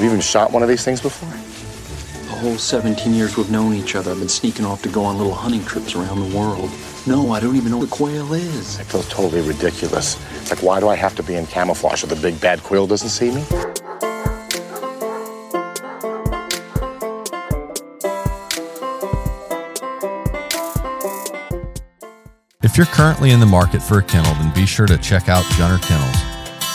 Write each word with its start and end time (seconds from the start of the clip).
Have 0.00 0.06
you 0.06 0.12
even 0.12 0.22
shot 0.22 0.50
one 0.50 0.62
of 0.62 0.68
these 0.70 0.82
things 0.82 0.98
before? 0.98 1.28
The 1.28 2.40
whole 2.40 2.56
17 2.56 3.12
years 3.12 3.36
we've 3.36 3.50
known 3.50 3.74
each 3.74 3.94
other, 3.94 4.12
I've 4.12 4.18
been 4.18 4.30
sneaking 4.30 4.64
off 4.64 4.80
to 4.84 4.88
go 4.88 5.04
on 5.04 5.18
little 5.18 5.34
hunting 5.34 5.62
trips 5.62 5.94
around 5.94 6.20
the 6.26 6.38
world. 6.38 6.70
No, 7.06 7.32
I 7.32 7.38
don't 7.38 7.54
even 7.54 7.70
know 7.70 7.76
what 7.76 7.88
a 7.88 7.90
quail 7.90 8.32
is. 8.32 8.80
It 8.80 8.84
feels 8.84 9.06
totally 9.10 9.46
ridiculous. 9.46 10.16
It's 10.40 10.50
like, 10.50 10.62
why 10.62 10.80
do 10.80 10.88
I 10.88 10.96
have 10.96 11.14
to 11.16 11.22
be 11.22 11.34
in 11.34 11.46
camouflage 11.46 12.00
so 12.00 12.06
the 12.06 12.16
big 12.16 12.40
bad 12.40 12.62
quail 12.62 12.86
doesn't 12.86 13.10
see 13.10 13.30
me? 13.30 13.44
If 22.62 22.78
you're 22.78 22.86
currently 22.86 23.32
in 23.32 23.40
the 23.40 23.44
market 23.44 23.82
for 23.82 23.98
a 23.98 24.02
kennel, 24.02 24.32
then 24.36 24.50
be 24.54 24.64
sure 24.64 24.86
to 24.86 24.96
check 24.96 25.28
out 25.28 25.44
Gunner 25.58 25.76
Kennels. 25.80 26.16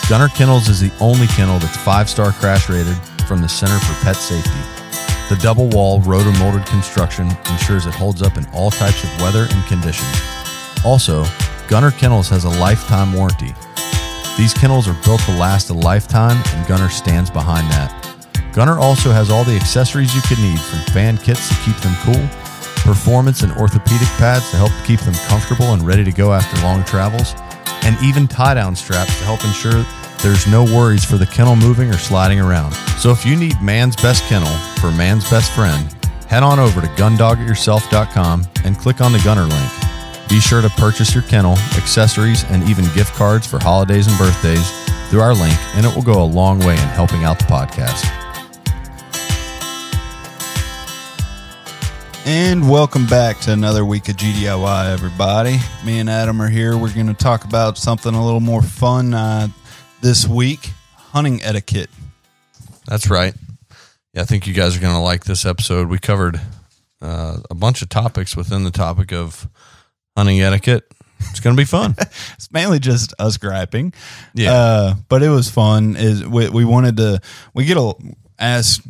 Gunner 0.08 0.28
Kennels 0.28 0.68
is 0.68 0.78
the 0.78 0.92
only 1.00 1.26
kennel 1.26 1.58
that's 1.58 1.76
five 1.78 2.08
star 2.08 2.30
crash 2.30 2.68
rated 2.68 2.96
from 3.26 3.42
the 3.42 3.48
Center 3.48 3.78
for 3.80 4.04
Pet 4.04 4.16
Safety. 4.16 4.50
The 5.28 5.38
double 5.42 5.68
wall 5.68 6.00
rotor 6.02 6.30
molded 6.38 6.64
construction 6.66 7.26
ensures 7.50 7.86
it 7.86 7.94
holds 7.94 8.22
up 8.22 8.36
in 8.36 8.46
all 8.54 8.70
types 8.70 9.02
of 9.02 9.20
weather 9.20 9.46
and 9.50 9.66
conditions. 9.66 10.14
Also, 10.84 11.24
Gunner 11.68 11.90
Kennels 11.90 12.28
has 12.28 12.44
a 12.44 12.60
lifetime 12.60 13.12
warranty. 13.12 13.52
These 14.38 14.54
kennels 14.54 14.86
are 14.86 14.96
built 15.04 15.20
to 15.22 15.32
last 15.32 15.70
a 15.70 15.74
lifetime, 15.74 16.40
and 16.54 16.66
Gunner 16.68 16.88
stands 16.88 17.30
behind 17.30 17.68
that. 17.72 17.90
Gunner 18.52 18.78
also 18.78 19.10
has 19.10 19.30
all 19.30 19.44
the 19.44 19.56
accessories 19.56 20.14
you 20.14 20.22
could 20.22 20.38
need 20.38 20.60
from 20.60 20.78
fan 20.94 21.18
kits 21.18 21.48
to 21.48 21.54
keep 21.64 21.76
them 21.78 21.94
cool, 22.04 22.28
performance 22.84 23.42
and 23.42 23.52
orthopedic 23.54 24.08
pads 24.16 24.48
to 24.52 24.56
help 24.56 24.72
keep 24.84 25.00
them 25.00 25.14
comfortable 25.26 25.72
and 25.72 25.82
ready 25.82 26.04
to 26.04 26.12
go 26.12 26.32
after 26.32 26.62
long 26.62 26.84
travels, 26.84 27.34
and 27.82 27.96
even 28.02 28.28
tie 28.28 28.54
down 28.54 28.76
straps 28.76 29.18
to 29.18 29.24
help 29.24 29.44
ensure 29.44 29.84
there's 30.22 30.46
no 30.46 30.64
worries 30.64 31.04
for 31.04 31.16
the 31.16 31.26
kennel 31.26 31.56
moving 31.56 31.90
or 31.90 31.98
sliding 31.98 32.40
around. 32.40 32.72
So 32.98 33.10
if 33.10 33.24
you 33.24 33.36
need 33.36 33.60
man's 33.62 33.96
best 33.96 34.24
kennel 34.24 34.52
for 34.80 34.90
man's 34.90 35.28
best 35.30 35.52
friend, 35.52 35.94
head 36.28 36.42
on 36.42 36.58
over 36.58 36.80
to 36.80 36.86
gundogityourself.com 36.88 38.46
and 38.64 38.78
click 38.78 39.00
on 39.00 39.12
the 39.12 39.20
Gunner 39.20 39.44
link. 39.44 39.72
Be 40.28 40.40
sure 40.40 40.60
to 40.60 40.68
purchase 40.70 41.14
your 41.14 41.22
kennel, 41.24 41.52
accessories, 41.76 42.44
and 42.44 42.68
even 42.68 42.84
gift 42.94 43.14
cards 43.14 43.46
for 43.46 43.60
holidays 43.62 44.08
and 44.08 44.18
birthdays 44.18 44.70
through 45.08 45.20
our 45.20 45.34
link, 45.34 45.56
and 45.76 45.86
it 45.86 45.94
will 45.94 46.02
go 46.02 46.22
a 46.22 46.24
long 46.24 46.58
way 46.60 46.72
in 46.72 46.88
helping 46.88 47.22
out 47.22 47.38
the 47.38 47.44
podcast. 47.44 48.04
And 52.28 52.68
welcome 52.68 53.06
back 53.06 53.38
to 53.42 53.52
another 53.52 53.84
week 53.84 54.08
of 54.08 54.16
GDIY, 54.16 54.92
everybody. 54.92 55.58
Me 55.84 56.00
and 56.00 56.10
Adam 56.10 56.42
are 56.42 56.48
here. 56.48 56.76
We're 56.76 56.92
going 56.92 57.06
to 57.06 57.14
talk 57.14 57.44
about 57.44 57.78
something 57.78 58.12
a 58.12 58.24
little 58.24 58.40
more 58.40 58.62
fun 58.62 59.14
uh, 59.14 59.46
this 60.00 60.26
week 60.26 60.70
hunting 60.96 61.42
etiquette. 61.42 61.90
That's 62.86 63.10
right. 63.10 63.34
Yeah, 64.14 64.22
I 64.22 64.24
think 64.24 64.46
you 64.46 64.54
guys 64.54 64.76
are 64.76 64.80
going 64.80 64.94
to 64.94 65.00
like 65.00 65.24
this 65.24 65.44
episode. 65.44 65.88
We 65.88 65.98
covered 65.98 66.40
uh, 67.02 67.38
a 67.50 67.54
bunch 67.54 67.82
of 67.82 67.88
topics 67.88 68.36
within 68.36 68.64
the 68.64 68.70
topic 68.70 69.12
of 69.12 69.48
hunting 70.16 70.40
etiquette. 70.40 70.84
It's 71.30 71.40
going 71.40 71.56
to 71.56 71.60
be 71.60 71.66
fun. 71.66 71.94
It's 72.34 72.52
mainly 72.52 72.78
just 72.78 73.14
us 73.18 73.38
griping. 73.38 73.94
Yeah. 74.34 74.52
Uh, 74.52 74.94
but 75.08 75.22
it 75.22 75.30
was 75.30 75.50
fun. 75.50 75.96
Is 75.96 76.24
we, 76.24 76.48
we 76.50 76.64
wanted 76.64 76.98
to, 76.98 77.20
we 77.54 77.64
get 77.64 77.78
a, 77.78 77.94
ask, 78.38 78.84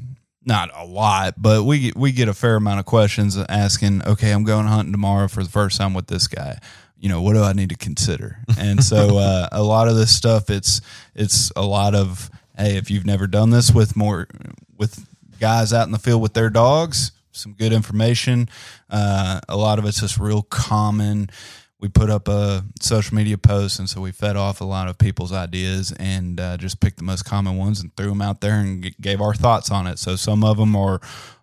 not 0.44 0.70
a 0.74 0.84
lot, 0.84 1.34
but 1.38 1.64
we, 1.64 1.92
we 1.94 2.12
get 2.12 2.28
a 2.28 2.34
fair 2.34 2.56
amount 2.56 2.80
of 2.80 2.86
questions 2.86 3.36
asking, 3.48 4.02
okay, 4.04 4.32
I'm 4.32 4.44
going 4.44 4.66
hunting 4.66 4.92
tomorrow 4.92 5.28
for 5.28 5.42
the 5.42 5.48
first 5.48 5.78
time 5.78 5.94
with 5.94 6.08
this 6.08 6.26
guy. 6.26 6.58
You 6.98 7.08
know, 7.08 7.22
what 7.22 7.34
do 7.34 7.42
I 7.42 7.52
need 7.52 7.68
to 7.70 7.76
consider? 7.76 8.38
And 8.58 8.82
so 8.82 9.18
uh, 9.18 9.48
a 9.52 9.62
lot 9.62 9.88
of 9.88 9.96
this 9.96 10.14
stuff, 10.14 10.50
it's, 10.50 10.80
it's 11.14 11.52
a 11.56 11.64
lot 11.64 11.94
of, 11.94 12.30
hey, 12.56 12.76
if 12.76 12.90
you've 12.90 13.06
never 13.06 13.26
done 13.26 13.50
this 13.50 13.72
with 13.72 13.96
more, 13.96 14.28
with 14.76 15.06
guys 15.38 15.72
out 15.72 15.86
in 15.86 15.92
the 15.92 15.98
field 15.98 16.22
with 16.22 16.34
their 16.34 16.50
dogs, 16.50 17.12
some 17.36 17.52
good 17.52 17.72
information. 17.72 18.48
Uh, 18.88 19.40
a 19.48 19.56
lot 19.56 19.78
of 19.78 19.84
it's 19.84 20.00
just 20.00 20.18
real 20.18 20.42
common. 20.42 21.30
We 21.78 21.88
put 21.88 22.08
up 22.08 22.26
a 22.28 22.64
social 22.80 23.15
media 23.15 23.36
post, 23.36 23.78
and 23.78 23.88
so 23.88 24.00
we 24.00 24.10
fed 24.10 24.36
off 24.36 24.62
a 24.62 24.65
lot 24.65 24.88
of 24.88 24.97
people's 24.97 25.32
ideas 25.32 25.92
and 25.92 26.41
uh, 26.41 26.56
just 26.56 26.80
picked 26.80 26.97
the 26.97 27.04
most 27.04 27.24
common 27.24 27.56
ones 27.59 27.80
and 27.80 27.94
threw 27.97 28.09
them 28.09 28.22
out 28.22 28.41
there 28.41 28.54
and 28.54 28.82
g- 28.82 28.94
gave 29.00 29.21
our 29.21 29.34
thoughts 29.34 29.71
on 29.71 29.86
it. 29.86 29.98
So 29.98 30.16
some 30.16 30.42
of 30.42 30.56
them 30.56 30.74
are 30.74 31.00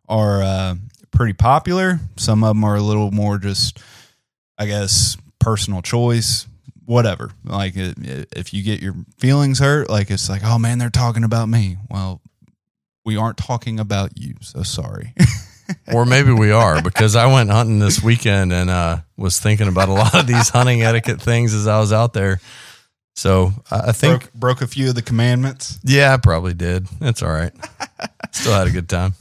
are 0.10 0.42
uh, 0.42 0.76
pretty 1.12 1.34
popular. 1.34 2.00
Some 2.18 2.44
of 2.44 2.56
them 2.56 2.64
are 2.64 2.76
a 2.76 2.82
little 2.82 3.12
more 3.12 3.38
just, 3.38 3.80
I 4.58 4.66
guess, 4.66 5.16
personal 5.44 5.82
choice. 5.82 6.48
Whatever. 6.86 7.32
Like 7.46 7.76
it, 7.78 7.98
it- 8.00 8.30
if 8.36 8.54
you 8.54 8.64
get 8.64 8.82
your 8.82 8.96
feelings 9.20 9.60
hurt, 9.60 9.90
like 9.90 10.10
it's 10.12 10.30
like, 10.30 10.42
oh 10.44 10.58
man, 10.60 10.78
they're 10.80 10.90
talking 10.90 11.24
about 11.24 11.48
me. 11.48 11.78
Well, 11.90 12.22
we 13.06 13.18
aren't 13.18 13.38
talking 13.38 13.80
about 13.80 14.18
you. 14.18 14.36
So 14.42 14.64
sorry. 14.64 15.14
or 15.94 16.06
maybe 16.06 16.32
we 16.32 16.52
are 16.52 16.82
because 16.82 17.16
I 17.16 17.32
went 17.32 17.50
hunting 17.50 17.80
this 17.80 18.02
weekend 18.04 18.52
and 18.54 18.70
uh, 18.70 18.98
was 19.18 19.40
thinking 19.40 19.68
about 19.68 19.90
a 19.90 19.94
lot 19.94 20.14
of 20.16 20.28
these 20.28 20.50
hunting 20.50 20.82
etiquette 20.84 21.22
things 21.22 21.54
as 21.54 21.68
I 21.68 21.80
was 21.80 21.92
out 21.94 22.14
there. 22.14 22.40
So 23.16 23.54
I 23.70 23.92
think, 23.92 24.22
broke, 24.24 24.34
broke 24.34 24.62
a 24.62 24.68
few 24.68 24.90
of 24.90 24.96
the 24.96 25.02
commandments. 25.04 25.80
yeah, 25.84 26.14
I 26.14 26.18
probably 26.18 26.54
did. 26.56 26.88
It's 27.00 27.22
all 27.22 27.30
right. 27.32 27.52
Still 28.32 28.54
had 28.54 28.68
a 28.68 28.72
good 28.72 28.90
time. 28.90 29.14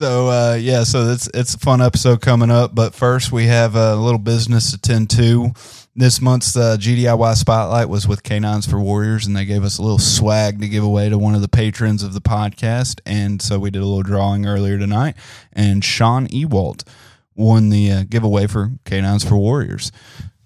So 0.00 0.28
uh, 0.28 0.54
yeah, 0.60 0.84
so 0.84 1.08
it's 1.08 1.28
it's 1.34 1.54
a 1.54 1.58
fun 1.58 1.82
episode 1.82 2.20
coming 2.20 2.52
up. 2.52 2.72
But 2.72 2.94
first, 2.94 3.32
we 3.32 3.46
have 3.46 3.74
a 3.74 3.96
little 3.96 4.20
business 4.20 4.70
to 4.70 4.78
tend 4.78 5.10
to. 5.10 5.50
This 5.96 6.20
month's 6.20 6.56
uh, 6.56 6.76
GDIY 6.78 7.34
spotlight 7.34 7.88
was 7.88 8.06
with 8.06 8.22
Canines 8.22 8.64
for 8.64 8.78
Warriors, 8.78 9.26
and 9.26 9.34
they 9.34 9.44
gave 9.44 9.64
us 9.64 9.78
a 9.78 9.82
little 9.82 9.98
swag 9.98 10.60
to 10.60 10.68
give 10.68 10.84
away 10.84 11.08
to 11.08 11.18
one 11.18 11.34
of 11.34 11.40
the 11.40 11.48
patrons 11.48 12.04
of 12.04 12.14
the 12.14 12.20
podcast. 12.20 13.00
And 13.04 13.42
so 13.42 13.58
we 13.58 13.72
did 13.72 13.82
a 13.82 13.86
little 13.86 14.04
drawing 14.04 14.46
earlier 14.46 14.78
tonight, 14.78 15.16
and 15.52 15.84
Sean 15.84 16.28
Ewalt 16.28 16.86
won 17.34 17.70
the 17.70 17.90
uh, 17.90 18.04
giveaway 18.08 18.46
for 18.46 18.70
Canines 18.84 19.24
for 19.24 19.36
Warriors. 19.36 19.90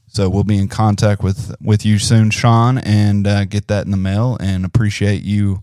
So 0.07 0.31
we'll 0.31 0.45
be 0.45 0.59
in 0.59 0.69
contact 0.69 1.23
with 1.23 1.55
with 1.61 1.85
you 1.85 1.99
soon, 1.99 2.31
Sean, 2.31 2.79
and 2.79 3.27
uh, 3.27 3.45
get 3.45 3.69
that 3.69 3.85
in 3.85 3.91
the 3.91 3.99
mail. 3.99 4.39
And 4.41 4.65
appreciate 4.65 5.23
you 5.23 5.61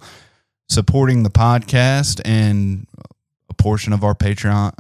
supporting 0.68 1.24
the 1.24 1.32
podcast 1.32 2.22
and 2.24 2.86
portion 3.60 3.94
of 3.94 4.04
our 4.04 4.16
Patreon 4.16 4.74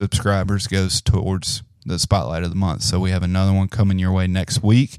subscribers 0.00 0.66
goes 0.66 1.00
towards 1.00 1.62
the 1.84 1.98
spotlight 1.98 2.42
of 2.42 2.50
the 2.50 2.56
month. 2.56 2.82
So 2.82 2.98
we 2.98 3.10
have 3.10 3.22
another 3.22 3.52
one 3.52 3.68
coming 3.68 3.98
your 3.98 4.12
way 4.12 4.26
next 4.26 4.62
week, 4.62 4.96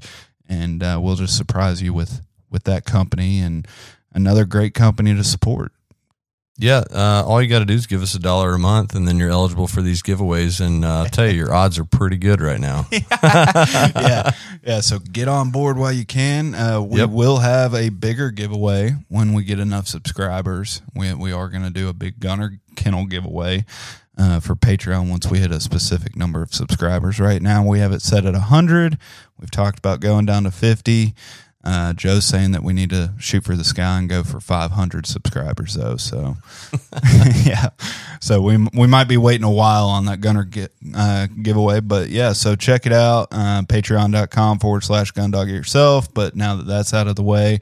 and 0.48 0.82
uh, 0.82 0.98
we'll 1.02 1.16
just 1.16 1.36
surprise 1.36 1.82
you 1.82 1.92
with 1.92 2.22
with 2.50 2.64
that 2.64 2.84
company 2.84 3.40
and 3.40 3.66
another 4.12 4.44
great 4.44 4.74
company 4.74 5.14
to 5.14 5.24
support. 5.24 5.72
Yeah, 6.62 6.84
uh, 6.94 7.24
all 7.26 7.42
you 7.42 7.48
got 7.48 7.58
to 7.58 7.64
do 7.64 7.74
is 7.74 7.88
give 7.88 8.02
us 8.02 8.14
a 8.14 8.20
dollar 8.20 8.54
a 8.54 8.58
month, 8.58 8.94
and 8.94 9.08
then 9.08 9.18
you're 9.18 9.30
eligible 9.30 9.66
for 9.66 9.82
these 9.82 10.00
giveaways. 10.00 10.64
And 10.64 10.84
uh, 10.84 11.00
I'll 11.00 11.06
tell 11.06 11.26
you, 11.26 11.32
your 11.32 11.52
odds 11.52 11.76
are 11.76 11.84
pretty 11.84 12.16
good 12.16 12.40
right 12.40 12.60
now. 12.60 12.86
yeah, 12.92 14.30
yeah. 14.64 14.80
So 14.80 15.00
get 15.00 15.26
on 15.26 15.50
board 15.50 15.76
while 15.76 15.90
you 15.92 16.06
can. 16.06 16.54
Uh, 16.54 16.80
we 16.80 17.00
Yep. 17.00 17.10
will 17.10 17.38
have 17.38 17.74
a 17.74 17.88
bigger 17.88 18.30
giveaway 18.30 18.94
when 19.08 19.32
we 19.32 19.42
get 19.42 19.58
enough 19.58 19.88
subscribers. 19.88 20.82
We 20.94 21.12
we 21.14 21.32
are 21.32 21.48
going 21.48 21.64
to 21.64 21.70
do 21.70 21.88
a 21.88 21.92
big 21.92 22.20
Gunner 22.20 22.60
Kennel 22.76 23.06
giveaway 23.06 23.64
uh, 24.16 24.38
for 24.38 24.54
Patreon 24.54 25.10
once 25.10 25.26
we 25.28 25.40
hit 25.40 25.50
a 25.50 25.58
specific 25.60 26.14
number 26.14 26.42
of 26.42 26.54
subscribers. 26.54 27.18
Right 27.18 27.42
now, 27.42 27.66
we 27.66 27.80
have 27.80 27.90
it 27.90 28.02
set 28.02 28.24
at 28.24 28.34
hundred. 28.36 28.98
We've 29.36 29.50
talked 29.50 29.80
about 29.80 29.98
going 29.98 30.26
down 30.26 30.44
to 30.44 30.52
fifty. 30.52 31.14
Uh, 31.64 31.92
Joe's 31.92 32.24
saying 32.24 32.52
that 32.52 32.62
we 32.62 32.72
need 32.72 32.90
to 32.90 33.12
shoot 33.18 33.44
for 33.44 33.54
the 33.54 33.64
sky 33.64 33.98
and 33.98 34.08
go 34.08 34.24
for 34.24 34.40
500 34.40 35.06
subscribers, 35.06 35.74
though. 35.74 35.96
So, 35.96 36.36
yeah, 37.44 37.68
so 38.20 38.40
we 38.42 38.56
we 38.74 38.86
might 38.86 39.08
be 39.08 39.16
waiting 39.16 39.44
a 39.44 39.50
while 39.50 39.86
on 39.86 40.06
that 40.06 40.20
Gunner 40.20 40.44
get, 40.44 40.72
uh, 40.94 41.28
giveaway, 41.42 41.80
but 41.80 42.08
yeah. 42.08 42.32
So 42.32 42.56
check 42.56 42.84
it 42.86 42.92
out, 42.92 43.28
uh, 43.30 43.62
Patreon.com 43.62 44.58
forward 44.58 44.82
slash 44.82 45.12
Gundog 45.12 45.48
yourself. 45.48 46.12
But 46.12 46.34
now 46.34 46.56
that 46.56 46.66
that's 46.66 46.92
out 46.92 47.06
of 47.06 47.14
the 47.16 47.22
way, 47.22 47.60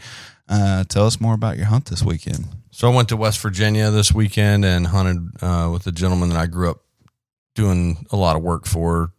uh, 0.49 0.85
tell 0.85 1.07
us 1.07 1.21
more 1.21 1.35
about 1.35 1.57
your 1.57 1.67
hunt 1.67 1.87
this 1.87 2.03
weekend. 2.03 2.47
So 2.71 2.91
I 2.91 2.95
went 2.95 3.09
to 3.11 3.17
West 3.17 3.41
Virginia 3.41 3.91
this 3.91 4.13
weekend 4.13 4.65
and 4.65 4.87
hunted 4.87 5.43
uh, 5.43 5.69
with 5.73 5.87
a 5.87 5.93
gentleman 5.93 6.31
that 6.31 6.39
I 6.39 6.47
grew 6.47 6.71
up 6.71 6.81
doing 7.55 8.07
a 8.11 8.17
lot 8.17 8.37
of 8.37 8.43
work 8.43 8.67
for. 8.67 9.13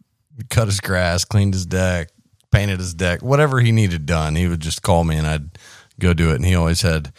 Cut 0.48 0.66
his 0.66 0.80
grass, 0.80 1.24
cleaned 1.24 1.54
his 1.54 1.66
deck, 1.66 2.08
painted 2.52 2.78
his 2.78 2.94
deck, 2.94 3.22
whatever 3.22 3.60
he 3.60 3.72
needed 3.72 4.06
done. 4.06 4.36
He 4.36 4.46
would 4.46 4.60
just 4.60 4.82
call 4.82 5.04
me 5.04 5.16
and 5.16 5.26
I'd 5.26 5.58
go 5.98 6.12
do 6.12 6.30
it. 6.30 6.36
And 6.36 6.44
he 6.44 6.54
always 6.54 6.82
had 6.82 7.12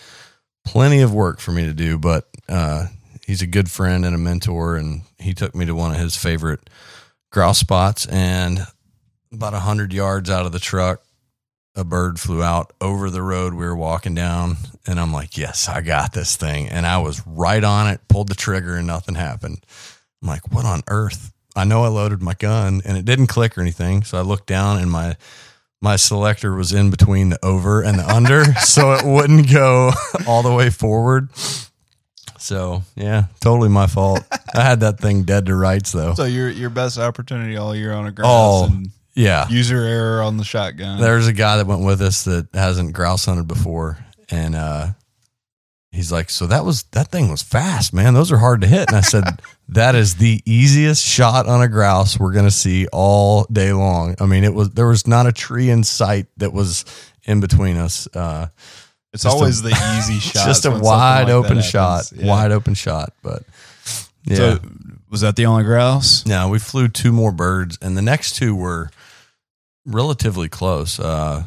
plenty 0.64 1.02
of 1.02 1.14
work 1.14 1.40
for 1.40 1.52
me 1.52 1.66
to 1.66 1.74
do, 1.74 1.98
but 1.98 2.30
uh, 2.48 2.88
he's 3.26 3.42
a 3.42 3.48
good 3.48 3.70
friend 3.70 4.06
and 4.06 4.16
a 4.16 4.20
mentor. 4.20 4.78
And 4.78 5.02
he 5.18 5.34
took 5.34 5.54
me 5.54 5.66
to 5.66 5.76
one 5.76 5.92
of 5.92 5.98
his 5.98 6.16
favorite 6.16 6.70
grouse 7.32 7.60
spots. 7.60 8.06
And 8.06 8.60
about 9.32 9.54
a 9.54 9.60
hundred 9.60 9.92
yards 9.92 10.30
out 10.30 10.46
of 10.46 10.52
the 10.52 10.60
truck, 10.60 11.04
a 11.76 11.84
bird 11.84 12.20
flew 12.20 12.44
out 12.44 12.72
over 12.80 13.10
the 13.10 13.22
road 13.22 13.54
we 13.54 13.66
were 13.66 13.76
walking 13.76 14.14
down 14.14 14.58
and 14.86 15.00
i'm 15.00 15.12
like 15.12 15.38
yes 15.38 15.68
i 15.68 15.82
got 15.82 16.14
this 16.14 16.36
thing 16.36 16.70
and 16.70 16.86
i 16.86 16.98
was 16.98 17.26
right 17.26 17.64
on 17.64 17.88
it 17.88 18.00
pulled 18.08 18.30
the 18.30 18.36
trigger 18.36 18.76
and 18.76 18.88
nothing 18.88 19.16
happened 19.16 19.66
i'm 20.22 20.28
like 20.28 20.52
what 20.52 20.66
on 20.66 20.84
earth 20.88 21.33
i 21.56 21.64
know 21.64 21.84
i 21.84 21.88
loaded 21.88 22.22
my 22.22 22.34
gun 22.36 22.82
and 22.86 22.98
it 22.98 23.06
didn't 23.06 23.28
click 23.28 23.58
or 23.58 23.62
anything 23.62 24.04
so 24.04 24.18
i 24.18 24.22
looked 24.22 24.48
down 24.48 24.80
and 24.80 24.90
my 24.92 25.16
my 25.82 25.96
selector 25.98 26.56
was 26.56 26.72
in 26.72 26.90
between 26.90 27.30
the 27.30 27.46
over 27.46 27.82
and 27.82 28.00
the 28.00 28.08
under 28.10 28.46
so 28.62 28.94
it 28.94 29.06
wouldn't 29.06 29.52
go 29.52 29.92
all 30.28 30.42
the 30.44 30.54
way 30.54 30.70
forward 30.70 31.30
so 32.38 32.82
yeah 32.96 33.26
totally 33.40 33.70
my 33.70 33.88
fault 33.88 34.22
i 34.56 34.62
had 34.62 34.80
that 34.82 35.00
thing 35.00 35.24
dead 35.24 35.46
to 35.46 35.56
rights 35.56 35.92
though 35.92 36.14
So 36.14 36.26
your 36.26 36.50
your 36.50 36.70
best 36.70 36.98
opportunity 36.98 37.58
all 37.58 37.76
year 37.76 37.94
on 37.94 38.06
a 38.08 38.12
grouse. 38.12 38.28
oh 38.30 38.66
and 38.66 38.90
yeah 39.16 39.48
user 39.50 39.78
error 39.78 40.22
on 40.24 40.38
the 40.38 40.44
shotgun. 40.44 41.00
There's 41.00 41.28
a 41.28 41.34
guy 41.34 41.58
that 41.58 41.68
went 41.68 41.86
with 41.86 42.02
us 42.02 42.24
that 42.24 42.48
hasn't 42.54 42.94
grouse 42.94 43.26
hunted 43.26 43.48
before, 43.48 44.00
and 44.32 44.56
uh, 44.56 44.88
he's 45.94 46.12
like, 46.12 46.30
"So 46.30 46.48
that 46.48 46.66
was 46.66 46.84
that 46.92 47.10
thing 47.12 47.30
was 47.30 47.42
fast, 47.42 47.94
man. 47.94 48.14
Those 48.14 48.32
are 48.32 48.38
hard 48.40 48.62
to 48.62 48.68
hit." 48.68 48.88
And 48.90 48.98
I 48.98 49.02
said, 49.02 49.24
"That 49.70 49.96
is 49.96 50.16
the 50.16 50.42
easiest 50.46 51.04
shot 51.06 51.46
on 51.48 51.62
a 51.62 51.68
grouse 51.70 52.20
we're 52.20 52.34
gonna 52.34 52.52
see 52.52 52.88
all 52.92 53.46
day 53.52 53.72
long. 53.72 54.16
I 54.20 54.26
mean, 54.26 54.44
it 54.44 54.54
was 54.54 54.72
there 54.72 54.88
was 54.88 55.08
not 55.08 55.28
a 55.28 55.32
tree 55.32 55.70
in 55.70 55.84
sight 55.84 56.28
that 56.38 56.52
was 56.52 56.84
in 57.24 57.40
between 57.40 57.78
us. 57.78 58.08
Uh, 58.14 58.48
it's 59.14 59.26
always 59.26 59.60
a- 59.60 59.64
the 59.70 59.96
easy 60.00 60.20
shot. 60.20 60.46
just 60.46 60.66
a 60.66 60.72
wide 60.82 61.24
like 61.26 61.30
open 61.34 61.62
shot, 61.62 62.12
Yeah. 62.16 62.28
wide 62.28 62.52
open 62.52 62.74
shot. 62.74 63.14
But 63.22 63.44
yeah, 64.26 64.36
So 64.38 64.60
was 65.12 65.22
that 65.22 65.36
the 65.36 65.46
only 65.46 65.64
grouse? 65.64 66.26
no, 66.26 66.50
we 66.50 66.58
flew 66.60 66.88
two 66.88 67.12
more 67.12 67.32
birds, 67.32 67.78
and 67.82 67.96
the 67.96 68.02
next 68.02 68.36
two 68.36 68.56
were 68.56 68.90
relatively 69.86 70.50
close. 70.50 71.00
Uh, 71.00 71.44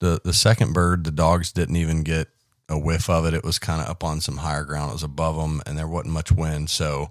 the 0.00 0.20
the 0.24 0.32
second 0.32 0.72
bird, 0.72 1.04
the 1.04 1.10
dogs 1.10 1.52
didn't 1.52 1.76
even 1.76 2.02
get 2.02 2.28
a 2.70 2.78
whiff 2.78 3.10
of 3.10 3.26
it. 3.26 3.34
It 3.34 3.44
was 3.44 3.58
kind 3.58 3.82
of 3.82 3.88
up 3.88 4.02
on 4.02 4.20
some 4.20 4.38
higher 4.38 4.64
ground. 4.64 4.90
It 4.90 4.94
was 4.94 5.02
above 5.02 5.36
them, 5.36 5.60
and 5.66 5.76
there 5.76 5.88
wasn't 5.88 6.14
much 6.14 6.32
wind, 6.32 6.70
so 6.70 7.10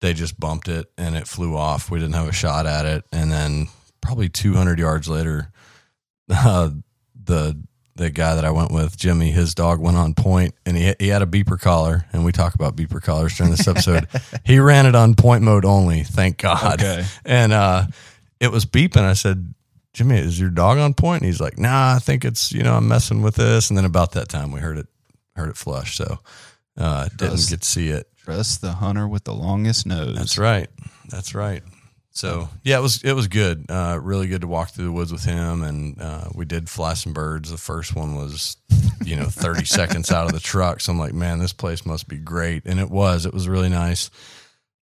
they 0.00 0.12
just 0.12 0.38
bumped 0.38 0.68
it, 0.68 0.92
and 0.96 1.16
it 1.16 1.26
flew 1.26 1.56
off. 1.56 1.90
We 1.90 1.98
didn't 1.98 2.14
have 2.14 2.28
a 2.28 2.32
shot 2.32 2.66
at 2.66 2.84
it, 2.84 3.04
and 3.10 3.32
then 3.32 3.68
probably 4.00 4.28
200 4.28 4.78
yards 4.78 5.08
later, 5.08 5.50
uh, 6.30 6.70
the 7.24 7.60
the 7.96 8.10
guy 8.10 8.34
that 8.34 8.44
I 8.44 8.50
went 8.50 8.72
with, 8.72 8.96
Jimmy, 8.96 9.30
his 9.30 9.54
dog 9.54 9.78
went 9.78 9.96
on 9.96 10.14
point, 10.14 10.54
and 10.66 10.76
he 10.76 10.94
he 10.98 11.08
had 11.08 11.22
a 11.22 11.26
beeper 11.26 11.58
collar, 11.58 12.06
and 12.12 12.24
we 12.24 12.32
talk 12.32 12.54
about 12.54 12.76
beeper 12.76 13.02
collars 13.02 13.36
during 13.36 13.52
this 13.52 13.66
episode. 13.66 14.08
he 14.44 14.58
ran 14.58 14.86
it 14.86 14.94
on 14.94 15.14
point 15.14 15.42
mode 15.42 15.64
only, 15.64 16.02
thank 16.02 16.38
God. 16.38 16.82
Okay. 16.82 17.04
And 17.24 17.52
uh, 17.52 17.86
it 18.40 18.50
was 18.50 18.66
beeping. 18.66 19.02
I 19.02 19.14
said, 19.14 19.54
Jimmy, 19.94 20.18
is 20.18 20.38
your 20.38 20.50
dog 20.50 20.78
on 20.78 20.92
point? 20.92 21.22
And 21.22 21.26
he's 21.26 21.40
like, 21.40 21.56
Nah, 21.56 21.94
I 21.94 21.98
think 22.00 22.24
it's 22.24 22.52
you 22.52 22.62
know 22.62 22.74
I'm 22.74 22.88
messing 22.88 23.22
with 23.22 23.36
this. 23.36 23.70
And 23.70 23.78
then 23.78 23.84
about 23.84 24.12
that 24.12 24.28
time, 24.28 24.52
we 24.52 24.60
heard 24.60 24.76
it 24.76 24.88
heard 25.36 25.48
it 25.48 25.56
flush, 25.56 25.96
so 25.96 26.18
uh, 26.76 27.08
didn't 27.16 27.48
get 27.48 27.62
to 27.62 27.68
see 27.68 27.88
it. 27.88 28.08
Trust 28.24 28.60
the 28.60 28.72
hunter 28.72 29.06
with 29.06 29.24
the 29.24 29.34
longest 29.34 29.86
nose. 29.86 30.16
That's 30.16 30.38
right. 30.38 30.68
That's 31.08 31.34
right. 31.34 31.62
So 32.10 32.48
yeah, 32.62 32.78
it 32.78 32.82
was 32.82 33.02
it 33.02 33.12
was 33.12 33.28
good. 33.28 33.66
Uh, 33.68 33.98
really 34.00 34.28
good 34.28 34.40
to 34.42 34.46
walk 34.46 34.70
through 34.70 34.84
the 34.84 34.92
woods 34.92 35.12
with 35.12 35.24
him, 35.24 35.62
and 35.62 36.00
uh, 36.00 36.28
we 36.34 36.44
did 36.44 36.68
fly 36.68 36.94
some 36.94 37.12
birds. 37.12 37.50
The 37.50 37.56
first 37.58 37.96
one 37.96 38.14
was, 38.14 38.56
you 39.04 39.16
know, 39.16 39.24
thirty 39.26 39.64
seconds 39.64 40.12
out 40.12 40.26
of 40.26 40.32
the 40.32 40.40
truck. 40.40 40.80
So 40.80 40.92
I'm 40.92 40.98
like, 40.98 41.12
man, 41.12 41.40
this 41.40 41.52
place 41.52 41.84
must 41.84 42.08
be 42.08 42.18
great, 42.18 42.66
and 42.66 42.78
it 42.78 42.88
was. 42.88 43.26
It 43.26 43.34
was 43.34 43.48
really 43.48 43.68
nice. 43.68 44.10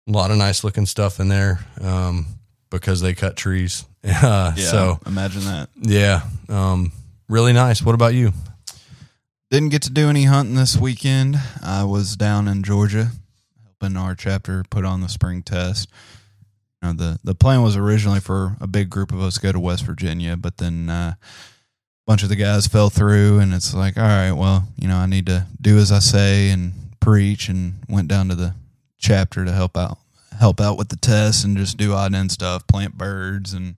A 0.08 0.12
lot 0.12 0.32
of 0.32 0.38
nice 0.38 0.64
looking 0.64 0.86
stuff 0.86 1.20
in 1.20 1.30
there 1.30 1.66
um, 1.80 2.26
because 2.72 3.02
they 3.02 3.14
cut 3.14 3.36
trees. 3.38 3.86
Uh, 4.04 4.52
Yeah. 4.56 4.64
So 4.66 5.00
imagine 5.06 5.44
that. 5.44 5.70
yeah, 5.80 6.22
um, 6.50 6.92
really 7.30 7.54
nice. 7.54 7.84
What 7.84 7.94
about 7.94 8.16
you? 8.16 8.34
Didn't 9.52 9.70
get 9.70 9.84
to 9.84 9.92
do 9.92 10.10
any 10.10 10.24
hunting 10.24 10.56
this 10.56 10.76
weekend. 10.76 11.36
I 11.62 11.84
was 11.84 12.16
down 12.16 12.48
in 12.48 12.64
Georgia 12.64 13.10
helping 13.64 13.98
our 13.98 14.16
chapter 14.16 14.64
put 14.72 14.86
on 14.86 15.02
the 15.02 15.10
spring 15.10 15.44
test. 15.44 15.90
You 16.82 16.88
know, 16.88 16.94
the 16.94 17.20
the 17.24 17.36
plan 17.36 17.62
was 17.62 17.76
originally 17.76 18.22
for 18.22 18.56
a 18.60 18.66
big 18.66 18.90
group 18.90 19.12
of 19.12 19.22
us 19.22 19.36
to 19.36 19.42
go 19.42 19.52
to 19.52 19.60
West 19.60 19.84
Virginia, 19.86 20.36
but 20.36 20.58
then 20.58 20.90
uh, 20.90 21.14
a 21.14 21.18
bunch 22.08 22.24
of 22.24 22.30
the 22.30 22.36
guys 22.36 22.66
fell 22.66 22.90
through, 22.90 23.38
and 23.40 23.54
it's 23.54 23.74
like, 23.76 23.98
all 23.98 24.04
right, 24.04 24.32
well, 24.32 24.68
you 24.78 24.88
know, 24.88 24.98
I 24.98 25.06
need 25.06 25.28
to 25.28 25.46
do 25.62 25.78
as 25.78 25.92
I 25.92 26.00
say 26.00 26.50
and 26.50 26.74
preach, 27.00 27.50
and 27.50 27.76
went 27.88 28.08
down 28.08 28.30
to 28.30 28.36
the 28.36 28.56
chapter 28.98 29.46
to 29.46 29.52
help 29.52 29.78
out 29.78 30.00
help 30.42 30.60
out 30.60 30.78
with 30.78 30.90
the 30.90 30.96
tests 30.98 31.44
and 31.46 31.56
just 31.56 31.78
do 31.78 31.94
odd 31.94 32.14
end 32.16 32.32
stuff, 32.32 32.66
plant 32.68 32.98
birds 32.98 33.54
and 33.54 33.76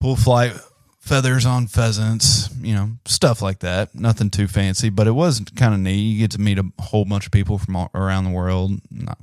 pull 0.00 0.14
flight 0.16 0.54
feathers 1.00 1.44
on 1.44 1.66
pheasants, 1.66 2.48
you 2.62 2.72
know, 2.74 2.90
stuff 3.04 3.42
like 3.42 3.58
that. 3.58 3.94
Nothing 3.94 4.30
too 4.30 4.46
fancy, 4.46 4.88
but 4.90 5.06
it 5.06 5.10
was 5.12 5.40
kind 5.56 5.74
of 5.74 5.80
neat. 5.80 5.98
You 5.98 6.18
get 6.20 6.30
to 6.32 6.40
meet 6.40 6.58
a 6.58 6.64
whole 6.80 7.04
bunch 7.04 7.26
of 7.26 7.32
people 7.32 7.58
from 7.58 7.74
all 7.76 7.90
around 7.94 8.24
the 8.24 8.30
world, 8.30 8.72
not 8.90 9.18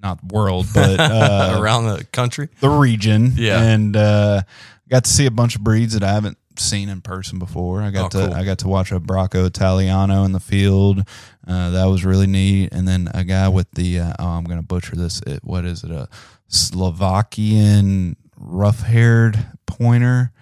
not 0.00 0.22
world, 0.32 0.66
but 0.72 1.00
uh, 1.00 1.58
Around 1.60 1.86
the 1.86 2.04
country? 2.12 2.48
the 2.60 2.68
region. 2.70 3.32
Yeah. 3.34 3.60
and 3.60 3.96
uh, 3.96 4.42
got 4.88 5.04
to 5.04 5.10
see 5.10 5.26
a 5.26 5.30
bunch 5.32 5.56
of 5.56 5.64
breeds 5.64 5.94
that 5.94 6.04
I 6.04 6.12
haven't 6.12 6.38
seen 6.60 6.88
in 6.88 7.00
person 7.00 7.38
before. 7.38 7.82
I 7.82 7.90
got 7.90 8.06
Oh, 8.14 8.20
to 8.20 8.26
cool. 8.28 8.34
I 8.34 8.44
got 8.44 8.58
to 8.58 8.68
watch 8.68 8.92
a 8.92 9.00
Bracco 9.00 9.46
Italiano 9.46 10.24
in 10.24 10.32
the 10.32 10.40
field. 10.40 11.00
Uh, 11.46 11.70
that 11.70 11.84
was 11.86 12.04
really 12.04 12.26
neat. 12.26 12.72
And 12.72 12.86
then 12.86 13.10
a 13.14 13.24
guy 13.24 13.48
with 13.48 13.70
the 13.72 14.00
uh, 14.00 14.12
oh, 14.18 14.26
I'm 14.28 14.44
going 14.44 14.58
to 14.58 14.66
butcher 14.66 14.96
this. 14.96 15.20
It, 15.26 15.40
what 15.44 15.64
is 15.64 15.84
it? 15.84 15.90
A 15.90 16.08
Slovakian 16.48 18.16
rough-haired 18.36 19.46
pointer. 19.66 20.32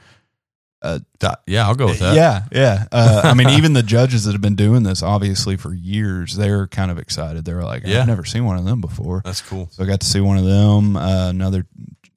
That- 1.19 1.41
yeah, 1.49 1.67
I'll 1.67 1.75
go 1.75 1.87
with 1.87 1.99
that. 1.99 2.15
Yeah, 2.15 2.43
yeah. 2.53 2.85
Uh, 2.93 3.23
I 3.25 3.35
mean, 3.35 3.49
even 3.59 3.73
the 3.73 3.83
judges 3.83 4.25
that 4.25 4.33
have 4.33 4.41
been 4.41 4.55
doing 4.55 4.85
this, 4.85 5.03
obviously 5.03 5.57
for 5.57 5.75
years, 5.75 6.37
they're 6.37 6.69
kind 6.69 6.93
of 6.93 6.99
excited. 6.99 7.45
They're 7.45 7.65
like, 7.65 7.83
Yeah. 7.85 8.03
I've 8.03 8.07
never 8.07 8.25
seen 8.25 8.45
one 8.45 8.57
of 8.57 8.65
them 8.65 8.81
before. 8.81 9.23
That's 9.25 9.41
cool. 9.41 9.69
So 9.73 9.83
I 9.83 9.87
got 9.87 10.01
to 10.01 10.07
see 10.07 10.21
one 10.21 10.39
of 10.39 10.45
them. 10.45 10.97
Uh, 10.97 11.31
another 11.31 11.67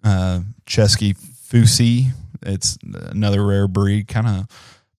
uh, 0.03 0.41
Chesky 0.67 1.17
Fusi. 1.17 2.11
It's 2.41 2.77
another 2.83 3.45
rare 3.45 3.67
breed. 3.67 4.07
Kind 4.07 4.27
of 4.27 4.47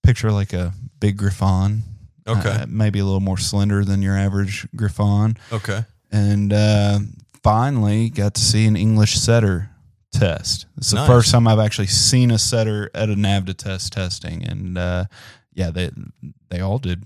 picture 0.02 0.30
like 0.32 0.52
a 0.52 0.72
big 0.98 1.16
Griffon. 1.16 1.82
Okay. 2.26 2.48
Uh, 2.50 2.66
maybe 2.68 2.98
a 2.98 3.04
little 3.04 3.20
more 3.20 3.38
slender 3.38 3.84
than 3.84 4.02
your 4.02 4.16
average 4.16 4.66
Griffon. 4.76 5.36
Okay. 5.52 5.84
And 6.12 6.52
uh, 6.52 6.98
finally 7.42 8.10
got 8.10 8.34
to 8.34 8.40
see 8.40 8.66
an 8.66 8.76
English 8.76 9.14
setter 9.14 9.70
test. 10.12 10.66
It's 10.76 10.90
the 10.90 10.96
Nice. 10.96 11.06
first 11.08 11.30
time 11.32 11.46
I've 11.48 11.58
actually 11.58 11.86
seen 11.86 12.30
a 12.30 12.38
setter 12.38 12.90
at 12.94 13.08
a 13.08 13.14
NAVHDA 13.14 13.56
test 13.56 13.92
testing. 13.92 14.44
And 14.44 14.76
uh, 14.76 15.04
yeah, 15.54 15.70
they 15.70 15.90
they 16.50 16.60
all 16.60 16.78
did 16.78 17.04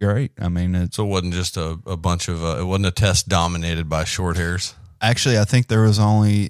great. 0.00 0.32
I 0.40 0.48
mean, 0.48 0.74
it's 0.74 0.96
So 0.96 1.04
it 1.04 1.08
wasn't 1.08 1.34
just 1.34 1.56
a, 1.56 1.78
a 1.86 1.96
bunch 1.96 2.28
of, 2.28 2.42
uh, 2.44 2.58
it 2.60 2.64
wasn't 2.64 2.86
a 2.86 2.90
test 2.90 3.28
dominated 3.28 3.88
by 3.88 4.04
short 4.04 4.36
hairs. 4.36 4.74
actually 5.00 5.38
I 5.38 5.44
think 5.44 5.68
there 5.68 5.82
was 5.82 5.98
only 5.98 6.48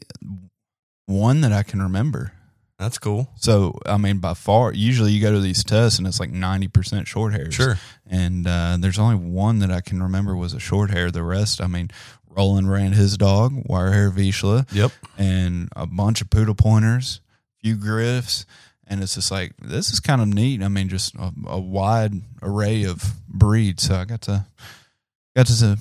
one 1.06 1.40
that 1.42 1.52
I 1.52 1.62
can 1.62 1.82
remember. 1.82 2.32
That's 2.78 2.98
cool. 2.98 3.28
So 3.36 3.76
I 3.86 3.96
mean, 3.96 4.18
by 4.18 4.34
far, 4.34 4.72
usually 4.72 5.10
you 5.12 5.20
go 5.20 5.32
to 5.32 5.40
these 5.40 5.64
tests 5.64 5.98
and 5.98 6.06
it's 6.06 6.20
like 6.20 6.30
ninety 6.30 6.68
percent 6.68 7.08
short 7.08 7.32
hairs. 7.32 7.54
Sure. 7.54 7.76
And 8.06 8.46
uh, 8.46 8.76
there's 8.78 8.98
only 8.98 9.16
one 9.16 9.58
that 9.58 9.70
I 9.72 9.80
can 9.80 10.02
remember 10.02 10.36
was 10.36 10.54
a 10.54 10.60
short 10.60 10.90
hair. 10.90 11.10
The 11.10 11.24
rest, 11.24 11.60
I 11.60 11.66
mean, 11.66 11.90
Roland 12.28 12.70
ran 12.70 12.92
his 12.92 13.16
dog, 13.16 13.52
wire 13.66 13.90
hair 13.92 14.10
Vizsla, 14.12 14.72
Yep. 14.72 14.92
and 15.18 15.68
a 15.74 15.86
bunch 15.86 16.20
of 16.20 16.30
pudelpointers, 16.30 17.18
few 17.60 17.74
griffs, 17.74 18.46
and 18.86 19.02
it's 19.02 19.16
just 19.16 19.32
like 19.32 19.54
this 19.60 19.90
is 19.92 19.98
kind 19.98 20.22
of 20.22 20.28
neat. 20.28 20.62
I 20.62 20.68
mean, 20.68 20.88
just 20.88 21.16
a, 21.16 21.32
a 21.48 21.58
wide 21.60 22.12
array 22.42 22.84
of 22.84 23.02
breeds. 23.28 23.82
So 23.88 23.96
I 23.96 24.04
got 24.04 24.20
to 24.22 24.46
got 25.34 25.46
to 25.48 25.78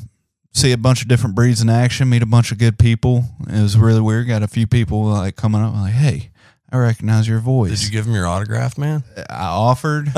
see 0.54 0.72
a 0.72 0.78
bunch 0.78 1.04
of 1.04 1.08
different 1.08 1.36
breeds 1.36 1.62
in 1.62 1.70
action, 1.70 2.10
meet 2.10 2.24
a 2.24 2.26
bunch 2.26 2.52
of 2.52 2.58
good 2.58 2.80
people. 2.80 3.24
It 3.48 3.62
was 3.62 3.78
really 3.78 4.02
weird. 4.02 4.28
Got 4.28 4.42
a 4.42 4.48
few 4.48 4.66
people 4.66 5.04
like 5.04 5.36
coming 5.36 5.62
up 5.62 5.76
like, 5.76 5.94
"Hey, 5.94 6.32
I 6.72 6.78
recognize 6.78 7.28
your 7.28 7.40
voice." 7.40 7.72
Did 7.72 7.84
you 7.86 7.92
give 7.92 8.06
him 8.06 8.14
your 8.14 8.28
autograph, 8.28 8.78
man? 8.78 9.04
I 9.30 9.46
offered. 9.48 10.12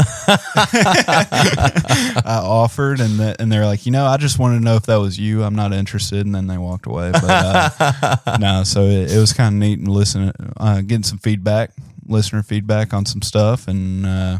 I 2.25 2.41
offered, 2.43 2.99
and 2.99 3.19
the, 3.19 3.35
and 3.39 3.51
they're 3.51 3.65
like, 3.65 3.85
you 3.85 3.91
know, 3.91 4.05
I 4.05 4.17
just 4.17 4.39
wanted 4.39 4.59
to 4.59 4.63
know 4.63 4.75
if 4.75 4.83
that 4.87 4.97
was 4.97 5.19
you. 5.19 5.43
I'm 5.43 5.55
not 5.55 5.73
interested, 5.73 6.25
and 6.25 6.33
then 6.33 6.47
they 6.47 6.57
walked 6.57 6.85
away. 6.85 7.11
But 7.11 7.23
uh, 7.23 8.37
no, 8.39 8.63
so 8.63 8.83
it, 8.83 9.11
it 9.11 9.17
was 9.19 9.33
kind 9.33 9.55
of 9.55 9.59
neat 9.59 9.79
and 9.79 9.87
listening, 9.87 10.31
uh, 10.57 10.81
getting 10.81 11.03
some 11.03 11.17
feedback, 11.19 11.71
listener 12.07 12.43
feedback 12.43 12.93
on 12.93 13.05
some 13.05 13.21
stuff, 13.21 13.67
and 13.67 14.05
uh, 14.05 14.39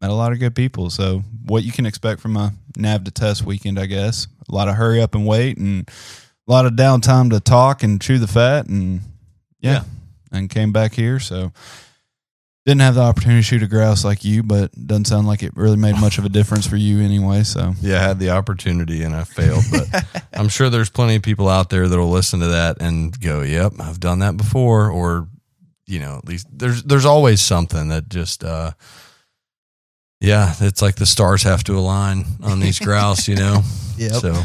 met 0.00 0.10
a 0.10 0.14
lot 0.14 0.32
of 0.32 0.38
good 0.38 0.54
people. 0.54 0.90
So 0.90 1.22
what 1.46 1.62
you 1.64 1.72
can 1.72 1.86
expect 1.86 2.20
from 2.20 2.36
a 2.36 2.52
NAVHDA 2.74 3.12
test 3.14 3.44
weekend, 3.44 3.78
I 3.78 3.86
guess, 3.86 4.26
a 4.48 4.54
lot 4.54 4.68
of 4.68 4.74
hurry 4.74 5.00
up 5.00 5.14
and 5.14 5.26
wait, 5.26 5.58
and 5.58 5.88
a 6.48 6.50
lot 6.50 6.66
of 6.66 6.72
downtime 6.72 7.30
to 7.30 7.40
talk 7.40 7.82
and 7.82 8.00
chew 8.00 8.18
the 8.18 8.26
fat, 8.26 8.66
and 8.66 9.00
yeah, 9.60 9.72
Yeah. 9.72 9.82
And 10.32 10.48
came 10.50 10.72
back 10.72 10.94
here. 10.94 11.18
So 11.20 11.52
didn't 12.66 12.82
have 12.82 12.96
the 12.96 13.00
opportunity 13.00 13.40
to 13.40 13.42
shoot 13.42 13.62
a 13.62 13.66
grouse 13.66 14.04
like 14.04 14.24
you, 14.24 14.42
but 14.42 14.70
doesn't 14.86 15.06
sound 15.06 15.26
like 15.26 15.42
it 15.42 15.56
really 15.56 15.76
made 15.78 15.98
much 15.98 16.18
of 16.18 16.26
a 16.26 16.28
difference 16.28 16.66
for 16.66 16.76
you 16.76 17.00
anyway. 17.00 17.42
So 17.42 17.72
Yeah, 17.80 17.96
I 17.96 18.02
had 18.02 18.18
the 18.18 18.30
opportunity 18.30 19.02
and 19.04 19.14
I 19.14 19.24
failed, 19.24 19.64
but 19.70 20.04
I'm 20.34 20.48
sure 20.50 20.68
there's 20.68 20.90
plenty 20.90 21.16
of 21.16 21.22
people 21.22 21.48
out 21.48 21.70
there 21.70 21.88
that'll 21.88 22.10
listen 22.10 22.40
to 22.40 22.48
that 22.48 22.82
and 22.82 23.18
go, 23.20 23.40
"Yep, 23.40 23.74
I've 23.80 24.00
done 24.00 24.18
that 24.18 24.36
before," 24.36 24.90
or 24.90 25.28
you 25.86 25.98
know, 25.98 26.16
at 26.18 26.26
least 26.26 26.46
there's 26.52 26.82
there's 26.82 27.06
always 27.06 27.40
something 27.40 27.88
that 27.88 28.10
just 28.10 28.44
uh 28.44 28.72
yeah, 30.20 30.52
it's 30.60 30.82
like 30.82 30.96
the 30.96 31.06
stars 31.06 31.44
have 31.44 31.64
to 31.64 31.78
align 31.78 32.24
on 32.42 32.60
these 32.60 32.78
grouse, 32.84 33.28
you 33.28 33.36
know. 33.36 33.62
yeah. 33.96 34.12
So 34.12 34.42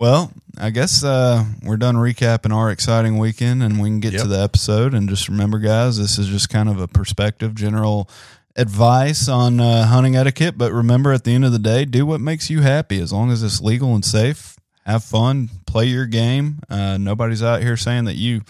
Well, 0.00 0.32
I 0.56 0.70
guess 0.70 1.04
uh, 1.04 1.44
we're 1.62 1.76
done 1.76 1.96
recapping 1.96 2.54
our 2.54 2.70
exciting 2.70 3.18
weekend, 3.18 3.62
and 3.62 3.78
we 3.78 3.90
can 3.90 4.00
get 4.00 4.14
Yep. 4.14 4.22
to 4.22 4.28
the 4.28 4.40
episode. 4.40 4.94
And 4.94 5.06
just 5.10 5.28
remember, 5.28 5.58
guys, 5.58 5.98
this 5.98 6.18
is 6.18 6.26
just 6.28 6.48
kind 6.48 6.70
of 6.70 6.80
a 6.80 6.88
perspective, 6.88 7.54
general 7.54 8.08
advice 8.56 9.28
on 9.28 9.60
uh, 9.60 9.84
hunting 9.86 10.16
etiquette. 10.16 10.56
But 10.56 10.72
remember, 10.72 11.12
at 11.12 11.24
the 11.24 11.32
end 11.34 11.44
of 11.44 11.52
the 11.52 11.58
day, 11.58 11.84
do 11.84 12.06
what 12.06 12.22
makes 12.22 12.48
you 12.48 12.62
happy. 12.62 12.98
As 12.98 13.12
long 13.12 13.30
as 13.30 13.42
it's 13.42 13.60
legal 13.60 13.94
and 13.94 14.02
safe, 14.02 14.56
have 14.86 15.04
fun, 15.04 15.50
play 15.66 15.84
your 15.84 16.06
game. 16.06 16.60
Uh, 16.70 16.96
nobody's 16.96 17.42
out 17.42 17.60
here 17.60 17.76
saying 17.76 18.04
that 18.06 18.16
you 18.16 18.40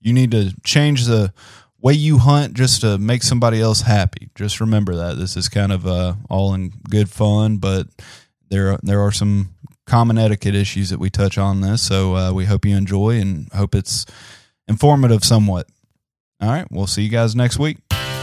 you 0.00 0.12
need 0.12 0.30
to 0.30 0.54
change 0.62 1.06
the 1.06 1.32
way 1.80 1.92
you 1.92 2.18
hunt 2.18 2.54
just 2.54 2.82
to 2.82 2.98
make 2.98 3.24
somebody 3.24 3.60
else 3.60 3.80
happy. 3.80 4.28
Just 4.36 4.60
remember 4.60 4.94
that 4.94 5.18
this 5.18 5.36
is 5.36 5.48
kind 5.48 5.72
of 5.72 5.88
uh, 5.88 6.14
all 6.30 6.54
in 6.54 6.70
good 6.88 7.10
fun, 7.10 7.56
but 7.56 7.88
there 8.48 8.78
there 8.84 9.00
are 9.00 9.12
some 9.12 9.54
common 9.90 10.16
etiquette 10.18 10.54
issues 10.54 10.90
that 10.90 11.00
we 11.00 11.10
touch 11.10 11.36
on 11.36 11.62
this. 11.62 11.82
So 11.82 12.14
uh, 12.14 12.32
we 12.32 12.44
hope 12.44 12.64
you 12.64 12.76
enjoy 12.76 13.18
and 13.20 13.52
hope 13.52 13.74
it's 13.74 14.06
informative 14.68 15.24
somewhat. 15.24 15.66
All 16.40 16.48
right, 16.48 16.64
we'll 16.70 16.86
see 16.86 17.02
you 17.02 17.08
guys 17.08 17.34
next 17.34 17.58
week. 17.58 17.78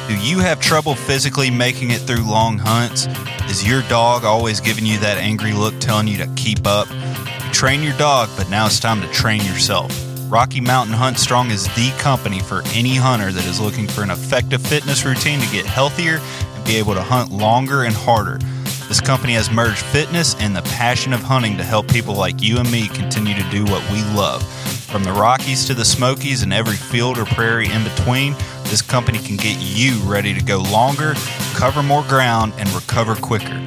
Do 0.08 0.18
you 0.18 0.40
have 0.40 0.62
trouble 0.62 0.96
physically 0.96 1.52
making 1.52 1.92
it 1.92 2.00
through 2.00 2.24
long 2.24 2.58
hunts? 2.58 3.06
Is 3.50 3.68
your 3.68 3.82
dog 3.90 4.24
always 4.24 4.62
giving 4.62 4.86
you 4.86 4.98
that 5.00 5.18
angry 5.18 5.52
look 5.52 5.78
telling 5.80 6.08
you 6.08 6.18
to 6.20 6.28
keep 6.38 6.66
up? 6.66 6.90
You 6.90 7.52
train 7.52 7.84
your 7.84 7.98
dog, 7.98 8.30
but 8.38 8.50
now 8.50 8.68
it's 8.68 8.80
time 8.80 9.02
to 9.02 9.08
train 9.12 9.42
yourself. 9.42 9.92
Rocky 10.32 10.62
Mountain 10.62 10.96
Hunt 10.96 11.20
Strong 11.20 11.52
is 11.52 11.66
the 11.76 11.94
company 12.00 12.40
for 12.40 12.62
any 12.68 12.96
hunter 12.96 13.34
that 13.34 13.46
is 13.46 13.60
looking 13.60 13.88
for 13.88 14.04
an 14.04 14.10
effective 14.10 14.66
fitness 14.66 15.04
routine 15.04 15.42
to 15.42 15.52
get 15.52 15.66
healthier 15.66 16.20
and 16.56 16.66
be 16.66 16.78
able 16.78 16.94
to 16.94 17.04
hunt 17.04 17.30
longer 17.30 17.84
and 17.84 17.94
harder. 17.94 18.40
This 18.88 19.02
company 19.02 19.34
has 19.34 19.52
merged 19.52 19.80
fitness 19.80 20.36
and 20.40 20.56
the 20.56 20.62
passion 20.62 21.12
of 21.12 21.22
hunting 21.22 21.58
to 21.58 21.64
help 21.64 21.90
people 21.90 22.16
like 22.16 22.42
you 22.42 22.58
and 22.58 22.72
me 22.72 22.88
continue 22.88 23.34
to 23.34 23.50
do 23.50 23.66
what 23.66 23.84
we 23.92 24.02
love. 24.16 24.42
From 24.86 25.04
the 25.04 25.12
Rockies 25.12 25.66
to 25.66 25.74
the 25.74 25.84
Smokies 25.84 26.42
and 26.42 26.54
every 26.54 26.78
field 26.78 27.18
or 27.18 27.26
prairie 27.26 27.70
in 27.70 27.84
between, 27.84 28.34
this 28.64 28.82
company 28.82 29.20
can 29.20 29.36
get 29.36 29.58
you 29.60 29.98
ready 30.04 30.34
to 30.34 30.42
go 30.42 30.60
longer, 30.60 31.16
cover 31.54 31.84
more 31.84 32.04
ground, 32.04 32.54
and 32.58 32.70
recover 32.70 33.16
quicker. 33.16 33.62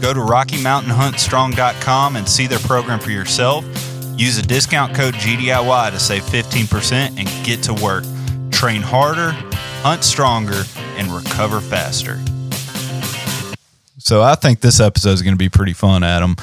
Go 0.00 0.12
to 0.12 0.20
RockyMountainHuntStrong.com 0.20 2.16
and 2.16 2.28
see 2.28 2.48
their 2.48 2.58
program 2.58 2.98
for 2.98 3.10
yourself. 3.10 3.64
Use 4.18 4.36
the 4.36 4.42
discount 4.42 4.92
code 4.92 5.14
GDIY 5.14 5.90
to 5.92 6.00
save 6.00 6.22
15% 6.24 7.16
and 7.16 7.46
get 7.46 7.62
to 7.62 7.74
work. 7.74 8.04
Train 8.50 8.82
harder, 8.82 9.30
hunt 9.82 10.02
stronger, 10.02 10.64
and 10.96 11.12
recover 11.12 11.60
faster. 11.60 12.20
So 14.04 14.20
I 14.22 14.34
think 14.34 14.60
this 14.60 14.80
episode 14.80 15.12
is 15.12 15.22
going 15.22 15.32
to 15.32 15.38
be 15.38 15.48
pretty 15.48 15.72
fun, 15.72 16.04
Adam. 16.04 16.36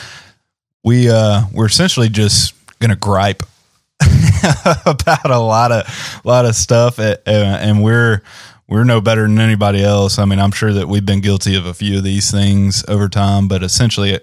We 0.84 1.12
uh, 1.12 1.44
we're 1.54 1.68
essentially 1.68 2.10
just 2.10 2.56
going 2.80 2.90
to 2.90 2.96
gripe 2.96 3.44
about 4.88 5.30
a 5.30 5.38
lot 5.38 5.72
of 5.72 6.22
lot 6.26 6.46
of 6.46 6.56
stuff, 6.56 6.98
and 6.98 7.84
we're 7.84 8.24
we're 8.68 8.84
no 8.84 9.00
better 9.00 9.28
than 9.28 9.40
anybody 9.40 9.84
else. 9.84 10.18
I 10.18 10.26
mean, 10.26 10.40
I'm 10.40 10.52
sure 10.52 10.74
that 10.74 10.88
we've 10.88 11.06
been 11.06 11.22
guilty 11.22 11.56
of 11.56 11.68
a 11.68 11.74
few 11.76 12.00
of 12.00 12.04
these 12.04 12.32
things 12.32 12.84
over 12.88 13.08
time, 13.08 13.48
but 13.48 13.62
essentially, 13.62 14.16
a 14.16 14.22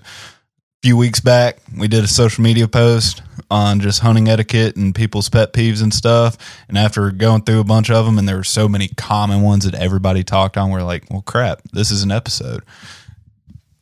few 0.83 0.97
weeks 0.97 1.21
back, 1.21 1.59
we 1.77 1.87
did 1.87 2.03
a 2.03 2.09
social 2.09 2.43
media 2.43 2.67
post 2.67 3.23
on 3.53 3.79
just 3.79 4.01
hunting 4.01 4.29
etiquette 4.29 4.75
and 4.75 4.97
people's 4.97 5.29
pet 5.29 5.53
peeves 5.53 5.81
and 5.81 5.95
stuff. 5.95 6.37
And 6.69 6.77
after 6.77 7.13
going 7.13 7.43
through 7.43 7.61
a 7.61 7.65
bunch 7.65 7.89
of 7.89 8.05
them, 8.05 8.19
and 8.19 8.29
there 8.29 8.37
were 8.37 8.43
so 8.43 8.69
many 8.69 8.89
common 8.89 9.43
ones 9.43 9.65
that 9.65 9.77
everybody 9.77 10.25
talked 10.25 10.57
on, 10.57 10.73
we're 10.73 10.83
like, 10.83 11.09
well, 11.09 11.23
crap, 11.23 11.63
this 11.73 11.93
is 11.93 12.03
an 12.03 12.11
episode. 12.11 12.65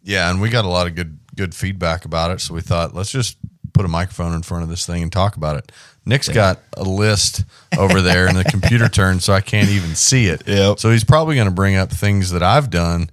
Yeah, 0.06 0.30
and 0.30 0.40
we 0.40 0.48
got 0.48 0.64
a 0.64 0.68
lot 0.68 0.86
of 0.86 0.94
good 0.94 1.18
good 1.34 1.54
feedback 1.54 2.04
about 2.04 2.30
it, 2.30 2.40
so 2.40 2.54
we 2.54 2.60
thought 2.60 2.94
let's 2.94 3.10
just 3.10 3.36
put 3.75 3.84
a 3.84 3.88
microphone 3.88 4.32
in 4.32 4.42
front 4.42 4.62
of 4.62 4.70
this 4.70 4.86
thing 4.86 5.02
and 5.02 5.12
talk 5.12 5.36
about 5.36 5.56
it. 5.56 5.70
Nick's 6.06 6.28
got 6.28 6.60
a 6.76 6.84
list 6.84 7.44
over 7.76 8.00
there, 8.00 8.28
and 8.28 8.36
the 8.36 8.44
computer 8.44 8.88
turned, 8.92 9.22
so 9.22 9.32
I 9.32 9.40
can't 9.40 9.68
even 9.68 9.96
see 9.96 10.28
it. 10.28 10.46
Yep. 10.46 10.78
So 10.78 10.90
he's 10.90 11.02
probably 11.02 11.34
going 11.34 11.48
to 11.48 11.54
bring 11.54 11.75
up 11.75 11.90
things 11.90 12.30
that 12.30 12.42
I've 12.42 12.70
done 12.70 13.10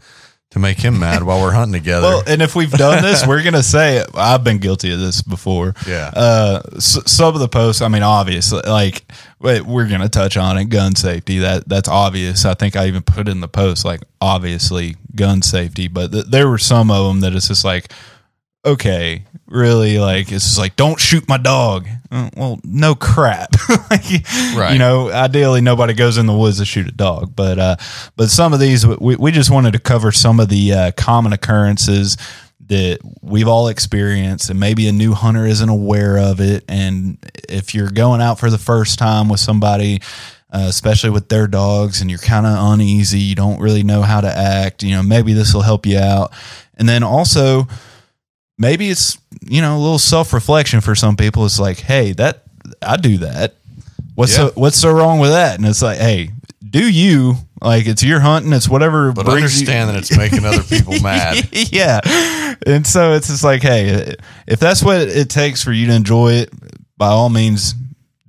to 0.54 0.60
make 0.60 0.78
him 0.80 1.00
mad 1.00 1.24
while 1.24 1.42
we're 1.42 1.52
hunting 1.52 1.74
together. 1.74 2.08
Well, 2.08 2.24
and 2.26 2.42
if 2.42 2.56
we've 2.56 2.72
done 2.72 3.04
this, 3.04 3.26
we're 3.28 3.44
gonna 3.44 3.62
say 3.64 3.98
it. 3.98 4.08
I've 4.16 4.44
been 4.44 4.60
guilty 4.60 4.94
of 4.94 5.00
this 5.00 5.22
before. 5.22 5.74
Yeah. 5.88 6.12
Uh, 6.16 6.62
s- 6.76 7.00
some 7.12 7.34
of 7.34 7.40
the 7.40 7.48
posts. 7.48 7.82
I 7.82 7.88
mean, 7.88 8.04
obviously, 8.04 8.62
like 8.66 9.04
we're 9.40 9.88
gonna 9.88 10.10
touch 10.10 10.38
on 10.38 10.58
it. 10.58 10.66
Gun 10.66 10.96
safety. 10.96 11.40
That 11.40 11.68
that's 11.68 11.90
obvious. 11.90 12.46
I 12.46 12.54
think 12.54 12.76
I 12.76 12.88
even 12.88 13.02
put 13.02 13.28
in 13.28 13.42
the 13.42 13.48
post 13.48 13.84
like 13.84 14.02
obviously 14.22 14.96
gun 15.16 15.42
safety. 15.42 15.88
But 15.88 16.12
th- 16.12 16.26
there 16.26 16.48
were 16.48 16.58
some 16.58 16.90
of 16.92 17.08
them 17.08 17.20
that 17.22 17.34
it's 17.36 17.48
just 17.48 17.66
like, 17.66 17.92
okay, 18.66 19.24
really, 19.48 20.00
like 20.00 20.32
it's 20.32 20.46
just 20.46 20.58
like 20.58 20.76
don't 20.76 21.00
shoot 21.00 21.28
my 21.28 21.38
dog. 21.38 21.88
Uh, 22.12 22.30
Well, 22.36 22.60
no 22.64 22.96
crap. 22.96 23.50
Like, 23.90 24.26
Right. 24.56 24.74
You 24.74 24.80
know, 24.80 25.12
ideally 25.12 25.62
nobody 25.62 25.94
goes 25.94 26.18
in 26.18 26.26
the 26.26 26.34
woods 26.34 26.58
to 26.60 26.66
shoot 26.66 26.88
a 26.88 26.92
dog, 26.92 27.36
but 27.36 27.60
uh, 27.60 27.76
but 28.16 28.30
some 28.30 28.54
of 28.54 28.60
these 28.60 28.86
we 28.86 29.16
we 29.16 29.32
just 29.32 29.52
wanted 29.52 29.74
to 29.74 29.80
cover 29.80 30.12
some 30.12 30.40
of 30.40 30.50
the 30.50 30.74
uh, 30.74 30.92
common 30.98 31.34
occurrences 31.34 32.18
that 32.68 33.00
we've 33.22 33.48
all 33.48 33.68
experienced, 33.68 34.50
and 34.50 34.60
maybe 34.60 34.88
a 34.88 34.92
new 34.92 35.14
hunter 35.14 35.46
isn't 35.46 35.70
aware 35.70 36.18
of 36.18 36.40
it. 36.40 36.64
And 36.70 37.18
if 37.50 37.76
you're 37.76 37.92
going 37.92 38.22
out 38.22 38.40
for 38.40 38.50
the 38.50 38.58
first 38.58 38.98
time 39.00 39.28
with 39.30 39.40
somebody. 39.40 40.02
uh, 40.52 40.68
especially 40.70 41.10
with 41.10 41.30
their 41.30 41.48
dogs, 41.48 42.00
and 42.00 42.12
you're 42.12 42.20
kind 42.20 42.46
of 42.46 42.56
uneasy. 42.74 43.18
You 43.20 43.34
don't 43.34 43.60
really 43.60 43.82
know 43.82 44.04
how 44.04 44.22
to 44.22 44.28
act. 44.28 44.84
You 44.84 44.92
know, 44.92 45.02
maybe 45.02 45.34
this 45.34 45.52
will 45.52 45.64
help 45.64 45.88
you 45.88 45.98
out. 45.98 46.32
And 46.78 46.88
then 46.88 47.02
also, 47.02 47.68
maybe 48.58 48.90
it's 48.90 49.18
you 49.42 49.62
know 49.62 49.76
a 49.78 49.80
little 49.80 50.00
self 50.00 50.34
reflection 50.34 50.82
for 50.82 50.96
some 50.96 51.16
people. 51.16 51.46
It's 51.46 51.60
like, 51.60 51.80
hey, 51.80 52.12
that 52.14 52.44
I 52.82 52.98
do 52.98 53.18
that. 53.20 53.56
What's 54.16 54.32
Yeah. 54.38 54.48
so 54.50 54.52
what's 54.56 54.78
so 54.78 54.92
wrong 54.92 55.20
with 55.20 55.32
that? 55.32 55.58
And 55.58 55.66
it's 55.68 55.82
like, 55.82 55.98
hey, 55.98 56.30
do 56.68 56.88
you 56.90 57.36
like 57.62 57.88
it's 57.88 58.04
your 58.04 58.20
hunting? 58.20 58.54
It's 58.54 58.70
whatever. 58.70 59.12
But 59.12 59.26
brings 59.26 59.38
understand 59.44 59.88
you- 59.90 59.94
that 59.94 60.00
it's 60.00 60.18
making 60.18 60.46
other 60.46 60.64
people 60.64 61.00
mad. 61.02 61.48
yeah. 61.72 62.00
And 62.66 62.86
so 62.86 63.14
it's 63.14 63.28
just 63.28 63.44
like, 63.44 63.62
hey, 63.62 64.16
if 64.48 64.60
that's 64.60 64.84
what 64.84 65.02
it 65.02 65.30
takes 65.30 65.64
for 65.64 65.72
you 65.72 65.88
to 65.88 65.94
enjoy 65.94 66.34
it, 66.34 66.50
by 66.98 67.08
all 67.08 67.30
means, 67.30 67.74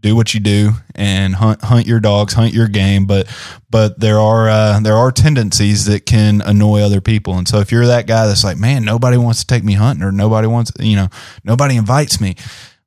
do 0.05 0.15
what 0.15 0.35
you 0.35 0.41
do 0.41 0.73
and 0.95 1.35
hunt 1.35 1.63
hunt 1.63 1.87
your 1.87 1.99
dogs, 1.99 2.35
hunt 2.35 2.53
your 2.53 2.69
game. 2.69 3.07
But 3.07 3.27
but 3.71 3.99
there 3.99 4.19
are 4.19 4.49
uh, 4.51 4.81
there 4.81 4.97
are 4.97 5.11
tendencies 5.11 5.87
that 5.87 6.05
can 6.05 6.43
annoy 6.43 6.83
other 6.83 7.01
people. 7.01 7.39
And 7.39 7.49
so 7.49 7.59
if 7.61 7.73
you're 7.73 7.87
that 7.87 8.07
guy 8.07 8.27
that's 8.27 8.45
like, 8.45 8.59
man, 8.59 8.85
nobody 8.85 9.17
wants 9.17 9.41
to 9.41 9.47
take 9.47 9.65
me 9.65 9.73
hunting, 9.73 10.05
or 10.05 10.13
nobody 10.13 10.47
wants, 10.47 10.73
you 10.79 10.95
know, 10.95 11.09
nobody 11.43 11.77
invites 11.77 12.21
me. 12.21 12.37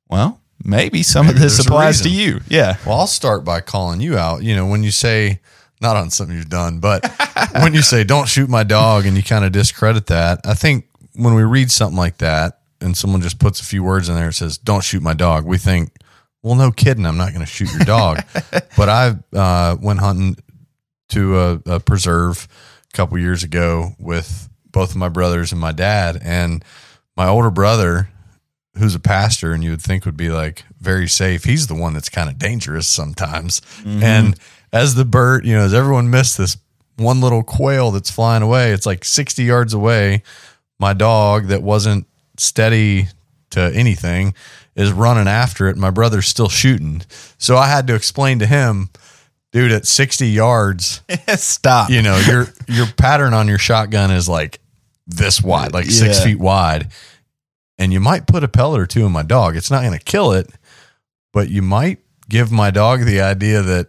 Well, 0.08 0.40
maybe 0.64 1.02
some 1.02 1.26
Maybe 1.26 1.36
of 1.36 1.42
this 1.42 1.58
applies 1.58 2.00
to 2.02 2.08
you. 2.08 2.40
Yeah. 2.48 2.76
Well, 2.86 3.00
I'll 3.00 3.06
start 3.08 3.44
by 3.44 3.62
calling 3.62 4.00
you 4.00 4.16
out. 4.16 4.44
You 4.44 4.54
know, 4.54 4.66
when 4.66 4.84
you 4.84 4.92
say, 4.92 5.40
not 5.80 5.96
on 5.96 6.10
something 6.10 6.36
you've 6.36 6.48
done, 6.48 6.78
but 6.78 7.04
when 7.54 7.74
you 7.74 7.82
say, 7.82 8.04
don't 8.04 8.28
shoot 8.28 8.48
my 8.48 8.62
dog, 8.62 9.06
and 9.06 9.16
you 9.16 9.24
kind 9.24 9.44
of 9.44 9.50
discredit 9.50 10.06
that, 10.06 10.40
I 10.44 10.54
think 10.54 10.88
when 11.14 11.34
we 11.34 11.42
read 11.42 11.72
something 11.72 11.98
like 11.98 12.18
that 12.18 12.60
and 12.80 12.96
someone 12.96 13.22
just 13.22 13.40
puts 13.40 13.60
a 13.60 13.64
few 13.64 13.82
words 13.82 14.08
in 14.08 14.14
there 14.14 14.26
and 14.26 14.34
says, 14.34 14.56
don't 14.56 14.84
shoot 14.84 15.02
my 15.02 15.14
dog, 15.14 15.44
we 15.44 15.58
think, 15.58 15.90
well, 16.42 16.54
no 16.54 16.70
kidding, 16.70 17.04
I'm 17.04 17.16
not 17.16 17.32
going 17.32 17.44
to 17.44 17.50
shoot 17.50 17.72
your 17.72 17.84
dog. 17.84 18.22
but 18.76 18.88
I 18.88 19.16
uh, 19.32 19.76
went 19.80 20.00
hunting 20.00 20.36
to 21.10 21.38
a, 21.38 21.60
a 21.66 21.80
preserve 21.80 22.48
a 22.92 22.96
couple 22.96 23.18
years 23.18 23.42
ago 23.42 23.92
with 23.98 24.48
both 24.70 24.90
of 24.90 24.96
my 24.96 25.08
brothers 25.08 25.52
and 25.52 25.60
my 25.60 25.72
dad. 25.72 26.18
And 26.22 26.64
my 27.16 27.26
older 27.26 27.50
brother, 27.50 28.10
who's 28.76 28.94
a 28.94 29.00
pastor 29.00 29.52
and 29.52 29.64
you 29.64 29.70
would 29.70 29.82
think 29.82 30.04
would 30.04 30.16
be 30.16 30.30
like 30.30 30.64
very 30.80 31.08
safe, 31.08 31.44
he's 31.44 31.66
the 31.66 31.74
one 31.74 31.94
that's 31.94 32.08
kind 32.08 32.30
of 32.30 32.38
dangerous 32.38 32.86
sometimes. 32.86 33.60
And 34.02 34.38
as 34.72 34.94
the 34.94 35.04
bird, 35.04 35.44
you 35.44 35.54
know, 35.54 35.64
as 35.64 35.74
everyone 35.74 36.10
missed 36.10 36.38
this 36.38 36.56
one 36.96 37.20
little 37.20 37.42
quail 37.42 37.90
that's 37.90 38.10
flying 38.10 38.42
away, 38.42 38.72
it's 38.72 38.86
like 38.86 39.04
60 39.04 39.42
yards 39.42 39.74
away. 39.74 40.22
My 40.78 40.92
dog 40.92 41.48
that 41.48 41.62
wasn't 41.62 42.06
steady 42.36 43.08
to 43.50 43.72
anything 43.74 44.34
is 44.78 44.90
running 44.92 45.28
after 45.28 45.68
it. 45.68 45.76
My 45.76 45.90
brother's 45.90 46.26
still 46.26 46.48
shooting. 46.48 47.02
So 47.36 47.56
I 47.58 47.66
had 47.66 47.86
to 47.88 47.94
explain 47.94 48.38
to 48.38 48.46
him, 48.46 48.88
dude, 49.52 49.72
at 49.72 49.86
60 49.86 50.26
yards, 50.28 51.02
Stop. 51.36 51.90
you 51.90 52.00
know, 52.00 52.16
your 52.26 52.46
your 52.68 52.86
pattern 52.96 53.34
on 53.34 53.48
your 53.48 53.58
shotgun 53.58 54.10
is 54.10 54.26
like 54.28 54.60
this 55.06 55.42
wide, 55.42 55.72
like 55.74 55.86
six 55.86 56.18
Yeah. 56.18 56.24
feet 56.24 56.38
wide. 56.38 56.90
And 57.78 57.92
you 57.92 58.00
might 58.00 58.26
put 58.26 58.42
a 58.44 58.48
pellet 58.48 58.80
or 58.80 58.86
two 58.86 59.04
in 59.04 59.12
my 59.12 59.22
dog. 59.22 59.56
It's 59.56 59.70
not 59.70 59.82
gonna 59.82 59.98
kill 59.98 60.32
it, 60.32 60.50
but 61.32 61.50
you 61.50 61.60
might 61.62 61.98
give 62.28 62.50
my 62.50 62.70
dog 62.70 63.04
the 63.04 63.20
idea 63.20 63.62
that 63.62 63.88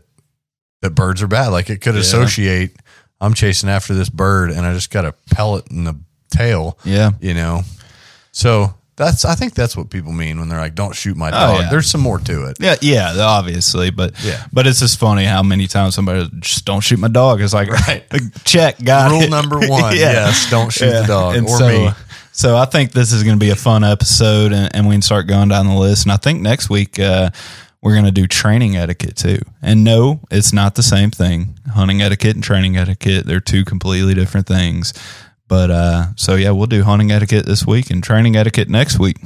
that 0.81 0.91
birds 0.91 1.21
are 1.21 1.27
bad. 1.27 1.47
Like 1.49 1.69
it 1.69 1.81
could 1.81 1.95
Yeah. 1.95 2.01
associate 2.01 2.75
I'm 3.21 3.33
chasing 3.33 3.69
after 3.69 3.93
this 3.93 4.09
bird 4.09 4.49
and 4.49 4.65
I 4.65 4.73
just 4.73 4.91
got 4.91 5.03
a 5.05 5.13
pellet 5.31 5.69
in 5.69 5.83
the 5.83 5.99
tail. 6.31 6.79
Yeah. 6.85 7.11
You 7.19 7.33
know. 7.33 7.63
So 8.31 8.73
that's 8.99 9.25
I 9.25 9.33
think 9.33 9.55
that's 9.55 9.75
what 9.75 9.89
people 9.89 10.11
mean 10.11 10.39
when 10.39 10.49
they're 10.49 10.59
like, 10.59 10.75
Don't 10.75 10.93
shoot 10.95 11.17
my 11.17 11.29
Oh, 11.29 11.31
dog. 11.31 11.61
yeah. 11.61 11.69
There's 11.71 11.89
some 11.89 12.01
more 12.01 12.19
to 12.19 12.45
it. 12.49 12.57
Yeah, 12.59 12.75
yeah, 12.81 13.15
obviously, 13.19 13.89
but 13.89 14.13
Yeah. 14.23 14.45
but 14.53 14.67
it's 14.67 14.79
just 14.79 14.99
funny 14.99 15.25
how 15.25 15.41
many 15.41 15.65
times 15.65 15.95
somebody 15.95 16.29
just 16.39 16.65
don't 16.65 16.81
shoot 16.81 16.99
my 16.99 17.07
dog. 17.07 17.41
It's 17.41 17.53
like 17.53 17.69
Right. 17.69 18.03
check, 18.43 18.83
got 18.83 19.09
Rule 19.09 19.23
it. 19.23 19.29
number 19.31 19.57
one, 19.67 19.95
yes, 19.95 20.49
don't 20.51 20.71
shoot 20.71 20.91
the 20.91 21.05
dog 21.07 21.35
And 21.37 21.47
or 21.47 21.57
so, 21.57 21.67
me. 21.67 21.89
So 22.31 22.55
I 22.55 22.65
think 22.65 22.91
this 22.91 23.11
is 23.11 23.23
going 23.23 23.35
to 23.37 23.43
be 23.43 23.49
a 23.49 23.55
fun 23.55 23.83
episode, 23.83 24.53
and, 24.53 24.73
and 24.75 24.87
we 24.87 24.93
can 24.93 25.01
start 25.01 25.27
going 25.27 25.49
down 25.49 25.67
the 25.67 25.73
list. 25.75 26.05
And 26.05 26.11
I 26.11 26.17
think 26.17 26.41
next 26.41 26.69
week 26.69 26.97
uh, 26.99 27.31
we're 27.81 27.93
going 27.93 28.05
to 28.05 28.11
do 28.11 28.27
training 28.27 28.77
etiquette 28.77 29.17
too. 29.17 29.39
And 29.61 29.83
no, 29.83 30.21
it's 30.31 30.53
not 30.53 30.75
the 30.75 30.83
same 30.83 31.11
thing. 31.11 31.57
Hunting 31.73 32.01
etiquette 32.01 32.35
and 32.35 32.43
training 32.43 32.77
etiquette 32.77 33.25
they're 33.25 33.39
two 33.41 33.65
completely 33.65 34.13
different 34.13 34.47
things. 34.47 34.93
But 35.49 35.71
uh, 35.71 36.05
so 36.15 36.35
yeah, 36.35 36.51
we'll 36.51 36.67
do 36.67 36.83
hunting 36.83 37.11
etiquette 37.11 37.45
this 37.45 37.67
week 37.67 37.89
and 37.89 38.01
training 38.01 38.37
etiquette 38.37 38.69
next 38.69 38.99
week. 38.99 39.17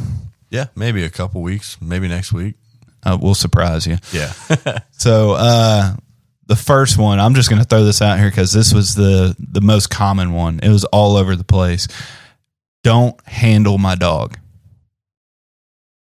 Yeah, 0.49 0.67
maybe 0.75 1.03
a 1.03 1.09
couple 1.09 1.41
weeks, 1.43 1.77
maybe 1.81 2.07
next 2.07 2.33
week. 2.33 2.55
Uh, 3.03 3.17
we'll 3.21 3.35
surprise 3.35 3.85
you. 3.85 3.97
Yeah. 4.11 4.33
So 4.93 5.33
uh 5.33 5.97
the 6.47 6.55
first 6.55 6.97
one, 6.97 7.19
I'm 7.19 7.35
just 7.35 7.49
going 7.49 7.61
to 7.61 7.67
throw 7.67 7.83
this 7.83 8.01
out 8.01 8.19
here 8.19 8.29
because 8.29 8.51
this 8.51 8.73
was 8.73 8.95
the 8.95 9.35
the 9.39 9.61
most 9.61 9.89
common 9.89 10.33
one. 10.33 10.59
It 10.61 10.69
was 10.69 10.85
all 10.85 11.17
over 11.17 11.35
the 11.35 11.43
place. 11.43 11.87
Don't 12.83 13.19
handle 13.27 13.77
my 13.77 13.95
dog. 13.95 14.37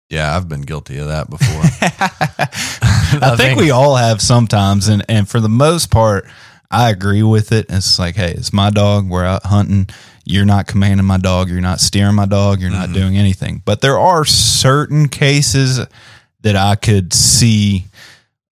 yeah, 0.08 0.36
I've 0.36 0.48
been 0.48 0.62
guilty 0.62 0.98
of 0.98 1.08
that 1.08 1.28
before. 1.28 1.62
I, 3.22 3.36
think, 3.36 3.58
we 3.58 3.70
all 3.70 3.96
have 3.96 4.20
sometimes, 4.20 4.88
and 4.88 5.04
and 5.08 5.28
for 5.28 5.40
the 5.40 5.48
most 5.48 5.90
part, 5.90 6.28
I 6.70 6.90
agree 6.90 7.22
with 7.22 7.50
it. 7.52 7.66
It's 7.68 7.98
like, 7.98 8.14
hey, 8.14 8.32
it's 8.32 8.52
my 8.52 8.70
dog. 8.70 9.08
We're 9.08 9.24
out 9.24 9.44
hunting. 9.46 9.88
You're 10.24 10.44
not 10.44 10.68
commanding 10.68 11.06
my 11.06 11.18
dog. 11.18 11.48
You're 11.48 11.60
not 11.60 11.80
steering 11.80 12.14
my 12.14 12.26
dog. 12.26 12.60
You're 12.60 12.70
not 12.70 12.92
doing 12.92 13.16
anything. 13.16 13.62
But 13.64 13.80
there 13.80 13.98
are 13.98 14.24
certain 14.24 15.08
cases 15.08 15.80
that 16.42 16.56
I 16.56 16.76
could 16.76 17.12
see. 17.12 17.86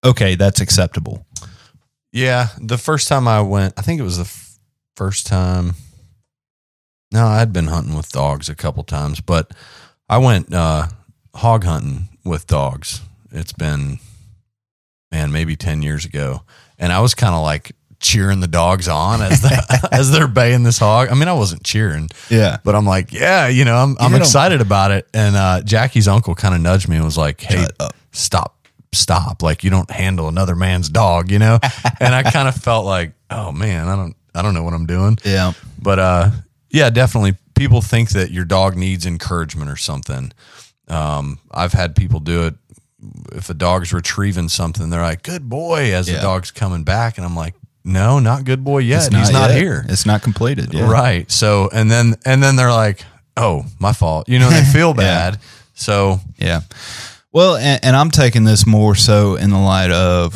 Okay, 0.03 0.35
that's 0.35 0.59
acceptable. 0.59 1.25
Yeah, 2.11 2.47
the 2.59 2.77
first 2.77 3.07
time 3.07 3.27
I 3.27 3.41
went, 3.41 3.75
I 3.77 3.81
think 3.81 3.99
it 3.99 4.03
was 4.03 4.17
the 4.17 4.23
f- 4.23 4.57
first 4.95 5.27
time. 5.27 5.75
No, 7.11 7.25
I'd 7.25 7.53
been 7.53 7.67
hunting 7.67 7.95
with 7.95 8.11
dogs 8.11 8.49
a 8.49 8.55
couple 8.55 8.83
times, 8.83 9.21
but 9.21 9.51
I 10.09 10.17
went 10.17 10.53
uh, 10.53 10.87
hog 11.35 11.63
hunting 11.63 12.09
with 12.25 12.47
dogs. 12.47 13.01
It's 13.31 13.53
been, 13.53 13.99
man, 15.11 15.31
maybe 15.31 15.55
ten 15.55 15.81
years 15.81 16.03
ago, 16.03 16.41
and 16.77 16.91
I 16.91 16.99
was 16.99 17.13
kind 17.13 17.35
of 17.35 17.43
like 17.43 17.71
cheering 17.99 18.39
the 18.39 18.47
dogs 18.47 18.87
on 18.87 19.21
as 19.21 19.41
the, 19.41 19.89
as 19.91 20.11
they're 20.11 20.27
baying 20.27 20.63
this 20.63 20.77
hog. 20.77 21.09
I 21.09 21.13
mean, 21.15 21.27
I 21.27 21.33
wasn't 21.33 21.63
cheering, 21.63 22.09
Yeah. 22.29 22.57
but 22.63 22.75
I'm 22.75 22.85
like, 22.85 23.11
yeah, 23.11 23.47
you 23.47 23.65
know, 23.65 23.75
I'm 23.75 23.97
I'm 23.99 24.15
excited 24.15 24.61
about 24.61 24.91
it. 24.91 25.07
And 25.13 25.35
uh, 25.35 25.61
Jackie's 25.63 26.07
uncle 26.07 26.35
kind 26.35 26.55
of 26.55 26.61
nudged 26.61 26.87
me 26.87 26.95
and 26.95 27.05
was 27.05 27.17
like, 27.17 27.41
hey, 27.41 27.67
stop, 28.11 28.57
stop. 28.93 29.43
Like 29.43 29.63
you 29.63 29.69
don't 29.69 29.89
handle 29.91 30.27
another 30.27 30.55
man's 30.55 30.89
dog, 30.89 31.29
you 31.31 31.39
know? 31.39 31.59
and 31.99 32.15
I 32.15 32.23
kind 32.23 32.47
of 32.47 32.55
felt 32.55 32.85
like, 32.85 33.13
oh 33.29 33.51
man, 33.51 33.87
I 33.87 33.95
don't 33.95 34.15
I 34.33 34.41
don't 34.41 34.53
know 34.53 34.63
what 34.63 34.73
I'm 34.73 34.85
doing. 34.85 35.17
Yeah. 35.25 35.53
But 35.81 35.99
uh 35.99 36.31
yeah, 36.71 36.89
definitely 36.89 37.35
people 37.55 37.81
think 37.81 38.11
that 38.11 38.31
your 38.31 38.45
dog 38.45 38.77
needs 38.77 39.05
encouragement 39.05 39.69
or 39.69 39.75
something. 39.75 40.31
Um 40.87 41.39
I've 41.51 41.73
had 41.73 41.95
people 41.95 42.19
do 42.19 42.45
it 42.47 42.55
if 43.31 43.49
a 43.49 43.53
dog's 43.53 43.93
retrieving 43.93 44.49
something, 44.49 44.89
they're 44.89 45.01
like, 45.01 45.23
Good 45.23 45.47
boy, 45.49 45.93
as 45.93 46.07
the 46.07 46.19
dog's 46.19 46.51
coming 46.51 46.83
back. 46.83 47.17
And 47.17 47.25
I'm 47.25 47.35
like, 47.35 47.53
No, 47.89 48.19
not 48.19 48.45
good 48.45 48.63
boy 48.63 48.79
yet. 48.79 49.11
He's 49.13 49.31
not 49.31 49.49
yet. 49.49 49.57
here. 49.59 49.85
It's 49.89 50.05
not 50.05 50.21
completed. 50.21 50.73
Yeah. 50.73 50.89
Right. 50.89 51.29
So 51.31 51.69
and 51.73 51.89
then 51.89 52.15
and 52.25 52.41
then 52.41 52.55
they're 52.55 52.71
like, 52.71 53.03
Oh, 53.35 53.65
my 53.79 53.93
fault. 53.93 54.29
You 54.29 54.39
know, 54.39 54.49
they 54.49 54.63
feel 54.73 54.93
bad. 54.93 55.39
So 55.73 56.19
Yeah. 56.37 56.61
Well, 57.31 57.55
and, 57.57 57.83
and 57.83 57.95
I'm 57.95 58.09
taking 58.11 58.43
this 58.43 58.65
more 58.65 58.95
so 58.95 59.35
in 59.35 59.51
the 59.51 59.59
light 59.59 59.91
of, 59.91 60.35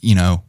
you 0.00 0.14
know, 0.14 0.42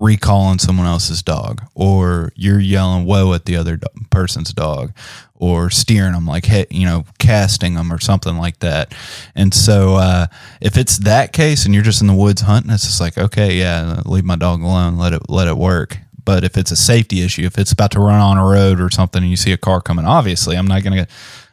recalling 0.00 0.58
someone 0.58 0.86
else's 0.86 1.22
dog, 1.22 1.62
or 1.74 2.32
you're 2.34 2.58
yelling 2.58 3.04
"whoa" 3.04 3.32
at 3.34 3.44
the 3.44 3.56
other 3.56 3.76
do- 3.76 3.86
person's 4.10 4.52
dog, 4.52 4.92
or 5.34 5.70
steering 5.70 6.12
them 6.12 6.26
like, 6.26 6.46
hey, 6.46 6.66
you 6.70 6.86
know, 6.86 7.04
casting 7.18 7.74
them 7.74 7.92
or 7.92 8.00
something 8.00 8.36
like 8.36 8.58
that. 8.60 8.94
And 9.34 9.52
so, 9.54 9.96
uh, 9.96 10.26
if 10.60 10.76
it's 10.76 10.98
that 10.98 11.32
case 11.32 11.64
and 11.64 11.74
you're 11.74 11.84
just 11.84 12.00
in 12.00 12.06
the 12.06 12.14
woods 12.14 12.40
hunting, 12.42 12.72
it's 12.72 12.84
just 12.84 13.00
like, 13.00 13.16
okay, 13.18 13.54
yeah, 13.58 14.02
leave 14.06 14.24
my 14.24 14.36
dog 14.36 14.62
alone, 14.62 14.96
let 14.96 15.12
it 15.12 15.28
let 15.28 15.46
it 15.48 15.56
work. 15.56 15.98
But 16.24 16.44
if 16.44 16.56
it's 16.56 16.70
a 16.70 16.76
safety 16.76 17.22
issue, 17.22 17.42
if 17.42 17.58
it's 17.58 17.72
about 17.72 17.90
to 17.92 18.00
run 18.00 18.20
on 18.20 18.38
a 18.38 18.44
road 18.44 18.80
or 18.80 18.90
something, 18.90 19.22
and 19.22 19.30
you 19.30 19.36
see 19.36 19.52
a 19.52 19.56
car 19.56 19.80
coming, 19.80 20.04
obviously, 20.06 20.56
I'm 20.56 20.66
not 20.66 20.82
gonna. 20.82 21.06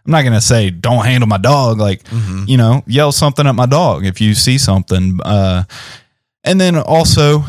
I'm 0.05 0.11
not 0.11 0.23
gonna 0.23 0.39
say 0.39 0.69
don't 0.69 1.05
handle 1.05 1.27
my 1.27 1.37
dog. 1.37 1.79
Like, 1.79 2.01
you 2.47 2.55
know, 2.55 2.81
yell 2.87 3.11
something 3.11 3.45
at 3.45 3.55
my 3.55 3.65
dog 3.65 4.05
if 4.05 4.21
you 4.21 4.35
see 4.35 4.57
something. 4.57 5.19
Uh, 5.21 5.63
and 6.45 6.61
then 6.61 6.77
also 6.77 7.43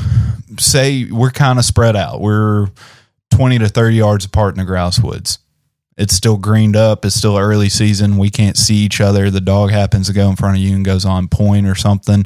say 0.58 1.04
we're 1.10 1.30
kind 1.30 1.58
of 1.58 1.64
spread 1.64 1.96
out. 1.96 2.20
We're 2.20 2.68
20 3.30 3.58
to 3.58 3.68
30 3.68 3.96
yards 3.96 4.24
apart 4.24 4.54
in 4.54 4.58
the 4.58 4.64
grouse 4.64 5.00
woods. 5.00 5.38
It's 5.96 6.14
still 6.14 6.36
greened 6.36 6.76
up. 6.76 7.04
It's 7.04 7.16
still 7.16 7.36
early 7.36 7.68
season. 7.68 8.18
We 8.18 8.30
can't 8.30 8.56
see 8.56 8.76
each 8.76 9.00
other. 9.00 9.30
The 9.30 9.40
dog 9.40 9.70
happens 9.70 10.06
to 10.06 10.12
go 10.12 10.30
in 10.30 10.36
front 10.36 10.56
of 10.56 10.62
you 10.62 10.74
and 10.76 10.84
goes 10.84 11.04
on 11.04 11.26
point 11.26 11.66
or 11.66 11.74
something. 11.74 12.24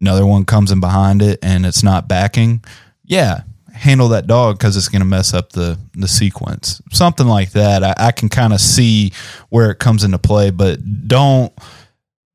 Another 0.00 0.26
one 0.26 0.44
comes 0.44 0.70
in 0.70 0.80
behind 0.80 1.22
it 1.22 1.38
and 1.42 1.64
it's 1.64 1.82
not 1.82 2.08
backing. 2.08 2.62
Yeah, 3.04 3.42
handle 3.72 4.08
that 4.08 4.26
dog 4.26 4.58
because 4.58 4.76
it's 4.76 4.88
going 4.88 5.00
to 5.00 5.06
mess 5.06 5.32
up 5.32 5.52
the 5.52 5.78
the 5.94 6.08
sequence. 6.08 6.80
Something 6.92 7.26
like 7.26 7.52
that. 7.52 7.82
I, 7.82 7.94
I 7.96 8.12
can 8.12 8.28
kind 8.28 8.52
of 8.52 8.60
see 8.60 9.12
where 9.48 9.70
it 9.70 9.78
comes 9.78 10.04
into 10.04 10.18
play, 10.18 10.50
but 10.50 11.08
don't 11.08 11.52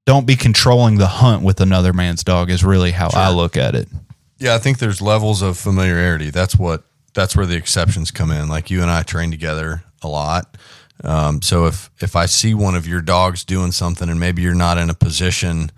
don't 0.05 0.25
be 0.25 0.35
controlling 0.35 0.97
the 0.97 1.07
hunt 1.07 1.43
with 1.43 1.61
another 1.61 1.93
man's 1.93 2.23
dog. 2.23 2.49
Is 2.49 2.63
really 2.63 2.91
how 2.91 3.09
I 3.13 3.31
look 3.31 3.55
at 3.55 3.75
it. 3.75 3.87
Yeah, 4.37 4.55
I 4.55 4.57
think 4.57 4.79
there's 4.79 5.01
levels 5.01 5.41
of 5.41 5.57
familiarity. 5.57 6.29
That's 6.29 6.57
what 6.57 6.83
that's 7.13 7.35
where 7.35 7.45
the 7.45 7.55
exceptions 7.55 8.11
come 8.11 8.31
in. 8.31 8.47
Like 8.49 8.69
you 8.69 8.81
and 8.81 8.91
I 8.91 9.03
train 9.03 9.31
together 9.31 9.83
a 10.01 10.07
lot. 10.07 10.57
Um, 11.03 11.41
so 11.41 11.65
if 11.65 11.89
if 12.01 12.15
I 12.15 12.25
see 12.25 12.53
one 12.53 12.75
of 12.75 12.87
your 12.87 13.01
dogs 13.01 13.43
doing 13.45 13.71
something 13.71 14.09
and 14.09 14.19
maybe 14.19 14.41
you're 14.41 14.53
not 14.55 14.77
in 14.77 14.89
a 14.89 14.93
position 14.93 15.71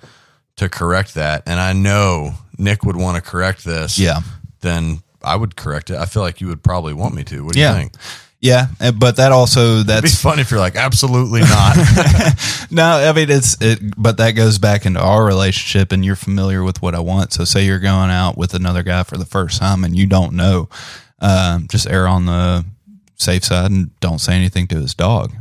to 0.55 0.69
correct 0.69 1.13
that, 1.15 1.43
and 1.45 1.59
I 1.59 1.73
know 1.73 2.33
Nick 2.57 2.83
would 2.83 2.95
want 2.95 3.15
to 3.15 3.21
correct 3.21 3.63
this, 3.63 3.99
Yeah. 3.99 4.21
then 4.61 5.01
I 5.23 5.35
would 5.35 5.55
correct 5.55 5.89
it. 5.91 5.97
I 5.97 6.05
feel 6.05 6.23
like 6.23 6.41
you 6.41 6.47
would 6.47 6.63
probably 6.63 6.93
want 6.93 7.13
me 7.13 7.23
to. 7.25 7.43
What 7.45 7.53
do 7.53 7.59
Yeah. 7.59 7.73
you 7.73 7.79
think? 7.81 7.93
Yeah, 8.47 8.67
eh, 8.79 8.91
but 8.91 9.17
that 9.17 9.31
also 9.31 9.75
It'd 9.75 9.87
be 9.87 9.93
that's 9.93 10.21
fun 10.21 10.39
if 10.39 10.51
you're 10.51 10.59
like, 10.59 10.75
absolutely 10.75 11.41
not. 11.41 11.75
no. 12.71 12.85
I 12.85 13.11
mean, 13.13 13.29
it's 13.29 13.61
it, 13.61 13.79
but 13.97 14.17
that 14.17 14.31
goes 14.31 14.57
back 14.57 14.85
into 14.85 14.99
our 14.99 15.25
relationship, 15.25 15.91
and 15.91 16.03
you're 16.05 16.15
familiar 16.15 16.63
with 16.63 16.81
what 16.81 16.95
I 16.95 16.99
want. 16.99 17.33
So, 17.33 17.43
say 17.43 17.65
you're 17.65 17.79
going 17.79 18.09
out 18.09 18.37
with 18.37 18.53
another 18.53 18.83
guy 18.83 19.03
for 19.03 19.17
the 19.17 19.25
first 19.25 19.59
time, 19.59 19.83
and 19.83 19.95
you 19.95 20.07
don't 20.07 20.33
know, 20.33 20.69
um, 21.19 21.67
just 21.67 21.89
err 21.89 22.07
on 22.07 22.25
the 22.25 22.65
safe 23.17 23.43
side 23.43 23.71
and 23.71 23.99
don't 23.99 24.19
say 24.19 24.35
anything 24.35 24.67
to 24.67 24.75
his 24.75 24.93
dog. 24.93 25.33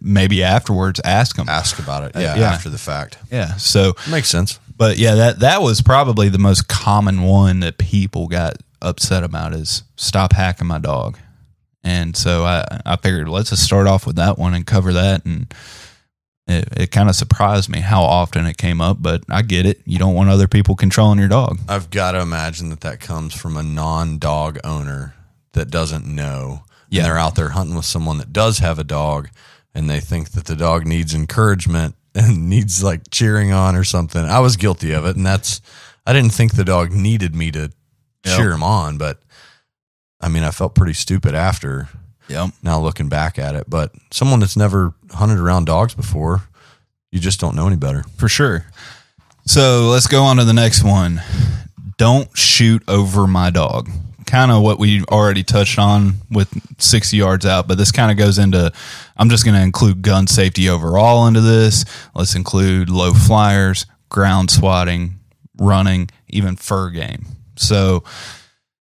Maybe 0.00 0.42
afterwards, 0.42 1.00
ask 1.04 1.36
him. 1.36 1.48
Ask 1.48 1.78
about 1.78 2.04
it. 2.04 2.12
Yeah, 2.14 2.36
yeah. 2.36 2.50
after 2.52 2.70
the 2.70 2.78
fact. 2.78 3.18
Yeah. 3.30 3.56
So, 3.56 3.94
Makes 4.10 4.28
sense. 4.28 4.58
but 4.76 4.98
yeah, 4.98 5.14
that 5.14 5.40
that 5.40 5.62
was 5.62 5.82
probably 5.82 6.28
the 6.28 6.38
most 6.38 6.68
common 6.68 7.22
one 7.22 7.60
that 7.60 7.78
people 7.78 8.26
got 8.28 8.56
upset 8.80 9.22
about 9.24 9.54
is 9.54 9.82
stop 9.96 10.32
hacking 10.32 10.66
my 10.66 10.78
dog. 10.78 11.18
And 11.84 12.16
so 12.16 12.44
I 12.44 12.80
I 12.84 12.96
figured 12.96 13.28
let's 13.28 13.50
just 13.50 13.62
start 13.64 13.86
off 13.86 14.06
with 14.06 14.16
that 14.16 14.38
one 14.38 14.54
and 14.54 14.66
cover 14.66 14.92
that 14.92 15.24
and 15.24 15.52
it, 16.46 16.68
it 16.76 16.90
kind 16.90 17.08
of 17.10 17.14
surprised 17.14 17.68
me 17.68 17.80
how 17.80 18.02
often 18.02 18.46
it 18.46 18.56
came 18.56 18.80
up, 18.80 18.96
but 19.00 19.22
I 19.28 19.42
get 19.42 19.66
it. 19.66 19.82
You 19.84 19.98
don't 19.98 20.14
want 20.14 20.30
other 20.30 20.48
people 20.48 20.74
controlling 20.76 21.18
your 21.18 21.28
dog. 21.28 21.58
I've 21.68 21.90
got 21.90 22.12
to 22.12 22.20
imagine 22.20 22.70
that 22.70 22.80
that 22.80 23.00
comes 23.00 23.34
from 23.34 23.56
a 23.56 23.62
non-dog 23.62 24.58
owner 24.64 25.14
that 25.52 25.70
doesn't 25.70 26.06
know. 26.06 26.62
Yeah. 26.88 27.00
And 27.02 27.06
they're 27.06 27.18
out 27.18 27.34
there 27.34 27.50
hunting 27.50 27.76
with 27.76 27.84
someone 27.84 28.16
that 28.16 28.32
does 28.32 28.58
have 28.60 28.78
a 28.78 28.84
dog, 28.84 29.28
and 29.74 29.90
they 29.90 30.00
think 30.00 30.30
that 30.30 30.46
the 30.46 30.56
dog 30.56 30.86
needs 30.86 31.12
encouragement 31.14 31.94
and 32.14 32.48
needs 32.48 32.82
like 32.82 33.10
cheering 33.10 33.52
on 33.52 33.76
or 33.76 33.84
something. 33.84 34.24
I 34.24 34.38
was 34.40 34.56
guilty 34.56 34.92
of 34.92 35.04
it, 35.04 35.16
and 35.16 35.26
that's 35.26 35.60
I 36.06 36.14
didn't 36.14 36.32
think 36.32 36.54
the 36.54 36.64
dog 36.64 36.92
needed 36.92 37.34
me 37.36 37.50
to 37.52 37.70
Yep. 38.24 38.36
cheer 38.36 38.50
him 38.52 38.62
on, 38.64 38.98
but 38.98 39.20
I 40.20 40.28
mean, 40.28 40.42
I 40.42 40.50
felt 40.50 40.74
pretty 40.74 40.94
stupid 40.94 41.34
after. 41.34 41.88
Yep. 42.28 42.50
Now 42.62 42.80
looking 42.80 43.08
back 43.08 43.38
at 43.38 43.54
it, 43.54 43.68
but 43.68 43.92
someone 44.10 44.40
that's 44.40 44.56
never 44.56 44.94
hunted 45.12 45.38
around 45.38 45.64
dogs 45.64 45.94
before, 45.94 46.42
you 47.10 47.18
just 47.18 47.40
don't 47.40 47.56
know 47.56 47.66
any 47.66 47.76
better. 47.76 48.04
For 48.16 48.28
sure. 48.28 48.66
So 49.46 49.88
let's 49.90 50.06
go 50.06 50.24
on 50.24 50.36
to 50.36 50.44
the 50.44 50.52
next 50.52 50.84
one. 50.84 51.22
Don't 51.96 52.36
shoot 52.36 52.82
over 52.86 53.26
my 53.26 53.50
dog. 53.50 53.88
Kind 54.26 54.50
of 54.50 54.62
what 54.62 54.78
we 54.78 55.02
already 55.04 55.42
touched 55.42 55.78
on 55.78 56.16
with 56.30 56.52
60 56.78 57.16
yards 57.16 57.46
out, 57.46 57.66
but 57.66 57.78
this 57.78 57.90
kind 57.90 58.10
of 58.10 58.18
goes 58.18 58.38
into 58.38 58.70
I'm 59.16 59.30
just 59.30 59.44
going 59.44 59.54
to 59.54 59.62
include 59.62 60.02
gun 60.02 60.26
safety 60.26 60.68
overall 60.68 61.26
into 61.26 61.40
this. 61.40 61.86
Let's 62.14 62.34
include 62.34 62.90
low 62.90 63.14
flyers, 63.14 63.86
ground 64.10 64.50
swatting, 64.50 65.18
running, 65.56 66.10
even 66.28 66.56
fur 66.56 66.90
game. 66.90 67.24
So, 67.56 68.04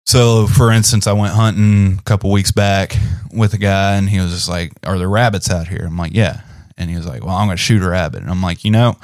so 0.05 0.47
for 0.47 0.71
instance, 0.71 1.07
I 1.07 1.13
went 1.13 1.35
hunting 1.35 1.99
a 1.99 2.03
couple 2.03 2.31
weeks 2.31 2.53
back 2.53 2.97
with 3.33 3.55
a 3.55 3.59
guy, 3.59 3.97
and 3.97 4.09
he 4.09 4.21
was 4.21 4.33
just 4.33 4.49
like, 4.49 4.73
"Are 4.85 4.99
there 4.99 5.09
rabbits 5.09 5.51
out 5.51 5.69
here?" 5.69 5.85
I'm 5.87 5.97
like, 5.97 6.15
"Yeah," 6.15 6.41
and 6.77 6.91
he 6.91 6.97
was 6.97 7.07
like, 7.07 7.25
"Well, 7.25 7.35
I'm 7.35 7.47
going 7.49 7.57
to 7.57 7.63
shoot 7.63 7.83
a 7.83 7.89
rabbit," 7.89 8.23
and 8.23 8.31
I'm 8.31 8.43
like, 8.43 8.65
"You 8.65 8.71
know, 8.71 8.97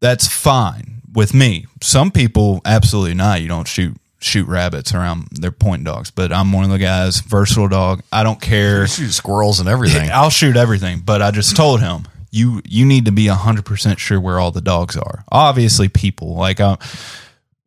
that's 0.00 0.26
fine 0.26 1.02
with 1.12 1.32
me. 1.34 1.66
Some 1.82 2.10
people 2.10 2.60
absolutely 2.64 3.14
not. 3.14 3.40
You 3.42 3.48
don't 3.48 3.68
shoot 3.68 3.96
shoot 4.20 4.46
rabbits 4.46 4.94
around 4.94 5.26
their 5.32 5.50
point 5.52 5.84
dogs, 5.84 6.10
but 6.10 6.32
I'm 6.32 6.52
one 6.52 6.64
of 6.64 6.70
the 6.70 6.78
guys, 6.78 7.20
versatile 7.20 7.68
dog. 7.68 8.02
I 8.12 8.22
don't 8.22 8.40
care. 8.40 8.86
Shoot 8.86 9.10
squirrels 9.12 9.60
and 9.60 9.68
everything. 9.68 10.10
I'll 10.12 10.30
shoot 10.30 10.56
everything, 10.56 11.00
but 11.04 11.22
I 11.22 11.30
just 11.30 11.56
told 11.56 11.80
him 11.80 12.06
you 12.30 12.60
you 12.64 12.84
need 12.86 13.04
to 13.06 13.12
be 13.12 13.26
hundred 13.28 13.64
percent 13.64 13.98
sure 14.00 14.20
where 14.20 14.38
all 14.40 14.50
the 14.50 14.60
dogs 14.60 14.96
are. 14.96 15.24
Obviously, 15.30 15.88
people 15.88 16.34
like 16.34 16.60
uh, 16.60 16.76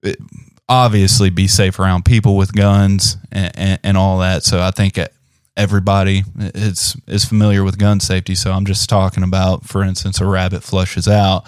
it- 0.03 0.19
obviously 0.67 1.29
be 1.29 1.47
safe 1.47 1.79
around 1.79 2.05
people 2.05 2.37
with 2.37 2.53
guns 2.53 3.17
and, 3.31 3.51
and, 3.55 3.79
and 3.83 3.97
all 3.97 4.19
that. 4.19 4.43
So 4.43 4.61
I 4.61 4.71
think 4.71 4.97
everybody 5.57 6.23
is 6.37 6.95
is 7.07 7.25
familiar 7.25 7.63
with 7.63 7.77
gun 7.77 7.99
safety. 7.99 8.35
So 8.35 8.51
I'm 8.51 8.65
just 8.65 8.89
talking 8.89 9.23
about, 9.23 9.65
for 9.65 9.83
instance, 9.83 10.19
a 10.19 10.25
rabbit 10.25 10.63
flushes 10.63 11.07
out. 11.07 11.45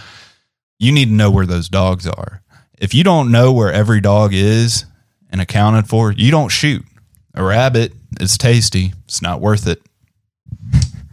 You 0.79 0.91
need 0.91 1.05
to 1.05 1.13
know 1.13 1.31
where 1.31 1.45
those 1.45 1.69
dogs 1.69 2.07
are. 2.07 2.41
If 2.77 2.93
you 2.93 3.03
don't 3.03 3.31
know 3.31 3.51
where 3.51 3.73
every 3.73 4.01
dog 4.01 4.33
is 4.33 4.85
and 5.31 5.41
accounted 5.41 5.87
for, 5.87 6.11
you 6.11 6.29
don't 6.29 6.49
shoot. 6.49 6.85
A 7.33 7.43
rabbit 7.43 7.93
is 8.19 8.37
tasty. 8.37 8.93
It's 9.05 9.21
not 9.21 9.41
worth 9.41 9.67
it. 9.67 9.81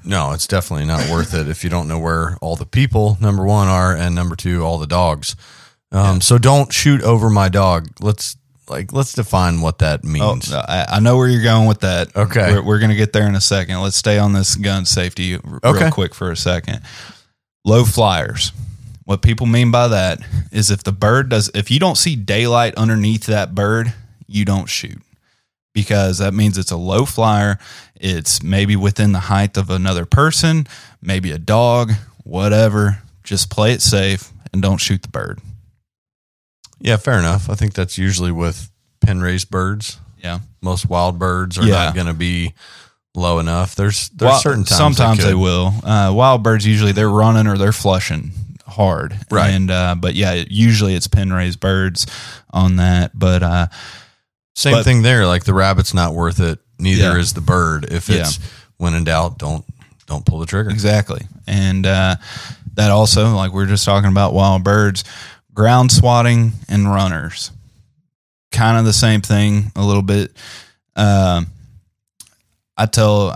No, 0.05 0.33
it's 0.33 0.47
definitely 0.47 0.85
not 0.85 1.09
worth 1.11 1.33
it 1.33 1.49
if 1.49 1.65
you 1.65 1.71
don't 1.71 1.89
know 1.89 1.99
where 1.99 2.37
all 2.43 2.57
the 2.57 2.67
people, 2.67 3.17
number 3.23 3.45
one, 3.45 3.69
are, 3.69 3.97
and 3.97 4.15
number 4.15 4.37
two, 4.37 4.63
all 4.63 4.77
the 4.77 4.87
dogs. 4.87 5.35
Um, 5.93 6.21
So 6.21 6.39
don't 6.39 6.73
shoot 6.73 7.03
over 7.03 7.31
my 7.31 7.49
dog. 7.49 7.89
Let's 8.01 8.37
like 8.69 8.93
let's 8.93 9.13
define 9.13 9.61
what 9.61 9.79
that 9.79 10.01
Oh, 10.05 10.09
means. 10.09 10.53
I, 10.53 10.87
I 10.93 11.01
know 11.01 11.17
where 11.17 11.29
you're 11.29 11.43
going 11.43 11.69
with 11.69 11.81
that. 11.81 12.17
Okay. 12.17 12.55
we're, 12.55 12.63
we're 12.65 12.79
going 12.79 12.91
to 12.91 12.97
get 12.97 13.13
there 13.13 13.29
in 13.29 13.35
a 13.35 13.41
second. 13.41 13.81
Let's 13.83 13.97
stay 13.97 14.19
on 14.19 14.33
this 14.33 14.57
gun 14.57 14.87
safety 14.87 15.35
r- 15.37 15.61
Okay. 15.63 15.85
real 15.85 15.93
quick 15.93 16.15
for 16.15 16.31
a 16.31 16.37
second. 16.37 16.81
Low 17.65 17.85
flyers. 17.85 18.53
What 19.05 19.21
people 19.21 19.47
mean 19.47 19.71
by 19.71 19.89
that 19.89 20.21
is 20.51 20.71
if 20.71 20.83
the 20.83 20.93
bird 20.93 21.29
does, 21.29 21.51
if 21.55 21.71
you 21.71 21.79
don't 21.79 21.99
see 21.99 22.17
daylight 22.17 22.75
underneath 22.77 23.27
that 23.27 23.55
bird, 23.55 23.93
you 24.27 24.47
don't 24.47 24.69
shoot 24.71 24.99
because 25.75 26.17
that 26.19 26.33
means 26.33 26.57
it's 26.57 26.71
a 26.71 26.77
low 26.79 27.05
flyer. 27.05 27.59
It's 27.97 28.43
maybe 28.43 28.77
within 28.77 29.13
the 29.13 29.21
height 29.21 29.59
of 29.59 29.69
another 29.69 30.07
person, 30.07 30.67
maybe 31.03 31.31
a 31.33 31.39
dog, 31.39 31.93
whatever. 32.23 33.03
Just 33.25 33.51
play 33.51 33.73
it 33.73 33.83
safe 33.83 34.31
and 34.55 34.63
don't 34.63 34.79
shoot 34.79 35.03
the 35.03 35.09
bird. 35.09 35.41
Yeah, 36.85 36.97
fair 36.99 37.19
enough. 37.19 37.49
I 37.51 37.55
think 37.55 37.75
that's 37.75 37.99
usually 37.99 38.31
with 38.31 38.71
pen 39.01 39.21
raised 39.21 39.51
birds. 39.51 39.99
Yeah. 40.23 40.39
Most 40.63 40.89
wild 40.89 41.19
birds 41.19 41.59
are 41.59 41.65
Yeah. 41.65 41.87
not 41.87 41.95
going 41.95 42.07
to 42.07 42.15
be 42.15 42.55
low 43.15 43.39
enough. 43.39 43.75
There's 43.75 44.09
there's 44.11 44.31
Well, 44.31 44.39
certain 44.41 44.65
times 44.65 44.77
sometimes 44.79 45.19
they, 45.19 45.31
could. 45.33 45.37
will. 45.41 45.75
Uh, 45.83 46.13
wild 46.15 46.43
birds 46.43 46.67
usually 46.67 46.93
they're 46.93 47.11
running 47.11 47.47
or 47.47 47.57
they're 47.59 47.73
flushing 47.73 48.33
hard, 48.67 49.17
Right. 49.31 49.51
And 49.51 49.71
uh, 49.71 49.95
but 49.99 50.15
yeah, 50.15 50.45
usually 50.49 50.95
it's 50.95 51.07
pen 51.07 51.33
raised 51.33 51.61
birds 51.61 52.07
on 52.51 52.77
that. 52.77 53.19
But 53.19 53.43
uh, 53.43 53.67
Same 54.55 54.75
but- 54.75 54.85
thing 54.85 55.03
there. 55.03 55.27
Like 55.27 55.45
the 55.45 55.55
rabbit's 55.55 55.95
not 55.95 56.15
worth 56.15 56.41
it. 56.41 56.59
Neither 56.79 57.03
Yeah. 57.15 57.17
is 57.19 57.33
the 57.35 57.41
bird. 57.41 57.87
If 57.91 58.11
it's 58.11 58.39
when 58.79 58.95
in 58.95 59.05
doubt, 59.05 59.39
don't 59.39 59.65
don't 60.07 60.25
pull 60.27 60.39
the 60.41 60.47
trigger. 60.47 60.69
exactly, 60.71 61.23
and 61.47 61.87
uh, 61.87 62.17
that 62.75 62.91
also 62.91 63.35
like 63.35 63.53
we 63.53 63.63
are 63.63 63.67
just 63.67 63.85
talking 63.85 64.11
about 64.11 64.35
wild 64.35 64.65
birds, 64.65 65.05
ground 65.55 65.93
swatting 65.93 66.53
and 66.69 66.91
runners, 66.93 67.51
kind 68.53 68.77
of 68.79 68.85
the 68.85 68.93
same 68.93 69.21
thing 69.21 69.73
a 69.77 69.85
little 69.85 70.03
bit. 70.03 70.33
Um, 70.97 71.47
I 72.77 72.87
tell 72.87 73.31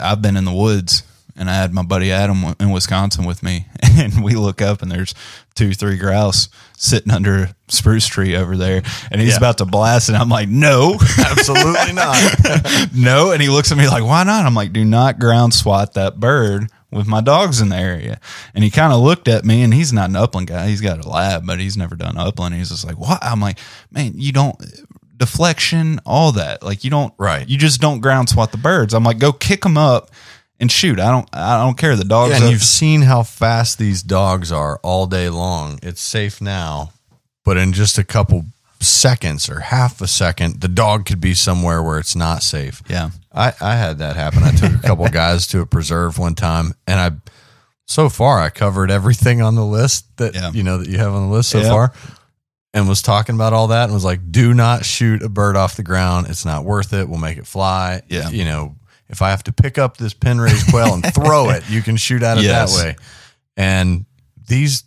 I've 0.00 0.22
been 0.22 0.36
in 0.36 0.44
the 0.44 0.52
woods 0.52 1.02
and 1.36 1.50
I 1.50 1.54
had 1.54 1.72
my 1.74 1.82
buddy 1.82 2.12
Adam 2.12 2.54
in 2.60 2.70
Wisconsin 2.70 3.24
with 3.24 3.42
me, 3.42 3.66
and 3.98 4.22
we 4.22 4.34
look 4.36 4.62
up 4.62 4.82
and 4.82 4.90
there's 4.92 5.14
two, 5.56 5.72
three 5.72 5.96
grouse 5.96 6.48
sitting 6.76 7.12
under 7.12 7.34
a 7.44 7.54
spruce 7.66 8.06
tree 8.06 8.36
over 8.36 8.56
there, 8.56 8.82
and 9.10 9.20
he's 9.20 9.30
Yeah. 9.32 9.38
about 9.38 9.58
to 9.58 9.64
blast, 9.64 10.08
and 10.08 10.16
I'm 10.16 10.28
like, 10.28 10.48
no, 10.48 10.96
Absolutely 11.18 11.92
not. 11.92 12.16
no, 12.94 13.32
and 13.32 13.42
he 13.42 13.48
looks 13.48 13.72
at 13.72 13.78
me 13.78 13.88
like, 13.88 14.04
why 14.04 14.22
not? 14.22 14.46
I'm 14.46 14.54
like, 14.54 14.72
do 14.72 14.84
not 14.84 15.18
ground 15.18 15.54
swat 15.54 15.94
that 15.94 16.20
bird 16.20 16.70
with 16.94 17.06
my 17.06 17.20
dogs 17.20 17.60
in 17.60 17.68
the 17.68 17.76
area. 17.76 18.20
And 18.54 18.64
he 18.64 18.70
kind 18.70 18.92
of 18.92 19.00
looked 19.00 19.28
at 19.28 19.44
me, 19.44 19.62
and 19.62 19.74
he's 19.74 19.92
not 19.92 20.08
an 20.10 20.16
upland 20.16 20.46
guy. 20.46 20.68
He's 20.68 20.80
got 20.80 21.04
a 21.04 21.08
lab, 21.08 21.46
but 21.46 21.58
he's 21.60 21.76
never 21.76 21.96
done 21.96 22.16
upland. 22.16 22.54
He's 22.54 22.70
just 22.70 22.86
like, 22.86 22.98
what? 22.98 23.18
I'm 23.22 23.40
like, 23.40 23.58
man, 23.90 24.12
you 24.16 24.32
don't 24.32 24.56
deflection, 25.16 26.00
all 26.04 26.32
that. 26.32 26.62
Like 26.62 26.84
you 26.84 26.90
don't, 26.90 27.12
Right. 27.18 27.48
You 27.48 27.56
just 27.58 27.80
don't 27.80 28.00
ground 28.00 28.28
swat 28.28 28.52
the 28.52 28.58
birds. 28.58 28.94
I'm 28.94 29.04
like, 29.04 29.18
go 29.18 29.32
kick 29.32 29.62
them 29.62 29.76
up 29.76 30.10
and 30.60 30.70
shoot. 30.70 30.98
I 31.00 31.10
don't, 31.10 31.28
I 31.32 31.62
don't 31.64 31.78
care. 31.78 31.96
The 31.96 32.04
dogs. 32.04 32.30
Yeah, 32.30 32.36
and 32.36 32.44
up- 32.46 32.50
you've 32.52 32.62
seen 32.62 33.02
how 33.02 33.22
fast 33.22 33.78
these 33.78 34.02
dogs 34.02 34.50
are 34.52 34.78
all 34.82 35.06
day 35.06 35.28
long. 35.28 35.78
It's 35.82 36.00
safe 36.00 36.40
now, 36.40 36.92
but 37.44 37.56
in 37.56 37.72
just 37.72 37.98
a 37.98 38.04
couple 38.04 38.46
seconds 38.84 39.48
or 39.48 39.60
half 39.60 40.00
a 40.00 40.06
second, 40.06 40.60
the 40.60 40.68
dog 40.68 41.04
could 41.06 41.20
be 41.20 41.34
somewhere 41.34 41.82
where 41.82 41.98
it's 41.98 42.14
not 42.16 42.42
safe. 42.42 42.82
yeah, 42.88 43.10
I, 43.32 43.52
I 43.60 43.76
had 43.76 43.98
that 43.98 44.16
happen. 44.16 44.42
I 44.42 44.52
took 44.52 44.72
a 44.72 44.78
couple 44.86 45.08
guys 45.12 45.46
to 45.48 45.60
a 45.60 45.66
preserve 45.66 46.18
one 46.18 46.34
time, 46.34 46.74
and 46.86 47.00
I 47.00 47.10
so 47.86 48.08
far 48.08 48.40
I 48.40 48.50
covered 48.50 48.90
everything 48.90 49.42
on 49.42 49.54
the 49.56 49.64
list 49.64 50.16
that 50.18 50.34
Yeah. 50.34 50.50
you 50.52 50.62
know 50.62 50.78
that 50.78 50.88
you 50.88 50.98
have 50.98 51.12
on 51.12 51.28
the 51.28 51.34
list 51.34 51.50
so 51.50 51.60
Yeah. 51.60 51.68
far, 51.68 51.92
and 52.72 52.88
was 52.88 53.02
talking 53.02 53.34
about 53.34 53.52
all 53.52 53.68
that 53.68 53.84
and 53.84 53.92
was 53.94 54.04
like, 54.04 54.20
"Do 54.32 54.54
not 54.54 54.84
shoot 54.84 55.22
a 55.22 55.28
bird 55.28 55.56
off 55.56 55.76
the 55.76 55.82
ground. 55.82 56.26
It's 56.28 56.44
not 56.44 56.64
worth 56.64 56.92
it. 56.92 57.08
We'll 57.08 57.18
make 57.20 57.38
it 57.38 57.46
fly. 57.46 58.02
Yeah. 58.08 58.28
you 58.30 58.44
know." 58.44 58.76
If 59.06 59.20
I 59.20 59.30
have 59.30 59.44
to 59.44 59.52
pick 59.52 59.76
up 59.76 59.98
this 59.98 60.14
pen 60.14 60.40
raised 60.40 60.66
quail 60.68 60.94
and 60.94 61.04
throw 61.14 61.50
it, 61.50 61.68
you 61.68 61.82
can 61.82 61.96
shoot 61.98 62.22
at 62.22 62.38
it 62.38 62.44
Yes. 62.44 62.74
that 62.74 62.84
way. 62.84 62.96
And 63.54 64.06
these 64.48 64.82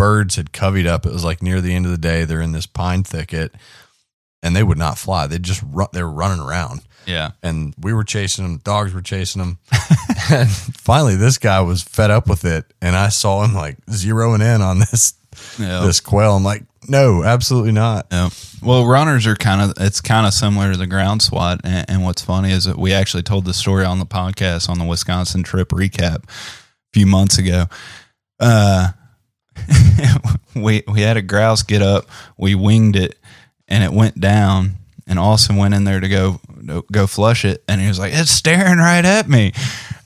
birds 0.00 0.36
had 0.36 0.52
covied 0.52 0.86
up. 0.86 1.04
It 1.06 1.12
was 1.12 1.24
like 1.24 1.42
near 1.42 1.60
the 1.60 1.74
end 1.74 1.84
of 1.84 1.92
the 1.92 1.98
day. 1.98 2.24
They're 2.24 2.40
in 2.40 2.52
this 2.52 2.66
pine 2.66 3.02
thicket. 3.04 3.54
and 4.42 4.56
they 4.56 4.62
would 4.62 4.78
not 4.78 4.96
fly. 4.96 5.26
They 5.26 5.38
just 5.38 5.62
run. 5.70 5.88
They 5.92 6.02
were 6.02 6.10
running 6.10 6.40
around, 6.40 6.80
Yeah. 7.06 7.32
and 7.42 7.74
we 7.78 7.92
were 7.92 8.04
chasing 8.04 8.42
them. 8.44 8.56
Dogs 8.64 8.94
were 8.94 9.02
chasing 9.02 9.40
them, 9.42 9.58
and 10.30 10.48
finally, 10.50 11.14
this 11.14 11.36
guy 11.36 11.60
was 11.60 11.82
fed 11.82 12.10
up 12.10 12.26
with 12.26 12.46
it, 12.46 12.64
and 12.80 12.96
I 12.96 13.10
saw 13.10 13.44
him 13.44 13.52
like 13.52 13.76
zeroing 13.90 14.40
in 14.40 14.62
on 14.62 14.78
this 14.78 15.12
Yeah. 15.58 15.80
this 15.80 16.00
quail. 16.00 16.36
I'm 16.36 16.42
like, 16.42 16.64
no, 16.88 17.22
absolutely 17.22 17.72
not. 17.72 18.06
Yeah. 18.10 18.30
Well, 18.62 18.86
runners 18.86 19.26
are 19.26 19.36
kind 19.36 19.60
of 19.60 19.74
it's 19.78 20.00
kind 20.00 20.26
of 20.26 20.32
similar 20.32 20.72
to 20.72 20.78
the 20.78 20.86
ground 20.86 21.20
swat, 21.20 21.60
and, 21.62 21.84
and 21.90 22.02
what's 22.02 22.22
funny 22.22 22.50
is 22.50 22.64
that 22.64 22.78
we 22.78 22.94
actually 22.94 23.22
told 23.24 23.44
the 23.44 23.52
story 23.52 23.84
on 23.84 23.98
the 23.98 24.06
podcast 24.06 24.70
on 24.70 24.78
the 24.78 24.86
Wisconsin 24.86 25.42
trip 25.42 25.68
recap 25.68 26.24
a 26.24 26.92
few 26.94 27.06
months 27.06 27.36
ago. 27.36 27.66
Uh, 28.40 28.88
we 30.54 30.82
we 30.88 31.00
had 31.02 31.16
a 31.16 31.22
grouse 31.22 31.62
get 31.62 31.82
up, 31.82 32.06
we 32.36 32.54
winged 32.54 32.96
it, 32.96 33.18
and 33.68 33.82
it 33.84 33.92
went 33.92 34.20
down. 34.20 34.76
And 35.06 35.18
Austin 35.18 35.56
went 35.56 35.74
in 35.74 35.82
there 35.84 35.98
to 35.98 36.08
go 36.08 36.40
to 36.68 36.84
go 36.92 37.06
flush 37.06 37.44
it, 37.44 37.64
and 37.66 37.80
he 37.80 37.88
was 37.88 37.98
like, 37.98 38.12
"It's 38.14 38.30
staring 38.30 38.78
right 38.78 39.04
at 39.04 39.28
me," 39.28 39.52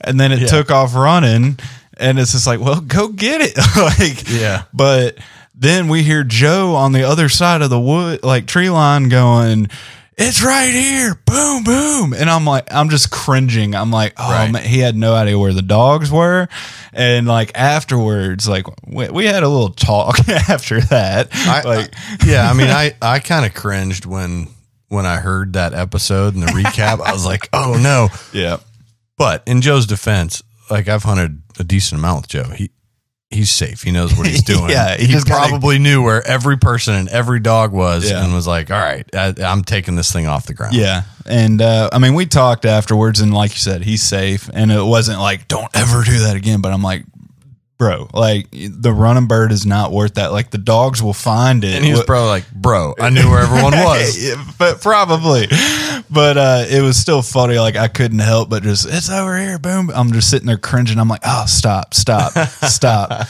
and 0.01 0.19
then 0.19 0.31
it 0.31 0.47
took 0.49 0.71
off 0.71 0.95
running, 0.95 1.59
and 1.97 2.17
it's 2.17 2.31
just 2.31 2.47
like, 2.47 2.59
"Well, 2.59 2.81
go 2.81 3.09
get 3.09 3.41
it!" 3.41 3.55
like, 3.77 4.27
Yeah. 4.29 4.63
but 4.73 5.17
then 5.53 5.89
we 5.89 6.01
hear 6.01 6.23
Joe 6.23 6.73
on 6.75 6.91
the 6.91 7.03
other 7.03 7.29
side 7.29 7.61
of 7.61 7.69
the 7.69 7.79
wood, 7.79 8.23
like 8.23 8.47
tree 8.47 8.69
line, 8.71 9.09
going, 9.09 9.69
"It's 10.17 10.43
right 10.43 10.71
here!" 10.73 11.15
Boom, 11.25 11.63
boom, 11.63 12.13
and 12.13 12.29
I'm 12.29 12.45
like, 12.45 12.67
I'm 12.73 12.89
just 12.89 13.11
cringing. 13.11 13.75
I'm 13.75 13.91
like, 13.91 14.13
oh 14.17 14.29
Right. 14.31 14.51
man, 14.51 14.63
he 14.63 14.79
had 14.79 14.95
no 14.95 15.13
idea 15.13 15.37
where 15.37 15.53
the 15.53 15.61
dogs 15.61 16.09
were, 16.11 16.47
and 16.93 17.27
like 17.27 17.51
afterwards, 17.55 18.47
like 18.47 18.65
we, 18.87 19.09
we 19.09 19.25
had 19.25 19.43
a 19.43 19.49
little 19.49 19.69
talk 19.71 20.27
after 20.49 20.79
that. 20.81 21.29
I, 21.33 21.61
like, 21.63 21.93
I- 21.95 22.17
yeah, 22.25 22.49
I 22.49 22.53
mean, 22.53 22.67
I, 22.69 22.93
I 23.01 23.19
kind 23.19 23.45
of 23.45 23.53
cringed 23.53 24.05
when 24.05 24.47
when 24.87 25.05
I 25.05 25.17
heard 25.17 25.53
that 25.53 25.73
episode 25.73 26.35
and 26.35 26.43
the 26.43 26.47
recap. 26.47 27.01
I 27.01 27.11
was 27.11 27.25
like, 27.25 27.49
oh 27.53 27.77
no. 27.81 28.09
yeah, 28.33 28.57
But 29.17 29.43
in 29.47 29.61
Joe's 29.61 29.85
defense, 29.87 30.41
like 30.69 30.87
I've 30.87 31.03
hunted 31.03 31.41
a 31.59 31.63
decent 31.63 31.99
amount 31.99 32.21
with 32.21 32.27
Joe. 32.29 32.43
He 32.55 32.71
he's 33.29 33.49
safe. 33.49 33.81
He 33.83 33.91
knows 33.91 34.15
what 34.17 34.27
he's 34.27 34.43
doing. 34.53 34.69
Yeah, 34.69 34.95
he 34.97 35.05
he, 35.07 35.11
just 35.11 35.27
gotta- 35.27 35.49
probably 35.49 35.79
knew 35.79 36.03
where 36.03 36.25
every 36.25 36.57
person 36.57 36.93
and 36.95 37.09
every 37.09 37.39
dog 37.39 37.71
was, 37.71 38.09
Yeah. 38.09 38.23
and 38.23 38.33
was 38.33 38.47
like, 38.47 38.71
"All 38.71 38.79
right, 38.79 39.05
I, 39.15 39.33
I'm 39.43 39.63
taking 39.63 39.95
this 39.95 40.11
thing 40.11 40.27
off 40.27 40.45
the 40.45 40.53
ground." 40.53 40.75
yeah, 40.75 41.03
and 41.25 41.61
uh, 41.61 41.89
I 41.91 41.99
mean, 41.99 42.13
we 42.13 42.25
talked 42.25 42.65
afterwards, 42.65 43.19
and 43.19 43.33
like 43.33 43.51
you 43.51 43.59
said, 43.59 43.81
he's 43.83 44.03
safe, 44.03 44.49
and 44.53 44.71
it 44.71 44.83
wasn't 44.83 45.19
like, 45.19 45.47
don't 45.47 45.69
ever 45.75 46.03
do 46.03 46.19
that 46.19 46.35
again. 46.35 46.61
But 46.61 46.71
I'm 46.73 46.81
like. 46.83 47.03
Bro, 47.77 48.07
like 48.13 48.47
the 48.51 48.93
running 48.93 49.27
bird 49.27 49.51
is 49.51 49.65
not 49.65 49.91
worth 49.91 50.13
that. 50.13 50.31
Like 50.31 50.49
the 50.49 50.57
dogs 50.57 51.03
will 51.03 51.11
find 51.13 51.61
it. 51.65 51.75
and 51.75 51.83
he 51.83 51.91
was 51.91 52.03
probably 52.05 52.29
like, 52.29 52.49
"Bro, 52.53 52.95
I 53.01 53.09
knew 53.09 53.29
where 53.29 53.41
everyone 53.41 53.73
was." 53.77 54.33
But 54.57 54.79
probably. 54.81 55.47
But 56.09 56.37
uh, 56.37 56.65
it 56.69 56.81
was 56.81 56.95
still 56.95 57.21
funny. 57.21 57.59
Like 57.59 57.75
I 57.75 57.89
couldn't 57.89 58.19
help 58.19 58.49
but 58.49 58.63
just 58.63 58.87
it's 58.89 59.09
over 59.09 59.37
here. 59.37 59.59
Boom. 59.59 59.91
I'm 59.93 60.13
just 60.13 60.29
sitting 60.29 60.47
there 60.47 60.57
cringing. 60.57 60.97
I'm 60.99 61.09
like, 61.09 61.23
oh, 61.25 61.45
stop, 61.47 61.93
stop, 61.93 62.31
stop. 62.63 63.27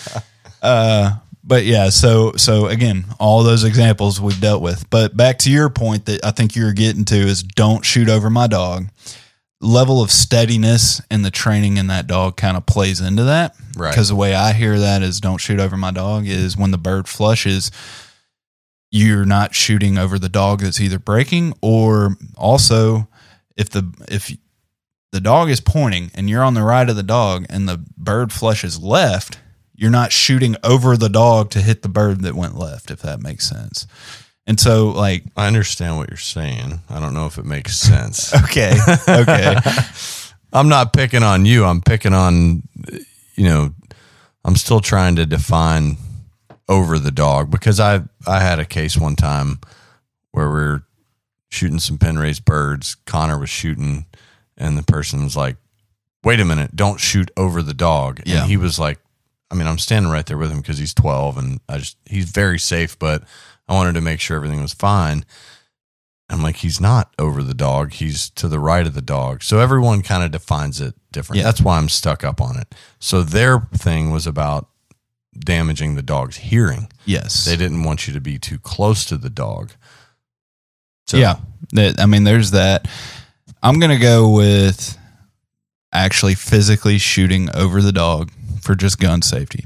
Uh, 0.61 1.15
but 1.43 1.63
yeah. 1.65 1.89
So 1.89 2.33
so 2.33 2.67
again, 2.67 3.05
all 3.19 3.41
those 3.41 3.63
examples 3.63 4.21
we've 4.21 4.39
dealt 4.39 4.61
with. 4.61 4.87
But 4.91 5.17
back 5.17 5.39
to 5.39 5.51
your 5.51 5.69
point 5.71 6.05
that 6.05 6.23
I 6.23 6.29
think 6.29 6.55
you're 6.55 6.73
getting 6.73 7.05
to 7.05 7.15
is 7.15 7.41
don't 7.41 7.83
shoot 7.83 8.09
over 8.09 8.29
my 8.29 8.45
dog. 8.45 8.89
Level 9.61 10.01
of 10.01 10.11
steadiness 10.11 11.01
and 11.09 11.23
the 11.23 11.31
training 11.31 11.77
in 11.77 11.87
that 11.87 12.07
dog 12.07 12.37
kind 12.37 12.57
of 12.57 12.65
plays 12.65 12.99
into 13.01 13.23
that. 13.23 13.55
Right. 13.77 13.89
Because 13.91 14.09
the 14.09 14.15
way 14.15 14.35
I 14.35 14.53
hear 14.53 14.77
that 14.77 15.01
is 15.01 15.19
don't 15.21 15.37
shoot 15.37 15.59
over 15.59 15.77
my 15.77 15.91
dog 15.91 16.27
is 16.27 16.57
when 16.57 16.71
the 16.71 16.77
bird 16.77 17.07
flushes, 17.07 17.71
you're 18.91 19.25
not 19.25 19.53
shooting 19.53 19.97
over 19.97 20.17
the 20.17 20.29
dog 20.29 20.61
that's 20.61 20.79
either 20.79 20.99
breaking 20.99 21.53
or 21.61 22.15
also 22.37 23.09
if 23.57 23.69
the 23.69 23.93
if 24.07 24.31
the 25.11 25.19
dog 25.19 25.49
is 25.49 25.59
pointing 25.59 26.11
and 26.13 26.29
you're 26.29 26.43
on 26.43 26.53
the 26.53 26.63
right 26.63 26.89
of 26.89 26.95
the 26.95 27.03
dog 27.03 27.45
and 27.49 27.67
the 27.67 27.83
bird 27.97 28.31
flushes 28.31 28.81
left 28.81 29.39
you're 29.75 29.91
not 29.91 30.13
shooting 30.13 30.55
over 30.63 30.95
the 30.95 31.09
dog 31.09 31.49
to 31.49 31.61
hit 31.61 31.81
the 31.81 31.89
bird 31.89 32.21
that 32.21 32.35
went 32.35 32.57
left 32.57 32.89
if 32.89 33.01
that 33.01 33.19
makes 33.19 33.49
sense 33.49 33.85
and 34.47 34.59
so 34.59 34.89
like 34.89 35.23
I 35.35 35.47
understand 35.47 35.97
what 35.97 36.09
you're 36.09 36.17
saying. 36.17 36.81
I 36.89 36.99
don't 36.99 37.13
know 37.13 37.25
if 37.25 37.37
it 37.37 37.45
makes 37.45 37.77
sense. 37.77 38.33
okay 38.43 38.77
okay 39.07 39.57
I'm 40.55 40.69
not 40.69 40.93
picking 40.93 41.21
on 41.21 41.45
you. 41.45 41.65
I'm 41.65 41.81
picking 41.81 42.13
on, 42.13 42.63
you 43.35 43.43
know, 43.43 43.73
I'm 44.45 44.55
still 44.55 44.79
trying 44.79 45.17
to 45.17 45.25
define 45.25 45.97
over 46.69 46.97
the 46.97 47.11
dog 47.11 47.51
because 47.51 47.79
I 47.79 48.01
I 48.25 48.39
had 48.39 48.59
a 48.59 48.65
case 48.65 48.97
one 48.97 49.17
time 49.17 49.59
where 50.31 50.49
we 50.49 50.59
are 50.61 50.83
shooting 51.49 51.79
some 51.79 51.97
pen 51.97 52.17
raised 52.17 52.45
birds. 52.45 52.95
Connor 53.05 53.37
was 53.37 53.49
shooting, 53.49 54.05
and 54.57 54.77
the 54.77 54.83
person 54.83 55.23
was 55.23 55.35
like, 55.35 55.57
"Wait 56.23 56.39
a 56.39 56.45
minute, 56.45 56.75
don't 56.75 56.99
shoot 56.99 57.29
over 57.35 57.61
the 57.61 57.73
dog." 57.73 58.21
Yeah. 58.25 58.41
And 58.41 58.49
he 58.49 58.55
was 58.55 58.79
like, 58.79 58.99
"I 59.51 59.55
mean, 59.55 59.67
I'm 59.67 59.77
standing 59.77 60.11
right 60.11 60.25
there 60.25 60.37
with 60.37 60.51
him 60.51 60.61
because 60.61 60.77
he's 60.77 60.93
12, 60.93 61.37
and 61.37 61.59
I 61.67 61.79
just 61.79 61.97
he's 62.05 62.29
very 62.29 62.59
safe, 62.59 62.97
but 62.97 63.23
I 63.67 63.73
wanted 63.73 63.93
to 63.95 64.01
make 64.01 64.19
sure 64.19 64.37
everything 64.37 64.61
was 64.61 64.73
fine." 64.73 65.25
I'm 66.27 66.41
like, 66.41 66.55
he's 66.55 66.81
not 66.81 67.13
over 67.19 67.43
the 67.43 67.53
dog. 67.53 67.93
He's 67.93 68.31
to 68.31 68.47
the 68.47 68.57
right 68.57 68.87
of 68.87 68.95
the 68.95 69.01
dog. 69.01 69.43
So 69.43 69.59
everyone 69.59 70.01
kind 70.01 70.23
of 70.23 70.31
defines 70.31 70.81
it 70.81 70.95
different. 71.11 71.37
Yeah. 71.37 71.43
That's 71.43 71.61
why 71.61 71.77
I'm 71.77 71.87
stuck 71.87 72.23
up 72.23 72.41
on 72.41 72.57
it. 72.57 72.73
So 72.97 73.21
their 73.21 73.59
thing 73.75 74.09
was 74.09 74.25
about 74.25 74.67
damaging 75.37 75.93
the 75.93 76.01
dog's 76.01 76.37
hearing. 76.37 76.91
yes 77.05 77.45
They 77.45 77.55
didn't 77.55 77.83
want 77.83 78.07
you 78.07 78.13
to 78.15 78.21
be 78.21 78.39
too 78.39 78.57
close 78.57 79.05
to 79.05 79.17
the 79.17 79.29
dog. 79.29 79.73
So 81.05 81.17
yeah 81.17 81.35
that, 81.73 81.99
i 81.99 82.05
mean 82.05 82.23
there's 82.23 82.51
that 82.51 82.87
i'm 83.63 83.79
gonna 83.79 83.99
go 83.99 84.29
with 84.29 84.97
actually 85.91 86.35
physically 86.35 86.97
shooting 86.97 87.49
over 87.55 87.81
the 87.81 87.91
dog 87.91 88.31
for 88.61 88.75
just 88.75 88.99
gun 88.99 89.21
safety 89.21 89.65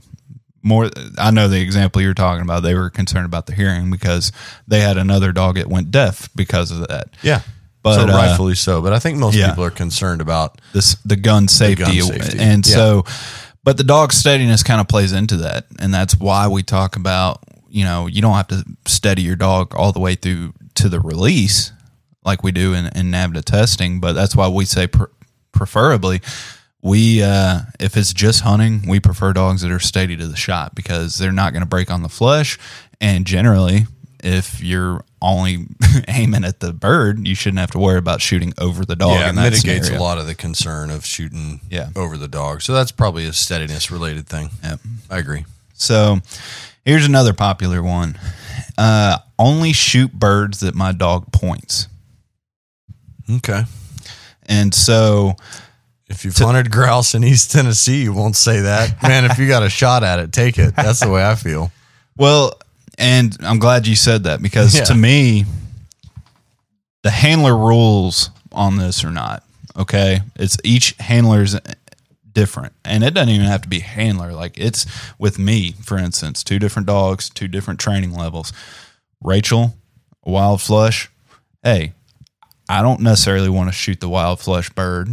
more 0.69 0.89
i 1.17 1.31
know 1.31 1.47
the 1.49 1.59
example 1.59 2.01
you're 2.01 2.13
talking 2.13 2.43
about 2.43 2.63
they 2.63 2.75
were 2.75 2.89
concerned 2.89 3.25
about 3.25 3.47
the 3.47 3.53
hearing 3.53 3.91
because 3.91 4.31
they 4.67 4.79
had 4.79 4.97
another 4.97 5.33
dog 5.33 5.55
that 5.55 5.67
went 5.67 5.91
deaf 5.91 6.29
because 6.35 6.71
of 6.71 6.87
that 6.87 7.09
yeah. 7.21 7.41
But, 7.81 7.95
so 7.95 8.01
uh, 8.03 8.07
rightfully 8.07 8.55
so. 8.55 8.81
But 8.81 8.91
I 8.91 8.99
think 8.99 9.19
most 9.19 9.35
yeah. 9.35 9.49
people 9.49 9.63
are 9.63 9.71
concerned 9.71 10.19
about 10.19 10.59
this 10.73 10.95
the 11.05 11.15
gun 11.15 11.47
safety, 11.47 12.01
safety. 12.01 12.37
and 12.37 12.67
Yeah. 12.67 12.75
so 12.75 13.05
but 13.63 13.77
the 13.77 13.85
dog 13.85 14.11
steadiness 14.11 14.63
kind 14.63 14.81
of 14.81 14.87
plays 14.87 15.13
into 15.13 15.37
that 15.37 15.65
and 15.79 15.93
that's 15.93 16.17
why 16.17 16.47
we 16.49 16.61
talk 16.61 16.97
about 16.97 17.41
you 17.69 17.85
know 17.85 18.07
you 18.07 18.21
don't 18.21 18.35
have 18.35 18.47
to 18.47 18.65
steady 18.85 19.21
your 19.21 19.37
dog 19.37 19.73
all 19.75 19.91
the 19.93 19.99
way 19.99 20.15
through 20.15 20.53
to 20.75 20.89
the 20.89 20.99
release 20.99 21.71
like 22.25 22.43
we 22.43 22.51
do 22.51 22.73
in, 22.73 22.87
in 22.87 23.11
NAVHDA 23.11 23.43
testing 23.45 23.99
but 24.01 24.11
that's 24.13 24.35
why 24.35 24.47
we 24.49 24.65
say 24.65 24.87
pr- 24.87 25.05
preferably 25.53 26.21
we 26.81 27.21
uh 27.21 27.59
if 27.79 27.97
it's 27.97 28.13
just 28.13 28.41
hunting 28.41 28.87
we 28.87 28.99
prefer 28.99 29.33
dogs 29.33 29.61
that 29.61 29.71
are 29.71 29.79
steady 29.79 30.15
to 30.15 30.27
the 30.27 30.35
shot 30.37 30.73
because 30.75 31.17
they're 31.17 31.31
not 31.31 31.51
going 31.53 31.61
to 31.63 31.67
break 31.67 31.91
on 31.91 32.03
the 32.03 32.09
flesh 32.09 32.57
and 33.01 33.25
generally 33.25 33.85
if 34.23 34.61
you're 34.61 35.03
only 35.21 35.65
aiming 36.07 36.45
at 36.45 36.59
the 36.61 36.71
bird 36.71 37.27
you 37.27 37.35
shouldn't 37.35 37.59
have 37.59 37.71
to 37.71 37.79
worry 37.79 37.97
about 37.97 38.21
shooting 38.21 38.53
over 38.57 38.85
the 38.85 38.95
dog 38.95 39.11
yeah, 39.11 39.29
it 39.29 39.33
mitigates 39.35 39.87
scenario. 39.87 39.99
a 40.01 40.01
lot 40.01 40.17
of 40.17 40.25
the 40.27 40.35
concern 40.35 40.89
of 40.89 41.05
shooting 41.05 41.59
Yeah. 41.69 41.89
over 41.95 42.15
the 42.17 42.27
dog. 42.29 42.61
So 42.61 42.73
that's 42.73 42.91
probably 42.93 43.25
a 43.25 43.33
steadiness 43.33 43.91
related 43.91 44.27
thing. 44.27 44.49
Yep. 44.63 44.79
I 45.09 45.17
agree. 45.17 45.45
So 45.73 46.19
here's 46.85 47.05
another 47.05 47.33
popular 47.33 47.83
one. 47.83 48.17
Uh, 48.77 49.17
only 49.37 49.73
shoot 49.73 50.13
birds 50.13 50.61
that 50.61 50.75
my 50.75 50.93
dog 50.93 51.31
points. 51.33 51.87
Okay. 53.29 53.63
And 54.47 54.73
so, 54.73 55.35
If 56.09 56.25
you've 56.25 56.35
hunted 56.35 56.71
grouse 56.71 57.13
in 57.13 57.23
East 57.23 57.51
Tennessee, 57.51 58.01
you 58.03 58.13
won't 58.13 58.35
say 58.35 58.61
that. 58.61 59.01
Man, 59.03 59.25
if 59.25 59.37
you 59.37 59.47
got 59.47 59.63
a 59.63 59.69
shot 59.69 60.03
at 60.03 60.19
it, 60.19 60.31
take 60.33 60.57
it. 60.57 60.75
That's 60.75 60.99
the 61.01 61.09
way 61.09 61.23
I 61.25 61.35
feel. 61.35 61.71
well, 62.17 62.53
and 62.97 63.37
I'm 63.41 63.59
glad 63.59 63.87
you 63.87 63.95
said 63.95 64.23
that 64.25 64.41
because 64.41 64.75
Yeah. 64.75 64.83
to 64.85 64.95
me, 64.95 65.45
the 67.03 67.11
handler 67.11 67.55
rules 67.55 68.29
on 68.51 68.77
this 68.77 69.03
or 69.03 69.11
not 69.11 69.43
okay. 69.77 70.19
It's 70.35 70.57
each 70.63 70.95
handler's 70.99 71.55
different, 72.33 72.73
and 72.83 73.03
it 73.03 73.13
doesn't 73.13 73.29
even 73.29 73.45
have 73.47 73.61
to 73.61 73.69
be 73.69 73.79
handler. 73.79 74.33
Like 74.33 74.57
it's 74.57 74.85
with 75.17 75.39
me, 75.39 75.73
for 75.83 75.97
instance, 75.97 76.43
two 76.43 76.59
different 76.59 76.87
dogs, 76.87 77.29
two 77.29 77.47
different 77.47 77.79
training 77.79 78.13
levels. 78.13 78.51
Rachel, 79.23 79.75
wild 80.25 80.61
flush. 80.61 81.09
Hey, 81.63 81.93
I 82.67 82.81
don't 82.81 82.99
necessarily 83.01 83.49
want 83.49 83.69
to 83.69 83.73
shoot 83.73 83.99
the 84.01 84.09
wild 84.09 84.39
flush 84.39 84.69
bird, 84.69 85.07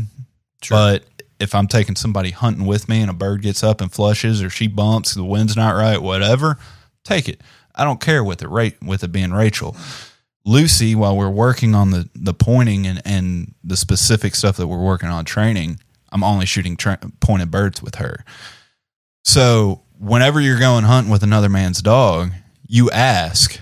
but 0.71 1.05
if 1.39 1.55
I'm 1.55 1.67
taking 1.67 1.97
somebody 1.97 2.31
hunting 2.31 2.67
with 2.67 2.89
me 2.89 3.01
and 3.01 3.11
a 3.11 3.15
bird 3.15 3.43
gets 3.43 3.63
up 3.63 3.81
and 3.81 3.93
flushes 3.93 4.43
or 4.43 4.51
she 4.51 4.69
bumps, 4.69 5.15
the 5.15 5.25
wind's 5.25 5.57
not 5.57 5.75
right, 5.75 6.01
whatever, 6.01 6.59
take 7.05 7.29
it. 7.29 7.43
I 7.75 7.85
don't 7.85 8.01
care 8.01 8.25
with 8.25 8.43
it 8.43 8.49
right 8.49 8.81
with 8.83 9.05
it 9.05 9.13
being 9.13 9.33
Rachel. 9.33 9.77
Lucy, 10.45 10.95
while 10.95 11.17
we're 11.17 11.29
working 11.29 11.75
on 11.75 11.91
the 11.91 12.09
the 12.15 12.33
pointing 12.33 12.87
and, 12.87 13.03
and 13.05 13.55
the 13.63 13.77
specific 13.77 14.35
stuff 14.35 14.57
that 14.57 14.67
we're 14.67 14.83
working 14.83 15.09
on 15.09 15.25
training, 15.25 15.81
I'm 16.11 16.25
only 16.25 16.47
shooting 16.47 16.77
tra- 16.77 17.01
pointed 17.21 17.51
birds 17.51 17.83
with 17.83 17.97
her. 17.97 18.25
So 19.25 19.83
whenever 19.99 20.41
you're 20.41 20.59
going 20.59 20.85
hunting 20.85 21.13
with 21.13 21.23
another 21.23 21.49
man's 21.49 21.83
dog, 21.83 22.31
you 22.67 22.91
ask, 22.93 23.61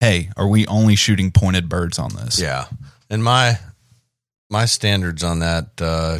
hey, 0.00 0.30
are 0.36 0.48
we 0.48 0.66
only 0.66 0.96
shooting 0.96 1.30
pointed 1.30 1.68
birds 1.68 1.98
on 1.98 2.14
this? 2.14 2.40
Yeah, 2.40 2.66
and 3.08 3.22
my 3.22 3.58
my 4.52 4.66
standards 4.66 5.24
on 5.24 5.40
that 5.40 5.70
uh, 5.80 6.18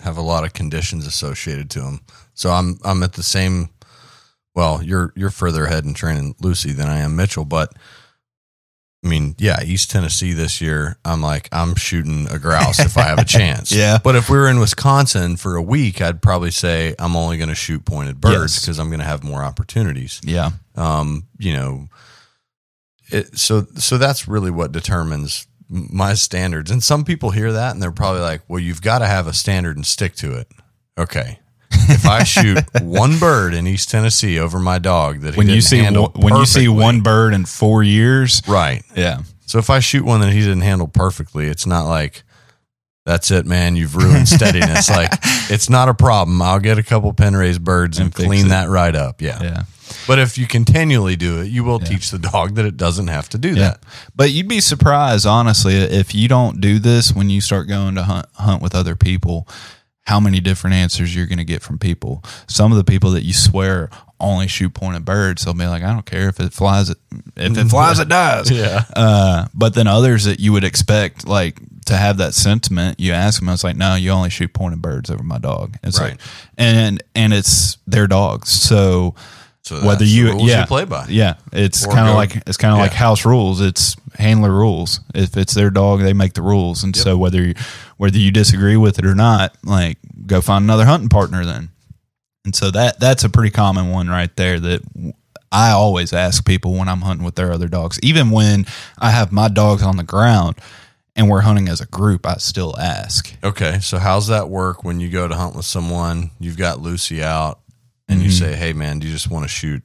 have 0.00 0.18
a 0.18 0.22
lot 0.22 0.44
of 0.44 0.52
conditions 0.52 1.06
associated 1.06 1.70
to 1.70 1.80
them. 1.80 2.00
So 2.34 2.50
I'm 2.50 2.78
I'm 2.84 3.02
at 3.02 3.14
the 3.14 3.22
same. 3.22 3.70
Well, 4.54 4.82
you're 4.82 5.12
you're 5.16 5.30
further 5.30 5.64
ahead 5.64 5.84
in 5.84 5.94
training 5.94 6.34
Lucy 6.40 6.72
than 6.72 6.88
I 6.88 6.98
am 6.98 7.16
Mitchell, 7.16 7.44
but 7.46 7.72
I 9.04 9.08
mean, 9.08 9.34
yeah, 9.38 9.62
East 9.64 9.90
Tennessee 9.90 10.32
this 10.32 10.60
year, 10.60 10.96
I'm 11.04 11.20
like, 11.22 11.48
I'm 11.50 11.74
shooting 11.74 12.28
a 12.30 12.38
grouse 12.38 12.78
if 12.78 12.96
I 12.96 13.02
have 13.02 13.18
a 13.18 13.24
chance. 13.38 13.72
Yeah. 13.72 13.98
But 14.02 14.14
if 14.14 14.28
we 14.30 14.36
were 14.36 14.48
in 14.48 14.60
Wisconsin 14.60 15.36
for 15.36 15.56
a 15.56 15.62
week, 15.62 16.00
I'd 16.00 16.22
probably 16.22 16.52
say 16.52 16.94
I'm 17.00 17.16
only 17.16 17.36
going 17.36 17.48
to 17.48 17.54
shoot 17.56 17.84
pointed 17.84 18.20
birds 18.20 18.54
Yes. 18.54 18.60
because 18.60 18.78
I'm 18.78 18.90
going 18.90 19.00
to 19.00 19.04
have 19.06 19.24
more 19.24 19.42
opportunities. 19.42 20.20
Yeah. 20.22 20.50
Um, 20.76 21.24
you 21.38 21.52
know, 21.52 21.88
it, 23.10 23.36
so 23.38 23.66
so 23.76 23.98
that's 23.98 24.28
really 24.28 24.50
what 24.52 24.70
determines 24.70 25.46
my 25.72 26.14
standards. 26.14 26.70
And 26.70 26.82
some 26.82 27.04
people 27.04 27.30
hear 27.30 27.52
that 27.52 27.72
and 27.72 27.82
they're 27.82 27.90
probably 27.90 28.20
like, 28.20 28.42
"Well, 28.48 28.60
you've 28.60 28.82
got 28.82 28.98
to 28.98 29.06
have 29.06 29.26
a 29.26 29.32
standard 29.32 29.76
and 29.76 29.86
stick 29.86 30.14
to 30.16 30.34
it." 30.38 30.48
Okay. 30.98 31.38
If 31.88 32.06
I 32.06 32.22
shoot 32.22 32.62
one 32.82 33.18
bird 33.18 33.54
in 33.54 33.66
East 33.66 33.90
Tennessee 33.90 34.38
over 34.38 34.58
my 34.58 34.78
dog 34.78 35.20
that 35.22 35.34
he 35.34 35.38
When 35.38 35.48
you 35.48 35.60
see 35.62 35.82
one, 35.82 35.94
when 36.12 36.36
you 36.36 36.44
see 36.46 36.68
one 36.68 37.00
bird 37.00 37.32
in 37.32 37.46
four 37.46 37.82
years, 37.82 38.42
right? 38.46 38.82
yeah, 38.94 39.22
So 39.46 39.58
if 39.58 39.70
I 39.70 39.80
shoot 39.80 40.04
one 40.04 40.20
that 40.20 40.32
he 40.32 40.40
didn't 40.40 40.60
handle 40.60 40.86
perfectly, 40.86 41.46
it's 41.46 41.66
not 41.66 41.86
like 41.86 42.22
that's 43.06 43.30
it, 43.30 43.46
man. 43.46 43.74
You've 43.74 43.96
ruined 43.96 44.28
steadiness. 44.36 44.90
like 44.90 45.10
it's 45.50 45.70
not 45.70 45.88
a 45.88 45.94
problem. 45.94 46.40
I'll 46.42 46.60
get 46.60 46.78
a 46.78 46.82
couple 46.82 47.12
pen 47.14 47.34
raised 47.34 47.64
birds 47.64 47.98
and, 47.98 48.06
And 48.06 48.14
clean 48.14 48.46
it. 48.46 48.48
that 48.50 48.68
right 48.68 48.94
up. 48.94 49.20
Yeah. 49.22 49.42
yeah. 49.42 49.62
But 50.06 50.18
if 50.18 50.36
you 50.38 50.46
continually 50.46 51.16
do 51.16 51.40
it, 51.40 51.48
you 51.48 51.64
will 51.64 51.78
teach 51.78 52.10
the 52.10 52.18
dog 52.18 52.54
that 52.56 52.64
it 52.64 52.76
doesn't 52.76 53.08
have 53.08 53.28
to 53.30 53.38
do 53.38 53.54
that. 53.56 53.82
But 54.16 54.30
you'd 54.30 54.48
be 54.48 54.60
surprised, 54.60 55.26
honestly, 55.26 55.74
if 55.74 56.14
you 56.14 56.28
don't 56.28 56.60
do 56.60 56.78
this 56.78 57.12
when 57.14 57.30
you 57.30 57.40
start 57.40 57.68
going 57.68 57.94
to 57.94 58.02
hunt, 58.02 58.26
hunt 58.34 58.62
with 58.62 58.74
other 58.74 58.96
people, 58.96 59.46
how 60.06 60.18
many 60.18 60.40
different 60.40 60.74
answers 60.74 61.14
you're 61.14 61.26
going 61.26 61.38
to 61.38 61.44
get 61.44 61.62
from 61.62 61.78
people. 61.78 62.24
Some 62.48 62.72
of 62.72 62.78
the 62.78 62.84
people 62.84 63.12
that 63.12 63.22
you 63.22 63.32
swear 63.32 63.88
only 64.18 64.48
shoot 64.48 64.74
pointed 64.74 65.04
birds, 65.04 65.44
they'll 65.44 65.54
be 65.54 65.66
like, 65.66 65.82
I 65.84 65.92
don't 65.92 66.06
care 66.06 66.28
if 66.28 66.40
it 66.40 66.52
flies, 66.52 66.90
it 66.90 66.98
if 67.36 67.56
it 67.56 67.68
flies, 67.68 67.98
it 68.00 68.08
dies. 68.08 68.50
Yeah. 68.50 68.84
Uh, 68.94 69.46
but 69.54 69.74
then 69.74 69.86
others 69.86 70.24
that 70.24 70.40
you 70.40 70.52
would 70.52 70.64
expect, 70.64 71.26
like 71.26 71.58
to 71.86 71.96
have 71.96 72.18
that 72.18 72.34
sentiment, 72.34 72.98
you 73.00 73.12
ask 73.12 73.40
them, 73.40 73.48
I 73.48 73.52
was 73.52 73.64
like, 73.64 73.76
no, 73.76 73.94
you 73.96 74.10
only 74.10 74.30
shoot 74.30 74.52
pointed 74.52 74.82
birds 74.82 75.10
over 75.10 75.22
my 75.22 75.38
dog. 75.38 75.76
It's 75.84 76.00
Right. 76.00 76.12
like, 76.12 76.20
and 76.58 77.02
and 77.14 77.32
it's 77.32 77.78
their 77.86 78.06
dogs, 78.06 78.48
so 78.50 79.14
So 79.62 79.84
whether 79.86 80.04
you 80.04 80.38
yeah 80.40 80.60
you 80.60 80.66
play 80.66 80.84
by. 80.84 81.06
yeah. 81.08 81.34
It's 81.52 81.86
kind 81.86 82.08
of 82.08 82.16
like 82.16 82.36
it's 82.48 82.56
kind 82.56 82.72
of 82.72 82.78
like 82.78 82.92
house 82.92 83.24
rules. 83.24 83.60
It's 83.60 83.96
handler 84.18 84.50
rules. 84.50 85.00
If 85.14 85.36
it's 85.36 85.54
their 85.54 85.70
dog 85.70 86.00
they 86.00 86.12
make 86.12 86.34
the 86.34 86.42
rules. 86.42 86.82
And 86.82 86.96
so 86.96 87.16
whether 87.16 87.42
you 87.42 87.54
whether 87.96 88.18
you 88.18 88.30
disagree 88.32 88.76
with 88.76 88.98
it 88.98 89.06
or 89.06 89.14
not 89.14 89.56
like 89.64 89.98
go 90.26 90.40
find 90.40 90.64
another 90.64 90.84
hunting 90.84 91.08
partner 91.08 91.44
then. 91.44 91.68
And 92.44 92.56
so 92.56 92.72
that 92.72 92.98
that's 92.98 93.22
a 93.22 93.30
pretty 93.30 93.50
common 93.50 93.90
one 93.90 94.08
right 94.08 94.34
there 94.36 94.58
that 94.58 95.14
I 95.52 95.70
always 95.70 96.12
ask 96.12 96.44
people 96.44 96.72
when 96.74 96.88
I'm 96.88 97.02
hunting 97.02 97.24
with 97.24 97.36
their 97.36 97.52
other 97.52 97.68
dogs. 97.68 98.00
Even 98.02 98.30
when 98.30 98.66
I 98.98 99.10
have 99.10 99.30
my 99.30 99.48
dogs 99.48 99.82
on 99.82 99.96
the 99.96 100.02
ground 100.02 100.56
and 101.14 101.28
we're 101.28 101.42
hunting 101.42 101.68
as 101.68 101.80
a 101.80 101.86
group 101.86 102.26
I 102.26 102.36
still 102.38 102.74
ask. 102.80 103.32
Okay. 103.44 103.78
So 103.80 103.98
how's 103.98 104.26
that 104.28 104.48
work 104.48 104.82
when 104.82 104.98
you 104.98 105.10
go 105.10 105.28
to 105.28 105.34
hunt 105.36 105.54
with 105.54 105.66
someone? 105.66 106.30
You've 106.40 106.56
got 106.56 106.80
Lucy 106.80 107.22
out, 107.22 107.60
and 108.12 108.22
you 108.22 108.28
Mhm. 108.30 108.38
say, 108.38 108.54
"Hey, 108.56 108.72
man, 108.72 108.98
do 108.98 109.06
you 109.06 109.12
just 109.12 109.30
want 109.30 109.44
to 109.44 109.48
shoot 109.48 109.82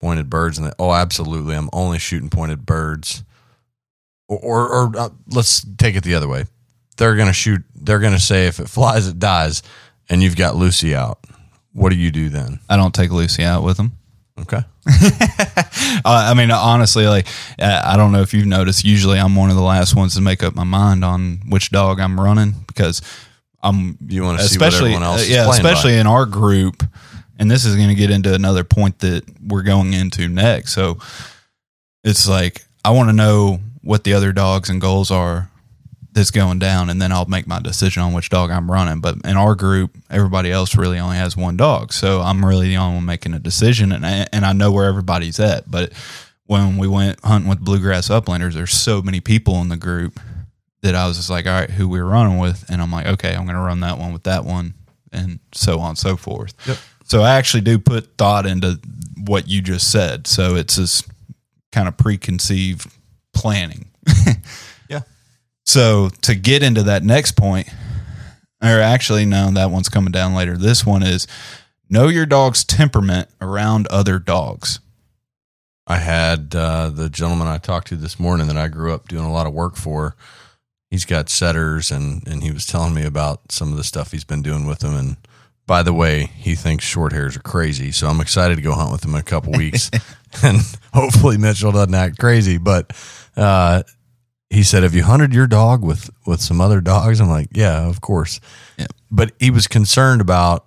pointed 0.00 0.28
birds?" 0.30 0.58
And 0.58 0.66
they, 0.66 0.72
oh, 0.78 0.92
absolutely, 0.92 1.54
I'm 1.54 1.70
only 1.72 1.98
shooting 1.98 2.30
pointed 2.30 2.64
birds. 2.66 3.22
Or, 4.28 4.38
or, 4.38 4.68
or 4.86 4.96
uh, 4.98 5.08
let's 5.30 5.64
take 5.78 5.94
it 5.96 6.04
the 6.04 6.14
other 6.14 6.28
way. 6.28 6.46
They're 6.96 7.16
gonna 7.16 7.32
shoot. 7.32 7.62
They're 7.74 7.98
gonna 8.00 8.20
say, 8.20 8.46
if 8.46 8.60
it 8.60 8.68
flies, 8.68 9.06
it 9.06 9.18
dies, 9.18 9.62
and 10.08 10.22
you've 10.22 10.36
got 10.36 10.56
Lucy 10.56 10.94
out. 10.94 11.18
What 11.72 11.90
do 11.90 11.96
you 11.96 12.10
do 12.10 12.28
then? 12.28 12.60
I 12.68 12.76
don't 12.76 12.94
take 12.94 13.10
Lucy 13.10 13.42
out 13.44 13.62
with 13.62 13.76
them 13.78 13.92
Okay. 14.40 14.62
Uh, 16.04 16.30
I 16.30 16.34
mean, 16.34 16.50
honestly, 16.50 17.06
like 17.06 17.26
uh, 17.60 17.82
I 17.84 17.96
don't 17.96 18.12
know 18.12 18.22
if 18.22 18.32
you've 18.34 18.46
noticed. 18.46 18.84
Usually, 18.84 19.18
I'm 19.18 19.36
one 19.36 19.50
of 19.50 19.56
the 19.56 19.62
last 19.62 19.94
ones 19.94 20.14
to 20.14 20.20
make 20.20 20.42
up 20.42 20.54
my 20.54 20.64
mind 20.64 21.04
on 21.04 21.40
which 21.48 21.70
dog 21.70 22.00
I'm 22.00 22.18
running 22.18 22.54
because 22.66 23.02
I'm 23.62 23.96
You 24.08 24.22
want 24.22 24.40
to 24.40 24.48
see 24.48 24.58
what 24.58 24.68
especially 24.68 24.94
everyone 24.94 25.02
else 25.04 25.20
uh, 25.20 25.24
is 25.24 25.30
yeah, 25.30 25.44
playing 25.46 25.62
by. 25.62 25.70
especially 25.70 25.98
in 25.98 26.06
our 26.06 26.26
group. 26.26 26.82
And 27.38 27.50
this 27.50 27.64
is 27.64 27.76
going 27.76 27.88
to 27.88 27.94
get 27.94 28.10
into 28.10 28.34
another 28.34 28.64
point 28.64 29.00
that 29.00 29.24
we're 29.40 29.62
going 29.62 29.94
into 29.94 30.28
next. 30.28 30.72
So 30.72 30.98
it's 32.04 32.28
like 32.28 32.64
I 32.84 32.90
want 32.90 33.08
to 33.08 33.14
know 33.14 33.60
what 33.82 34.04
the 34.04 34.14
other 34.14 34.32
dogs 34.32 34.68
and 34.68 34.80
goals 34.80 35.10
are 35.10 35.50
that's 36.12 36.30
going 36.30 36.58
down, 36.58 36.90
and 36.90 37.00
then 37.00 37.10
I'll 37.10 37.24
make 37.24 37.46
my 37.46 37.58
decision 37.58 38.02
on 38.02 38.12
which 38.12 38.28
dog 38.28 38.50
I'm 38.50 38.70
running. 38.70 39.00
But 39.00 39.16
in 39.24 39.36
our 39.36 39.54
group, 39.54 39.96
everybody 40.10 40.52
else 40.52 40.76
really 40.76 40.98
only 40.98 41.16
has 41.16 41.36
one 41.36 41.56
dog, 41.56 41.92
so 41.92 42.20
I'm 42.20 42.44
really 42.44 42.68
the 42.68 42.76
only 42.76 42.96
one 42.96 43.06
making 43.06 43.32
a 43.34 43.38
decision, 43.38 43.92
and 43.92 44.04
I, 44.04 44.26
and 44.32 44.44
I 44.44 44.52
know 44.52 44.70
where 44.70 44.86
everybody's 44.86 45.40
at. 45.40 45.70
But 45.70 45.92
when 46.44 46.76
we 46.76 46.86
went 46.86 47.24
hunting 47.24 47.48
with 47.48 47.60
bluegrass 47.60 48.08
uplanders, 48.08 48.52
there's 48.52 48.74
so 48.74 49.00
many 49.00 49.20
people 49.20 49.60
in 49.62 49.70
the 49.70 49.76
group 49.76 50.20
that 50.82 50.94
I 50.94 51.06
was 51.06 51.16
just 51.16 51.30
like, 51.30 51.46
all 51.46 51.52
right, 51.52 51.70
who 51.70 51.88
we're 51.88 52.04
running 52.04 52.38
with, 52.38 52.68
and 52.68 52.82
I'm 52.82 52.92
like, 52.92 53.06
okay, 53.06 53.34
I'm 53.34 53.44
going 53.44 53.56
to 53.56 53.62
run 53.62 53.80
that 53.80 53.98
one 53.98 54.12
with 54.12 54.24
that 54.24 54.44
one, 54.44 54.74
and 55.12 55.38
so 55.54 55.80
on 55.80 55.90
and 55.90 55.98
so 55.98 56.18
forth. 56.18 56.54
Yep. 56.66 56.76
So 57.04 57.22
I 57.22 57.34
actually 57.34 57.62
do 57.62 57.78
put 57.78 58.16
thought 58.16 58.46
into 58.46 58.78
what 59.24 59.48
you 59.48 59.60
just 59.60 59.90
said. 59.90 60.26
So 60.26 60.56
it's 60.56 60.76
this 60.76 61.02
kind 61.72 61.88
of 61.88 61.96
preconceived 61.96 62.90
planning. 63.34 63.90
Yeah. 64.88 65.00
So 65.64 66.10
to 66.22 66.34
get 66.34 66.62
into 66.62 66.82
that 66.82 67.02
next 67.02 67.32
point, 67.32 67.68
or 68.62 68.80
actually, 68.80 69.24
no, 69.24 69.50
that 69.52 69.70
one's 69.70 69.88
coming 69.88 70.12
down 70.12 70.34
later. 70.34 70.56
This 70.56 70.84
one 70.84 71.02
is 71.02 71.26
know 71.88 72.08
your 72.08 72.26
dog's 72.26 72.64
temperament 72.64 73.28
around 73.40 73.86
other 73.88 74.18
dogs. 74.18 74.80
I 75.86 75.96
had 75.98 76.54
uh, 76.54 76.90
the 76.90 77.08
gentleman 77.10 77.48
I 77.48 77.58
talked 77.58 77.88
to 77.88 77.96
this 77.96 78.20
morning 78.20 78.46
that 78.46 78.56
I 78.56 78.68
grew 78.68 78.92
up 78.92 79.08
doing 79.08 79.24
a 79.24 79.32
lot 79.32 79.46
of 79.46 79.52
work 79.52 79.76
for. 79.76 80.14
He's 80.90 81.04
got 81.04 81.28
setters, 81.28 81.90
and 81.90 82.26
and 82.26 82.42
he 82.42 82.52
was 82.52 82.66
telling 82.66 82.94
me 82.94 83.04
about 83.04 83.50
some 83.50 83.70
of 83.70 83.76
the 83.76 83.84
stuff 83.84 84.12
he's 84.12 84.24
been 84.24 84.42
doing 84.42 84.66
with 84.66 84.80
them. 84.80 84.94
And 84.94 85.16
by 85.72 85.82
the 85.82 85.94
way, 85.94 86.26
he 86.36 86.54
thinks 86.54 86.84
short 86.84 87.12
hairs 87.14 87.34
are 87.34 87.40
crazy, 87.40 87.92
so 87.92 88.06
I'm 88.06 88.20
excited 88.20 88.56
to 88.56 88.60
go 88.62 88.72
hunt 88.74 88.92
with 88.92 89.02
him 89.06 89.14
in 89.14 89.20
a 89.20 89.22
couple 89.22 89.52
weeks, 89.52 89.90
and 90.42 90.58
hopefully 90.92 91.38
Mitchell 91.38 91.72
doesn't 91.72 91.94
act 91.94 92.18
crazy. 92.18 92.58
But 92.58 92.92
uh, 93.38 93.82
he 94.50 94.64
said, 94.64 94.82
"Have 94.82 94.92
you 94.94 95.02
hunted 95.02 95.32
your 95.32 95.46
dog 95.46 95.82
with 95.82 96.10
with 96.26 96.42
some 96.42 96.60
other 96.60 96.82
dogs?" 96.82 97.20
I'm 97.20 97.30
like, 97.30 97.48
"Yeah, 97.54 97.88
of 97.88 98.02
course." 98.02 98.38
Yeah. 98.76 98.88
But 99.10 99.32
he 99.38 99.50
was 99.50 99.66
concerned 99.66 100.20
about 100.20 100.66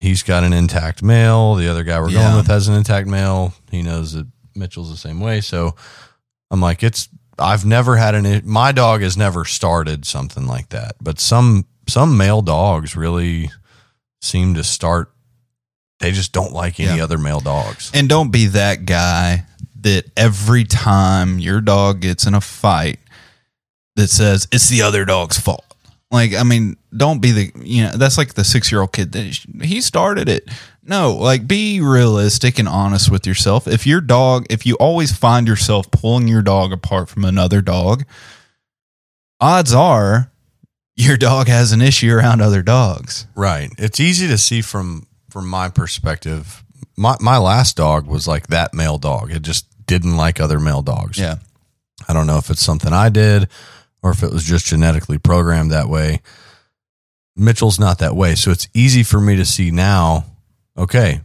he's 0.00 0.22
got 0.22 0.44
an 0.44 0.54
intact 0.54 1.02
male. 1.02 1.54
The 1.54 1.68
other 1.68 1.84
guy 1.84 2.00
we're 2.00 2.08
Yeah. 2.08 2.22
going 2.22 2.36
with 2.36 2.46
has 2.46 2.68
an 2.68 2.74
intact 2.76 3.06
male. 3.06 3.52
He 3.70 3.82
knows 3.82 4.14
that 4.14 4.26
Mitchell's 4.54 4.90
the 4.90 4.96
same 4.96 5.20
way. 5.20 5.42
So 5.42 5.74
I'm 6.50 6.62
like, 6.62 6.82
it's, 6.82 7.10
I've 7.38 7.66
never 7.66 7.96
had 7.96 8.14
an, 8.14 8.40
my 8.46 8.72
dog 8.72 9.02
has 9.02 9.14
never 9.16 9.44
started 9.44 10.06
something 10.06 10.46
like 10.46 10.70
that. 10.70 10.96
But 11.02 11.20
some, 11.20 11.66
some 11.86 12.16
male 12.16 12.40
dogs 12.40 12.96
really 12.96 13.50
seem 14.24 14.54
to 14.54 14.64
start, 14.64 15.12
they 16.00 16.10
just 16.12 16.32
don't 16.32 16.52
like 16.52 16.80
any 16.80 16.96
Yeah. 16.98 17.04
other 17.04 17.18
male 17.18 17.40
dogs. 17.40 17.90
And 17.94 18.08
don't 18.08 18.30
be 18.30 18.46
that 18.46 18.84
guy 18.86 19.46
that 19.80 20.10
every 20.16 20.64
time 20.64 21.38
your 21.38 21.60
dog 21.60 22.00
gets 22.00 22.26
in 22.26 22.34
a 22.34 22.40
fight 22.40 22.98
that 23.96 24.08
says 24.08 24.48
it's 24.50 24.68
the 24.68 24.82
other 24.82 25.04
dog's 25.04 25.38
fault. 25.38 25.64
Like, 26.10 26.34
I 26.34 26.42
mean, 26.42 26.76
don't 26.96 27.20
be 27.20 27.32
the, 27.32 27.52
you 27.62 27.82
know, 27.84 27.92
that's 27.96 28.16
like 28.18 28.34
the 28.34 28.44
six 28.44 28.70
year 28.70 28.80
old 28.80 28.92
kid 28.92 29.12
that 29.12 29.24
he 29.62 29.80
started 29.80 30.28
it. 30.28 30.48
No, 30.86 31.14
like 31.14 31.48
be 31.48 31.80
realistic 31.80 32.58
and 32.58 32.68
honest 32.68 33.10
with 33.10 33.26
yourself. 33.26 33.66
If 33.66 33.86
your 33.86 34.00
dog, 34.00 34.46
if 34.50 34.64
you 34.66 34.74
always 34.76 35.12
find 35.16 35.48
yourself 35.48 35.90
pulling 35.90 36.28
your 36.28 36.42
dog 36.42 36.72
apart 36.72 37.08
from 37.08 37.24
another 37.24 37.60
dog, 37.62 38.04
odds 39.40 39.72
are 39.74 40.30
your 40.96 41.16
dog 41.16 41.48
has 41.48 41.72
an 41.72 41.82
issue 41.82 42.12
around 42.12 42.40
other 42.40 42.62
dogs. 42.62 43.26
Right. 43.34 43.70
It's 43.78 44.00
easy 44.00 44.26
to 44.28 44.38
see 44.38 44.60
from 44.62 45.06
from 45.30 45.48
my 45.48 45.68
perspective. 45.68 46.62
My 46.96 47.16
my 47.20 47.38
last 47.38 47.76
dog 47.76 48.06
was 48.06 48.28
like 48.28 48.48
that 48.48 48.74
male 48.74 48.98
dog. 48.98 49.30
It 49.32 49.42
just 49.42 49.66
didn't 49.86 50.16
like 50.16 50.40
other 50.40 50.60
male 50.60 50.82
dogs. 50.82 51.18
Yeah. 51.18 51.36
I 52.08 52.12
don't 52.12 52.26
know 52.26 52.38
if 52.38 52.50
it's 52.50 52.62
something 52.62 52.92
I 52.92 53.08
did 53.08 53.48
or 54.02 54.10
if 54.10 54.22
it 54.22 54.30
was 54.32 54.44
just 54.44 54.66
genetically 54.66 55.18
programmed 55.18 55.70
that 55.72 55.88
way. 55.88 56.20
Mitchell's 57.36 57.78
not 57.80 57.98
that 57.98 58.14
way. 58.14 58.34
So 58.34 58.50
it's 58.50 58.68
easy 58.74 59.02
for 59.02 59.20
me 59.20 59.36
to 59.36 59.44
see 59.44 59.70
now, 59.70 60.24
okay, 60.76 61.20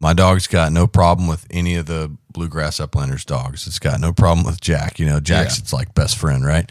my 0.00 0.12
dog's 0.14 0.46
got 0.46 0.72
no 0.72 0.86
problem 0.86 1.28
with 1.28 1.46
any 1.50 1.74
of 1.76 1.86
the 1.86 2.10
bluegrass 2.30 2.78
uplanders 2.80 3.26
dogs. 3.26 3.66
It's 3.66 3.78
got 3.78 4.00
no 4.00 4.12
problem 4.12 4.46
with 4.46 4.60
Jack. 4.60 4.98
You 4.98 5.06
know, 5.06 5.20
Jack's 5.20 5.58
Yeah. 5.58 5.62
its 5.62 5.72
like 5.72 5.94
best 5.94 6.16
friend, 6.16 6.44
right? 6.44 6.70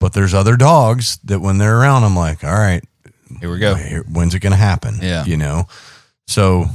But 0.00 0.12
there's 0.12 0.34
other 0.34 0.56
dogs 0.56 1.18
that 1.24 1.40
when 1.40 1.58
they're 1.58 1.78
around, 1.80 2.04
I'm 2.04 2.16
like, 2.16 2.44
all 2.44 2.52
right, 2.52 2.84
Here 3.40 3.50
we 3.50 3.58
go. 3.58 3.74
when's 4.10 4.34
it 4.34 4.40
going 4.40 4.50
to 4.52 4.56
happen? 4.56 4.98
Yeah. 5.02 5.24
You 5.24 5.36
know? 5.36 5.64
So 6.26 6.66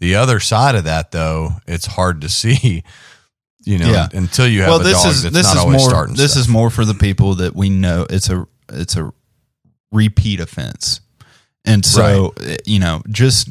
the 0.00 0.14
other 0.16 0.40
side 0.40 0.74
of 0.74 0.84
that, 0.84 1.10
though, 1.12 1.50
it's 1.66 1.86
hard 1.86 2.22
to 2.22 2.28
see 2.40 2.82
You 3.64 3.78
know, 3.78 3.90
Yeah. 3.92 4.08
until 4.14 4.48
you 4.48 4.60
have 4.62 4.68
well, 4.70 4.80
a 4.80 4.84
this 4.84 5.02
dog 5.02 5.10
is 5.12 5.22
that's 5.22 5.34
this 5.34 5.46
not 5.46 5.56
is 5.56 5.60
always 5.62 5.80
more 5.82 5.90
starting. 5.90 6.14
this 6.16 6.32
stuff. 6.32 6.40
is 6.40 6.48
more 6.48 6.70
for 6.70 6.84
the 6.84 6.94
people 6.94 7.34
that 7.36 7.54
we 7.54 7.68
know 7.68 8.06
it's 8.10 8.28
a 8.30 8.46
it's 8.72 8.96
a 8.96 9.12
repeat 9.92 10.40
offense, 10.40 11.00
and 11.64 11.84
so 11.84 12.32
eh, 12.40 12.56
you 12.64 12.78
know 12.80 13.02
just 13.10 13.50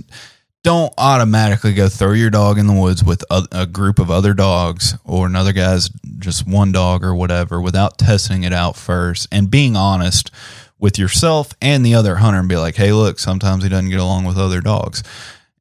don't 0.64 0.93
automatically 0.97 1.74
go 1.74 1.89
throw 1.89 2.12
your 2.14 2.30
dog 2.30 2.57
in 2.59 2.68
the 2.68 2.74
woods 2.74 3.03
with 3.03 3.24
a, 3.32 3.47
a 3.51 3.66
group 3.66 3.97
of 3.97 4.12
other 4.12 4.34
dogs 4.34 4.95
or 5.05 5.26
another 5.26 5.53
guy's 5.53 5.89
just 6.20 6.47
one 6.47 6.72
dog 6.72 7.03
or 7.03 7.16
whatever 7.16 7.59
without 7.59 7.97
testing 7.97 8.43
it 8.43 8.53
out 8.53 8.76
first 8.76 9.28
and 9.32 9.49
being 9.49 9.76
honest 9.76 10.30
with 10.78 10.99
yourself 10.99 11.53
and 11.62 11.86
the 11.86 11.95
other 11.95 12.18
hunter 12.18 12.39
and 12.39 12.49
be 12.49 12.57
like, 12.57 12.76
hey, 12.76 12.91
look, 12.93 13.18
sometimes 13.20 13.64
he 13.64 13.70
doesn't 13.70 13.89
get 13.89 13.99
along 13.99 14.26
with 14.26 14.38
other 14.38 14.62
dogs. 14.62 15.03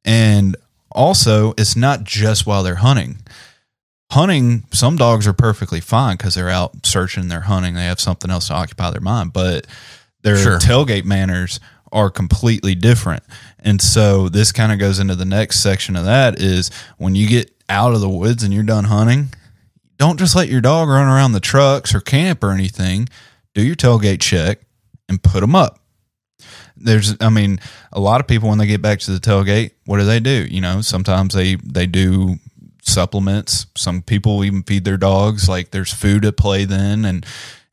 And 0.05 0.55
also, 0.91 1.53
it's 1.57 1.75
not 1.75 2.03
just 2.03 2.45
while 2.45 2.63
they're 2.63 2.75
hunting. 2.75 3.17
Hunting, 4.11 4.65
some 4.71 4.97
dogs 4.97 5.25
are 5.25 5.33
perfectly 5.33 5.79
fine 5.79 6.17
because 6.17 6.35
they're 6.35 6.49
out 6.49 6.85
searching, 6.85 7.27
they're 7.27 7.41
hunting, 7.41 7.75
they 7.75 7.85
have 7.85 7.99
something 7.99 8.29
else 8.29 8.47
to 8.49 8.53
occupy 8.53 8.91
their 8.91 8.99
mind, 8.99 9.31
but 9.31 9.65
their 10.21 10.37
Sure. 10.37 10.59
tailgate 10.59 11.05
manners 11.05 11.59
are 11.91 12.09
completely 12.09 12.75
different. 12.75 13.23
And 13.59 13.81
so 13.81 14.29
this 14.29 14.51
kind 14.51 14.71
of 14.71 14.79
goes 14.79 14.99
into 14.99 15.15
the 15.15 15.25
next 15.25 15.61
section 15.61 15.95
of 15.95 16.05
that 16.05 16.39
is 16.39 16.71
when 16.97 17.15
you 17.15 17.27
get 17.27 17.51
out 17.69 17.93
of 17.93 18.01
the 18.01 18.09
woods 18.09 18.43
and 18.43 18.53
you're 18.53 18.63
done 18.63 18.85
hunting, 18.85 19.29
don't 19.97 20.17
just 20.17 20.35
let 20.35 20.49
your 20.49 20.61
dog 20.61 20.89
run 20.89 21.07
around 21.07 21.33
the 21.33 21.39
trucks 21.39 21.93
or 21.93 22.01
camp 22.01 22.43
or 22.43 22.51
anything. 22.51 23.07
Do 23.53 23.61
your 23.61 23.75
tailgate 23.75 24.21
check 24.21 24.59
and 25.07 25.21
put 25.21 25.41
them 25.41 25.55
up. 25.55 25.79
There's, 26.75 27.15
I 27.21 27.29
mean, 27.29 27.59
a 27.91 27.99
lot 27.99 28.21
of 28.21 28.27
people 28.27 28.49
when 28.49 28.57
they 28.57 28.65
get 28.65 28.81
back 28.81 28.99
to 29.01 29.11
the 29.11 29.19
tailgate, 29.19 29.71
what 29.85 29.99
do 29.99 30.05
they 30.05 30.19
do? 30.19 30.47
You 30.49 30.61
know, 30.61 30.81
sometimes 30.81 31.35
they 31.35 31.55
they 31.55 31.85
do 31.85 32.37
supplements. 32.81 33.67
Some 33.77 34.01
people 34.01 34.43
even 34.43 34.63
feed 34.63 34.85
their 34.85 34.97
dogs. 34.97 35.47
Like 35.47 35.71
there's 35.71 35.93
food 35.93 36.25
at 36.25 36.37
play 36.37 36.65
then, 36.65 37.05
and 37.05 37.25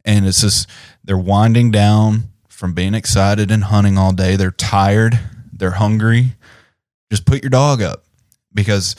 and 0.04 0.26
it's 0.26 0.42
just 0.42 0.68
they're 1.04 1.16
winding 1.16 1.70
down 1.70 2.24
from 2.59 2.72
being 2.72 2.92
excited 2.92 3.52
and 3.52 3.62
hunting 3.62 3.96
all 3.96 4.12
day. 4.12 4.34
They're 4.34 4.50
tired. 4.50 5.20
They're 5.52 5.70
hungry. 5.70 6.34
Just 7.09 7.24
put 7.24 7.40
your 7.40 7.50
dog 7.50 7.80
up 7.80 8.02
because 8.52 8.96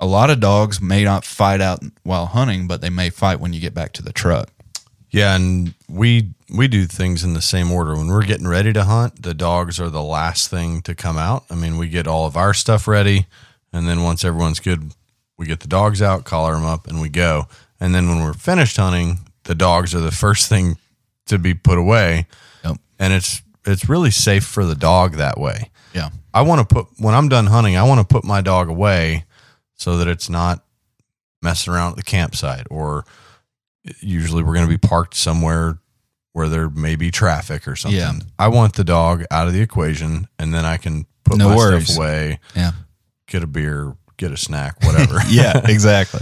a 0.00 0.06
lot 0.06 0.30
of 0.30 0.40
dogs 0.40 0.80
may 0.80 1.04
not 1.04 1.22
fight 1.22 1.60
out 1.60 1.82
while 2.04 2.24
hunting, 2.24 2.66
but 2.66 2.80
they 2.80 2.88
may 2.88 3.10
fight 3.10 3.38
when 3.38 3.52
you 3.52 3.60
get 3.60 3.74
back 3.74 3.92
to 3.92 4.02
the 4.02 4.14
truck. 4.14 4.48
Yeah, 5.10 5.36
and 5.36 5.74
we 5.90 6.30
we 6.48 6.68
do 6.68 6.86
things 6.86 7.22
in 7.22 7.34
the 7.34 7.42
same 7.42 7.70
order. 7.70 7.94
When 7.94 8.06
we're 8.06 8.24
getting 8.24 8.48
ready 8.48 8.72
to 8.72 8.84
hunt, 8.84 9.22
the 9.22 9.34
dogs 9.34 9.78
are 9.78 9.90
the 9.90 10.02
last 10.02 10.48
thing 10.48 10.80
to 10.82 10.94
come 10.94 11.18
out. 11.18 11.44
I 11.50 11.54
mean, 11.54 11.76
we 11.76 11.90
get 11.90 12.06
all 12.06 12.24
of 12.24 12.34
our 12.34 12.54
stuff 12.54 12.88
ready, 12.88 13.26
and 13.74 13.86
then 13.86 14.04
once 14.04 14.24
everyone's 14.24 14.58
good, 14.60 14.94
we 15.36 15.44
get 15.44 15.60
the 15.60 15.68
dogs 15.68 16.00
out, 16.00 16.24
collar 16.24 16.54
them 16.54 16.64
up, 16.64 16.86
and 16.86 17.02
we 17.02 17.10
go. 17.10 17.46
And 17.78 17.94
then 17.94 18.08
when 18.08 18.22
we're 18.22 18.32
finished 18.32 18.78
hunting, 18.78 19.18
the 19.44 19.54
dogs 19.54 19.94
are 19.94 20.00
the 20.00 20.10
first 20.10 20.48
thing 20.48 20.78
to 21.26 21.38
be 21.38 21.52
put 21.52 21.76
away. 21.76 22.26
And 22.98 23.12
it's 23.12 23.42
it's 23.64 23.88
really 23.88 24.10
safe 24.10 24.44
for 24.44 24.64
the 24.64 24.74
dog 24.74 25.14
that 25.14 25.38
way. 25.38 25.70
Yeah. 25.92 26.10
I 26.32 26.42
want 26.42 26.66
to 26.68 26.74
put 26.74 26.86
when 26.98 27.14
I'm 27.14 27.28
done 27.28 27.46
hunting, 27.46 27.76
I 27.76 27.82
want 27.84 28.00
to 28.00 28.06
put 28.14 28.24
my 28.24 28.40
dog 28.40 28.68
away 28.68 29.24
so 29.74 29.96
that 29.98 30.08
it's 30.08 30.28
not 30.30 30.64
messing 31.42 31.72
around 31.72 31.90
at 31.92 31.96
the 31.96 32.02
campsite 32.02 32.66
or 32.70 33.04
uh, 33.88 33.92
usually 34.00 34.42
we're 34.42 34.54
going 34.54 34.66
to 34.66 34.78
be 34.78 34.78
parked 34.78 35.14
somewhere 35.14 35.78
where 36.32 36.48
there 36.48 36.68
may 36.70 36.96
be 36.96 37.10
traffic 37.10 37.66
or 37.66 37.76
something. 37.76 37.98
Yeah. 37.98 38.12
I 38.38 38.48
want 38.48 38.74
the 38.74 38.84
dog 38.84 39.24
out 39.30 39.46
of 39.46 39.52
the 39.54 39.60
equation 39.60 40.28
and 40.38 40.52
then 40.52 40.64
I 40.64 40.76
can 40.76 41.06
put 41.24 41.38
No 41.38 41.48
my 41.50 41.56
worries. 41.56 41.86
stuff 41.88 41.96
away, 41.98 42.40
Yeah. 42.54 42.72
get 43.26 43.42
a 43.42 43.46
beer, 43.46 43.96
get 44.18 44.32
a 44.32 44.36
snack, 44.36 44.82
whatever. 44.84 45.18
yeah, 45.28 45.60
exactly. 45.64 46.20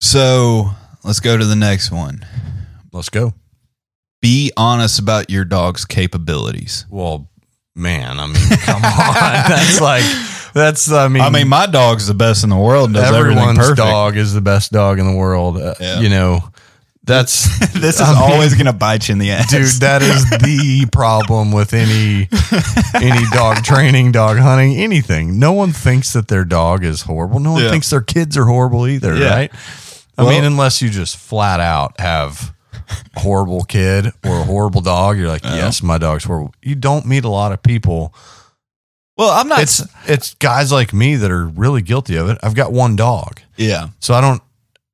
So 0.00 0.70
let's 1.04 1.20
go 1.20 1.36
to 1.36 1.44
the 1.44 1.56
next 1.56 1.90
one. 1.90 2.24
Let's 2.92 3.08
go. 3.10 3.34
Be 4.20 4.52
honest 4.56 4.98
about 4.98 5.30
your 5.30 5.44
dog's 5.44 5.84
capabilities. 5.84 6.84
Well, 6.90 7.30
man, 7.74 8.18
I 8.20 8.26
mean, 8.26 8.36
come 8.58 8.76
on. 8.76 8.82
That's 9.48 9.80
like 9.80 10.04
that's 10.52 10.90
I 10.90 11.06
mean 11.08 11.22
I 11.22 11.30
mean, 11.30 11.48
my 11.48 11.66
dog's 11.66 12.08
the 12.08 12.14
best 12.14 12.42
in 12.42 12.50
the 12.50 12.56
world. 12.56 12.92
Does 12.92 13.14
everyone's 13.14 13.72
dog 13.74 14.16
is 14.16 14.34
the 14.34 14.40
best 14.40 14.72
dog 14.72 14.98
in 14.98 15.06
the 15.06 15.16
world. 15.16 15.56
Uh, 15.58 15.74
Yeah. 15.80 16.00
You 16.00 16.08
know, 16.08 16.42
that's 17.04 17.44
This 17.72 17.94
is 17.96 18.00
I 18.00 18.20
always 18.20 18.54
going 18.54 18.66
to 18.66 18.72
bite 18.72 19.08
you 19.08 19.12
in 19.12 19.18
the 19.20 19.30
ass, 19.30 19.48
dude 19.50 19.64
that 19.80 20.02
is 20.02 20.28
the 20.30 20.86
problem 20.92 21.52
with 21.52 21.72
any 21.72 22.28
any 22.94 23.24
dog 23.32 23.62
training 23.62 24.10
dog 24.12 24.38
hunting 24.38 24.76
anything 24.76 25.38
no 25.38 25.52
one 25.52 25.72
thinks 25.72 26.12
that 26.14 26.26
their 26.28 26.44
dog 26.44 26.84
is 26.84 27.02
horrible 27.02 27.38
no 27.40 27.52
one 27.52 27.62
Yeah. 27.62 27.70
thinks 27.70 27.88
their 27.90 28.00
kids 28.02 28.36
are 28.36 28.44
horrible 28.46 28.86
either 28.88 29.16
Yeah. 29.16 29.30
right 29.34 29.50
i 30.18 30.22
Well- 30.24 30.32
mean 30.32 30.44
unless 30.44 30.82
you 30.82 30.90
just 30.90 31.16
flat 31.16 31.60
out 31.60 31.98
have 32.00 32.52
horrible 33.16 33.62
kid 33.64 34.06
or 34.24 34.40
a 34.40 34.44
horrible 34.44 34.80
dog 34.80 35.18
you're 35.18 35.28
like 35.28 35.42
yes 35.44 35.82
my 35.82 35.98
dog's 35.98 36.24
horrible 36.24 36.54
you 36.62 36.74
don't 36.74 37.06
meet 37.06 37.24
a 37.24 37.28
lot 37.28 37.52
of 37.52 37.62
people 37.62 38.14
Well, 39.16 39.30
I'm 39.30 39.48
not. 39.48 39.60
it's 39.60 39.82
it's 40.06 40.34
guys 40.34 40.72
like 40.72 40.92
me 40.92 41.16
that 41.16 41.30
are 41.30 41.46
really 41.46 41.82
guilty 41.82 42.16
of 42.16 42.28
it 42.28 42.38
i've 42.42 42.54
got 42.54 42.72
one 42.72 42.96
dog 42.96 43.40
yeah, 43.56 43.88
so 44.00 44.14
I 44.14 44.20
don't 44.22 44.42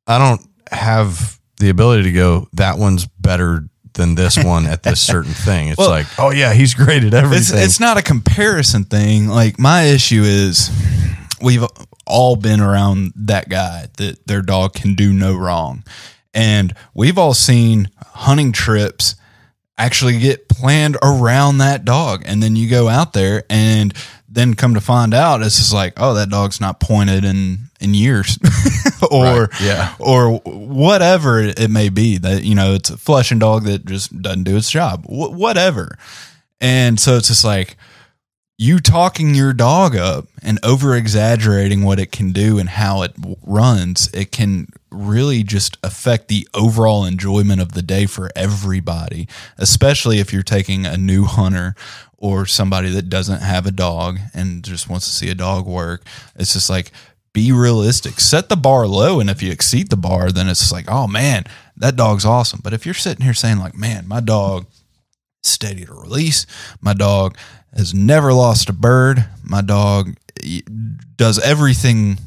I 0.08 0.18
don't 0.18 0.40
have 0.72 1.38
the 1.58 1.68
ability 1.68 2.02
to 2.04 2.12
go 2.12 2.48
that 2.54 2.78
one's 2.78 3.06
better 3.06 3.68
than 3.94 4.14
this 4.16 4.36
one 4.44 4.66
at 4.66 4.82
this 4.82 5.00
certain 5.00 5.32
thing. 5.32 5.68
It's 5.68 5.78
Well, 5.78 5.88
like, 5.88 6.06
oh 6.18 6.30
yeah, 6.30 6.52
he's 6.52 6.74
great 6.74 6.98
at 7.04 7.14
it's 7.14 7.14
everything. 7.14 7.58
it's 7.62 7.78
not 7.80 7.96
a 7.96 8.02
comparison 8.02 8.84
thing. 8.84 9.28
Like 9.28 9.58
my 9.58 9.84
issue 9.84 10.22
is, 10.24 10.70
we've 11.40 11.64
all 12.06 12.36
been 12.36 12.60
around 12.60 13.12
that 13.16 13.48
guy 13.48 13.86
that 13.98 14.26
their 14.26 14.42
dog 14.42 14.74
can 14.74 14.94
do 14.96 15.12
no 15.14 15.34
wrong, 15.36 15.82
and 16.36 16.72
we've 16.94 17.18
all 17.18 17.34
seen 17.34 17.90
hunting 18.00 18.52
trips 18.52 19.16
actually 19.78 20.18
get 20.20 20.48
planned 20.48 20.96
around 21.02 21.58
that 21.58 21.84
dog, 21.84 22.22
and 22.26 22.40
then 22.42 22.54
you 22.54 22.68
go 22.70 22.88
out 22.88 23.12
there 23.12 23.42
and 23.50 23.92
then 24.28 24.54
come 24.54 24.74
to 24.74 24.80
find 24.80 25.14
out 25.14 25.42
it's 25.42 25.56
just 25.56 25.72
like, 25.72 25.94
oh, 25.96 26.14
that 26.14 26.28
dog's 26.28 26.60
not 26.60 26.78
pointed 26.78 27.24
in 27.24 27.58
in 27.80 27.92
years, 27.94 28.38
or 29.10 29.24
Right, 29.44 29.60
yeah. 29.60 29.94
or 29.98 30.38
whatever 30.44 31.40
it 31.40 31.70
may 31.70 31.88
be 31.90 32.18
that 32.18 32.42
you 32.42 32.54
know 32.54 32.74
it's 32.74 32.90
a 32.90 32.96
flushing 32.96 33.38
dog 33.38 33.64
that 33.64 33.84
just 33.84 34.16
doesn't 34.22 34.44
do 34.44 34.56
its 34.56 34.70
job, 34.70 35.04
Wh- 35.06 35.32
whatever. 35.32 35.96
And 36.60 36.98
so 36.98 37.16
it's 37.16 37.28
just 37.28 37.44
like 37.44 37.76
you 38.58 38.78
talking 38.78 39.34
your 39.34 39.52
dog 39.52 39.94
up 39.94 40.26
and 40.42 40.58
over 40.64 40.96
exaggerating 40.96 41.84
what 41.84 41.98
it 41.98 42.10
can 42.10 42.32
do 42.32 42.58
and 42.58 42.70
how 42.70 43.02
it 43.02 43.12
runs, 43.42 44.08
it 44.14 44.32
can 44.32 44.68
really 44.90 45.42
just 45.42 45.76
affect 45.82 46.28
the 46.28 46.48
overall 46.54 47.04
enjoyment 47.04 47.60
of 47.60 47.72
the 47.72 47.82
day 47.82 48.06
for 48.06 48.30
everybody, 48.34 49.28
especially 49.58 50.20
if 50.20 50.32
you're 50.32 50.42
taking 50.42 50.86
a 50.86 50.96
new 50.96 51.24
hunter 51.24 51.74
or 52.16 52.46
somebody 52.46 52.88
that 52.90 53.10
doesn't 53.10 53.42
have 53.42 53.66
a 53.66 53.70
dog 53.70 54.18
and 54.32 54.64
just 54.64 54.88
wants 54.88 55.06
to 55.06 55.14
see 55.14 55.28
a 55.28 55.34
dog 55.34 55.66
work. 55.66 56.02
It's 56.34 56.54
just 56.54 56.70
like, 56.70 56.92
be 57.34 57.52
realistic. 57.52 58.18
Set 58.18 58.48
the 58.48 58.56
bar 58.56 58.86
low, 58.86 59.20
and 59.20 59.28
if 59.28 59.42
you 59.42 59.52
exceed 59.52 59.90
the 59.90 59.96
bar, 59.98 60.32
then 60.32 60.48
it's 60.48 60.72
like, 60.72 60.86
oh 60.88 61.06
man, 61.06 61.44
that 61.76 61.94
dog's 61.94 62.24
awesome. 62.24 62.60
But 62.64 62.72
if 62.72 62.86
you're 62.86 62.94
sitting 62.94 63.22
here 63.22 63.34
saying 63.34 63.58
like, 63.58 63.74
man, 63.74 64.08
my 64.08 64.20
dog 64.20 64.64
steady 65.46 65.84
to 65.84 65.94
release. 65.94 66.46
My 66.80 66.92
dog 66.92 67.36
has 67.76 67.94
never 67.94 68.32
lost 68.32 68.68
a 68.68 68.72
bird. 68.72 69.24
My 69.42 69.60
dog 69.60 70.16
does 71.16 71.38
everything 71.38 72.18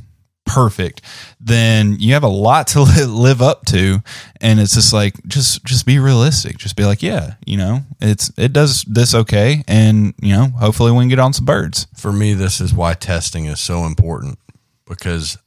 perfect. 0.45 1.01
Then 1.39 1.97
you 1.99 2.13
have 2.13 2.23
a 2.23 2.27
lot 2.27 2.67
to 2.67 2.81
live 3.07 3.41
up 3.41 3.65
to, 3.67 4.01
and 4.41 4.59
it's 4.59 4.73
just 4.73 4.91
like 4.93 5.15
just 5.27 5.63
just 5.63 5.85
be 5.85 5.99
realistic. 5.99 6.57
Just 6.57 6.75
be 6.75 6.85
like, 6.85 7.01
yeah, 7.01 7.35
you 7.45 7.57
know, 7.57 7.81
it's 8.01 8.31
it 8.37 8.51
does 8.51 8.83
this 8.83 9.13
okay, 9.13 9.63
and 9.67 10.13
you 10.21 10.33
know, 10.33 10.47
hopefully 10.47 10.91
we 10.91 10.99
can 10.99 11.09
get 11.09 11.19
on 11.19 11.33
some 11.33 11.45
birds. 11.45 11.87
For 11.95 12.11
me, 12.11 12.33
this 12.33 12.59
is 12.59 12.73
why 12.73 12.93
testing 12.93 13.45
is 13.45 13.59
so 13.59 13.85
important 13.85 14.39
because 14.87 15.37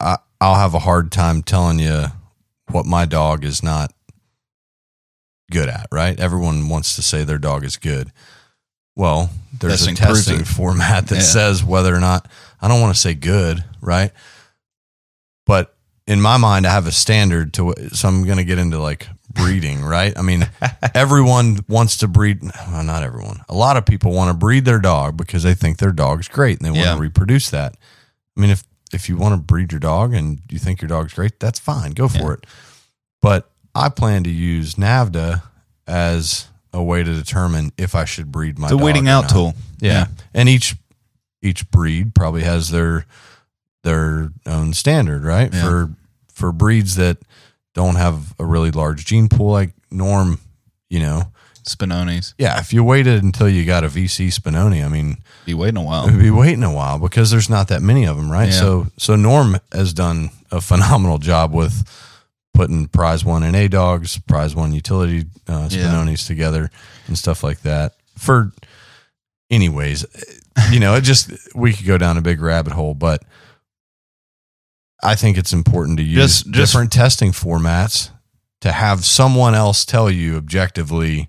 I 0.00 0.18
I'll 0.40 0.54
have 0.54 0.74
a 0.74 0.80
hard 0.80 1.10
time 1.10 1.42
telling 1.42 1.80
you 1.80 2.06
what 2.70 2.86
my 2.86 3.04
dog 3.04 3.44
is 3.44 3.62
not 3.62 3.92
good 5.50 5.68
at, 5.68 5.86
right? 5.90 6.18
Everyone 6.20 6.68
wants 6.68 6.94
to 6.96 7.02
say 7.02 7.24
their 7.24 7.38
dog 7.38 7.64
is 7.64 7.76
good. 7.76 8.12
Well, 8.98 9.30
there's 9.58 9.86
Testing 9.86 9.94
a 9.94 9.96
testing 9.96 10.44
format 10.44 11.06
that 11.06 11.14
Yeah. 11.16 11.20
says 11.22 11.64
whether 11.64 11.94
or 11.94 12.00
not 12.00 12.28
I 12.60 12.66
don't 12.68 12.80
want 12.82 12.94
to 12.94 13.00
say 13.00 13.14
good, 13.14 13.64
right? 13.80 14.10
But 15.46 15.74
in 16.06 16.20
my 16.20 16.36
mind, 16.36 16.66
I 16.66 16.72
have 16.72 16.86
a 16.86 16.92
standard 16.92 17.54
to 17.54 17.72
so 17.92 18.08
I'm 18.08 18.24
going 18.24 18.38
to 18.38 18.44
get 18.44 18.58
into 18.58 18.78
like 18.78 19.06
breeding, 19.32 19.82
right? 19.84 20.12
I 20.18 20.22
mean, 20.22 20.48
everyone 20.94 21.60
wants 21.68 21.98
to 21.98 22.08
breed. 22.08 22.42
Well, 22.42 22.82
not 22.82 23.02
everyone. 23.04 23.40
A 23.48 23.54
lot 23.54 23.76
of 23.76 23.86
people 23.86 24.12
want 24.12 24.30
to 24.30 24.34
breed 24.36 24.64
their 24.64 24.80
dog 24.80 25.16
because 25.16 25.44
they 25.44 25.54
think 25.54 25.78
their 25.78 25.92
dog's 25.92 26.26
great 26.28 26.58
and 26.58 26.66
they 26.66 26.70
want 26.70 26.82
Yeah. 26.84 26.94
to 26.94 27.00
reproduce 27.00 27.50
that. 27.50 27.76
I 28.36 28.40
mean, 28.40 28.50
if 28.50 28.64
if 28.92 29.08
you 29.08 29.16
want 29.16 29.34
to 29.34 29.36
breed 29.40 29.70
your 29.70 29.78
dog 29.80 30.12
and 30.14 30.40
you 30.50 30.58
think 30.58 30.80
your 30.82 30.88
dog's 30.88 31.12
great, 31.14 31.38
that's 31.38 31.58
fine. 31.60 31.92
Go 31.92 32.08
for 32.08 32.18
Yeah. 32.18 32.32
it. 32.32 32.46
But 33.22 33.50
I 33.74 33.90
plan 33.90 34.24
to 34.24 34.30
use 34.30 34.74
NAVHDA 34.76 35.42
as 35.86 36.46
a 36.72 36.82
way 36.82 37.02
to 37.02 37.12
determine 37.14 37.72
if 37.78 37.94
I 37.94 38.04
should 38.04 38.30
breed 38.30 38.58
my 38.58 38.66
It's 38.66 38.72
a 38.72 38.76
weeding 38.76 39.08
out 39.08 39.22
not. 39.22 39.30
tool. 39.30 39.54
Yeah. 39.80 40.06
And 40.34 40.48
each 40.48 40.76
each 41.42 41.70
breed 41.70 42.14
probably 42.14 42.42
has 42.42 42.70
their 42.70 43.06
their 43.84 44.30
own 44.46 44.74
standard, 44.74 45.24
right? 45.24 45.52
Yeah. 45.52 45.62
For 45.62 45.90
for 46.32 46.52
breeds 46.52 46.96
that 46.96 47.18
don't 47.74 47.96
have 47.96 48.34
a 48.38 48.44
really 48.44 48.70
large 48.70 49.04
gene 49.06 49.28
pool 49.28 49.52
like 49.52 49.70
Norm, 49.90 50.40
you 50.90 51.00
know. 51.00 51.32
Spinonis. 51.64 52.32
Yeah, 52.38 52.58
if 52.60 52.72
you 52.72 52.82
waited 52.82 53.22
until 53.22 53.48
you 53.48 53.66
got 53.66 53.84
a 53.84 53.88
VC 53.88 54.28
Spinoni, 54.34 54.82
I 54.82 54.88
mean, 54.88 55.18
Be 55.44 55.52
waiting 55.52 55.76
a 55.76 55.82
while. 55.82 56.06
We'd 56.06 56.18
be 56.18 56.30
waiting 56.30 56.62
a 56.64 56.72
while 56.72 56.98
because 56.98 57.30
there's 57.30 57.50
not 57.50 57.68
that 57.68 57.82
many 57.82 58.06
of 58.06 58.16
them, 58.16 58.32
right? 58.32 58.46
Yeah. 58.48 58.52
So 58.58 58.86
so 58.96 59.16
Norm 59.16 59.58
has 59.72 59.92
done 59.92 60.30
a 60.50 60.60
phenomenal 60.62 61.18
job 61.18 61.52
with 61.52 61.84
putting 62.58 62.88
prize 62.88 63.24
one 63.24 63.44
and 63.44 63.54
A 63.54 63.68
dogs, 63.68 64.18
prize 64.18 64.52
one 64.56 64.72
utility 64.72 65.26
uh, 65.48 65.68
Yeah. 65.70 65.78
Spinonis 65.92 66.26
together 66.26 66.70
and 67.06 67.16
stuff 67.16 67.44
like 67.44 67.60
that. 67.62 67.94
For 68.16 68.50
anyways, 69.48 70.04
you 70.72 70.80
know, 70.80 70.94
it 70.96 71.02
just 71.02 71.30
we 71.54 71.72
could 71.72 71.86
go 71.86 71.98
down 71.98 72.16
a 72.18 72.20
big 72.20 72.40
rabbit 72.40 72.72
hole, 72.72 72.94
but 72.94 73.22
I 75.02 75.14
think 75.14 75.38
it's 75.38 75.52
important 75.52 75.98
to 75.98 76.02
use 76.04 76.16
Just- 76.42 76.50
just- 76.50 76.54
different 76.72 76.90
testing 76.92 77.30
formats 77.32 78.10
to 78.62 78.72
have 78.72 79.04
someone 79.04 79.54
else 79.54 79.84
tell 79.84 80.10
you 80.10 80.36
objectively 80.36 81.28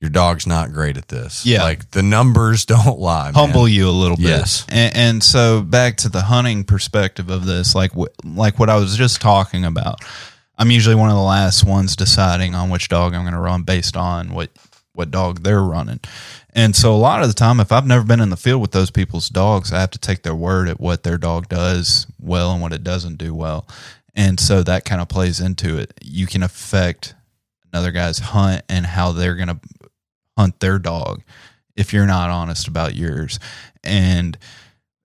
your 0.00 0.08
dog's 0.08 0.46
not 0.46 0.72
great 0.72 0.96
at 0.96 1.08
this. 1.08 1.44
Yeah. 1.44 1.62
Like 1.64 1.90
the 1.90 2.02
numbers 2.02 2.64
don't 2.74 2.98
lie. 3.00 3.24
man. 3.24 3.34
humble 3.34 3.68
you 3.68 3.88
a 3.88 3.90
little 3.90 4.16
bit. 4.16 4.26
Yes. 4.28 4.64
And, 4.68 4.96
and 4.96 5.22
so 5.24 5.60
back 5.62 5.96
to 5.98 6.08
the 6.08 6.22
hunting 6.22 6.64
perspective 6.64 7.28
of 7.28 7.44
this, 7.44 7.74
like 7.74 7.90
like 8.24 8.58
what 8.58 8.70
I 8.70 8.76
was 8.76 8.96
just 8.96 9.20
talking 9.20 9.64
about. 9.64 10.00
I'm 10.60 10.70
usually 10.70 10.94
one 10.94 11.08
of 11.08 11.16
the 11.16 11.22
last 11.22 11.64
ones 11.64 11.96
deciding 11.96 12.54
on 12.54 12.68
which 12.68 12.90
dog 12.90 13.14
I'm 13.14 13.22
going 13.22 13.32
to 13.32 13.40
run 13.40 13.62
based 13.62 13.96
on 13.96 14.34
what 14.34 14.50
what 14.92 15.10
dog 15.10 15.42
they're 15.42 15.62
running. 15.62 16.00
And 16.52 16.76
so 16.76 16.92
a 16.92 16.98
lot 16.98 17.22
of 17.22 17.28
the 17.28 17.34
time, 17.34 17.60
if 17.60 17.72
I've 17.72 17.86
never 17.86 18.04
been 18.04 18.20
in 18.20 18.28
the 18.28 18.36
field 18.36 18.60
with 18.60 18.72
those 18.72 18.90
people's 18.90 19.30
dogs, 19.30 19.72
I 19.72 19.80
have 19.80 19.92
to 19.92 19.98
take 19.98 20.22
their 20.22 20.34
word 20.34 20.68
at 20.68 20.78
what 20.78 21.02
their 21.02 21.16
dog 21.16 21.48
does 21.48 22.06
well 22.20 22.52
and 22.52 22.60
what 22.60 22.74
it 22.74 22.84
doesn't 22.84 23.16
do 23.16 23.34
well. 23.34 23.66
And 24.14 24.38
so 24.38 24.62
that 24.62 24.84
kind 24.84 25.00
of 25.00 25.08
plays 25.08 25.40
into 25.40 25.78
it. 25.78 25.94
You 26.02 26.26
can 26.26 26.42
affect 26.42 27.14
another 27.72 27.92
guy's 27.92 28.18
hunt 28.18 28.62
and 28.68 28.84
how 28.84 29.12
they're 29.12 29.36
going 29.36 29.48
to 29.48 29.60
hunt 30.36 30.60
their 30.60 30.78
dog 30.78 31.22
if 31.74 31.94
you're 31.94 32.06
not 32.06 32.28
honest 32.28 32.68
about 32.68 32.94
yours. 32.94 33.38
And 33.82 34.36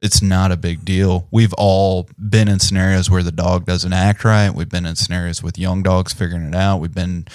it's 0.06 0.22
not 0.22 0.52
a 0.52 0.58
big 0.58 0.86
deal. 0.86 1.28
We've 1.32 1.54
all 1.58 2.08
been 2.18 2.48
in 2.48 2.60
scenarios 2.60 3.10
where 3.10 3.24
the 3.24 3.32
dog 3.32 3.66
doesn't 3.66 3.94
act 3.94 4.24
right. 4.24 4.50
We've 4.54 4.70
been 4.70 4.86
in 4.86 4.96
scenarios 4.96 5.42
with 5.44 5.58
young 5.58 5.84
dogs 5.84 6.14
figuring 6.14 6.46
it 6.48 6.56
out. 6.56 6.78
We've 6.78 6.94
been 6.94 7.26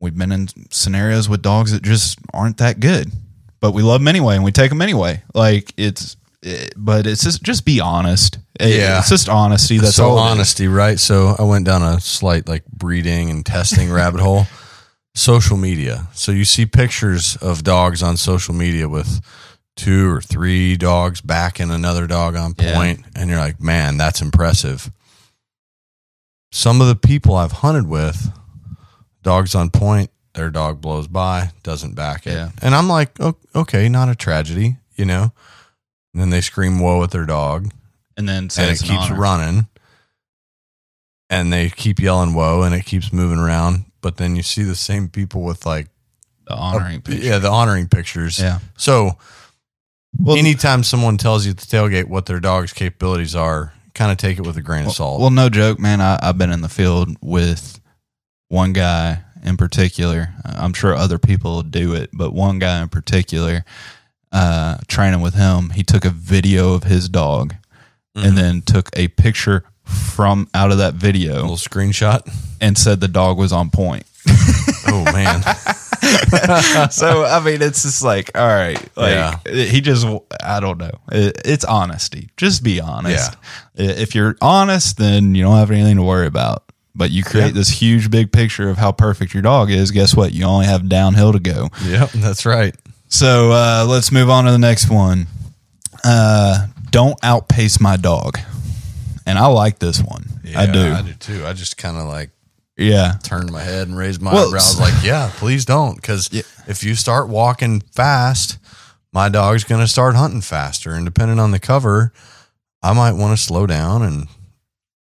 we've 0.00 0.16
been 0.16 0.32
in 0.32 0.48
scenarios 0.70 1.28
with 1.28 1.42
dogs 1.42 1.72
that 1.72 1.82
just 1.82 2.18
aren't 2.34 2.58
that 2.58 2.80
good, 2.80 3.10
but 3.60 3.72
we 3.72 3.82
love 3.82 4.00
them 4.00 4.08
anyway 4.08 4.34
and 4.36 4.44
we 4.44 4.52
take 4.52 4.70
them 4.70 4.82
anyway. 4.82 5.22
Like 5.34 5.72
it's 5.76 6.16
it, 6.42 6.72
but 6.76 7.06
it's 7.06 7.22
just 7.24 7.42
just 7.42 7.64
be 7.64 7.80
honest. 7.80 8.38
It- 8.60 8.76
Yeah. 8.78 8.98
it's 8.98 9.08
just 9.08 9.28
honesty. 9.28 9.78
That's 9.78 9.96
so 9.96 10.10
all. 10.10 10.18
honesty, 10.18 10.66
right? 10.68 10.98
So 11.00 11.36
I 11.38 11.42
went 11.44 11.64
down 11.64 11.82
a 11.82 12.00
slight 12.00 12.48
like 12.48 12.64
breeding 12.66 13.30
and 13.30 13.44
testing 13.46 13.90
rabbit 13.90 14.20
hole. 14.20 14.46
Social 15.14 15.56
media. 15.56 16.06
So 16.14 16.30
you 16.30 16.44
see 16.44 16.64
pictures 16.64 17.36
of 17.40 17.64
dogs 17.64 18.02
on 18.04 18.16
social 18.16 18.54
media 18.54 18.88
with 18.88 19.20
two 19.78 20.10
or 20.10 20.20
three 20.20 20.76
dogs 20.76 21.20
backing 21.22 21.70
another 21.70 22.06
dog 22.06 22.34
on 22.36 22.54
Yeah. 22.58 22.74
point, 22.74 23.04
and 23.14 23.30
you're 23.30 23.38
like, 23.38 23.60
man, 23.62 23.96
that's 23.96 24.20
impressive. 24.20 24.90
Some 26.50 26.80
of 26.80 26.88
the 26.88 26.96
people 26.96 27.36
I've 27.36 27.52
hunted 27.52 27.86
with, 27.86 28.30
dogs 29.22 29.54
on 29.54 29.70
point, 29.70 30.10
their 30.34 30.50
dog 30.50 30.80
blows 30.80 31.06
by, 31.06 31.52
doesn't 31.62 31.94
back 31.94 32.26
it, 32.26 32.32
Yeah. 32.32 32.50
and 32.60 32.74
I'm 32.74 32.88
like, 32.88 33.18
"O- 33.20 33.36
okay, 33.54 33.88
not 33.88 34.08
a 34.08 34.14
tragedy, 34.14 34.76
you 34.96 35.04
know. 35.04 35.32
And 36.12 36.22
then 36.22 36.30
they 36.30 36.40
scream 36.40 36.78
"whoa" 36.80 37.02
at 37.04 37.10
their 37.12 37.26
dog, 37.26 37.70
And 38.16 38.28
then 38.28 38.44
and 38.56 38.70
it 38.70 38.80
an 38.82 38.88
keeps 38.88 39.04
honor. 39.10 39.14
running 39.20 39.68
and 41.30 41.52
they 41.52 41.68
keep 41.70 42.00
yelling 42.00 42.32
whoa 42.34 42.62
and 42.62 42.74
it 42.74 42.86
keeps 42.86 43.12
moving 43.12 43.38
around 43.38 43.84
but 44.00 44.16
then 44.16 44.34
you 44.34 44.42
see 44.42 44.62
the 44.62 44.74
same 44.74 45.08
people 45.10 45.42
with 45.42 45.66
like 45.66 45.88
the 46.46 46.54
honoring 46.54 47.02
picture. 47.02 47.22
yeah 47.22 47.36
the 47.38 47.50
honoring 47.50 47.86
pictures 47.86 48.38
Yeah. 48.38 48.60
so 48.78 49.18
Well, 50.16 50.36
anytime 50.36 50.84
someone 50.84 51.16
tells 51.16 51.44
you 51.44 51.50
at 51.52 51.58
the 51.58 51.66
tailgate 51.66 52.06
what 52.06 52.26
their 52.26 52.40
dog's 52.40 52.72
capabilities 52.72 53.34
are 53.34 53.72
kind 53.94 54.12
of 54.12 54.18
take 54.18 54.38
it 54.38 54.46
with 54.46 54.56
a 54.56 54.62
grain 54.62 54.86
of 54.86 54.92
salt 54.92 55.20
Well, 55.20 55.30
no 55.30 55.48
joke, 55.48 55.78
man. 55.80 56.00
I, 56.00 56.18
I've 56.22 56.38
been 56.38 56.52
in 56.52 56.60
the 56.60 56.68
field 56.68 57.16
with 57.20 57.80
one 58.48 58.72
guy 58.72 59.22
in 59.44 59.56
particular. 59.56 60.28
I'm 60.44 60.72
sure 60.72 60.94
other 60.94 61.18
people 61.18 61.62
do 61.62 61.94
it, 61.94 62.10
but 62.12 62.32
one 62.32 62.58
guy 62.58 62.80
in 62.82 62.88
particular, 62.88 63.64
uh, 64.32 64.78
training 64.86 65.20
with 65.20 65.34
him, 65.34 65.70
he 65.70 65.82
took 65.82 66.04
a 66.04 66.10
video 66.10 66.74
of 66.74 66.84
his 66.84 67.08
dog 67.08 67.54
Mm-hmm. 68.16 68.26
and 68.26 68.38
then 68.38 68.62
took 68.62 68.88
a 68.96 69.08
picture 69.08 69.64
from 69.84 70.48
out 70.54 70.72
of 70.72 70.78
that 70.78 70.94
video, 70.94 71.32
a 71.32 71.34
video 71.34 71.42
little 71.42 71.56
screenshot 71.56 72.28
and 72.60 72.76
said 72.76 73.00
the 73.00 73.06
dog 73.06 73.38
was 73.38 73.52
on 73.52 73.70
point. 73.70 74.04
oh 74.88 75.04
man 75.12 75.42
so 76.90 77.24
I 77.24 77.40
mean, 77.44 77.62
it's 77.62 77.82
just 77.82 78.02
like, 78.02 78.30
all 78.36 78.46
right, 78.46 78.78
like 78.96 79.12
Yeah. 79.12 79.38
he 79.66 79.80
just, 79.80 80.06
I 80.42 80.60
don't 80.60 80.78
know. 80.78 80.90
It, 81.12 81.40
it's 81.44 81.64
honesty. 81.64 82.30
Just 82.36 82.62
be 82.62 82.80
honest. 82.80 83.36
If 83.74 84.14
you're 84.14 84.36
honest, 84.40 84.98
then 84.98 85.34
you 85.34 85.42
don't 85.44 85.56
have 85.56 85.70
anything 85.70 85.96
to 85.96 86.02
worry 86.02 86.26
about. 86.26 86.64
But 86.94 87.10
you 87.10 87.22
create 87.22 87.46
Yeah. 87.48 87.52
this 87.52 87.68
huge 87.68 88.10
big 88.10 88.32
picture 88.32 88.68
of 88.70 88.76
how 88.76 88.90
perfect 88.92 89.32
your 89.32 89.42
dog 89.42 89.70
is. 89.70 89.90
Guess 89.92 90.16
what? 90.16 90.32
You 90.32 90.44
only 90.44 90.66
have 90.66 90.88
downhill 90.88 91.32
to 91.32 91.38
go. 91.38 91.68
yep 91.84 92.10
that's 92.10 92.44
right 92.44 92.74
So 93.08 93.52
uh, 93.52 93.86
let's 93.88 94.10
move 94.12 94.28
on 94.30 94.44
to 94.46 94.50
the 94.50 94.58
next 94.58 94.90
one. 94.90 95.26
Uh, 96.04 96.66
don't 96.90 97.18
outpace 97.22 97.80
my 97.80 97.96
dog. 97.96 98.38
And 99.26 99.38
I 99.38 99.46
like 99.46 99.78
this 99.78 100.00
one. 100.02 100.24
I 100.56 100.64
do. 100.66 100.80
i 100.92 101.02
do 101.02 101.12
too 101.12 101.44
i 101.44 101.52
just 101.52 101.76
kind 101.76 101.98
of 101.98 102.06
like 102.06 102.30
Yeah. 102.78 103.14
turned 103.24 103.50
my 103.52 103.62
head 103.62 103.88
and 103.88 103.96
raised 103.98 104.22
my 104.22 104.32
Well, 104.32 104.48
eyebrows 104.48 104.80
like 104.80 104.94
yeah 105.02 105.30
please 105.36 105.64
don't 105.64 105.96
because 105.96 106.30
if 106.68 106.84
you 106.84 106.94
start 106.94 107.28
walking 107.28 107.80
fast 107.80 108.58
my 109.12 109.28
dog's 109.28 109.64
going 109.64 109.80
to 109.80 109.88
start 109.88 110.14
hunting 110.14 110.40
faster 110.40 110.92
and 110.92 111.04
depending 111.04 111.38
on 111.40 111.50
the 111.50 111.58
cover 111.58 112.12
i 112.82 112.92
might 112.92 113.12
want 113.12 113.36
to 113.36 113.42
slow 113.42 113.66
down 113.66 114.02
and 114.02 114.28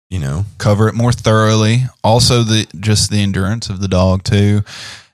you 0.09 0.19
know 0.19 0.45
cover 0.57 0.87
it 0.87 0.93
more 0.95 1.11
thoroughly. 1.11 1.83
Also, 2.03 2.43
the 2.43 2.67
just 2.79 3.09
the 3.11 3.21
endurance 3.21 3.69
of 3.69 3.81
the 3.81 3.87
dog 3.87 4.23
too, 4.23 4.61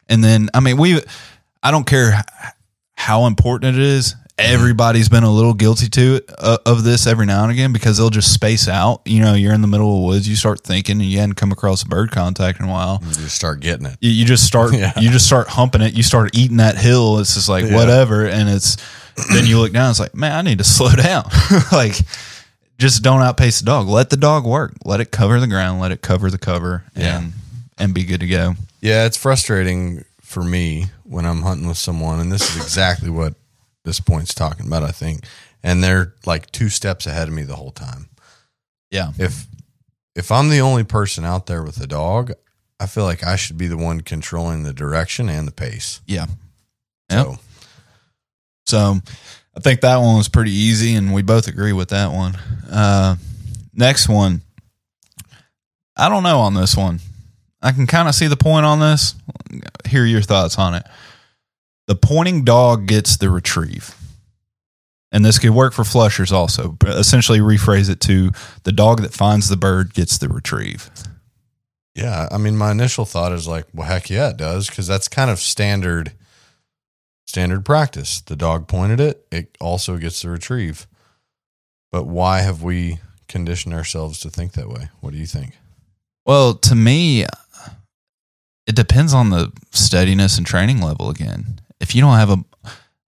and 0.10 0.22
then 0.24 0.50
I 0.54 0.60
mean 0.60 0.78
we. 0.78 1.00
I 1.64 1.72
don't 1.72 1.88
care 1.88 2.22
how 2.96 3.26
important 3.26 3.78
it 3.78 3.82
is. 3.82 4.16
Everybody's 4.44 5.10
been 5.10 5.24
a 5.24 5.32
little 5.32 5.54
guilty 5.54 5.88
to 5.90 6.16
it 6.16 6.30
uh, 6.38 6.58
of 6.66 6.84
this 6.84 7.08
every 7.08 7.26
now 7.26 7.44
and 7.44 7.52
again 7.52 7.72
because 7.74 7.98
they'll 7.98 8.10
just 8.10 8.34
space 8.34 8.68
out. 8.68 9.02
You 9.06 9.22
know, 9.22 9.34
you're 9.34 9.54
in 9.54 9.62
the 9.62 9.68
middle 9.68 9.96
of 9.96 10.02
the 10.02 10.08
woods, 10.08 10.28
you 10.30 10.36
start 10.36 10.62
thinking, 10.62 11.00
and 11.02 11.10
you 11.10 11.20
hadn't 11.20 11.36
come 11.36 11.52
across 11.52 11.84
a 11.84 11.88
bird 11.88 12.12
contact 12.12 12.60
in 12.60 12.66
a 12.68 12.70
while. 12.72 13.00
you 13.04 13.14
just 13.14 13.36
start 13.36 13.60
getting 13.60 13.86
it 13.86 13.98
You, 14.02 14.10
you 14.12 14.26
just 14.26 14.46
start, 14.46 14.74
Yeah. 14.78 14.94
you 15.00 15.10
just 15.12 15.26
start 15.26 15.48
humping 15.48 15.82
it. 15.82 15.94
You 15.94 16.04
start 16.04 16.36
eating 16.36 16.58
that 16.58 16.78
hill. 16.78 17.20
It's 17.20 17.34
just 17.36 17.50
like 17.50 17.66
Yeah. 17.66 17.76
whatever, 17.76 18.26
and 18.28 18.50
it's 18.50 18.78
then 19.34 19.46
you 19.46 19.60
look 19.60 19.74
down. 19.74 19.90
It's 19.92 20.00
like, 20.00 20.16
man, 20.16 20.32
I 20.34 20.42
need 20.42 20.58
to 20.60 20.64
slow 20.78 20.92
down. 20.92 21.30
like, 21.72 21.96
just 22.80 23.04
don't 23.04 23.22
outpace 23.22 23.60
the 23.60 23.66
dog. 23.66 23.88
Let 23.88 24.10
the 24.10 24.18
dog 24.18 24.46
work. 24.46 24.74
Let 24.86 25.00
it 25.02 25.12
cover 25.12 25.40
the 25.40 25.48
ground. 25.48 25.80
Let 25.80 25.92
it 25.92 26.02
cover 26.02 26.32
the 26.32 26.38
cover, 26.40 26.84
Yeah. 26.96 27.20
and 27.20 27.34
and 27.78 27.94
be 27.94 28.04
good 28.04 28.20
to 28.20 28.28
go. 28.28 28.54
yeah 28.82 29.06
it's 29.06 29.18
frustrating 29.18 30.06
for 30.22 30.44
me 30.44 30.86
when 31.04 31.26
i'm 31.26 31.42
hunting 31.42 31.68
with 31.68 31.78
someone 31.78 32.20
and 32.20 32.32
this 32.32 32.56
is 32.56 32.62
exactly 32.64 33.10
what 33.10 33.34
this 33.86 34.00
point's 34.00 34.34
talking 34.34 34.68
about 34.68 34.84
i 34.84 34.92
think 34.92 35.26
and 35.64 35.84
they're 35.84 36.14
like 36.26 36.52
two 36.52 36.70
steps 36.70 37.06
ahead 37.06 37.28
of 37.28 37.34
me 37.34 37.44
the 37.44 37.56
whole 37.56 37.72
time 37.72 38.08
Yeah, 38.92 39.12
if 39.18 39.46
if 40.16 40.30
I'm 40.32 40.50
the 40.50 40.60
only 40.62 40.84
person 40.84 41.24
out 41.24 41.46
there 41.46 41.64
with 41.64 41.80
a 41.80 41.88
dog, 41.88 42.34
I 42.82 42.86
feel 42.86 43.06
like 43.06 43.24
I 43.26 43.38
should 43.38 43.58
be 43.58 43.68
the 43.68 43.78
one 43.78 44.02
controlling 44.02 44.64
the 44.64 44.74
direction 44.74 45.30
and 45.30 45.48
the 45.48 45.54
pace. 45.54 46.02
yeah. 46.06 46.26
Yep. 47.10 47.26
So 47.28 47.40
So 48.66 49.00
I 49.56 49.60
think 49.62 49.82
that 49.82 49.98
one 49.98 50.18
was 50.18 50.28
pretty 50.30 50.52
easy, 50.52 50.96
and 50.96 51.14
we 51.14 51.22
both 51.22 51.48
agree 51.48 51.72
with 51.74 51.90
that 51.90 52.12
one. 52.12 52.36
Uh, 52.70 53.16
next 53.74 54.10
one, 54.10 54.42
I 55.96 56.10
don't 56.10 56.24
know 56.24 56.40
on 56.40 56.54
this 56.56 56.76
one. 56.76 57.00
I 57.62 57.72
can 57.72 57.88
kind 57.88 58.08
of 58.10 58.16
see 58.16 58.28
the 58.28 58.38
point 58.38 58.66
on 58.66 58.80
this. 58.80 59.16
Hear 59.88 60.06
your 60.06 60.22
thoughts 60.22 60.58
on 60.58 60.74
it. 60.76 60.84
The 61.88 61.96
pointing 61.96 62.44
dog 62.44 62.88
gets 62.88 63.18
the 63.18 63.30
retrieve. 63.30 63.96
And 65.12 65.26
this 65.26 65.40
could 65.40 65.50
work 65.52 65.74
for 65.74 65.84
flushers 65.84 66.32
also. 66.32 66.70
But 66.80 66.98
essentially, 66.98 67.40
rephrase 67.40 67.90
it 67.90 68.00
to 68.02 68.32
the 68.64 68.72
dog 68.72 69.02
that 69.02 69.14
finds 69.14 69.50
the 69.50 69.58
bird 69.58 69.94
gets 69.94 70.18
the 70.18 70.30
retrieve. 70.30 70.90
yeah, 71.96 72.30
I 72.32 72.38
mean, 72.38 72.56
my 72.56 72.72
initial 72.72 73.04
thought 73.04 73.34
is 73.34 73.48
like, 73.48 73.66
well, 73.74 73.88
heck 73.88 74.10
yeah, 74.10 74.30
it 74.30 74.38
does, 74.38 74.70
because 74.70 74.88
that's 74.88 75.10
kind 75.10 75.30
of 75.30 75.40
standard 75.40 76.14
standard 77.26 77.66
practice. 77.66 78.22
The 78.22 78.36
dog 78.36 78.68
pointed 78.68 79.00
it; 79.00 79.26
it 79.32 79.58
also 79.60 79.98
gets 79.98 80.22
the 80.22 80.30
retrieve. 80.30 80.88
But 81.92 82.06
why 82.06 82.40
have 82.40 82.64
we 82.64 83.00
conditioned 83.28 83.74
ourselves 83.74 84.20
to 84.22 84.30
think 84.30 84.54
that 84.54 84.70
way? 84.70 84.90
What 85.02 85.12
do 85.12 85.18
you 85.18 85.26
think? 85.26 85.58
Well, 86.26 86.54
to 86.56 86.76
me, 86.76 87.26
it 88.66 88.76
depends 88.76 89.14
on 89.14 89.30
the 89.30 89.52
steadiness 89.72 90.38
and 90.38 90.48
training 90.48 90.82
level 90.82 91.10
again. 91.10 91.60
If 91.82 91.96
you 91.96 92.02
don't 92.02 92.18
have 92.18 92.30
a 92.30 92.38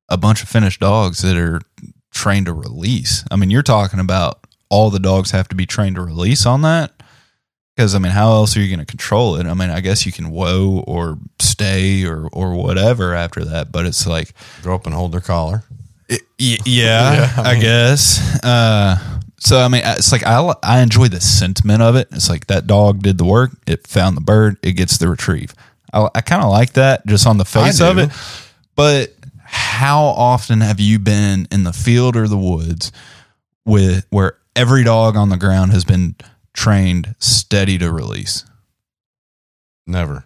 a 0.10 0.18
bunch 0.18 0.44
of 0.44 0.50
finished 0.50 0.82
dogs 0.82 1.22
that 1.22 1.38
are 1.38 1.62
trained 2.12 2.48
to 2.48 2.54
release, 2.54 3.24
I 3.32 3.36
mean, 3.36 3.50
you're 3.50 3.64
talking 3.64 4.00
about 4.00 4.40
all 4.70 4.90
the 4.90 5.00
dogs 5.00 5.32
have 5.32 5.48
to 5.50 5.56
be 5.56 5.66
trained 5.66 5.96
to 5.96 6.02
release 6.02 6.46
on 6.46 6.62
that. 6.64 6.92
Because 7.76 7.96
I 7.96 8.00
mean, 8.00 8.12
how 8.12 8.32
else 8.32 8.56
are 8.56 8.62
you 8.62 8.68
going 8.68 8.86
to 8.86 8.90
control 8.90 9.36
it? 9.38 9.48
I 9.48 9.54
mean, 9.56 9.70
I 9.72 9.80
guess 9.80 10.06
you 10.06 10.12
can 10.12 10.30
whoa 10.30 10.84
or 10.86 11.18
stay 11.40 12.04
or 12.06 12.28
or 12.32 12.54
whatever 12.54 13.14
after 13.16 13.44
that, 13.46 13.72
but 13.72 13.86
it's 13.86 14.06
like 14.06 14.34
Go 14.62 14.76
up 14.76 14.86
and 14.86 14.94
hold 14.94 15.12
their 15.12 15.22
collar. 15.22 15.64
Y- 16.10 16.18
yeah, 16.40 16.58
Yeah, 16.66 17.34
I 17.38 17.52
I, 17.52 17.60
guess. 17.60 18.44
Uh, 18.44 18.98
so 19.40 19.60
I 19.60 19.68
mean, 19.70 19.82
it's 19.84 20.12
like 20.12 20.24
I 20.24 20.54
I 20.62 20.82
enjoy 20.82 21.08
the 21.08 21.20
sentiment 21.22 21.82
of 21.82 21.96
it. 21.96 22.08
It's 22.12 22.30
like 22.30 22.46
that 22.48 22.68
dog 22.68 23.02
did 23.02 23.18
the 23.18 23.26
work. 23.26 23.52
It 23.66 23.88
found 23.88 24.18
the 24.18 24.22
bird. 24.22 24.58
It 24.62 24.74
gets 24.74 24.98
the 24.98 25.08
retrieve. 25.08 25.56
I, 25.92 26.10
I 26.14 26.22
kind 26.22 26.44
of 26.44 26.50
like 26.50 26.74
that 26.74 27.06
just 27.08 27.26
on 27.26 27.38
the 27.38 27.46
face 27.46 27.82
of 27.82 27.98
it. 27.98 28.12
But 28.76 29.14
how 29.44 30.04
often 30.06 30.62
have 30.62 30.80
you 30.80 31.00
been 31.00 31.48
in 31.52 31.64
the 31.64 31.74
field 31.74 32.16
or 32.16 32.28
the 32.28 32.38
woods 32.38 32.92
with 33.66 34.06
where 34.10 34.38
every 34.56 34.84
dog 34.84 35.16
on 35.16 35.30
the 35.30 35.38
ground 35.38 35.72
has 35.72 35.86
been 35.86 36.16
trained 36.54 37.16
steady 37.20 37.78
to 37.78 37.92
release? 37.92 38.46
Never. 39.86 40.26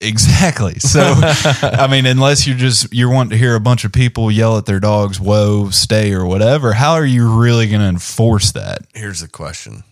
Exactly. 0.00 0.74
So, 0.80 1.00
I 1.02 1.86
mean, 1.90 2.06
unless 2.06 2.46
you 2.46 2.54
just 2.54 2.92
you're 2.92 3.10
wanting 3.10 3.30
to 3.30 3.36
hear 3.36 3.54
a 3.54 3.60
bunch 3.60 3.84
of 3.84 3.92
people 3.92 4.30
yell 4.30 4.56
at 4.56 4.66
their 4.66 4.80
dogs, 4.80 5.20
"Whoa, 5.20 5.70
stay" 5.70 6.12
or 6.12 6.24
whatever, 6.24 6.72
how 6.72 6.94
are 6.94 7.04
you 7.04 7.40
really 7.40 7.68
going 7.68 7.82
to 7.82 7.86
enforce 7.86 8.52
that? 8.52 8.80
Here's 8.94 9.20
the 9.20 9.28
question: 9.28 9.84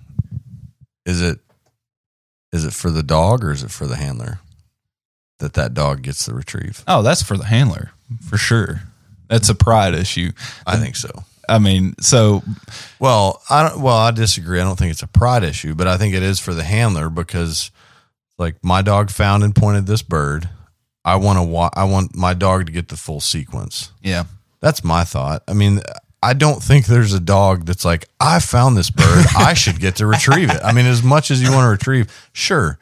Is 1.05 1.21
it 1.21 1.39
is 2.53 2.65
it 2.65 2.73
for 2.73 2.91
the 2.91 3.03
dog 3.03 3.45
or 3.45 3.53
is 3.53 3.63
it 3.63 3.71
for 3.71 3.87
the 3.87 3.97
handler 3.97 4.41
that 5.39 5.55
that 5.55 5.75
dog 5.75 6.03
gets 6.03 6.27
the 6.27 6.35
retrieve? 6.35 6.83
Oh, 6.87 7.03
that's 7.03 7.23
for 7.23 7.37
the 7.37 7.45
handler 7.47 7.91
for 8.29 8.37
sure. 8.39 8.83
That's 9.29 9.49
a 9.49 9.55
pride 9.55 9.95
issue. 9.95 10.33
I 10.67 10.77
think 10.77 10.97
so. 10.97 11.11
I 11.49 11.59
mean, 11.59 11.95
so 12.01 12.43
Well, 12.99 13.41
I 13.49 13.69
don't. 13.69 13.81
Well, 13.81 13.97
I 13.97 14.11
disagree. 14.11 14.61
I 14.61 14.65
don't 14.65 14.79
think 14.79 14.91
it's 14.91 15.03
a 15.03 15.07
pride 15.07 15.45
issue, 15.45 15.75
but 15.75 15.87
I 15.89 15.97
think 15.97 16.15
it 16.15 16.23
is 16.23 16.39
for 16.39 16.53
the 16.55 16.65
handler 16.65 17.09
because, 17.09 17.71
like, 18.39 18.57
my 18.63 18.83
dog 18.83 19.11
found 19.11 19.43
and 19.45 19.55
pointed 19.55 19.87
this 19.87 20.03
bird. 20.03 20.49
I 21.05 21.17
want 21.17 21.39
to. 21.39 21.43
Wa- 21.43 21.71
I 21.75 21.85
want 21.85 22.15
my 22.15 22.35
dog 22.35 22.67
to 22.67 22.73
get 22.73 22.89
the 22.89 22.97
full 22.97 23.21
sequence. 23.21 23.93
yeah, 24.03 24.25
That's 24.61 24.85
my 24.85 25.05
thought. 25.05 25.43
I 25.49 25.55
mean, 25.55 25.81
I 26.23 26.35
don't 26.35 26.63
think 26.63 26.85
there's 26.87 27.15
a 27.15 27.21
dog 27.21 27.65
that's 27.65 27.85
like, 27.85 28.09
I 28.21 28.41
found 28.41 28.77
this 28.77 28.91
bird. 28.91 29.25
I 29.39 29.55
should 29.55 29.81
get 29.81 29.97
to 29.97 30.07
retrieve 30.07 30.51
it. 30.51 30.61
I 30.63 30.73
mean, 30.73 30.85
as 30.87 31.03
much 31.03 31.31
as 31.31 31.41
you 31.43 31.51
want 31.53 31.65
to 31.65 31.71
retrieve, 31.71 32.13
sure, 32.35 32.79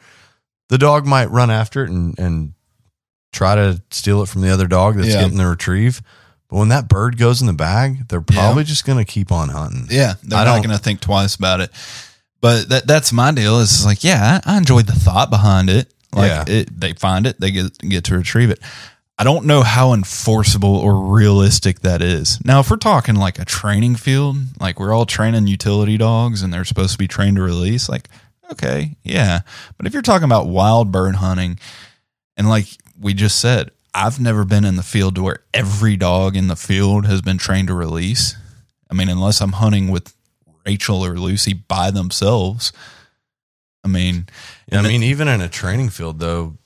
the 0.69 0.77
dog 0.77 1.05
might 1.05 1.29
run 1.31 1.49
after 1.51 1.83
it 1.83 1.89
and, 1.89 2.17
and 2.19 2.53
try 3.33 3.55
to 3.55 3.81
steal 3.91 4.21
it 4.23 4.29
from 4.29 4.41
the 4.41 4.49
other 4.49 4.67
dog 4.67 4.95
that's 4.95 5.09
Yeah. 5.09 5.21
getting 5.21 5.37
the 5.37 5.45
retrieve. 5.47 6.01
But 6.49 6.57
when 6.57 6.69
that 6.69 6.87
bird 6.87 7.17
goes 7.17 7.41
in 7.41 7.47
the 7.47 7.53
bag, 7.53 8.07
they're 8.07 8.21
probably 8.21 8.63
just 8.63 8.85
going 8.85 8.97
to 8.97 9.05
keep 9.05 9.31
on 9.31 9.49
hunting. 9.49 9.87
yeah, 9.89 10.13
they're 10.23 10.39
I 10.39 10.45
not 10.45 10.55
don't- 10.55 10.65
going 10.65 10.77
to 10.77 10.83
think 10.83 11.01
twice 11.01 11.35
about 11.35 11.59
it. 11.61 11.71
But 12.39 12.69
that 12.69 12.87
that's 12.87 13.11
my 13.11 13.31
deal. 13.31 13.59
Is 13.59 13.83
like, 13.85 14.03
yeah, 14.03 14.39
I, 14.45 14.53
I 14.53 14.57
enjoyed 14.57 14.85
the 14.85 14.93
thought 14.93 15.29
behind 15.29 15.69
it. 15.69 15.91
Like, 16.13 16.29
Yeah. 16.29 16.43
it, 16.47 16.79
they 16.79 16.93
find 16.93 17.25
it, 17.27 17.39
they 17.39 17.51
get 17.51 17.77
get 17.79 18.03
to 18.05 18.15
retrieve 18.17 18.49
it. 18.51 18.59
I 19.19 19.23
don't 19.23 19.45
know 19.45 19.63
how 19.63 19.93
enforceable 19.93 20.75
or 20.77 20.95
realistic 21.07 21.79
that 21.79 22.03
is. 22.03 22.39
Now, 22.45 22.59
if 22.59 22.69
we're 22.69 22.77
talking 22.77 23.15
like 23.15 23.39
a 23.39 23.45
training 23.45 23.95
field, 23.95 24.37
like 24.59 24.79
we're 24.79 24.93
all 24.93 25.07
training 25.07 25.47
utility 25.47 25.97
dogs 25.97 26.43
and 26.43 26.53
they're 26.53 26.63
supposed 26.63 26.91
to 26.91 26.97
be 26.99 27.07
trained 27.07 27.37
to 27.37 27.41
release, 27.41 27.89
like, 27.89 28.07
okay, 28.51 28.95
yeah. 29.03 29.41
But 29.77 29.87
if 29.87 29.93
you're 29.93 30.01
talking 30.01 30.25
about 30.25 30.47
wild 30.47 30.91
bird 30.91 31.15
hunting, 31.15 31.59
and 32.35 32.49
like 32.49 32.67
we 32.99 33.13
just 33.13 33.39
said, 33.39 33.71
I've 33.93 34.19
never 34.19 34.45
been 34.45 34.65
in 34.65 34.75
the 34.75 34.83
field 34.83 35.15
to 35.15 35.23
where 35.23 35.39
every 35.53 35.97
dog 35.97 36.35
in 36.35 36.47
the 36.47 36.55
field 36.55 37.05
has 37.05 37.21
been 37.21 37.37
trained 37.37 37.67
to 37.69 37.73
release. 37.73 38.35
I 38.89 38.93
mean, 38.93 39.09
unless 39.09 39.41
I'm 39.41 39.53
hunting 39.53 39.89
with 39.89 40.13
Rachel 40.67 41.03
or 41.03 41.17
Lucy 41.17 41.53
by 41.53 41.91
themselves. 41.91 42.73
I 43.83 43.87
mean, 43.87 44.27
I 44.71 44.81
mean, 44.81 45.01
even 45.01 45.29
in 45.29 45.39
a 45.39 45.47
training 45.47 45.89
field, 45.89 46.19
though, 46.19 46.57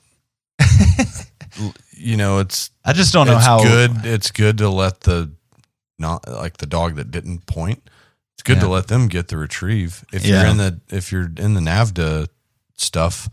you 1.92 2.18
know, 2.18 2.40
it's 2.40 2.72
I 2.84 2.94
just 2.94 3.14
don't 3.14 3.28
know 3.28 3.38
it's 3.38 3.46
how 3.46 3.62
good. 3.62 3.92
It's 4.04 4.32
good 4.32 4.58
to 4.58 4.70
let 4.70 5.02
the 5.02 5.32
not 6.00 6.28
like 6.28 6.58
the 6.58 6.66
dog 6.66 6.96
that 6.96 7.12
didn't 7.12 7.46
point. 7.46 7.88
It's 8.42 8.48
good 8.48 8.60
to 8.62 8.68
let 8.68 8.88
them 8.88 9.08
get 9.08 9.28
the 9.28 9.38
retrieve. 9.38 10.04
If 10.12 10.26
Yeah. 10.26 10.42
you're 10.42 10.50
in 10.50 10.58
the 10.58 10.80
if 10.90 11.12
you're 11.12 11.32
in 11.38 11.54
the 11.54 11.62
NAVHDA 11.62 12.28
stuff, 12.76 13.30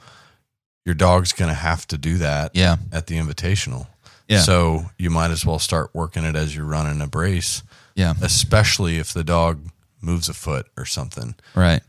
your 0.84 0.94
dog's 0.94 1.32
going 1.32 1.48
to 1.48 1.54
have 1.54 1.86
to 1.88 1.96
do 1.96 2.18
that 2.18 2.50
Yeah. 2.54 2.76
at 2.92 3.06
the 3.06 3.16
invitational. 3.16 3.86
Yeah. 4.28 4.42
So 4.42 4.90
you 4.98 5.08
might 5.08 5.30
as 5.30 5.46
well 5.46 5.58
start 5.58 5.90
working 5.94 6.24
it 6.24 6.36
as 6.36 6.54
you're 6.54 6.66
running 6.66 7.00
a 7.00 7.06
brace, 7.06 7.62
Yeah. 7.94 8.12
especially 8.20 8.98
if 8.98 9.14
the 9.14 9.24
dog 9.24 9.70
moves 10.02 10.28
a 10.28 10.34
foot 10.34 10.66
or 10.76 10.84
something. 10.84 11.34
Right. 11.54 11.80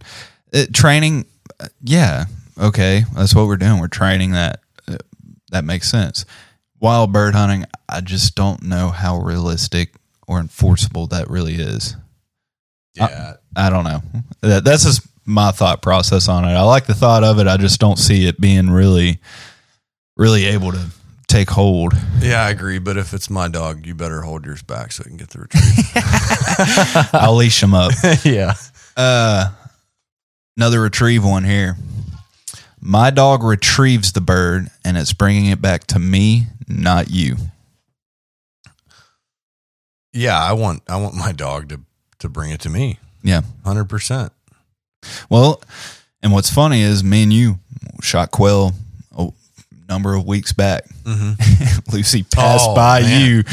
Uh, 0.53 0.67
training, 0.73 1.25
uh, 1.59 1.67
yeah, 1.83 2.25
okay, 2.57 3.03
that's 3.15 3.35
what 3.35 3.47
we're 3.47 3.57
doing. 3.57 3.79
We're 3.79 3.89
training 3.89 4.31
that. 4.31 4.61
Uh, 4.87 4.95
that 5.51 5.65
makes 5.65 5.89
sense. 5.89 6.23
Wild 6.79 7.11
bird 7.11 7.35
hunting, 7.35 7.65
I 7.89 7.99
just 7.99 8.33
don't 8.35 8.63
know 8.63 8.91
how 8.91 9.17
realistic 9.17 9.95
or 10.25 10.39
enforceable 10.39 11.07
that 11.07 11.29
really 11.29 11.55
is. 11.55 11.97
Yeah. 12.99 13.33
I 13.55 13.69
don't 13.69 13.83
know. 13.83 14.01
That, 14.41 14.63
that's 14.63 14.83
just 14.83 15.07
my 15.25 15.51
thought 15.51 15.81
process 15.81 16.27
on 16.27 16.45
it. 16.45 16.53
I 16.53 16.61
like 16.61 16.85
the 16.85 16.93
thought 16.93 17.23
of 17.23 17.39
it. 17.39 17.47
I 17.47 17.57
just 17.57 17.79
don't 17.79 17.97
see 17.97 18.27
it 18.27 18.39
being 18.39 18.69
really, 18.69 19.19
really 20.17 20.45
able 20.45 20.71
to 20.71 20.87
take 21.27 21.49
hold. 21.49 21.93
yeah, 22.19 22.43
I 22.43 22.49
agree. 22.49 22.79
But 22.79 22.97
if 22.97 23.13
it's 23.13 23.29
my 23.29 23.47
dog, 23.47 23.85
you 23.85 23.95
better 23.95 24.21
hold 24.21 24.45
yours 24.45 24.63
back 24.63 24.91
so 24.91 25.01
it 25.01 25.07
can 25.07 25.17
get 25.17 25.29
the 25.29 25.39
retrieve. 25.39 27.09
I'll 27.13 27.35
leash 27.35 27.61
him 27.61 27.73
up. 27.73 27.91
yeah. 28.23 28.55
Uh, 28.97 29.51
another 30.57 30.81
retrieve 30.81 31.23
one 31.23 31.43
here. 31.43 31.77
My 32.81 33.09
dog 33.09 33.43
retrieves 33.43 34.13
the 34.13 34.21
bird 34.21 34.69
and 34.83 34.97
it's 34.97 35.13
bringing 35.13 35.47
it 35.47 35.61
back 35.61 35.85
to 35.87 35.99
me, 35.99 36.47
not 36.67 37.09
you. 37.09 37.35
Yeah, 40.11 40.41
I 40.41 40.53
want 40.53 40.81
I 40.87 40.97
want 40.97 41.13
my 41.15 41.31
dog 41.31 41.69
to 41.69 41.81
to 42.19 42.29
bring 42.29 42.51
it 42.51 42.61
to 42.61 42.69
me. 42.69 42.99
Yeah. 43.23 43.41
Hundred 43.65 43.85
percent. 43.85 44.31
Well, 45.29 45.61
and 46.21 46.31
what's 46.31 46.49
funny 46.49 46.81
is 46.81 47.03
me 47.03 47.23
and 47.23 47.33
you 47.33 47.59
shot 48.01 48.31
quail 48.31 48.73
a 49.17 49.29
number 49.87 50.13
of 50.13 50.25
weeks 50.25 50.51
back. 50.53 50.83
Mm-hmm. 51.03 51.91
Lucy 51.95 52.23
passed 52.23 52.65
Oh, 52.69 52.75
by 52.75 53.01
man. 53.01 53.25
you. 53.25 53.43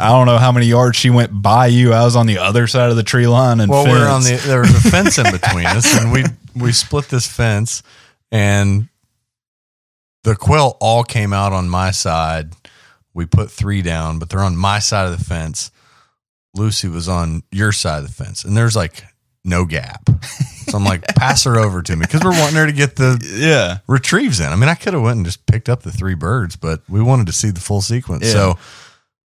I 0.00 0.08
don't 0.10 0.26
know 0.26 0.38
how 0.38 0.52
many 0.52 0.66
yards 0.66 0.96
she 0.96 1.10
went 1.10 1.30
by 1.42 1.66
you. 1.66 1.92
I 1.92 2.04
was 2.04 2.16
on 2.16 2.26
the 2.26 2.38
other 2.38 2.66
side 2.66 2.90
of 2.90 2.96
the 2.96 3.02
tree 3.02 3.26
line 3.26 3.60
and 3.60 3.70
Well, 3.70 3.84
we're 3.84 4.08
on 4.08 4.22
the 4.22 4.40
there 4.46 4.60
was 4.60 4.74
a 4.74 4.90
fence 4.90 5.18
in 5.18 5.30
between 5.30 5.66
us, 5.66 5.96
and 6.00 6.12
we 6.12 6.24
we 6.54 6.72
split 6.72 7.08
this 7.08 7.26
fence, 7.26 7.82
and 8.30 8.88
the 10.24 10.36
quail 10.36 10.76
all 10.80 11.02
came 11.04 11.32
out 11.32 11.52
on 11.52 11.68
my 11.68 11.90
side. 11.90 12.52
We 13.14 13.26
put 13.26 13.50
three 13.50 13.82
down, 13.82 14.18
but 14.18 14.30
they're 14.30 14.40
on 14.40 14.56
my 14.56 14.78
side 14.78 15.06
of 15.10 15.18
the 15.18 15.22
fence. 15.24 15.70
Lucy 16.54 16.88
was 16.88 17.08
on 17.08 17.42
your 17.50 17.72
side 17.72 17.98
of 17.98 18.06
the 18.06 18.24
fence, 18.24 18.44
and 18.44 18.56
there's 18.56 18.76
like 18.76 19.04
no 19.44 19.64
gap. 19.64 20.08
So 20.68 20.78
I'm 20.78 20.84
like, 20.84 21.02
pass 21.16 21.44
her 21.44 21.58
over 21.58 21.82
to 21.82 21.96
me 21.96 22.06
because 22.06 22.22
we're 22.22 22.38
wanting 22.38 22.56
her 22.56 22.66
to 22.66 22.72
get 22.72 22.96
the 22.96 23.20
yeah. 23.36 23.78
retrieves 23.88 24.40
in. 24.40 24.46
I 24.46 24.56
mean, 24.56 24.68
I 24.68 24.74
could 24.74 24.94
have 24.94 25.02
went 25.02 25.16
and 25.16 25.26
just 25.26 25.44
picked 25.46 25.68
up 25.68 25.82
the 25.82 25.90
three 25.90 26.14
birds, 26.14 26.56
but 26.56 26.82
we 26.88 27.02
wanted 27.02 27.26
to 27.26 27.32
see 27.32 27.50
the 27.50 27.60
full 27.60 27.80
sequence. 27.80 28.26
Yeah. 28.26 28.32
So 28.32 28.58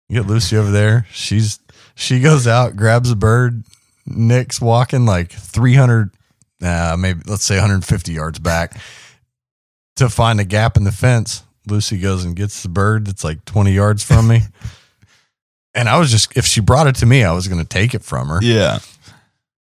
you 0.10 0.20
get 0.20 0.28
Lucy 0.28 0.58
over 0.58 0.72
there. 0.72 1.06
She's 1.12 1.60
she 1.96 2.20
goes 2.20 2.48
out, 2.48 2.76
grabs 2.76 3.12
a 3.12 3.16
bird. 3.16 3.64
Nick's 4.06 4.62
walking 4.62 5.06
like 5.06 5.32
300, 5.32 6.12
uh, 6.64 6.96
maybe 6.98 7.22
let's 7.26 7.44
say 7.44 7.56
150 7.56 8.14
yards 8.14 8.40
back 8.40 8.80
to 9.98 10.10
find 10.10 10.40
a 10.40 10.46
gap 10.46 10.78
in 10.78 10.84
the 10.84 10.92
fence. 10.92 11.44
Lucy 11.68 12.00
goes 12.00 12.24
and 12.24 12.36
gets 12.36 12.64
the 12.64 12.70
bird 12.70 13.06
that's 13.06 13.24
like 13.24 13.44
20 13.46 13.72
yards 13.72 14.04
from 14.04 14.28
me. 14.28 14.42
and 15.78 15.88
I 15.88 15.98
was 16.00 16.12
just, 16.12 16.36
if 16.36 16.46
she 16.46 16.60
brought 16.60 16.88
it 16.88 16.96
to 16.98 17.06
me, 17.06 17.24
I 17.24 17.32
was 17.32 17.48
going 17.48 17.62
to 17.62 17.68
take 17.68 17.94
it 17.94 18.04
from 18.04 18.28
her 18.30 18.40
Yeah. 18.42 18.80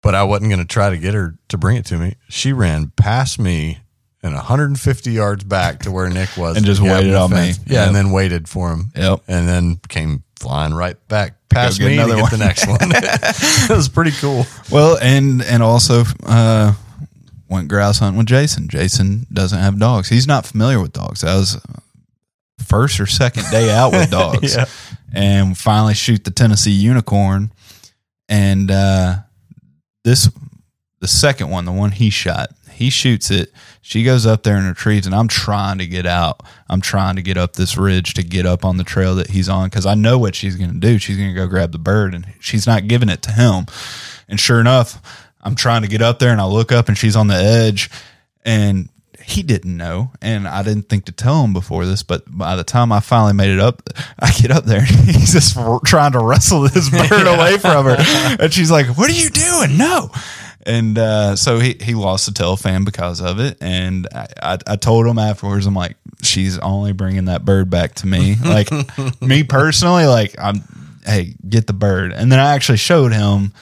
but 0.02 0.14
I 0.14 0.22
wasn't 0.24 0.50
going 0.50 0.60
to 0.60 0.66
try 0.72 0.90
to 0.90 0.98
get 0.98 1.14
her 1.14 1.34
to 1.48 1.58
bring 1.58 1.76
it 1.76 1.86
to 1.86 1.96
me. 1.98 2.14
She 2.28 2.52
ran 2.52 2.92
past 2.96 3.38
me 3.38 3.78
and 4.22 4.34
150 4.34 5.10
yards 5.12 5.44
back 5.44 5.80
to 5.80 5.90
where 5.90 6.08
Nick 6.08 6.36
was 6.36 6.56
And 6.58 6.64
just 6.66 6.80
waited 6.80 7.14
on 7.14 7.30
me. 7.30 7.52
Yeah, 7.66 7.80
Yep. 7.80 7.86
and 7.88 7.96
then 7.96 8.10
waited 8.12 8.48
for 8.48 8.70
him. 8.72 8.92
Yep. 8.94 9.20
And 9.28 9.48
then 9.48 9.80
came 9.88 10.22
flying 10.36 10.74
right 10.74 10.96
back 11.08 11.34
past 11.48 11.78
me 11.80 11.86
to 11.88 11.92
another 11.94 12.14
get 12.16 12.22
one. 12.22 12.30
the 12.32 12.38
next 12.38 12.66
one. 12.66 12.78
it 12.82 13.70
was 13.76 13.88
pretty 13.88 14.10
cool. 14.12 14.44
Well, 14.70 14.98
and 15.00 15.42
and 15.42 15.62
also 15.62 16.04
uh, 16.26 16.74
went 17.48 17.68
grouse 17.68 17.98
hunting 18.00 18.18
with 18.18 18.26
Jason. 18.26 18.68
Jason 18.68 19.26
doesn't 19.32 19.58
have 19.58 19.78
dogs. 19.78 20.08
He's 20.08 20.26
not 20.26 20.44
familiar 20.44 20.80
with 20.80 20.92
dogs. 20.92 21.20
That 21.22 21.34
was 21.36 21.58
first 22.58 23.00
or 23.00 23.06
second 23.06 23.44
day 23.50 23.70
out 23.70 23.92
with 23.92 24.10
dogs, 24.10 24.54
Yeah. 24.56 24.66
and 25.12 25.56
finally 25.56 25.94
shoot 25.94 26.24
the 26.24 26.30
Tennessee 26.30 26.70
unicorn. 26.72 27.52
And 28.28 28.70
uh, 28.70 29.16
this, 30.04 30.30
the 31.00 31.08
second 31.08 31.50
one, 31.50 31.64
the 31.64 31.72
one 31.72 31.92
he 31.92 32.10
shot, 32.10 32.48
he 32.72 32.90
shoots 32.90 33.30
it. 33.30 33.52
She 33.82 34.02
goes 34.02 34.24
up 34.26 34.42
there 34.42 34.56
and 34.56 34.66
retrieves, 34.66 35.06
and 35.06 35.14
I'm 35.14 35.28
trying 35.28 35.78
to 35.78 35.86
get 35.86 36.06
out. 36.06 36.40
I'm 36.70 36.80
trying 36.80 37.16
to 37.16 37.22
get 37.22 37.36
up 37.36 37.52
this 37.52 37.76
ridge 37.76 38.14
to 38.14 38.22
get 38.22 38.46
up 38.46 38.64
on 38.64 38.78
the 38.78 38.84
trail 38.84 39.14
that 39.16 39.28
he's 39.30 39.48
on 39.48 39.68
because 39.68 39.84
I 39.86 39.94
know 39.94 40.18
what 40.18 40.34
she's 40.34 40.56
going 40.56 40.72
to 40.72 40.78
do. 40.80 40.98
She's 40.98 41.16
going 41.18 41.28
to 41.28 41.34
go 41.34 41.46
grab 41.46 41.70
the 41.72 41.78
bird, 41.78 42.14
and 42.14 42.26
she's 42.40 42.66
not 42.66 42.88
giving 42.88 43.10
it 43.10 43.20
to 43.22 43.30
him. 43.32 43.66
And 44.26 44.40
sure 44.40 44.58
enough, 44.58 45.00
I'm 45.42 45.54
trying 45.54 45.82
to 45.82 45.88
get 45.88 46.00
up 46.00 46.18
there 46.18 46.32
and 46.32 46.40
I 46.40 46.46
look 46.46 46.72
up 46.72 46.88
and 46.88 46.96
she's 46.96 47.14
on 47.14 47.26
the 47.26 47.34
edge 47.34 47.90
and 48.46 48.88
he 49.26 49.42
didn't 49.42 49.76
know 49.76 50.12
and 50.20 50.46
I 50.46 50.62
didn't 50.62 50.88
think 50.88 51.06
to 51.06 51.12
tell 51.12 51.42
him 51.44 51.52
before 51.52 51.86
this, 51.86 52.02
but 52.02 52.24
by 52.26 52.56
the 52.56 52.64
time 52.64 52.92
I 52.92 53.00
finally 53.00 53.32
made 53.32 53.50
it 53.50 53.60
up, 53.60 53.82
I 54.18 54.30
get 54.32 54.50
up 54.50 54.64
there 54.64 54.80
and 54.88 54.88
he's 54.88 55.32
just 55.32 55.56
trying 55.84 56.12
to 56.12 56.20
wrestle 56.20 56.62
this 56.62 56.90
bird 57.08 57.26
away 57.26 57.58
from 57.58 57.86
her. 57.86 57.96
And 58.40 58.52
she's 58.52 58.70
like, 58.70 58.86
What 58.98 59.08
are 59.10 59.14
you 59.14 59.30
doing? 59.30 59.76
No. 59.78 60.10
And 60.66 60.98
uh, 60.98 61.36
so 61.36 61.58
he, 61.58 61.76
he 61.80 61.94
lost 61.94 62.26
the 62.26 62.32
tail 62.32 62.56
fan 62.56 62.84
because 62.84 63.20
of 63.20 63.38
it. 63.38 63.58
And 63.60 64.08
I, 64.14 64.26
I, 64.42 64.58
I 64.66 64.76
told 64.76 65.06
him 65.06 65.18
afterwards, 65.18 65.66
I'm 65.66 65.74
like, 65.74 65.96
she's 66.22 66.58
only 66.58 66.92
bringing 66.92 67.26
that 67.26 67.44
bird 67.44 67.68
back 67.68 67.94
to 67.96 68.06
me. 68.06 68.36
Like 68.42 68.70
me 69.20 69.42
personally, 69.44 70.06
like 70.06 70.34
I'm, 70.38 70.62
hey, 71.04 71.34
get 71.48 71.66
the 71.66 71.74
bird. 71.74 72.12
And 72.12 72.32
then 72.32 72.38
I 72.38 72.54
actually 72.54 72.78
showed 72.78 73.12
him 73.12 73.52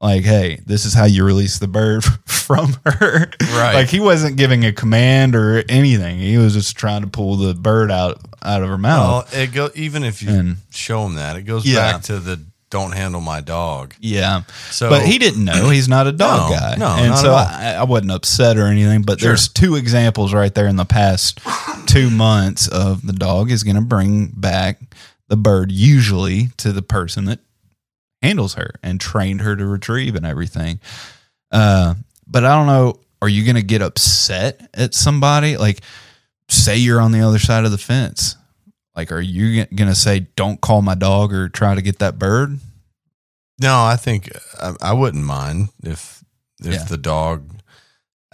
like, 0.00 0.22
hey, 0.24 0.60
this 0.66 0.84
is 0.86 0.94
how 0.94 1.04
you 1.04 1.24
release 1.24 1.58
the 1.58 1.68
bird 1.68 2.02
from 2.26 2.74
her. 2.86 3.30
Right. 3.40 3.74
Like 3.74 3.88
he 3.88 4.00
wasn't 4.00 4.36
giving 4.36 4.64
a 4.64 4.72
command 4.72 5.34
or 5.34 5.62
anything. 5.68 6.18
He 6.18 6.38
was 6.38 6.54
just 6.54 6.76
trying 6.76 7.02
to 7.02 7.08
pull 7.08 7.36
the 7.36 7.54
bird 7.54 7.90
out 7.90 8.18
out 8.42 8.62
of 8.62 8.68
her 8.68 8.78
mouth. 8.78 9.32
Well, 9.32 9.42
it 9.42 9.52
go 9.52 9.70
even 9.74 10.02
if 10.04 10.22
you 10.22 10.30
And- 10.30 10.56
show 10.70 11.04
him 11.04 11.14
that, 11.16 11.36
it 11.36 11.42
goes 11.42 11.66
Yeah. 11.66 11.92
back 11.92 12.02
to 12.04 12.18
the 12.18 12.40
don't 12.70 12.92
handle 12.92 13.20
my 13.20 13.40
dog. 13.40 13.94
Yeah. 13.98 14.42
So- 14.70 14.88
but 14.88 15.04
he 15.04 15.18
didn't 15.18 15.44
know. 15.44 15.70
He's 15.70 15.88
not 15.88 16.06
a 16.06 16.12
dog 16.12 16.52
No, 16.52 16.56
guy. 16.56 16.74
no, 16.78 16.86
and 16.86 17.18
so. 17.18 17.32
I, 17.34 17.74
I 17.80 17.82
wasn't 17.82 18.12
upset 18.12 18.56
or 18.56 18.66
anything. 18.66 19.02
But 19.02 19.20
there's 19.20 19.48
two 19.48 19.74
examples 19.74 20.32
right 20.32 20.54
there 20.54 20.68
in 20.68 20.76
the 20.76 20.84
past 20.84 21.40
two 21.86 22.10
months 22.10 22.68
of 22.68 23.04
the 23.04 23.12
dog 23.12 23.50
is 23.50 23.64
going 23.64 23.74
to 23.76 23.82
bring 23.82 24.28
back 24.28 24.78
the 25.26 25.36
bird 25.36 25.72
usually 25.72 26.50
to 26.58 26.72
the 26.72 26.82
person 26.82 27.24
that 27.24 27.40
handles 28.22 28.54
her 28.54 28.74
and 28.82 29.00
trained 29.00 29.40
her 29.40 29.56
to 29.56 29.66
retrieve 29.66 30.14
and 30.14 30.26
everything. 30.26 30.80
Uh, 31.50 31.94
but 32.26 32.44
I 32.44 32.56
don't 32.56 32.66
know. 32.66 33.00
Are 33.22 33.28
you 33.28 33.44
going 33.44 33.56
to 33.56 33.62
get 33.62 33.82
upset 33.82 34.70
at 34.74 34.94
somebody? 34.94 35.56
Like, 35.56 35.80
say 36.48 36.76
you're 36.76 37.00
on 37.00 37.12
the 37.12 37.20
other 37.20 37.38
side 37.38 37.64
of 37.64 37.70
the 37.70 37.78
fence. 37.78 38.36
Like, 38.96 39.12
are 39.12 39.20
you 39.20 39.64
going 39.66 39.88
to 39.88 39.94
say, 39.94 40.20
don't 40.36 40.60
call 40.60 40.82
my 40.82 40.94
dog 40.94 41.32
or 41.32 41.48
try 41.48 41.74
to 41.74 41.82
get 41.82 41.98
that 41.98 42.18
bird? 42.18 42.58
No, 43.60 43.82
I 43.84 43.96
think 43.96 44.30
I, 44.60 44.74
I 44.80 44.92
wouldn't 44.94 45.24
mind 45.24 45.68
if 45.82 46.24
if 46.60 46.72
Yeah. 46.72 46.84
the 46.84 46.96
dog. 46.96 47.50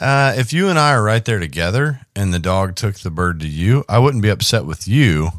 Uh, 0.01 0.35
if 0.37 0.53
you 0.53 0.69
and 0.69 0.79
I 0.79 0.93
are 0.93 1.03
right 1.03 1.25
there 1.25 1.39
together 1.41 2.01
and 2.15 2.33
the 2.33 2.39
dog 2.39 2.77
took 2.77 2.97
the 2.97 3.11
bird 3.11 3.41
to 3.41 3.49
you, 3.49 3.85
I 3.89 3.99
wouldn't 3.99 4.23
be 4.23 4.29
upset 4.29 4.67
with 4.67 4.87
you. 4.87 5.31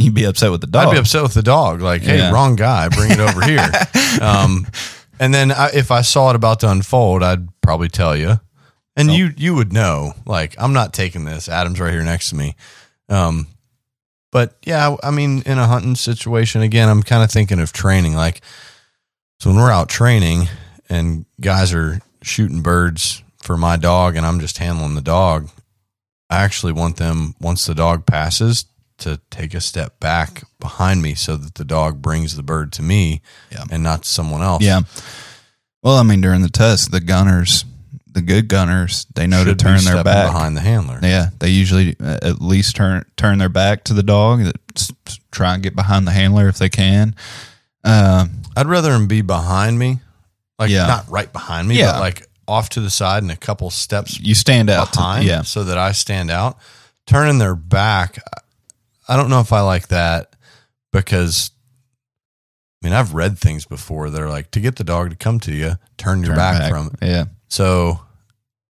You'd 0.00 0.14
be 0.14 0.24
upset 0.24 0.50
with 0.50 0.62
the 0.62 0.66
dog. 0.66 0.88
I'd 0.88 0.92
be 0.92 0.98
upset 0.98 1.22
with 1.22 1.34
the 1.34 1.42
dog. 1.42 1.82
Like, 1.82 2.02
hey, 2.02 2.18
Yeah. 2.18 2.32
wrong 2.32 2.56
guy, 2.56 2.88
bring 2.88 3.10
it 3.10 3.20
over 3.20 3.42
here. 3.44 3.70
Um, 4.20 4.66
and 5.20 5.32
then 5.32 5.52
I, 5.52 5.70
if 5.72 5.90
I 5.92 6.00
saw 6.02 6.30
it 6.30 6.36
about 6.36 6.60
to 6.60 6.70
unfold, 6.70 7.22
I'd 7.22 7.48
probably 7.60 7.88
tell 7.88 8.16
you, 8.16 8.40
and 8.96 9.10
you 9.12 9.30
you 9.36 9.54
would 9.54 9.72
know. 9.72 10.14
Like, 10.26 10.56
I'm 10.58 10.72
not 10.72 10.92
taking 10.92 11.24
this. 11.24 11.48
Adam's 11.48 11.78
right 11.78 11.92
here 11.92 12.02
next 12.02 12.30
to 12.30 12.34
me. 12.36 12.56
Um, 13.08 13.46
but 14.32 14.56
yeah, 14.64 14.96
I 15.02 15.10
mean, 15.12 15.42
in 15.46 15.58
a 15.58 15.66
hunting 15.66 15.94
situation, 15.94 16.60
again, 16.62 16.88
I'm 16.88 17.02
kind 17.04 17.22
of 17.22 17.30
thinking 17.30 17.60
of 17.60 17.72
training. 17.72 18.14
Like, 18.14 18.40
so 19.38 19.50
when 19.50 19.58
we're 19.60 19.70
out 19.70 19.88
training 19.88 20.48
and 20.88 21.24
guys 21.40 21.72
are 21.72 22.00
shooting 22.22 22.62
birds 22.62 23.22
for 23.42 23.56
my 23.56 23.76
dog, 23.76 24.16
and 24.16 24.26
I'm 24.26 24.40
just 24.40 24.58
handling 24.58 24.96
the 24.96 25.00
dog, 25.02 25.48
I 26.28 26.38
actually 26.42 26.72
want 26.72 26.96
them 26.96 27.34
once 27.40 27.64
the 27.66 27.74
dog 27.76 28.06
passes 28.06 28.64
to 29.00 29.20
take 29.30 29.54
a 29.54 29.60
step 29.60 29.98
back 30.00 30.44
behind 30.58 31.02
me 31.02 31.14
so 31.14 31.36
that 31.36 31.54
the 31.54 31.64
dog 31.64 32.00
brings 32.02 32.36
the 32.36 32.42
bird 32.42 32.72
to 32.74 32.82
me 32.82 33.20
Yeah. 33.50 33.64
and 33.70 33.82
not 33.82 34.02
to 34.02 34.08
someone 34.08 34.42
else. 34.42 34.62
Yeah. 34.62 34.82
Well, 35.82 35.96
I 35.96 36.02
mean, 36.02 36.20
during 36.20 36.42
the 36.42 36.50
test, 36.50 36.90
the 36.90 37.00
gunners, 37.00 37.64
the 38.12 38.20
good 38.22 38.48
gunners, 38.48 39.06
they 39.14 39.26
know 39.26 39.44
Should 39.44 39.58
to 39.58 39.64
turn 39.64 39.84
their 39.84 40.02
back 40.04 40.26
behind 40.32 40.56
the 40.56 40.60
handler. 40.60 40.98
Yeah, 41.02 41.30
they 41.38 41.48
usually 41.50 41.96
uh, 42.00 42.18
at 42.22 42.40
least 42.42 42.76
turn 42.76 43.04
turn 43.16 43.38
their 43.38 43.48
back 43.48 43.84
to 43.84 43.94
the 43.94 44.02
dog. 44.02 44.44
that 44.44 44.56
s- 44.76 44.92
s- 45.06 45.18
Try 45.30 45.54
and 45.54 45.62
get 45.62 45.74
behind 45.76 46.06
the 46.06 46.10
handler 46.12 46.48
if 46.48 46.58
they 46.58 46.68
can. 46.68 47.14
Um, 47.84 48.42
I'd 48.56 48.66
rather 48.66 48.90
them 48.90 49.06
be 49.06 49.22
behind 49.22 49.78
me, 49.78 50.00
like 50.58 50.70
Yeah. 50.70 50.86
not 50.86 51.08
right 51.08 51.32
behind 51.32 51.68
me, 51.68 51.78
Yeah. 51.78 51.92
but 51.92 52.00
like 52.00 52.26
off 52.48 52.68
to 52.70 52.80
the 52.80 52.90
side 52.90 53.22
and 53.22 53.30
a 53.32 53.36
couple 53.36 53.70
steps 53.70 54.18
you 54.18 54.34
stand 54.34 54.68
out 54.68 54.92
behind, 54.92 55.22
to 55.22 55.28
yeah. 55.28 55.42
so 55.42 55.62
that 55.64 55.78
I 55.78 55.92
stand 55.92 56.30
out. 56.30 56.58
Turning 57.06 57.38
their 57.38 57.54
back, 57.54 58.18
I 59.10 59.16
don't 59.16 59.28
know 59.28 59.40
if 59.40 59.52
I 59.52 59.60
like 59.60 59.88
that 59.88 60.34
because. 60.92 61.50
I 62.82 62.86
mean, 62.86 62.94
I've 62.94 63.12
read 63.12 63.38
things 63.38 63.66
before 63.66 64.08
that 64.08 64.22
are 64.22 64.30
like 64.30 64.50
to 64.52 64.60
get 64.60 64.76
the 64.76 64.84
dog 64.84 65.10
to 65.10 65.16
come 65.16 65.38
to 65.40 65.52
you, 65.52 65.72
turn 65.98 66.20
your 66.20 66.28
Turn 66.28 66.36
back, 66.36 66.70
from 66.70 66.86
it. 66.86 67.06
Yeah, 67.06 67.24
So, 67.48 68.00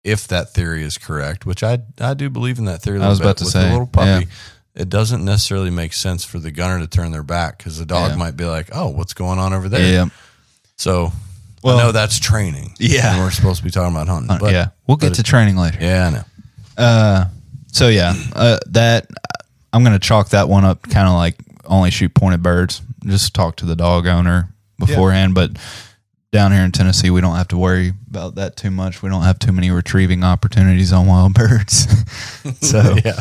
if 0.04 0.26
that 0.28 0.54
theory 0.54 0.82
is 0.84 0.96
correct, 0.96 1.44
which 1.44 1.62
I 1.62 1.80
I 2.00 2.14
do 2.14 2.30
believe 2.30 2.58
in 2.58 2.64
that 2.64 2.80
theory, 2.80 2.98
a 2.98 3.02
I 3.02 3.08
was 3.10 3.20
about 3.20 3.32
bit, 3.36 3.38
to 3.40 3.44
with 3.44 3.52
say, 3.52 3.64
the 3.64 3.70
little 3.72 3.86
puppy, 3.86 4.08
yeah. 4.26 4.82
it 4.82 4.88
doesn't 4.88 5.22
necessarily 5.22 5.68
make 5.68 5.92
sense 5.92 6.24
for 6.24 6.38
the 6.38 6.50
gunner 6.50 6.78
to 6.78 6.86
turn 6.86 7.10
their 7.12 7.22
back 7.22 7.58
because 7.58 7.76
the 7.76 7.84
dog 7.84 8.12
Yeah. 8.12 8.16
might 8.16 8.38
be 8.38 8.46
like, 8.46 8.70
"Oh, 8.72 8.88
what's 8.88 9.12
going 9.12 9.38
on 9.38 9.52
over 9.52 9.68
there?" 9.68 9.86
yeah, 9.92 10.06
So, 10.78 11.12
Well- 11.62 11.78
I 11.78 11.82
know 11.82 11.92
that's 11.92 12.18
training. 12.18 12.76
Yeah. 12.78 13.18
we're 13.22 13.30
supposed 13.32 13.58
to 13.58 13.64
be 13.64 13.70
talking 13.70 13.94
about 13.94 14.08
hunting. 14.08 14.38
But, 14.40 14.52
yeah. 14.54 14.68
We'll 14.86 14.96
get 14.96 15.12
to 15.16 15.22
training 15.22 15.56
later. 15.58 15.76
Yeah, 15.78 16.06
I 16.06 16.10
know. 16.10 16.24
Uh, 16.82 17.24
so 17.70 17.88
yeah, 17.88 18.14
uh, 18.32 18.58
that 18.68 19.08
I'm 19.72 19.84
gonna 19.84 19.98
chalk 19.98 20.30
that 20.30 20.48
one 20.48 20.64
up, 20.64 20.82
kind 20.82 21.08
of 21.08 21.14
like 21.14 21.36
only 21.64 21.90
shoot 21.90 22.14
pointed 22.14 22.42
birds. 22.42 22.82
Just 23.04 23.34
talk 23.34 23.56
to 23.56 23.66
the 23.66 23.76
dog 23.76 24.06
owner 24.06 24.52
beforehand. 24.78 25.34
But 25.34 25.52
down 26.32 26.52
here 26.52 26.62
in 26.62 26.72
Tennessee, 26.72 27.10
we 27.10 27.20
don't 27.20 27.36
have 27.36 27.48
to 27.48 27.56
worry 27.56 27.92
about 28.08 28.36
that 28.36 28.56
too 28.56 28.70
much. 28.70 29.02
We 29.02 29.10
don't 29.10 29.22
have 29.22 29.38
too 29.38 29.52
many 29.52 29.70
retrieving 29.70 30.24
opportunities 30.24 30.92
on 30.92 31.06
wild 31.06 31.34
birds. 31.34 31.86
so 32.60 32.96
Yeah, 33.04 33.20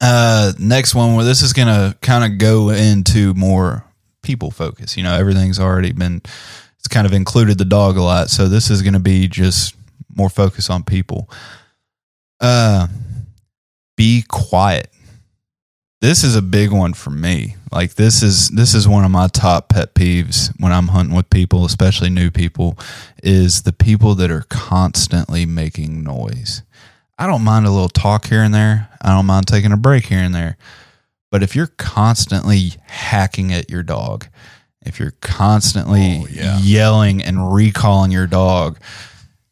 uh, 0.00 0.52
next 0.58 0.94
one 0.94 1.14
where 1.14 1.24
this 1.24 1.42
is 1.42 1.52
gonna 1.52 1.96
kind 2.00 2.30
of 2.30 2.38
go 2.38 2.70
into 2.70 3.34
more 3.34 3.84
people 4.22 4.50
focus. 4.50 4.96
You 4.96 5.02
know, 5.02 5.14
everything's 5.14 5.58
already 5.58 5.92
been 5.92 6.22
it's 6.78 6.88
kind 6.88 7.06
of 7.06 7.12
included 7.12 7.58
the 7.58 7.64
dog 7.64 7.96
a 7.96 8.02
lot, 8.02 8.30
so 8.30 8.48
this 8.48 8.70
is 8.70 8.82
gonna 8.82 9.00
be 9.00 9.28
just 9.28 9.74
more 10.14 10.30
focus 10.30 10.70
on 10.70 10.82
people. 10.82 11.30
Uh, 12.40 12.86
be 13.96 14.24
quiet. 14.28 14.90
This 16.02 16.22
is 16.22 16.36
a 16.36 16.42
big 16.42 16.72
one 16.72 16.92
for 16.92 17.10
me. 17.10 17.56
Like 17.72 17.94
this 17.94 18.22
is 18.22 18.48
this 18.50 18.74
is 18.74 18.86
one 18.86 19.04
of 19.04 19.10
my 19.10 19.28
top 19.28 19.70
pet 19.70 19.94
peeves 19.94 20.52
when 20.60 20.72
I'm 20.72 20.88
hunting 20.88 21.14
with 21.16 21.30
people, 21.30 21.64
especially 21.64 22.10
new 22.10 22.30
people, 22.30 22.78
is 23.22 23.62
the 23.62 23.72
people 23.72 24.14
that 24.16 24.30
are 24.30 24.44
constantly 24.48 25.46
making 25.46 26.02
noise. 26.02 26.62
I 27.18 27.26
don't 27.26 27.42
mind 27.42 27.64
a 27.66 27.70
little 27.70 27.88
talk 27.88 28.26
here 28.26 28.42
and 28.42 28.54
there. 28.54 28.88
I 29.00 29.08
don't 29.08 29.24
mind 29.26 29.46
taking 29.46 29.72
a 29.72 29.76
break 29.78 30.06
here 30.06 30.18
and 30.18 30.34
there. 30.34 30.58
But 31.30 31.42
if 31.42 31.56
you're 31.56 31.72
constantly 31.78 32.72
hacking 32.86 33.52
at 33.54 33.70
your 33.70 33.82
dog, 33.82 34.26
if 34.82 35.00
you're 35.00 35.14
constantly 35.22 36.20
Oh, 36.22 36.26
yeah. 36.30 36.58
yelling 36.60 37.22
and 37.22 37.52
recalling 37.54 38.12
your 38.12 38.26
dog, 38.26 38.78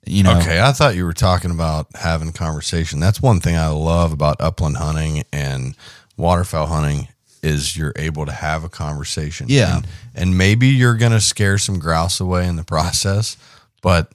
you 0.07 0.23
know, 0.23 0.39
Okay, 0.39 0.61
I 0.61 0.73
thought 0.73 0.95
you 0.95 1.05
were 1.07 1.15
talking 1.15 1.51
about 1.51 1.87
having 1.95 2.33
conversation. 2.33 3.01
That's 3.01 3.23
one 3.23 3.41
thing 3.41 3.57
I 3.57 3.69
love 3.69 4.13
about 4.13 4.37
upland 4.41 4.77
hunting 4.77 5.25
and 5.33 5.75
waterfowl 6.17 6.67
hunting 6.67 7.09
is 7.43 7.77
you're 7.77 7.93
able 7.97 8.25
to 8.27 8.33
have 8.33 8.65
a 8.65 8.69
conversation. 8.69 9.47
Yeah. 9.51 9.77
And, 9.77 9.87
and 10.15 10.39
maybe 10.39 10.69
you're 10.69 10.97
going 10.97 11.13
to 11.13 11.21
scare 11.21 11.59
some 11.59 11.79
grouse 11.79 12.21
away 12.21 12.47
in 12.49 12.57
the 12.57 12.65
process, 12.65 13.37
but 13.83 14.11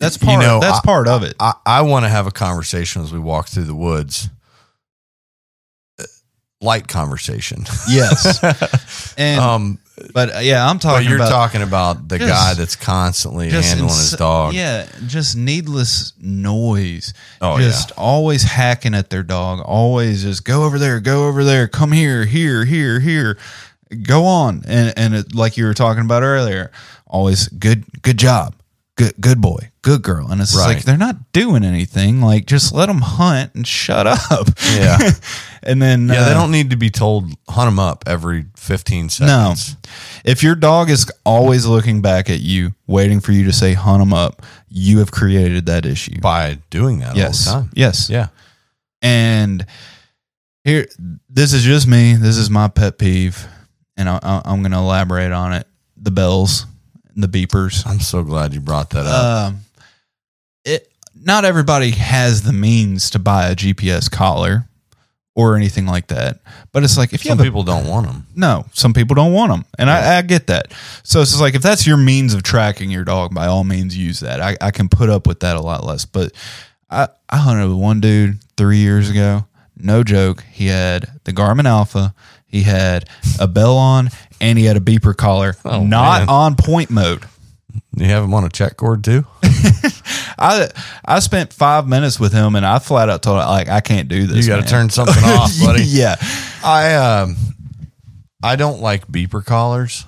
that's 0.00 0.20
you 0.20 0.26
part. 0.26 0.40
know, 0.40 0.60
that's 0.60 0.78
I- 0.78 0.82
part 0.82 1.06
of 1.08 1.22
it. 1.22 1.34
I, 1.38 1.52
I 1.66 1.82
want 1.82 2.04
to 2.04 2.08
have 2.08 2.26
a 2.26 2.30
conversation 2.32 3.02
as 3.02 3.12
we 3.12 3.18
walk 3.18 3.48
through 3.48 3.64
the 3.64 3.74
woods. 3.74 4.28
Uh, 5.98 6.04
Light 6.60 6.88
conversation. 6.88 7.64
yes, 7.88 9.14
and 9.18 9.40
um, 9.40 9.78
but 10.14 10.36
uh, 10.36 10.38
yeah, 10.40 10.68
I'm 10.68 10.78
talking. 10.78 11.04
but 11.04 11.08
you're 11.10 11.18
about 11.18 11.30
talking 11.30 11.62
about 11.62 12.08
the 12.08 12.18
Just- 12.18 12.30
guy 12.30 12.54
that's 12.54 12.76
constantly 12.76 13.50
handling 13.50 13.84
ins- 13.84 14.10
his 14.10 14.18
dog. 14.18 14.54
Yeah, 14.54 14.86
just 15.06 15.36
needless 15.36 16.12
noise. 16.20 17.12
Oh, 17.40 17.58
just 17.58 17.92
always 17.96 18.42
hacking 18.42 18.94
at 18.94 19.10
their 19.10 19.22
dog. 19.22 19.60
Always 19.64 20.22
just 20.22 20.44
go 20.44 20.64
over 20.64 20.78
there, 20.78 20.98
go 21.00 21.28
over 21.28 21.44
there, 21.44 21.68
come 21.68 21.92
here, 21.92 22.24
here, 22.24 22.64
here, 22.64 23.00
here. 23.00 23.38
Go 24.02 24.24
on, 24.24 24.62
and 24.66 24.92
and 24.96 25.14
it, 25.14 25.34
like 25.34 25.56
you 25.56 25.64
were 25.66 25.74
talking 25.74 26.04
about 26.04 26.22
earlier, 26.22 26.70
always 27.06 27.48
good, 27.48 27.84
good 28.02 28.18
job, 28.18 28.54
good, 28.96 29.12
good 29.20 29.42
boy, 29.42 29.70
good 29.82 30.00
girl, 30.02 30.30
and 30.32 30.40
it's 30.40 30.56
Right. 30.56 30.76
like 30.76 30.84
they're 30.84 30.96
not 30.96 31.30
doing 31.32 31.62
anything. 31.64 32.22
Like 32.22 32.46
just 32.46 32.72
let 32.72 32.86
them 32.86 33.02
hunt 33.02 33.54
and 33.54 33.66
shut 33.66 34.06
up. 34.06 34.48
Yeah. 34.74 34.98
and 35.62 35.80
then 35.80 36.08
Yeah, 36.08 36.24
they 36.24 36.32
uh, 36.32 36.34
don't 36.34 36.50
need 36.50 36.70
to 36.70 36.76
be 36.76 36.90
told 36.90 37.30
hunt 37.48 37.68
them 37.68 37.78
up 37.78 38.04
every 38.06 38.46
15 38.56 39.08
seconds. 39.08 39.76
No. 39.76 39.90
If 40.24 40.42
your 40.42 40.54
dog 40.54 40.90
is 40.90 41.10
always 41.24 41.66
looking 41.66 42.02
back 42.02 42.30
at 42.30 42.40
you, 42.40 42.74
waiting 42.86 43.20
for 43.20 43.32
you 43.32 43.44
to 43.44 43.52
say 43.52 43.74
hunt 43.74 44.00
them 44.00 44.12
up, 44.12 44.42
you 44.68 44.98
have 44.98 45.10
created 45.10 45.66
that 45.66 45.86
issue. 45.86 46.20
By 46.20 46.58
doing 46.70 47.00
that 47.00 47.16
yes. 47.16 47.48
all 47.48 47.54
the 47.54 47.60
time. 47.62 47.70
Yes. 47.74 48.10
Yeah. 48.10 48.28
And 49.02 49.66
here, 50.64 50.86
this 51.28 51.52
is 51.52 51.62
just 51.62 51.88
me. 51.88 52.14
This 52.14 52.36
is 52.36 52.48
my 52.48 52.68
pet 52.68 52.98
peeve, 52.98 53.46
and 53.96 54.08
I, 54.08 54.18
I, 54.22 54.42
I'm 54.44 54.62
going 54.62 54.72
to 54.72 54.78
elaborate 54.78 55.32
on 55.32 55.52
it. 55.52 55.66
The 55.96 56.12
bells, 56.12 56.66
and 57.14 57.22
the 57.22 57.28
beepers. 57.28 57.86
I'm 57.86 58.00
so 58.00 58.22
glad 58.22 58.54
you 58.54 58.60
brought 58.60 58.90
that 58.90 59.06
up. 59.06 59.48
Um, 59.48 59.60
it 60.64 60.88
not 61.14 61.44
everybody 61.44 61.90
has 61.90 62.42
the 62.42 62.52
means 62.52 63.10
to 63.10 63.18
buy 63.18 63.50
a 63.50 63.56
GPS 63.56 64.10
collar 64.10 64.68
or 65.34 65.56
anything 65.56 65.86
like 65.86 66.08
that. 66.08 66.40
But 66.72 66.84
it's 66.84 66.98
like 66.98 67.12
if 67.12 67.24
you 67.24 67.30
Some 67.30 67.38
have 67.38 67.46
a, 67.46 67.48
people 67.48 67.62
don't 67.62 67.86
want 67.86 68.06
them. 68.06 68.26
no, 68.34 68.66
some 68.72 68.92
people 68.92 69.14
don't 69.14 69.32
want 69.32 69.50
them, 69.52 69.64
and 69.78 69.88
I, 69.90 70.18
I 70.18 70.22
get 70.22 70.46
that. 70.48 70.72
So 71.02 71.20
it's 71.22 71.30
just 71.30 71.40
like 71.40 71.54
if 71.54 71.62
that's 71.62 71.86
your 71.86 71.96
means 71.96 72.34
of 72.34 72.42
tracking 72.42 72.90
your 72.90 73.04
dog, 73.04 73.34
by 73.34 73.46
all 73.46 73.64
means 73.64 73.96
use 73.96 74.20
that. 74.20 74.40
I, 74.40 74.56
I 74.60 74.70
can 74.70 74.88
put 74.88 75.08
up 75.08 75.26
with 75.26 75.40
that 75.40 75.56
a 75.56 75.60
lot 75.60 75.84
less. 75.84 76.04
But 76.04 76.32
I 76.90 77.08
I 77.28 77.38
hunted 77.38 77.68
with 77.68 77.78
one 77.78 78.00
dude 78.00 78.38
three 78.56 78.78
years 78.78 79.08
ago. 79.10 79.46
No 79.76 80.04
joke. 80.04 80.44
He 80.52 80.66
had 80.66 81.06
the 81.24 81.32
Garmin 81.32 81.64
Alpha. 81.64 82.14
He 82.46 82.62
had 82.64 83.08
a 83.40 83.48
bell 83.48 83.78
on, 83.78 84.10
and 84.40 84.58
he 84.58 84.66
had 84.66 84.76
a 84.76 84.80
beeper 84.80 85.16
collar, 85.16 85.56
Oh, 85.64 85.82
not 85.84 86.20
man. 86.20 86.28
on 86.28 86.54
point 86.56 86.90
mode. 86.90 87.24
You 87.96 88.04
have 88.06 88.22
him 88.24 88.34
on 88.34 88.44
a 88.44 88.50
check 88.50 88.76
cord 88.76 89.02
too? 89.02 89.24
I 90.42 90.68
I 91.04 91.20
spent 91.20 91.52
five 91.52 91.86
minutes 91.88 92.18
with 92.20 92.32
him, 92.32 92.56
and 92.56 92.66
I 92.66 92.78
flat 92.80 93.08
out 93.08 93.22
told 93.22 93.40
him 93.40 93.46
like 93.48 93.68
I 93.68 93.80
can't 93.80 94.08
do 94.08 94.26
this. 94.26 94.46
You 94.46 94.52
got 94.52 94.62
to 94.64 94.68
turn 94.68 94.90
something 94.90 95.22
off, 95.24 95.52
buddy. 95.64 95.84
yeah, 95.84 96.16
I 96.64 96.94
um 96.94 97.36
I 98.42 98.56
don't 98.56 98.80
like 98.80 99.06
beeper 99.06 99.44
collars. 99.44 100.04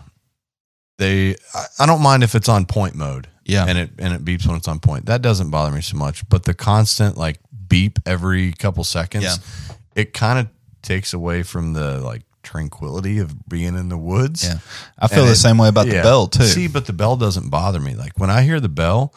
They 0.99 1.37
I, 1.55 1.65
I 1.81 1.87
don't 1.87 2.03
mind 2.03 2.23
if 2.23 2.35
it's 2.35 2.49
on 2.49 2.67
point 2.67 2.95
mode. 2.95 3.29
Yeah. 3.45 3.65
And 3.69 3.77
it 3.79 3.91
and 3.99 4.15
it 4.15 4.25
beeps 4.25 4.47
when 4.47 4.57
it's 4.57 4.69
on 4.69 4.81
point. 4.81 5.07
That 5.07 5.23
doesn't 5.23 5.51
bother 5.51 5.71
me 5.75 5.81
so 5.83 5.97
much. 5.97 6.29
But 6.29 6.45
the 6.45 6.55
constant 6.55 7.17
like 7.17 7.39
beep 7.69 7.99
every 8.07 8.53
couple 8.53 8.85
seconds, 8.85 9.25
Yeah. 9.25 9.75
it 9.95 10.13
kind 10.15 10.39
of 10.39 10.49
takes 10.83 11.13
away 11.13 11.43
from 11.43 11.73
the 11.75 12.01
like 12.01 12.23
tranquility 12.43 13.19
of 13.19 13.49
being 13.49 13.77
in 13.77 13.89
the 13.89 13.97
woods. 13.99 14.45
yeah. 14.45 14.59
I 14.99 15.09
feel 15.09 15.21
And 15.21 15.29
the 15.29 15.33
it- 15.33 15.37
same 15.37 15.59
way 15.59 15.69
about 15.69 15.87
the 15.87 16.03
bell 16.03 16.27
too. 16.27 16.45
See, 16.45 16.69
but 16.69 16.87
the 16.87 16.93
bell 16.93 17.17
doesn't 17.17 17.51
bother 17.51 17.81
me. 17.81 17.95
Like 17.95 18.19
when 18.19 18.31
I 18.31 18.43
hear 18.43 18.61
the 18.61 18.69
bell, 18.69 19.15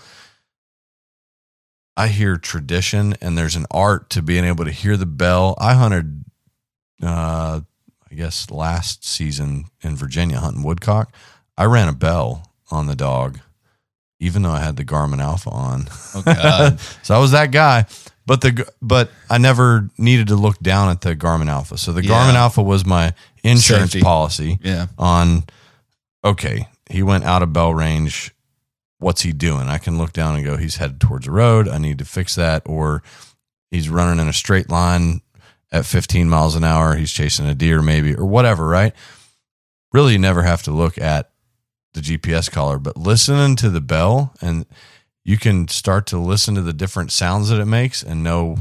I 1.97 2.07
hear 2.09 2.37
tradition 2.37 3.15
and 3.21 3.35
there's 3.37 3.55
an 3.55 3.65
art 3.71 4.09
to 4.11 4.21
being 4.21 4.45
able 4.45 4.63
to 4.65 4.71
hear 4.71 4.95
the 4.97 5.05
bell. 5.07 5.55
I 5.59 5.73
hunted 5.73 6.23
uh 7.03 7.61
I 8.09 8.15
guess 8.15 8.49
last 8.51 9.03
season 9.05 9.65
in 9.81 9.95
Virginia 9.97 10.39
hunting 10.39 10.63
woodcock. 10.63 11.11
I 11.57 11.65
ran 11.65 11.89
a 11.89 11.93
bell 11.93 12.53
on 12.71 12.85
the 12.87 12.95
dog, 12.95 13.39
even 14.19 14.43
though 14.43 14.51
I 14.51 14.59
had 14.59 14.75
the 14.77 14.85
Garmin 14.85 15.19
Alpha 15.19 15.49
on. 15.49 15.87
Oh, 16.15 16.77
so 17.03 17.15
I 17.15 17.19
was 17.19 17.31
that 17.31 17.51
guy. 17.51 17.85
But 18.25 18.41
the 18.41 18.69
but 18.81 19.09
I 19.29 19.37
never 19.39 19.89
needed 19.97 20.27
to 20.27 20.35
look 20.35 20.59
down 20.59 20.89
at 20.89 21.01
the 21.01 21.15
Garmin 21.15 21.47
Alpha. 21.49 21.77
So 21.77 21.91
the 21.93 22.03
Yeah. 22.03 22.11
Garmin 22.11 22.35
Alpha 22.35 22.61
was 22.61 22.85
my 22.85 23.13
insurance 23.43 23.91
Safety. 23.93 24.01
policy 24.03 24.59
yeah, 24.61 24.87
on 24.97 25.45
okay, 26.23 26.67
he 26.89 27.01
went 27.03 27.23
out 27.23 27.41
of 27.41 27.51
bell 27.53 27.73
range. 27.73 28.33
What's 28.99 29.21
he 29.21 29.31
doing? 29.31 29.67
I 29.67 29.77
can 29.77 29.97
look 29.97 30.13
down 30.13 30.35
and 30.35 30.45
go, 30.45 30.57
he's 30.57 30.77
headed 30.77 30.99
towards 30.99 31.25
the 31.25 31.31
road. 31.31 31.67
I 31.67 31.77
need 31.77 31.99
to 31.99 32.05
fix 32.05 32.35
that. 32.35 32.63
Or 32.65 33.03
he's 33.69 33.89
running 33.89 34.19
in 34.19 34.27
a 34.27 34.33
straight 34.33 34.69
line 34.69 35.21
at 35.71 35.85
15 35.85 36.29
miles 36.29 36.55
an 36.55 36.63
hour. 36.63 36.95
He's 36.95 37.11
chasing 37.11 37.45
a 37.45 37.53
deer, 37.53 37.81
maybe, 37.81 38.15
or 38.15 38.25
whatever, 38.25 38.67
right? 38.67 38.93
Really, 39.93 40.13
you 40.13 40.19
never 40.19 40.43
have 40.43 40.63
to 40.63 40.71
look 40.71 40.97
at 40.97 41.29
the 41.93 42.01
GPS 42.01 42.51
collar, 42.51 42.79
but 42.79 42.97
listening 42.97 43.55
to 43.57 43.69
the 43.69 43.81
bell 43.81 44.33
and 44.41 44.65
you 45.23 45.37
can 45.37 45.67
start 45.67 46.07
to 46.07 46.17
listen 46.17 46.55
to 46.55 46.61
the 46.61 46.73
different 46.73 47.11
sounds 47.11 47.49
that 47.49 47.59
it 47.59 47.65
makes 47.65 48.01
and 48.01 48.23
know 48.23 48.57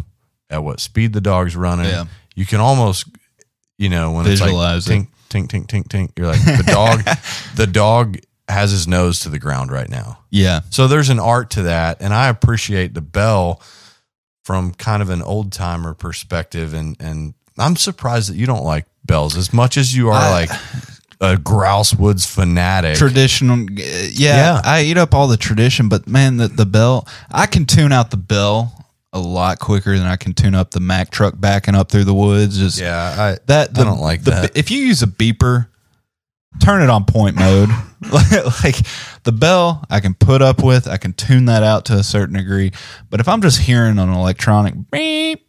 at 0.51 0.65
what 0.65 0.81
speed 0.81 1.13
the 1.13 1.21
dog's 1.21 1.55
running. 1.55 1.87
Yeah. 1.87 2.07
You 2.35 2.45
can 2.45 2.61
almost, 2.61 3.07
you 3.79 3.89
know, 3.89 4.13
when 4.13 4.25
Visualize 4.25 4.89
it's 4.89 4.89
like 4.89 5.09
tink, 5.31 5.49
tink, 5.49 5.67
tink, 5.67 5.67
tink, 5.67 5.89
tink, 5.89 6.19
you're 6.19 6.27
like, 6.27 6.45
the 6.45 6.65
dog, 6.67 7.03
the 7.57 7.67
dog 7.67 8.19
has 8.49 8.71
his 8.71 8.87
nose 8.87 9.21
to 9.21 9.29
the 9.29 9.39
ground 9.39 9.71
right 9.73 9.89
now. 9.89 10.19
yeah, 10.31 10.61
So 10.71 10.87
there's 10.89 11.09
an 11.11 11.19
art 11.19 11.51
to 11.51 11.63
that. 11.63 12.01
And 12.01 12.15
I 12.15 12.29
appreciate 12.29 12.95
the 12.95 13.01
bell 13.01 13.61
from 14.45 14.73
kind 14.75 15.03
of 15.03 15.11
an 15.11 15.21
old 15.23 15.51
timer 15.53 15.95
perspective. 15.95 16.73
And, 16.73 16.97
and 17.01 17.35
I'm 17.59 17.75
surprised 17.77 18.31
that 18.31 18.37
you 18.37 18.47
don't 18.47 18.63
like 18.65 18.87
bells 19.05 19.37
as 19.37 19.53
much 19.53 19.77
as 19.77 19.97
you 19.97 20.09
are 20.11 20.15
I- 20.15 20.31
like 20.31 20.51
a 21.21 21.37
grouse 21.39 21.95
woods 21.95 22.27
fanatic. 22.27 22.97
traditional. 22.99 23.59
Yeah, 23.71 24.11
Yeah. 24.13 24.61
I 24.65 24.83
eat 24.83 24.99
up 24.99 25.15
all 25.15 25.27
the 25.29 25.37
tradition, 25.39 25.89
but 25.89 26.07
man, 26.07 26.37
the 26.37 26.47
the 26.49 26.67
bell. 26.67 27.09
I 27.31 27.47
can 27.47 27.65
tune 27.65 27.91
out 27.91 28.11
the 28.11 28.17
bell 28.19 28.85
a 29.15 29.19
lot 29.19 29.59
quicker 29.59 29.97
than 29.97 30.07
I 30.07 30.17
can 30.17 30.35
tune 30.35 30.55
up 30.55 30.73
the 30.73 30.81
Mack 30.81 31.11
truck 31.11 31.33
backing 31.41 31.75
up 31.75 31.91
through 31.91 32.05
the 32.05 32.13
woods. 32.15 32.59
Just 32.59 32.79
yeah. 32.79 33.15
I, 33.19 33.39
that 33.47 33.71
I 33.79 33.85
don't 33.85 34.01
like 34.01 34.25
the, 34.25 34.31
that. 34.33 34.57
If 34.59 34.71
you 34.71 34.79
use 34.81 35.03
a 35.03 35.07
beeper, 35.07 35.69
turn 36.61 36.83
it 36.83 36.91
on 36.91 37.05
point 37.05 37.37
mode. 37.37 37.69
like 38.63 38.77
the 39.25 39.33
bell, 39.33 39.85
I 39.89 40.01
can 40.01 40.15
put 40.15 40.43
up 40.43 40.63
with. 40.63 40.87
I 40.87 40.97
can 40.99 41.13
tune 41.15 41.47
that 41.47 41.63
out 41.63 41.87
to 41.87 41.95
a 41.95 42.03
certain 42.03 42.37
degree. 42.37 42.73
But 43.09 43.21
if 43.21 43.29
I'm 43.29 43.41
just 43.41 43.59
hearing 43.61 43.99
an 43.99 44.11
electronic 44.11 44.75
beep. 44.91 45.43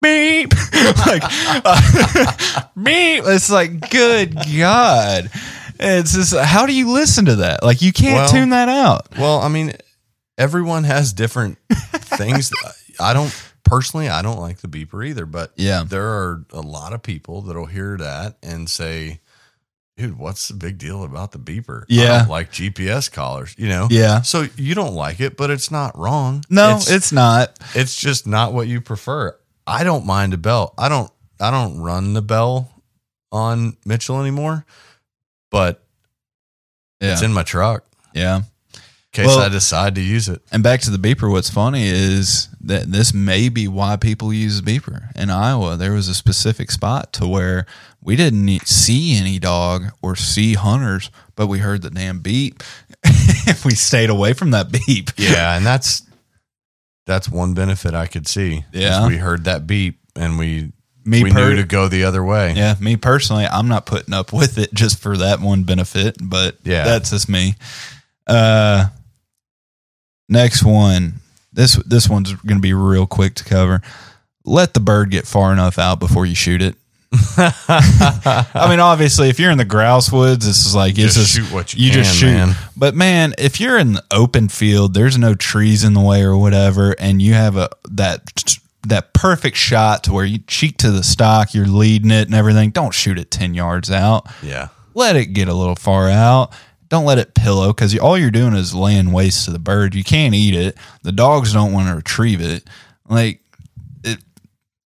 Beep, 0.00 0.52
like 1.06 1.22
uh, 1.24 2.62
beep. 2.82 3.22
It's 3.24 3.50
like, 3.52 3.88
good 3.90 4.34
God! 4.34 5.30
It's 5.78 6.12
just 6.14 6.36
how 6.36 6.66
do 6.66 6.74
you 6.74 6.90
listen 6.92 7.26
to 7.26 7.36
that? 7.36 7.62
Like 7.62 7.82
you 7.82 7.92
can't 7.92 8.16
Well- 8.16 8.28
tune 8.28 8.48
that 8.50 8.68
out. 8.68 9.16
Well, 9.16 9.38
I 9.38 9.46
mean, 9.48 9.74
everyone 10.36 10.82
has 10.84 11.12
different 11.12 11.58
things. 11.70 12.52
I 12.98 13.12
don't 13.14 13.32
personally, 13.64 14.08
I 14.08 14.22
don't 14.22 14.40
like 14.40 14.58
the 14.58 14.68
beeper 14.68 15.06
either, 15.06 15.24
but 15.26 15.52
Yeah. 15.56 15.84
there 15.86 16.06
are 16.06 16.44
a 16.52 16.60
lot 16.60 16.92
of 16.92 17.02
people 17.02 17.42
that'll 17.42 17.66
hear 17.66 17.96
that 17.98 18.38
and 18.42 18.68
say, 18.68 19.20
"Dude, 20.02 20.18
what's 20.18 20.48
the 20.48 20.54
big 20.54 20.78
deal 20.78 21.04
about 21.04 21.32
the 21.32 21.38
beeper?" 21.38 21.84
Yeah. 21.88 22.26
like 22.28 22.52
GPS 22.52 23.10
collars, 23.10 23.54
you 23.58 23.68
know. 23.68 23.88
Yeah. 23.90 24.22
So 24.22 24.46
you 24.56 24.74
don't 24.74 24.94
like 24.94 25.20
it, 25.20 25.36
but 25.36 25.50
it's 25.50 25.70
not 25.70 25.96
wrong. 25.96 26.44
No, 26.50 26.76
it's 26.76 26.90
it's 26.90 27.12
not. 27.12 27.58
it's 27.74 27.96
just 27.96 28.26
not 28.26 28.52
what 28.52 28.68
you 28.68 28.80
prefer. 28.80 29.36
I 29.66 29.84
don't 29.84 30.04
mind 30.06 30.34
a 30.34 30.38
bell. 30.38 30.74
I 30.76 30.88
don't 30.88 31.10
I 31.40 31.50
don't 31.50 31.78
run 31.78 32.14
the 32.14 32.22
bell 32.22 32.70
on 33.30 33.76
Mitchell 33.86 34.20
anymore, 34.20 34.64
but 35.50 35.82
Yeah, 37.00 37.12
it's 37.12 37.22
in 37.22 37.32
my 37.32 37.42
truck 37.42 37.84
yeah. 38.14 38.42
In 39.14 39.24
case 39.24 39.26
Well- 39.26 39.40
I 39.44 39.48
decide 39.48 39.94
to 39.96 40.00
use 40.00 40.28
it. 40.28 40.40
And 40.50 40.62
back 40.62 40.80
to 40.82 40.90
the 40.90 40.96
beeper, 40.98 41.30
what's 41.30 41.50
funny 41.50 41.86
is 41.86 42.48
that 42.62 42.90
this 42.90 43.12
may 43.12 43.48
be 43.48 43.68
why 43.68 43.96
people 43.96 44.32
use 44.32 44.60
beeper. 44.62 45.14
In 45.14 45.28
Iowa, 45.30 45.76
there 45.76 45.92
was 45.92 46.08
a 46.08 46.14
specific 46.14 46.70
spot 46.70 47.12
to 47.14 47.26
where 47.26 47.66
we 48.00 48.16
didn't 48.16 48.66
see 48.66 49.16
any 49.16 49.38
dog 49.38 49.84
or 50.00 50.16
see 50.16 50.54
hunters, 50.54 51.10
but 51.36 51.46
we 51.46 51.58
heard 51.58 51.82
the 51.82 51.90
damn 51.90 52.20
beep. 52.20 52.62
we 53.64 53.74
stayed 53.74 54.08
away 54.10 54.32
from 54.32 54.50
that 54.52 54.72
beep. 54.72 55.10
Yeah, 55.16 55.56
and 55.56 55.66
that's 55.66 56.02
that's 57.04 57.28
one 57.28 57.52
benefit 57.52 57.94
I 57.94 58.06
could 58.06 58.26
see. 58.28 58.64
Yeah. 58.72 59.06
we 59.08 59.16
heard 59.18 59.44
that 59.44 59.66
beep 59.66 59.98
and 60.16 60.38
we 60.38 60.72
Me 61.04 61.22
we 61.24 61.30
per- 61.32 61.50
knew 61.50 61.56
to 61.56 61.64
go 61.64 61.88
the 61.88 62.04
other 62.04 62.24
way. 62.24 62.54
Yeah, 62.56 62.76
me 62.80 62.96
personally, 62.96 63.44
I'm 63.44 63.68
not 63.68 63.84
putting 63.86 64.14
up 64.14 64.32
with 64.32 64.56
it 64.56 64.72
just 64.72 65.00
for 65.00 65.16
that 65.18 65.40
one 65.40 65.64
benefit, 65.64 66.16
but 66.22 66.56
Yeah. 66.64 66.84
that's 66.84 67.10
just 67.10 67.28
me. 67.28 67.56
Uh, 68.26 68.86
next 70.32 70.64
one. 70.64 71.14
This 71.52 71.76
this 71.84 72.08
one's 72.08 72.32
going 72.32 72.56
to 72.58 72.62
be 72.62 72.72
real 72.74 73.06
quick 73.06 73.34
to 73.36 73.44
cover. 73.44 73.82
Let 74.44 74.74
the 74.74 74.80
bird 74.80 75.10
get 75.10 75.26
far 75.26 75.52
enough 75.52 75.78
out 75.78 76.00
before 76.00 76.26
you 76.26 76.34
shoot 76.34 76.62
it. 76.62 76.74
I 77.36 78.66
mean, 78.70 78.80
obviously, 78.80 79.28
if 79.28 79.38
you're 79.38 79.50
in 79.50 79.58
the 79.58 79.64
grouse 79.66 80.10
woods, 80.10 80.46
this 80.46 80.64
is 80.64 80.74
like 80.74 80.98
it's 80.98 81.14
Just 81.14 81.34
shoot 81.36 81.52
what 81.52 81.74
you 81.74 81.90
just 81.90 82.10
can, 82.10 82.18
shoot. 82.20 82.34
man. 82.34 82.56
But 82.76 82.94
man, 82.94 83.34
if 83.38 83.60
you're 83.60 83.78
in 83.78 83.92
the 83.94 84.04
open 84.10 84.48
field, 84.48 84.94
there's 84.94 85.18
no 85.18 85.34
trees 85.34 85.84
in 85.84 85.92
the 85.92 86.00
way 86.00 86.22
or 86.22 86.36
whatever, 86.36 86.96
and 86.98 87.20
you 87.20 87.34
have 87.34 87.56
a 87.56 87.68
that 87.90 88.56
that 88.88 89.12
perfect 89.12 89.56
shot 89.56 90.04
to 90.04 90.12
where 90.12 90.24
you 90.24 90.38
cheek 90.46 90.78
to 90.78 90.90
the 90.90 91.02
stock, 91.02 91.54
you're 91.54 91.66
leading 91.66 92.10
it 92.10 92.26
and 92.26 92.34
everything. 92.34 92.70
Don't 92.70 92.94
shoot 92.94 93.18
it 93.18 93.30
ten 93.30 93.54
yards 93.54 93.90
out. 93.90 94.26
Yeah. 94.42 94.68
Let 94.94 95.16
it 95.16 95.26
get 95.26 95.48
a 95.48 95.54
little 95.54 95.76
far 95.76 96.08
out. 96.08 96.52
Don't 96.92 97.06
let 97.06 97.16
it 97.16 97.34
pillow 97.34 97.68
because 97.72 97.96
all 97.98 98.18
you're 98.18 98.30
doing 98.30 98.52
is 98.52 98.74
laying 98.74 99.12
waste 99.12 99.46
to 99.46 99.50
the 99.50 99.58
bird. 99.58 99.94
You 99.94 100.04
can't 100.04 100.34
eat 100.34 100.54
it. 100.54 100.76
The 101.02 101.10
dogs 101.10 101.54
don't 101.54 101.72
want 101.72 101.88
to 101.88 101.96
retrieve 101.96 102.42
it. 102.42 102.64
Like 103.08 103.40
it, 104.04 104.18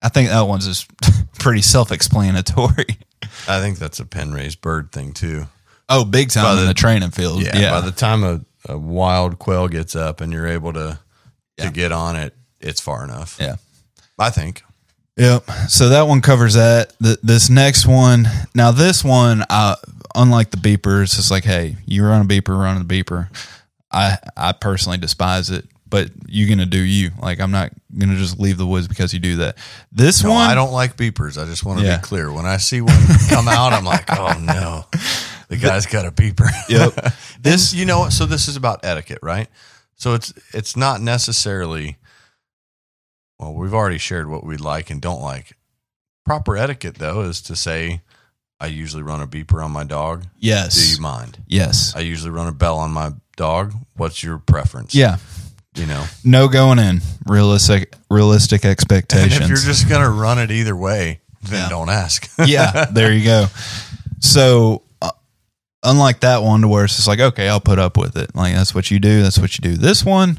I 0.04 0.10
think 0.10 0.30
that 0.30 0.42
one's 0.44 0.68
just 0.68 0.88
pretty 1.40 1.62
self-explanatory. 1.64 2.86
I 3.48 3.60
think 3.60 3.80
that's 3.80 4.00
a 4.00 4.06
pen 4.06 4.32
raised 4.34 4.62
bird 4.62 4.92
thing 4.92 5.14
too. 5.14 5.48
Oh, 5.90 6.06
big 6.06 6.30
time 6.30 6.44
By 6.46 6.52
in 6.54 6.58
the- 6.60 6.66
the 6.68 6.74
training 6.76 7.10
field. 7.10 7.42
Yeah. 7.42 7.58
Yeah, 7.58 7.72
By 7.72 7.82
the 7.82 7.92
time 7.92 8.24
a, 8.24 8.42
a 8.70 8.78
wild 8.78 9.40
quail 9.40 9.68
gets 9.68 9.96
up 9.96 10.22
and 10.22 10.32
you're 10.32 10.48
able 10.48 10.74
to 10.74 11.00
Yeah. 11.58 11.66
to 11.66 11.72
get 11.72 11.92
on 11.92 12.16
it, 12.16 12.36
it's 12.62 12.82
far 12.82 13.04
enough. 13.04 13.38
yeah. 13.42 13.56
I 14.20 14.30
think. 14.30 14.62
Yep. 15.18 15.50
So 15.70 15.90
that 15.90 16.04
one 16.08 16.22
covers 16.22 16.54
that. 16.54 16.94
Th 17.02 17.18
this 17.24 17.50
next 17.50 17.88
one, 17.88 18.28
now 18.54 18.72
this 18.72 19.04
one, 19.04 19.44
uh, 19.50 19.76
unlike 20.16 20.52
the 20.52 20.58
beeper, 20.58 21.04
it's 21.04 21.16
just 21.16 21.32
like, 21.32 21.44
hey, 21.44 21.76
you 21.86 22.04
run 22.06 22.22
a 22.22 22.26
beeper, 22.26 22.58
run 22.58 22.82
a 22.82 22.86
beeper. 22.86 23.30
I 23.92 24.18
I 24.36 24.52
personally 24.54 24.98
despise 24.98 25.50
it, 25.50 25.68
but 25.88 26.10
you're 26.28 26.50
gonna 26.50 26.66
do 26.66 26.80
you. 26.80 27.12
Like 27.22 27.40
I'm 27.40 27.52
not 27.52 27.72
gonna 27.98 28.16
just 28.18 28.40
leave 28.40 28.58
the 28.58 28.66
woods 28.66 28.88
because 28.88 29.14
you 29.14 29.20
do 29.20 29.38
that. 29.38 29.58
This 29.92 30.24
No, 30.24 30.32
one, 30.32 30.50
I 30.50 30.56
don't 30.56 30.72
like 30.74 30.98
beepers. 30.98 31.42
I 31.42 31.46
just 31.46 31.64
want 31.66 31.80
to 31.80 31.86
Yeah. 31.86 31.98
be 31.98 32.04
clear. 32.04 32.32
When 32.32 32.46
I 32.46 32.58
see 32.58 32.82
one 32.82 32.96
come 33.30 33.48
out, 33.48 33.74
I'm 33.74 33.86
like, 33.86 34.06
oh 34.18 34.38
no. 34.40 34.86
the 35.48 35.58
guy's 35.58 35.86
got 35.86 36.06
a 36.06 36.12
beeper. 36.12 36.50
Yep. 36.70 37.14
this, 37.40 37.74
you 37.74 37.86
know, 37.86 38.10
so 38.10 38.26
this 38.26 38.48
is 38.48 38.56
about 38.56 38.84
etiquette, 38.84 39.20
right? 39.22 39.48
So 39.96 40.14
it's 40.14 40.34
it's 40.54 40.76
not 40.76 41.00
necessarily. 41.02 41.98
Well, 43.40 43.54
we've 43.54 43.74
already 43.74 43.98
shared 43.98 44.30
what 44.30 44.46
we 44.46 44.58
like 44.58 44.90
and 44.90 45.02
don't 45.02 45.22
like. 45.22 45.58
Proper 46.26 46.58
etiquette, 46.58 46.96
though, 46.96 47.22
is 47.22 47.42
to 47.44 47.56
say, 47.56 48.02
I 48.60 48.68
usually 48.68 49.04
run 49.04 49.22
a 49.22 49.28
beeper 49.28 49.64
on 49.64 49.72
my 49.72 49.84
dog. 49.84 50.26
Yes. 50.40 50.76
Do 50.76 50.96
you 50.96 51.02
mind? 51.02 51.44
Yes. 51.48 51.94
I 51.96 52.00
usually 52.00 52.32
run 52.32 52.48
a 52.48 52.52
bell 52.54 52.78
on 52.80 52.92
my 52.92 53.12
dog. 53.36 53.74
What's 53.96 54.24
your 54.24 54.38
preference? 54.38 54.96
Yeah. 54.96 55.18
You 55.76 55.86
know, 55.86 56.06
No 56.24 56.48
going 56.48 56.80
in. 56.80 57.02
Realistic 57.26 57.94
realistic 58.10 58.64
and 58.64 58.72
expectations. 58.72 59.42
if 59.42 59.48
you're 59.50 59.58
just 59.58 59.90
gonna 59.90 60.10
run 60.10 60.40
it 60.40 60.50
either 60.52 60.74
way, 60.76 61.20
then 61.44 61.64
Yeah. 61.64 61.70
don't 61.70 61.90
ask. 61.90 62.30
yeah, 62.46 62.86
there 62.86 63.12
you 63.12 63.26
go. 63.26 63.48
So, 64.20 64.84
uh, 65.02 65.12
unlike 65.84 66.22
that 66.22 66.44
one, 66.44 66.62
to 66.62 66.70
where 66.70 66.86
it's 66.86 66.96
just 66.96 67.10
like, 67.10 67.20
okay, 67.20 67.50
I'll 67.50 67.60
put 67.60 67.78
up 67.78 67.98
with 67.98 68.16
it. 68.16 68.34
Like 68.34 68.56
that's 68.56 68.74
what 68.74 68.90
you 68.90 69.00
do. 69.00 69.22
That's 69.22 69.38
what 69.38 69.58
you 69.58 69.62
do. 69.62 69.76
This 69.76 70.06
one, 70.06 70.38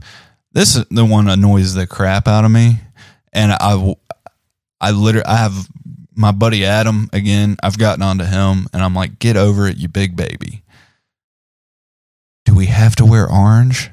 this 0.53 0.75
is 0.75 0.87
the 0.91 1.05
one 1.05 1.29
annoys 1.29 1.75
the 1.75 1.87
crap 1.87 2.27
out 2.27 2.47
of 2.47 2.51
me, 2.51 2.81
and 3.35 3.53
I, 3.53 3.95
I 4.81 4.91
literally, 4.93 5.27
I 5.27 5.37
have 5.37 5.69
my 6.17 6.33
buddy 6.33 6.65
Adam 6.65 7.09
again. 7.13 7.57
I've 7.63 7.79
gotten 7.79 8.03
onto 8.03 8.25
him, 8.25 8.67
and 8.73 8.83
I'm 8.83 8.95
like, 8.95 9.19
get 9.19 9.37
over 9.37 9.69
it, 9.69 9.77
you 9.77 9.89
big 9.89 10.17
baby. 10.17 10.63
Do 12.45 12.55
we 12.55 12.67
have 12.67 12.97
to 12.97 13.05
wear 13.05 13.31
orange? 13.31 13.91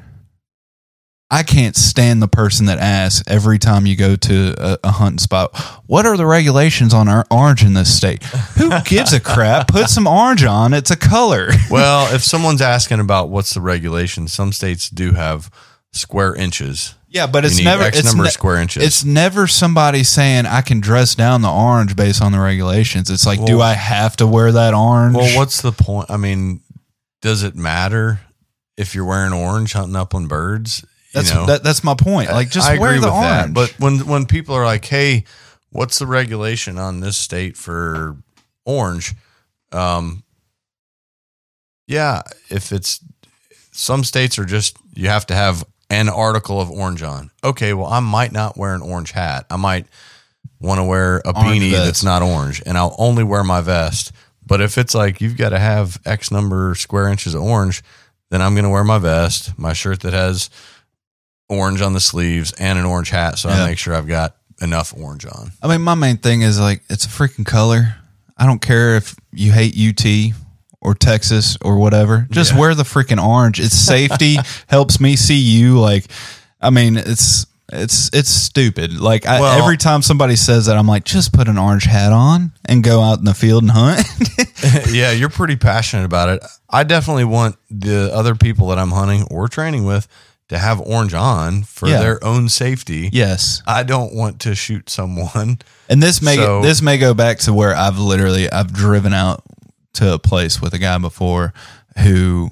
I 1.33 1.41
can't 1.41 1.75
stand 1.75 2.21
the 2.21 2.27
person 2.27 2.67
that 2.67 2.77
asks 2.77 3.23
every 3.27 3.57
time 3.57 3.87
you 3.87 3.95
go 3.95 4.15
to 4.15 4.53
a, 4.55 4.77
a 4.83 4.91
hunting 4.91 5.17
spot, 5.17 5.57
what 5.87 6.05
are 6.05 6.15
the 6.15 6.27
regulations 6.27 6.93
on 6.93 7.07
our 7.07 7.25
orange 7.31 7.63
in 7.63 7.73
this 7.73 7.95
state? 7.95 8.21
Who 8.23 8.69
gives 8.83 9.13
a 9.13 9.19
crap? 9.19 9.67
Put 9.67 9.89
some 9.89 10.05
orange 10.05 10.43
on. 10.43 10.75
It's 10.75 10.91
a 10.91 10.95
color. 10.95 11.49
well, 11.71 12.13
if 12.13 12.23
someone's 12.23 12.61
asking 12.61 12.99
about 12.99 13.29
what's 13.29 13.55
the 13.55 13.61
regulation, 13.61 14.27
some 14.27 14.51
states 14.51 14.91
do 14.91 15.13
have 15.13 15.49
square 15.91 16.35
inches. 16.35 16.93
Yeah, 17.13 17.27
but 17.27 17.45
it's 17.45 17.63
never 17.63 17.83
X 17.83 17.99
it's 17.99 18.07
number 18.07 18.25
of 18.25 18.31
square 18.31 18.57
inches. 18.57 18.83
It's 18.83 19.05
never 19.05 19.45
somebody 19.45 20.03
saying 20.03 20.47
I 20.47 20.61
can 20.61 20.79
dress 20.79 21.13
down 21.13 21.43
the 21.43 21.51
orange 21.51 21.95
based 21.95 22.23
on 22.23 22.31
the 22.31 22.39
regulations. 22.39 23.11
It's 23.11 23.25
like, 23.25 23.45
do 23.45 23.59
Well- 23.59 23.67
I 23.67 23.73
have 23.73 24.17
to 24.17 24.25
wear 24.25 24.51
that 24.51 24.73
orange? 24.73 25.15
Well, 25.15 25.37
what's 25.37 25.61
the 25.61 25.71
point? 25.71 26.09
I 26.09 26.17
mean, 26.17 26.61
does 27.21 27.43
it 27.43 27.55
matter 27.55 28.21
if 28.77 28.95
you're 28.95 29.05
wearing 29.05 29.31
orange 29.31 29.73
hunting 29.73 29.95
upland 29.95 30.27
birds? 30.27 30.83
that's 31.13 31.29
you 31.29 31.35
know, 31.35 31.45
that, 31.45 31.63
that's 31.63 31.83
my 31.83 31.93
point. 31.93 32.31
Like, 32.31 32.49
just 32.49 32.67
I 32.67 32.79
wear 32.79 32.89
agree 32.89 33.01
the 33.01 33.05
with 33.07 33.13
that. 33.21 33.39
orange. 33.41 33.53
But 33.53 33.75
when 33.79 34.07
when 34.07 34.25
people 34.25 34.55
are 34.55 34.65
like, 34.65 34.83
"Hey, 34.83 35.25
what's 35.69 35.99
the 35.99 36.07
regulation 36.07 36.79
on 36.79 36.99
this 37.01 37.15
state 37.15 37.55
for 37.55 38.17
orange?" 38.65 39.13
Um, 39.71 40.23
yeah, 41.87 42.23
if 42.49 42.71
it's 42.71 42.99
some 43.71 44.03
states 44.03 44.39
are 44.39 44.45
just 44.45 44.75
you 44.95 45.09
have 45.09 45.27
to 45.27 45.35
have 45.35 45.63
an 45.93 46.09
article 46.09 46.59
of 46.59 46.69
orange 46.69 47.03
on. 47.03 47.31
Okay, 47.43 47.73
well, 47.73 47.87
I 47.87 47.99
might 47.99 48.31
not 48.31 48.57
wear 48.57 48.73
an 48.73 48.81
orange 48.81 49.11
hat. 49.11 49.45
I 49.49 49.55
might 49.57 49.85
want 50.59 50.79
to 50.79 50.83
wear 50.83 51.17
a 51.25 51.33
Orange 51.35 51.61
beanie 51.61 51.71
vest. 51.71 51.85
that's 51.85 52.03
not 52.03 52.21
orange, 52.21 52.61
and 52.65 52.77
I'll 52.77 52.95
only 52.97 53.23
wear 53.23 53.43
my 53.43 53.61
vest. 53.61 54.11
But 54.45 54.61
if 54.61 54.77
it's 54.77 54.93
like 54.95 55.21
you've 55.21 55.37
got 55.37 55.49
to 55.49 55.59
have 55.59 55.99
X 56.05 56.31
number 56.31 56.75
square 56.75 57.07
inches 57.07 57.33
of 57.33 57.41
orange, 57.41 57.83
then 58.31 58.41
I'm 58.41 58.53
going 58.55 58.63
to 58.65 58.69
wear 58.69 58.83
my 58.83 58.97
vest, 58.97 59.57
my 59.57 59.73
shirt 59.73 60.01
that 60.01 60.13
has 60.13 60.49
orange 61.49 61.81
on 61.81 61.93
the 61.93 61.99
sleeves, 61.99 62.53
and 62.53 62.79
an 62.79 62.85
orange 62.85 63.09
hat, 63.09 63.37
so 63.37 63.49
Yeah. 63.49 63.63
I 63.63 63.67
make 63.67 63.77
sure 63.77 63.93
I've 63.93 64.07
got 64.07 64.35
enough 64.61 64.93
orange 64.97 65.25
on. 65.25 65.51
I 65.61 65.67
mean, 65.67 65.81
my 65.81 65.95
main 65.95 66.17
thing 66.17 66.41
is 66.41 66.59
like 66.59 66.83
it's 66.89 67.05
a 67.05 67.09
freaking 67.09 67.45
color. 67.45 67.95
I 68.37 68.45
don't 68.45 68.61
care 68.61 68.95
if 68.95 69.15
you 69.31 69.51
hate 69.51 69.75
UT 69.77 70.33
or 70.83 70.93
Texas 70.95 71.57
or 71.61 71.77
whatever. 71.77 72.27
Just 72.29 72.51
Yeah. 72.53 72.59
wear 72.59 72.75
the 72.75 72.83
freaking 72.83 73.23
orange. 73.23 73.59
It's 73.59 73.75
safety. 73.93 74.37
helps 74.67 74.99
me 74.99 75.15
see 75.15 75.37
you. 75.39 75.79
Like, 75.79 76.05
I 76.61 76.69
mean, 76.69 76.97
it's 76.97 77.45
it's 77.71 78.09
it's 78.13 78.29
stupid. 78.29 78.99
Like 78.99 79.25
I, 79.25 79.39
Well- 79.39 79.61
every 79.63 79.77
time 79.77 80.01
somebody 80.03 80.35
says 80.35 80.67
that, 80.67 80.77
I'm 80.77 80.87
like, 80.87 81.05
just 81.05 81.33
put 81.33 81.47
an 81.47 81.57
orange 81.57 81.85
hat 81.85 82.11
on 82.11 82.51
and 82.65 82.83
go 82.83 83.01
out 83.01 83.17
in 83.19 83.25
the 83.25 83.33
field 83.33 83.63
and 83.63 83.71
hunt. 83.71 84.05
yeah, 84.91 85.11
you're 85.11 85.29
pretty 85.29 85.55
passionate 85.55 86.05
about 86.05 86.29
it. 86.29 86.43
I 86.69 86.83
definitely 86.83 87.25
want 87.25 87.55
the 87.71 88.11
other 88.13 88.35
people 88.35 88.67
that 88.67 88.77
I'm 88.79 88.91
hunting 88.91 89.23
or 89.31 89.47
training 89.47 89.85
with 89.85 90.07
to 90.49 90.57
have 90.59 90.79
orange 90.81 91.13
on 91.13 91.63
for 91.63 91.87
Yeah. 91.87 91.99
their 91.99 92.23
own 92.23 92.49
safety. 92.49 93.09
yes, 93.11 93.61
I 93.65 93.83
don't 93.83 94.13
want 94.13 94.41
to 94.41 94.53
shoot 94.55 94.89
someone. 94.89 95.57
and 95.89 96.03
this 96.03 96.21
may 96.21 96.35
So- 96.35 96.61
this 96.61 96.81
may 96.81 96.97
go 96.97 97.13
back 97.13 97.39
to 97.39 97.53
where 97.53 97.73
I've 97.75 97.97
literally 97.97 98.51
I've 98.51 98.71
driven 98.73 99.13
out 99.13 99.41
to 99.93 100.13
a 100.13 100.19
place 100.19 100.61
with 100.61 100.73
a 100.73 100.79
guy 100.79 100.97
before 100.97 101.53
who 101.99 102.49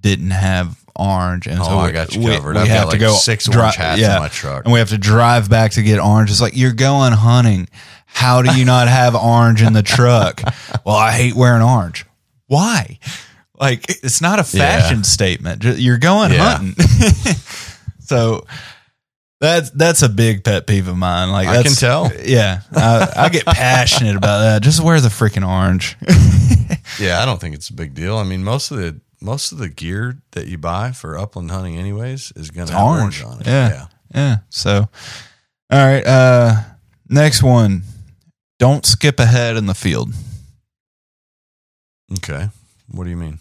didn't 0.00 0.30
have 0.30 0.78
orange, 0.94 1.46
and 1.46 1.58
Oh, 1.60 1.64
so 1.64 1.78
I 1.78 1.86
we- 1.86 1.92
got 1.92 2.14
you 2.14 2.28
covered. 2.28 2.54
We 2.56 2.60
I've 2.62 2.68
got 2.68 2.80
to 2.82 2.86
like 2.88 3.00
go 3.00 3.14
six 3.14 3.46
dri- 3.46 3.60
orange 3.62 3.76
hats 3.76 4.00
in 4.02 4.08
my 4.18 4.28
truck. 4.28 4.64
and 4.64 4.72
we 4.72 4.78
have 4.78 4.90
to 4.90 4.98
drive 4.98 5.48
back 5.48 5.72
to 5.72 5.82
get 5.82 5.98
orange. 5.98 6.30
It's 6.30 6.40
like 6.40 6.56
you're 6.56 6.72
going 6.74 7.12
hunting. 7.12 7.68
How 8.06 8.42
do 8.42 8.54
you 8.58 8.64
not 8.66 8.88
have 8.88 9.14
orange 9.14 9.62
in 9.62 9.72
the 9.72 9.82
truck? 9.82 10.42
well, 10.84 10.96
I 10.96 11.12
hate 11.12 11.34
wearing 11.34 11.62
orange. 11.62 12.04
Why? 12.46 12.98
Like 13.58 13.86
it's 13.88 14.20
not 14.20 14.38
a 14.38 14.44
fashion 14.44 14.98
Yeah. 14.98 15.02
statement. 15.02 15.64
You're 15.64 15.96
going 15.98 16.32
Yeah. 16.32 16.56
hunting. 16.58 16.74
so 18.00 18.44
that's 19.42 19.70
that's 19.70 20.02
a 20.02 20.08
big 20.08 20.44
pet 20.44 20.66
peeve 20.66 20.88
of 20.88 20.96
mine. 20.96 21.30
Like 21.30 21.48
I 21.48 21.62
can 21.62 21.72
tell. 21.72 22.10
Yeah, 22.24 22.60
I, 22.72 23.12
I 23.16 23.28
get 23.28 23.44
passionate 23.44 24.16
about 24.16 24.38
that. 24.42 24.62
Just 24.62 24.80
wear 24.82 25.00
the 25.00 25.08
freaking 25.08 25.46
orange. 25.46 25.96
Yeah, 27.00 27.22
I 27.22 27.24
don't 27.24 27.40
think 27.40 27.54
it's 27.54 27.70
a 27.70 27.72
big 27.72 27.94
deal. 27.94 28.18
I 28.18 28.22
mean, 28.22 28.44
most 28.44 28.70
of 28.70 28.76
the 28.76 29.00
most 29.20 29.50
of 29.52 29.58
the 29.58 29.68
gear 29.70 30.18
that 30.32 30.46
you 30.46 30.58
buy 30.58 30.92
for 30.92 31.16
upland 31.16 31.50
hunting, 31.50 31.78
anyways, 31.78 32.32
is 32.36 32.50
going 32.50 32.66
to 32.66 32.72
have 32.74 32.82
orange. 32.82 33.22
on 33.22 33.40
it. 33.40 33.46
Yeah. 33.46 33.86
Yeah. 34.14 34.36
So, 34.50 34.88
all 35.70 35.86
right. 35.86 36.06
Uh, 36.06 36.56
next 37.08 37.42
one. 37.42 37.82
Don't 38.58 38.84
skip 38.84 39.18
ahead 39.20 39.56
in 39.56 39.66
the 39.66 39.74
field. 39.74 40.12
Okay. 42.18 42.48
What 42.90 43.04
do 43.04 43.10
you 43.10 43.16
mean? 43.16 43.38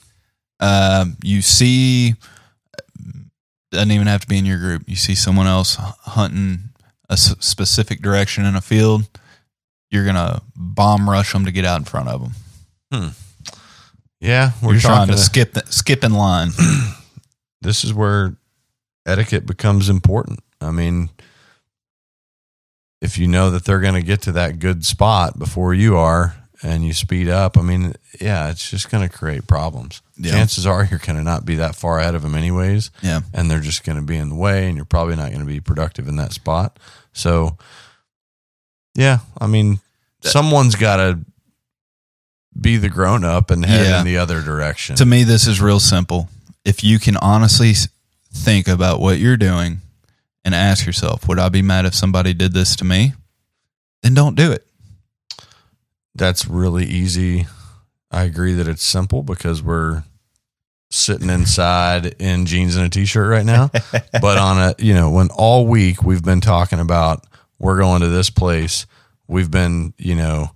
Um, 0.60 1.18
you 1.24 1.41
see, 1.41 2.16
doesn't 3.72 3.91
even 3.91 4.07
have 4.07 4.22
to 4.22 4.28
be 4.28 4.38
in 4.38 4.45
your 4.45 4.59
group. 4.59 4.84
You 4.88 4.95
see 4.95 5.15
someone 5.15 5.47
else 5.47 5.76
hunting 5.76 6.69
a 7.09 7.13
s- 7.13 7.36
specific 7.39 8.01
direction 8.01 8.45
in 8.45 8.55
a 8.55 8.61
field. 8.61 9.03
You're 9.89 10.05
gonna 10.05 10.41
bomb 10.55 11.09
rush 11.09 11.34
them 11.34 11.45
to 11.45 11.51
get 11.51 11.65
out 11.65 11.80
in 11.80 11.86
front 11.86 12.09
of 12.09 12.22
them. 12.22 12.32
Hmm. 12.91 13.53
Yeah, 14.19 14.51
we're 14.61 14.74
You're 14.74 14.82
trying 14.82 15.07
talking. 15.07 15.15
to 15.15 15.19
skip 15.22 15.53
the, 15.53 15.63
skip 15.69 16.03
in 16.03 16.13
line. 16.13 16.49
this 17.61 17.84
is 17.84 17.93
where 17.93 18.36
etiquette 19.05 19.45
becomes 19.47 19.89
important. 19.89 20.39
I 20.61 20.69
mean, 20.72 21.09
if 23.01 23.17
you 23.17 23.28
know 23.28 23.49
that 23.51 23.65
they're 23.65 23.80
going 23.80 23.95
to 23.95 24.03
get 24.03 24.22
to 24.24 24.32
that 24.34 24.59
good 24.59 24.86
spot 24.86 25.39
before 25.39 25.74
you 25.74 25.97
are 25.97 26.36
and 26.64 26.86
you 26.86 26.93
speed 26.93 27.28
up, 27.28 27.57
I 27.57 27.62
mean, 27.62 27.93
yeah, 28.20 28.49
it's 28.49 28.70
just 28.70 28.89
going 28.91 29.07
to 29.07 29.14
create 29.16 29.47
problems. 29.47 30.01
Yeah. 30.18 30.32
Chances 30.32 30.68
are 30.68 30.86
you're 30.89 30.99
going 30.99 31.18
to 31.18 31.24
not 31.24 31.45
be 31.45 31.55
that 31.55 31.76
far 31.76 31.99
ahead 31.99 32.14
of 32.16 32.22
them, 32.22 32.36
anyways. 32.36 32.91
Yeah. 33.01 33.22
And 33.34 33.49
they're 33.49 33.59
just 33.59 33.84
going 33.84 33.95
to 33.97 34.03
be 34.03 34.18
in 34.18 34.30
the 34.30 34.36
way, 34.36 34.68
and 34.68 34.76
you're 34.76 34.86
probably 34.86 35.16
not 35.16 35.30
going 35.30 35.39
to 35.39 35.45
be 35.45 35.59
productive 35.59 36.07
in 36.07 36.18
that 36.18 36.34
spot. 36.34 36.78
So, 37.14 37.57
yeah, 38.95 39.20
I 39.39 39.47
mean, 39.47 39.80
someone's 40.22 40.76
got 40.76 40.97
to 40.97 41.20
be 42.59 42.78
the 42.78 42.89
grown 42.89 43.24
up 43.24 43.49
and 43.49 43.66
head 43.66 43.88
Yeah. 43.88 43.99
in 43.99 44.05
the 44.05 44.18
other 44.18 44.41
direction. 44.41 44.95
To 44.97 45.05
me, 45.05 45.24
this 45.24 45.47
is 45.47 45.62
real 45.62 45.80
simple. 45.80 46.30
If 46.66 46.84
you 46.84 46.99
can 46.99 47.18
honestly 47.18 47.74
think 48.34 48.68
about 48.68 48.99
what 48.99 49.18
you're 49.20 49.38
doing 49.38 49.80
and 50.45 50.53
ask 50.53 50.86
yourself, 50.86 51.28
would 51.28 51.39
I 51.39 51.49
be 51.49 51.62
mad 51.62 51.86
if 51.86 51.95
somebody 51.95 52.34
did 52.34 52.53
this 52.53 52.76
to 52.78 52.86
me? 52.86 53.14
Then 54.03 54.14
don't 54.14 54.36
do 54.36 54.51
it. 54.51 54.66
That's 56.16 56.47
really 56.47 56.86
easy. 56.86 57.47
I 58.09 58.24
agree 58.24 58.53
that 58.53 58.68
it's 58.68 58.84
simple 58.84 59.24
because 59.24 59.64
we're 59.64 60.03
sitting 60.89 61.30
inside 61.30 62.16
in 62.20 62.45
jeans 62.45 62.76
and 62.76 62.86
a 62.86 62.89
t-shirt 62.89 63.30
right 63.30 63.45
now. 63.45 63.70
but 64.22 64.38
on 64.38 64.57
a, 64.57 64.76
you 64.78 64.93
know, 64.93 65.09
when 65.09 65.30
all 65.32 65.66
week 65.68 66.03
we've 66.03 66.24
been 66.24 66.41
talking 66.41 66.80
about 66.80 67.26
we're 67.59 67.80
going 67.80 68.01
to 68.01 68.09
this 68.09 68.30
place, 68.30 68.86
we've 69.28 69.49
been, 69.49 69.93
you 69.97 70.16
know, 70.16 70.49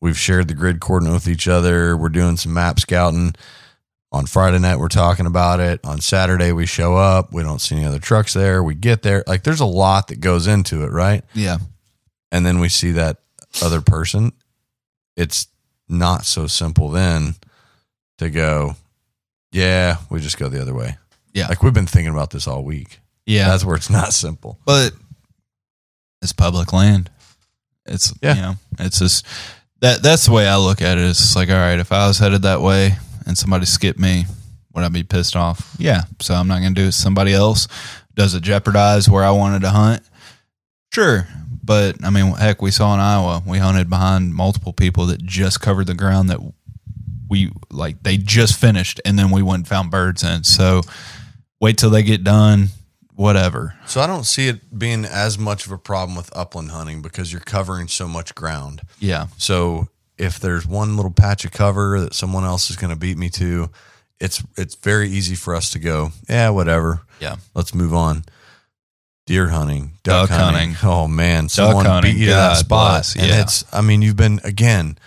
we've 0.00 0.18
shared 0.18 0.48
the 0.48 0.54
grid 0.54 0.80
coordinate 0.80 1.14
with 1.14 1.28
each 1.28 1.46
other. 1.46 1.96
We're 1.96 2.08
doing 2.08 2.36
some 2.36 2.54
map 2.54 2.80
scouting. 2.80 3.34
On 4.10 4.24
Friday 4.24 4.58
night, 4.58 4.78
we're 4.78 4.88
talking 4.88 5.26
about 5.26 5.60
it. 5.60 5.80
On 5.84 6.00
Saturday, 6.00 6.50
we 6.50 6.64
show 6.64 6.96
up. 6.96 7.30
We 7.30 7.42
don't 7.42 7.60
see 7.60 7.76
any 7.76 7.84
other 7.84 7.98
trucks 7.98 8.32
there. 8.32 8.62
We 8.64 8.74
get 8.74 9.02
there. 9.02 9.22
Like, 9.26 9.42
there's 9.42 9.60
a 9.60 9.66
lot 9.66 10.08
that 10.08 10.20
goes 10.20 10.46
into 10.46 10.82
it, 10.82 10.90
right? 10.90 11.22
Yeah. 11.34 11.58
and 12.32 12.44
then 12.46 12.58
we 12.58 12.70
see 12.70 12.92
that 12.92 13.18
other 13.62 13.82
person, 13.82 14.32
it's 15.18 15.48
not 15.88 16.24
so 16.24 16.46
simple 16.46 16.88
then 16.90 17.34
to 18.18 18.30
go, 18.30 18.76
yeah, 19.52 19.96
we 20.10 20.20
just 20.20 20.38
go 20.38 20.48
the 20.48 20.62
other 20.62 20.74
way. 20.74 20.96
Yeah. 21.34 21.48
Like 21.48 21.62
we've 21.62 21.74
been 21.74 21.86
thinking 21.86 22.12
about 22.12 22.30
this 22.30 22.46
all 22.46 22.62
week. 22.64 23.00
Yeah. 23.26 23.48
That's 23.48 23.64
where 23.64 23.76
it's 23.76 23.90
not 23.90 24.12
simple. 24.12 24.58
but 24.64 24.92
it's 26.22 26.32
public 26.32 26.72
land. 26.72 27.10
It's 27.86 28.12
Yeah. 28.22 28.34
you 28.34 28.42
know, 28.42 28.54
it's 28.78 28.98
just 28.98 29.26
that 29.80 30.02
that's 30.02 30.26
the 30.26 30.32
way 30.32 30.46
I 30.48 30.56
look 30.56 30.80
at 30.82 30.98
it. 30.98 31.04
It's 31.04 31.34
like, 31.36 31.48
all 31.50 31.56
right, 31.56 31.78
if 31.78 31.92
I 31.92 32.06
was 32.06 32.18
headed 32.18 32.42
that 32.42 32.60
way 32.60 32.96
and 33.26 33.36
somebody 33.36 33.66
skipped 33.66 33.98
me, 33.98 34.26
would 34.74 34.84
I 34.84 34.88
be 34.88 35.02
pissed 35.04 35.36
off? 35.36 35.74
Yeah. 35.78 36.02
So 36.20 36.34
I'm 36.34 36.48
not 36.48 36.60
going 36.60 36.74
to 36.74 36.80
do 36.80 36.88
it. 36.88 36.92
Somebody 36.92 37.32
else 37.32 37.66
does 38.14 38.34
it 38.34 38.42
jeopardize 38.42 39.08
where 39.08 39.24
I 39.24 39.30
wanted 39.30 39.62
to 39.62 39.70
hunt? 39.70 40.02
Sure. 40.92 41.26
But 41.68 42.02
I 42.02 42.08
mean, 42.08 42.32
heck, 42.32 42.62
we 42.62 42.70
saw 42.70 42.94
in 42.94 43.00
Iowa, 43.00 43.42
we 43.46 43.58
hunted 43.58 43.90
behind 43.90 44.34
multiple 44.34 44.72
people 44.72 45.04
that 45.06 45.22
just 45.22 45.60
covered 45.60 45.86
the 45.86 45.92
ground 45.92 46.30
that 46.30 46.40
we 47.28 47.52
like, 47.70 48.02
they 48.04 48.16
just 48.16 48.58
finished 48.58 49.02
and 49.04 49.18
then 49.18 49.30
we 49.30 49.42
went 49.42 49.58
and 49.58 49.68
found 49.68 49.90
birds 49.90 50.24
in. 50.24 50.44
So 50.44 50.80
wait 51.60 51.76
till 51.76 51.90
they 51.90 52.02
get 52.02 52.24
done, 52.24 52.68
whatever. 53.16 53.74
So 53.84 54.00
I 54.00 54.06
don't 54.06 54.24
see 54.24 54.48
it 54.48 54.78
being 54.78 55.04
as 55.04 55.38
much 55.38 55.66
of 55.66 55.72
a 55.72 55.76
problem 55.76 56.16
with 56.16 56.34
upland 56.34 56.70
hunting 56.70 57.02
because 57.02 57.30
you're 57.30 57.42
covering 57.42 57.86
so 57.86 58.08
much 58.08 58.34
ground. 58.34 58.80
Yeah. 58.98 59.26
So 59.36 59.88
if 60.16 60.40
there's 60.40 60.66
one 60.66 60.96
little 60.96 61.12
patch 61.12 61.44
of 61.44 61.52
cover 61.52 62.00
that 62.00 62.14
someone 62.14 62.44
else 62.44 62.70
is 62.70 62.76
going 62.76 62.94
to 62.94 62.98
beat 62.98 63.18
me 63.18 63.28
to, 63.28 63.68
it's 64.18 64.42
it's 64.56 64.74
very 64.74 65.10
easy 65.10 65.34
for 65.34 65.54
us 65.54 65.70
to 65.72 65.78
go, 65.78 66.12
yeah, 66.30 66.48
whatever. 66.48 67.02
Yeah. 67.20 67.36
Let's 67.54 67.74
move 67.74 67.92
on. 67.92 68.24
Deer 69.28 69.48
hunting, 69.48 69.92
duck, 70.02 70.30
Duck 70.30 70.38
hunting. 70.38 70.72
hunting. 70.72 70.76
Oh 70.90 71.06
man, 71.06 71.50
someone 71.50 71.84
hunting, 71.84 72.14
beat 72.14 72.18
you 72.20 72.26
to 72.28 72.32
that 72.32 72.56
spot, 72.56 72.92
bless, 72.92 73.14
and 73.14 73.26
yeah. 73.26 73.42
it's. 73.42 73.62
I 73.72 73.82
mean, 73.82 74.00
you've 74.00 74.16
been 74.16 74.40
again. 74.42 74.98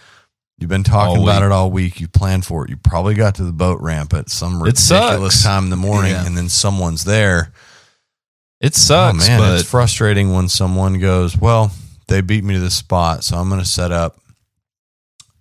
You've 0.60 0.70
been 0.70 0.84
talking 0.84 1.24
about 1.24 1.42
it 1.42 1.52
all 1.52 1.72
week. 1.72 2.00
You 2.00 2.08
planned 2.08 2.46
for 2.46 2.64
it. 2.64 2.70
You 2.70 2.78
probably 2.78 3.16
got 3.16 3.34
to 3.36 3.44
the 3.44 3.52
boat 3.52 3.82
ramp 3.82 4.14
at 4.14 4.30
some 4.30 4.62
ridiculous 4.62 5.42
time 5.44 5.64
in 5.64 5.70
the 5.72 5.76
morning, 5.76 6.12
Yeah. 6.12 6.24
and 6.24 6.38
then 6.38 6.50
someone's 6.50 7.04
there. 7.04 7.52
It 8.60 8.74
oh, 8.76 8.78
sucks, 8.78 9.26
oh 9.26 9.28
man, 9.28 9.40
but 9.40 9.60
it's 9.60 9.68
frustrating 9.68 10.34
when 10.34 10.48
someone 10.50 11.00
goes, 11.00 11.36
"Well, 11.36 11.72
they 12.08 12.22
beat 12.22 12.44
me 12.44 12.54
to 12.54 12.60
this 12.60 12.76
spot, 12.76 13.24
so 13.24 13.38
I'm 13.38 13.50
going 13.50 13.60
to 13.60 13.66
set 13.68 13.92
up 13.92 14.20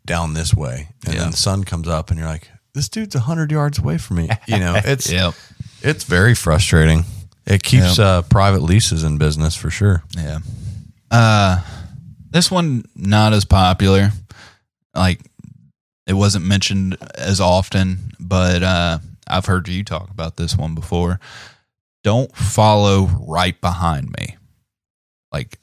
down 0.06 0.32
this 0.32 0.54
way," 0.54 0.88
and 1.04 1.14
Yeah. 1.14 1.20
then 1.20 1.32
the 1.32 1.36
sun 1.36 1.64
comes 1.64 1.86
up, 1.86 2.08
and 2.08 2.18
you're 2.18 2.28
like, 2.28 2.48
"This 2.72 2.88
dude's 2.88 3.14
hundred 3.14 3.52
yards 3.52 3.78
away 3.78 3.98
from 3.98 4.16
me." 4.16 4.30
You 4.46 4.58
know, 4.58 4.74
it's 4.82 5.12
Yep. 5.12 5.34
it's 5.82 6.04
very 6.04 6.34
frustrating. 6.34 7.04
It 7.50 7.62
keeps 7.62 7.98
uh, 7.98 8.22
private 8.22 8.62
leases 8.62 9.02
in 9.04 9.18
business 9.18 9.56
for 9.56 9.70
sure. 9.70 10.02
Yeah. 10.16 10.38
Uh 11.10 11.60
this 12.30 12.50
one 12.50 12.84
not 12.94 13.32
as 13.32 13.44
popular. 13.44 14.12
Like 14.94 15.20
it 16.06 16.14
wasn't 16.14 16.44
mentioned 16.46 16.96
as 17.16 17.40
often, 17.40 18.12
but 18.20 18.62
uh 18.62 18.98
I've 19.26 19.46
heard 19.46 19.68
you 19.68 19.82
talk 19.84 20.10
about 20.10 20.36
this 20.36 20.56
one 20.56 20.74
before. 20.74 21.18
Don't 22.04 22.34
follow 22.36 23.06
right 23.26 23.60
behind 23.60 24.10
me. 24.18 24.36
Like 25.32 25.58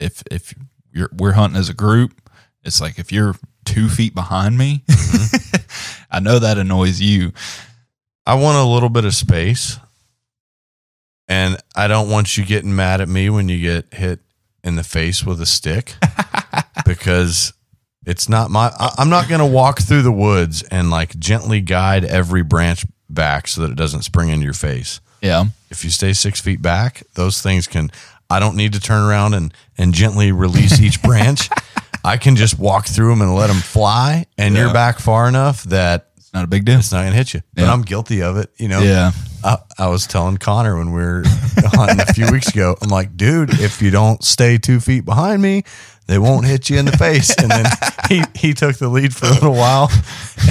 if 0.00 0.22
if 0.30 0.54
you're 0.92 1.10
we're 1.12 1.32
hunting 1.32 1.58
as 1.58 1.68
a 1.68 1.74
group, 1.74 2.30
it's 2.64 2.80
like 2.80 2.98
if 2.98 3.12
you're 3.12 3.34
two 3.64 3.88
feet 3.88 4.14
behind 4.14 4.56
me, 4.56 4.84
I 6.10 6.20
know 6.20 6.38
that 6.38 6.58
annoys 6.58 7.00
you. 7.00 7.32
I 8.26 8.34
want 8.34 8.56
a 8.56 8.64
little 8.64 8.88
bit 8.88 9.04
of 9.04 9.14
space, 9.14 9.78
and 11.28 11.56
I 11.76 11.88
don't 11.88 12.10
want 12.10 12.36
you 12.36 12.44
getting 12.44 12.74
mad 12.74 13.00
at 13.00 13.08
me 13.08 13.30
when 13.30 13.48
you 13.48 13.60
get 13.60 13.92
hit 13.94 14.20
in 14.64 14.76
the 14.76 14.84
face 14.84 15.24
with 15.24 15.40
a 15.40 15.46
stick 15.46 15.94
because 16.86 17.52
it's 18.06 18.28
not 18.28 18.50
my. 18.50 18.72
I, 18.78 18.94
I'm 18.98 19.10
not 19.10 19.28
going 19.28 19.40
to 19.40 19.46
walk 19.46 19.80
through 19.80 20.02
the 20.02 20.12
woods 20.12 20.62
and 20.64 20.90
like 20.90 21.18
gently 21.18 21.60
guide 21.60 22.04
every 22.04 22.42
branch 22.42 22.84
back 23.08 23.46
so 23.48 23.62
that 23.62 23.70
it 23.70 23.76
doesn't 23.76 24.02
spring 24.02 24.28
into 24.28 24.44
your 24.44 24.54
face. 24.54 25.00
Yeah. 25.20 25.44
If 25.70 25.84
you 25.84 25.90
stay 25.90 26.12
six 26.12 26.40
feet 26.40 26.60
back, 26.62 27.02
those 27.14 27.40
things 27.40 27.66
can. 27.66 27.90
I 28.28 28.40
don't 28.40 28.56
need 28.56 28.72
to 28.72 28.80
turn 28.80 29.02
around 29.02 29.34
and 29.34 29.52
and 29.78 29.92
gently 29.94 30.32
release 30.32 30.80
each 30.80 31.02
branch. 31.02 31.48
I 32.04 32.16
can 32.16 32.34
just 32.34 32.58
walk 32.58 32.86
through 32.86 33.10
them 33.10 33.20
and 33.20 33.34
let 33.34 33.46
them 33.46 33.58
fly, 33.58 34.26
and 34.36 34.54
Yeah. 34.54 34.62
you're 34.64 34.72
back 34.72 34.98
far 34.98 35.28
enough 35.28 35.62
that 35.64 36.08
not 36.32 36.44
a 36.44 36.46
big 36.48 36.64
deal. 36.64 36.78
it's 36.78 36.92
not 36.92 37.00
going 37.00 37.12
to 37.12 37.16
hit 37.18 37.34
you. 37.34 37.42
But 37.54 37.62
Yeah. 37.64 37.72
I'm 37.72 37.82
guilty 37.82 38.22
of 38.22 38.36
it. 38.36 38.50
You 38.58 38.68
know. 38.68 38.80
Yeah. 38.80 39.12
I, 39.44 39.56
I 39.76 39.88
was 39.88 40.06
telling 40.06 40.36
Connor 40.36 40.76
when 40.78 40.92
we 40.92 41.02
were 41.02 41.22
hunting 41.58 42.00
a 42.00 42.12
few 42.12 42.30
weeks 42.30 42.48
ago. 42.48 42.76
I'm 42.80 42.88
like, 42.90 43.16
dude, 43.16 43.50
if 43.60 43.82
you 43.82 43.90
don't 43.90 44.22
stay 44.22 44.56
two 44.56 44.78
feet 44.78 45.04
behind 45.04 45.42
me, 45.42 45.64
they 46.06 46.18
won't 46.18 46.46
hit 46.46 46.70
you 46.70 46.78
in 46.78 46.84
the 46.84 46.96
face. 46.96 47.34
And 47.36 47.50
then 47.50 47.64
he 48.08 48.22
he 48.34 48.54
took 48.54 48.76
the 48.76 48.88
lead 48.88 49.14
for 49.14 49.26
a 49.26 49.30
little 49.30 49.54
while, 49.54 49.90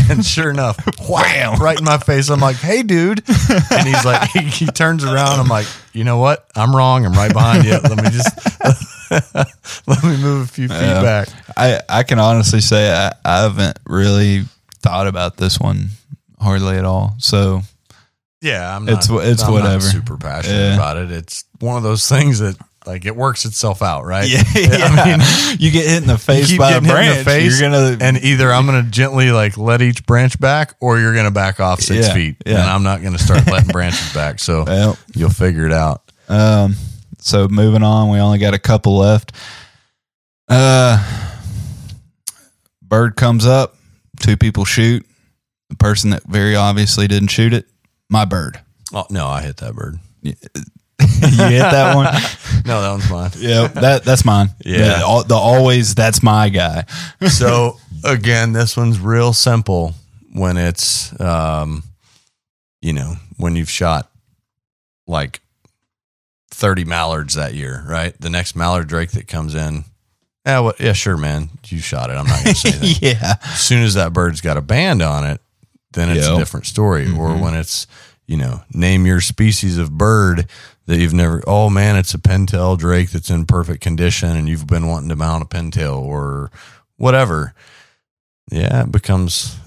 and 0.10 0.26
sure 0.26 0.50
enough, 0.50 0.78
wham, 1.10 1.60
right 1.60 1.78
in 1.80 1.86
my 1.86 1.98
face. 2.00 2.30
I'm 2.30 2.40
like, 2.42 2.58
hey, 2.58 2.84
dude, 2.84 3.24
and 3.72 3.88
he's 3.88 4.04
like, 4.06 4.30
he, 4.32 4.42
he 4.42 4.66
turns 4.68 5.04
around. 5.06 5.40
I'm 5.40 5.48
like, 5.48 5.68
you 5.94 6.04
know 6.04 6.18
what? 6.18 6.48
I'm 6.56 6.76
wrong. 6.76 7.06
I'm 7.06 7.14
right 7.14 7.32
behind 7.32 7.64
you. 7.66 7.72
Let 7.80 7.98
me 7.98 8.10
just 8.10 8.62
let 9.88 10.04
me 10.04 10.18
move 10.18 10.46
a 10.50 10.52
few 10.52 10.68
feet 10.68 10.78
back. 10.78 11.28
I, 11.56 11.80
I 11.88 12.04
can 12.04 12.20
honestly 12.20 12.62
say 12.62 12.92
I, 12.92 13.14
I 13.24 13.42
haven't 13.44 13.78
really 13.86 14.44
thought 14.82 15.08
about 15.08 15.38
this 15.38 15.60
one 15.60 15.90
hardly 16.40 16.78
at 16.78 16.86
all. 16.86 17.16
So 17.20 17.62
Yeah, 18.42 18.76
I'm 18.76 18.86
not, 18.86 19.04
It's- 19.06 19.10
it's 19.32 19.44
I'm 19.44 19.54
not 19.54 19.62
whatever. 19.62 19.82
super 19.86 20.18
passionate 20.18 20.56
Yeah. 20.58 20.74
about 20.76 20.98
it. 20.98 21.12
It's 21.12 21.44
one 21.60 21.78
of 21.78 21.84
those 21.84 22.08
things 22.08 22.40
that 22.40 22.56
like 22.88 23.06
it 23.06 23.16
works 23.16 23.46
itself 23.46 23.84
out, 23.84 24.06
right? 24.06 24.28
yeah, 24.28 24.42
I 24.56 25.06
mean, 25.18 25.58
you 25.60 25.70
get 25.70 25.86
hit 25.86 26.02
in 26.02 26.08
the 26.08 26.18
face 26.18 26.58
by 26.58 26.72
a 26.72 26.82
branch, 26.82 27.20
the 27.20 27.24
face, 27.26 27.60
you're 27.62 27.70
gonna 27.70 27.98
and 28.02 28.18
either 28.18 28.52
I'm 28.52 28.66
gonna 28.66 28.82
gently 28.82 29.32
like 29.32 29.56
let 29.60 29.84
each 29.84 30.04
branch 30.08 30.40
back, 30.40 30.74
or 30.80 30.98
you're 31.00 31.14
gonna 31.14 31.30
back 31.30 31.60
off 31.60 31.80
six 31.82 32.08
Yeah, 32.08 32.14
feet, 32.16 32.36
yeah. 32.44 32.62
and 32.62 32.70
I'm 32.72 32.82
not 32.82 33.04
gonna 33.04 33.20
start 33.20 33.46
letting 33.46 33.70
branches 33.70 34.12
back. 34.16 34.40
So 34.40 34.64
Well. 34.64 34.98
you'll 35.14 35.30
figure 35.30 35.68
it 35.68 35.74
out. 35.74 36.12
Um, 36.28 36.76
so 37.20 37.48
moving 37.48 37.84
on, 37.84 38.10
we 38.10 38.18
only 38.18 38.40
got 38.40 38.56
a 38.56 38.60
couple 38.60 38.98
left. 38.98 39.34
Uh, 40.50 40.98
bird 42.82 43.16
comes 43.16 43.46
up, 43.46 43.76
two 44.22 44.38
people 44.38 44.66
shoot. 44.66 45.06
The 45.70 45.76
person 45.76 46.12
that 46.12 46.24
very 46.24 46.56
obviously 46.56 47.08
didn't 47.08 47.30
shoot 47.30 47.54
it, 47.54 47.66
my 48.10 48.26
bird. 48.26 48.60
Oh 48.94 49.06
no, 49.10 49.28
I 49.28 49.42
hit 49.42 49.58
that 49.58 49.74
bird. 49.74 50.00
you 50.22 50.34
hit 51.00 51.60
that 51.60 51.96
one. 51.96 52.08
No, 52.64 52.80
that 52.80 52.92
one's 52.92 53.10
mine. 53.10 53.32
Yeah, 53.38 53.68
that 53.70 54.04
that's 54.04 54.24
mine. 54.24 54.50
Yeah. 54.64 55.00
the, 55.00 55.26
the 55.30 55.34
always 55.36 55.96
that's 55.96 56.22
my 56.22 56.50
guy. 56.50 56.86
so 57.28 57.80
again, 58.04 58.54
this 58.54 58.78
one's 58.78 59.00
real 59.00 59.34
simple 59.34 59.96
when 60.32 60.58
it's 60.58 61.20
um, 61.20 61.84
you 62.82 62.94
know, 62.94 63.16
when 63.38 63.56
you've 63.56 63.70
shot 63.70 64.12
like 65.08 65.42
30 66.52 66.86
mallards 66.86 67.34
that 67.34 67.56
year, 67.56 67.84
right? 67.88 68.14
The 68.20 68.30
next 68.30 68.56
mallard 68.56 68.88
drake 68.88 69.12
that 69.12 69.28
comes 69.28 69.56
in, 69.56 69.86
yeah, 70.46 70.60
well, 70.60 70.74
yeah, 70.80 70.94
sure, 70.94 71.18
man, 71.18 71.50
you 71.68 71.80
shot 71.80 72.10
it. 72.10 72.14
I'm 72.14 72.26
not 72.28 72.44
going 72.44 72.56
to 72.56 72.60
say 72.60 72.72
that. 72.72 73.02
yeah, 73.02 73.36
as 73.54 73.60
soon 73.60 73.84
as 73.84 73.94
that 73.96 74.14
bird's 74.14 74.42
got 74.42 74.58
a 74.58 74.62
band 74.62 75.02
on 75.02 75.26
it, 75.26 75.42
then 75.94 76.10
it's 76.10 76.26
Yep. 76.26 76.36
a 76.36 76.40
different 76.40 76.66
story. 76.66 77.12
Or 77.12 77.36
when 77.38 77.54
it's, 77.54 77.86
you 78.28 78.38
know, 78.38 78.62
name 78.74 79.06
your 79.06 79.22
species 79.22 79.78
of 79.78 79.92
bird 79.98 80.48
that 80.88 80.98
you've 80.98 81.14
never, 81.14 81.44
oh 81.46 81.70
man, 81.70 81.96
it's 81.96 82.14
a 82.14 82.18
pintail 82.18 82.78
drake 82.78 83.12
that's 83.12 83.30
in 83.30 83.46
perfect 83.46 83.82
condition 83.82 84.30
and 84.36 84.48
you've 84.50 84.68
been 84.68 84.88
wanting 84.88 85.10
to 85.10 85.16
mount 85.16 85.44
a 85.44 85.46
pintail 85.46 85.98
or 86.02 86.50
whatever. 86.98 87.54
Yeah, 88.50 88.84
it 88.84 88.92
becomes, 88.92 89.58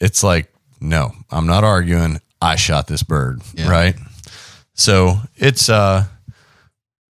it's 0.00 0.22
like, 0.22 0.52
no, 0.80 1.12
I'm 1.30 1.46
not 1.46 1.64
arguing. 1.64 2.20
I 2.40 2.56
shot 2.56 2.86
this 2.86 3.02
bird, 3.02 3.40
Yeah. 3.54 3.68
right? 3.68 3.96
So 4.74 5.16
it's, 5.36 5.68
uh, 5.68 6.04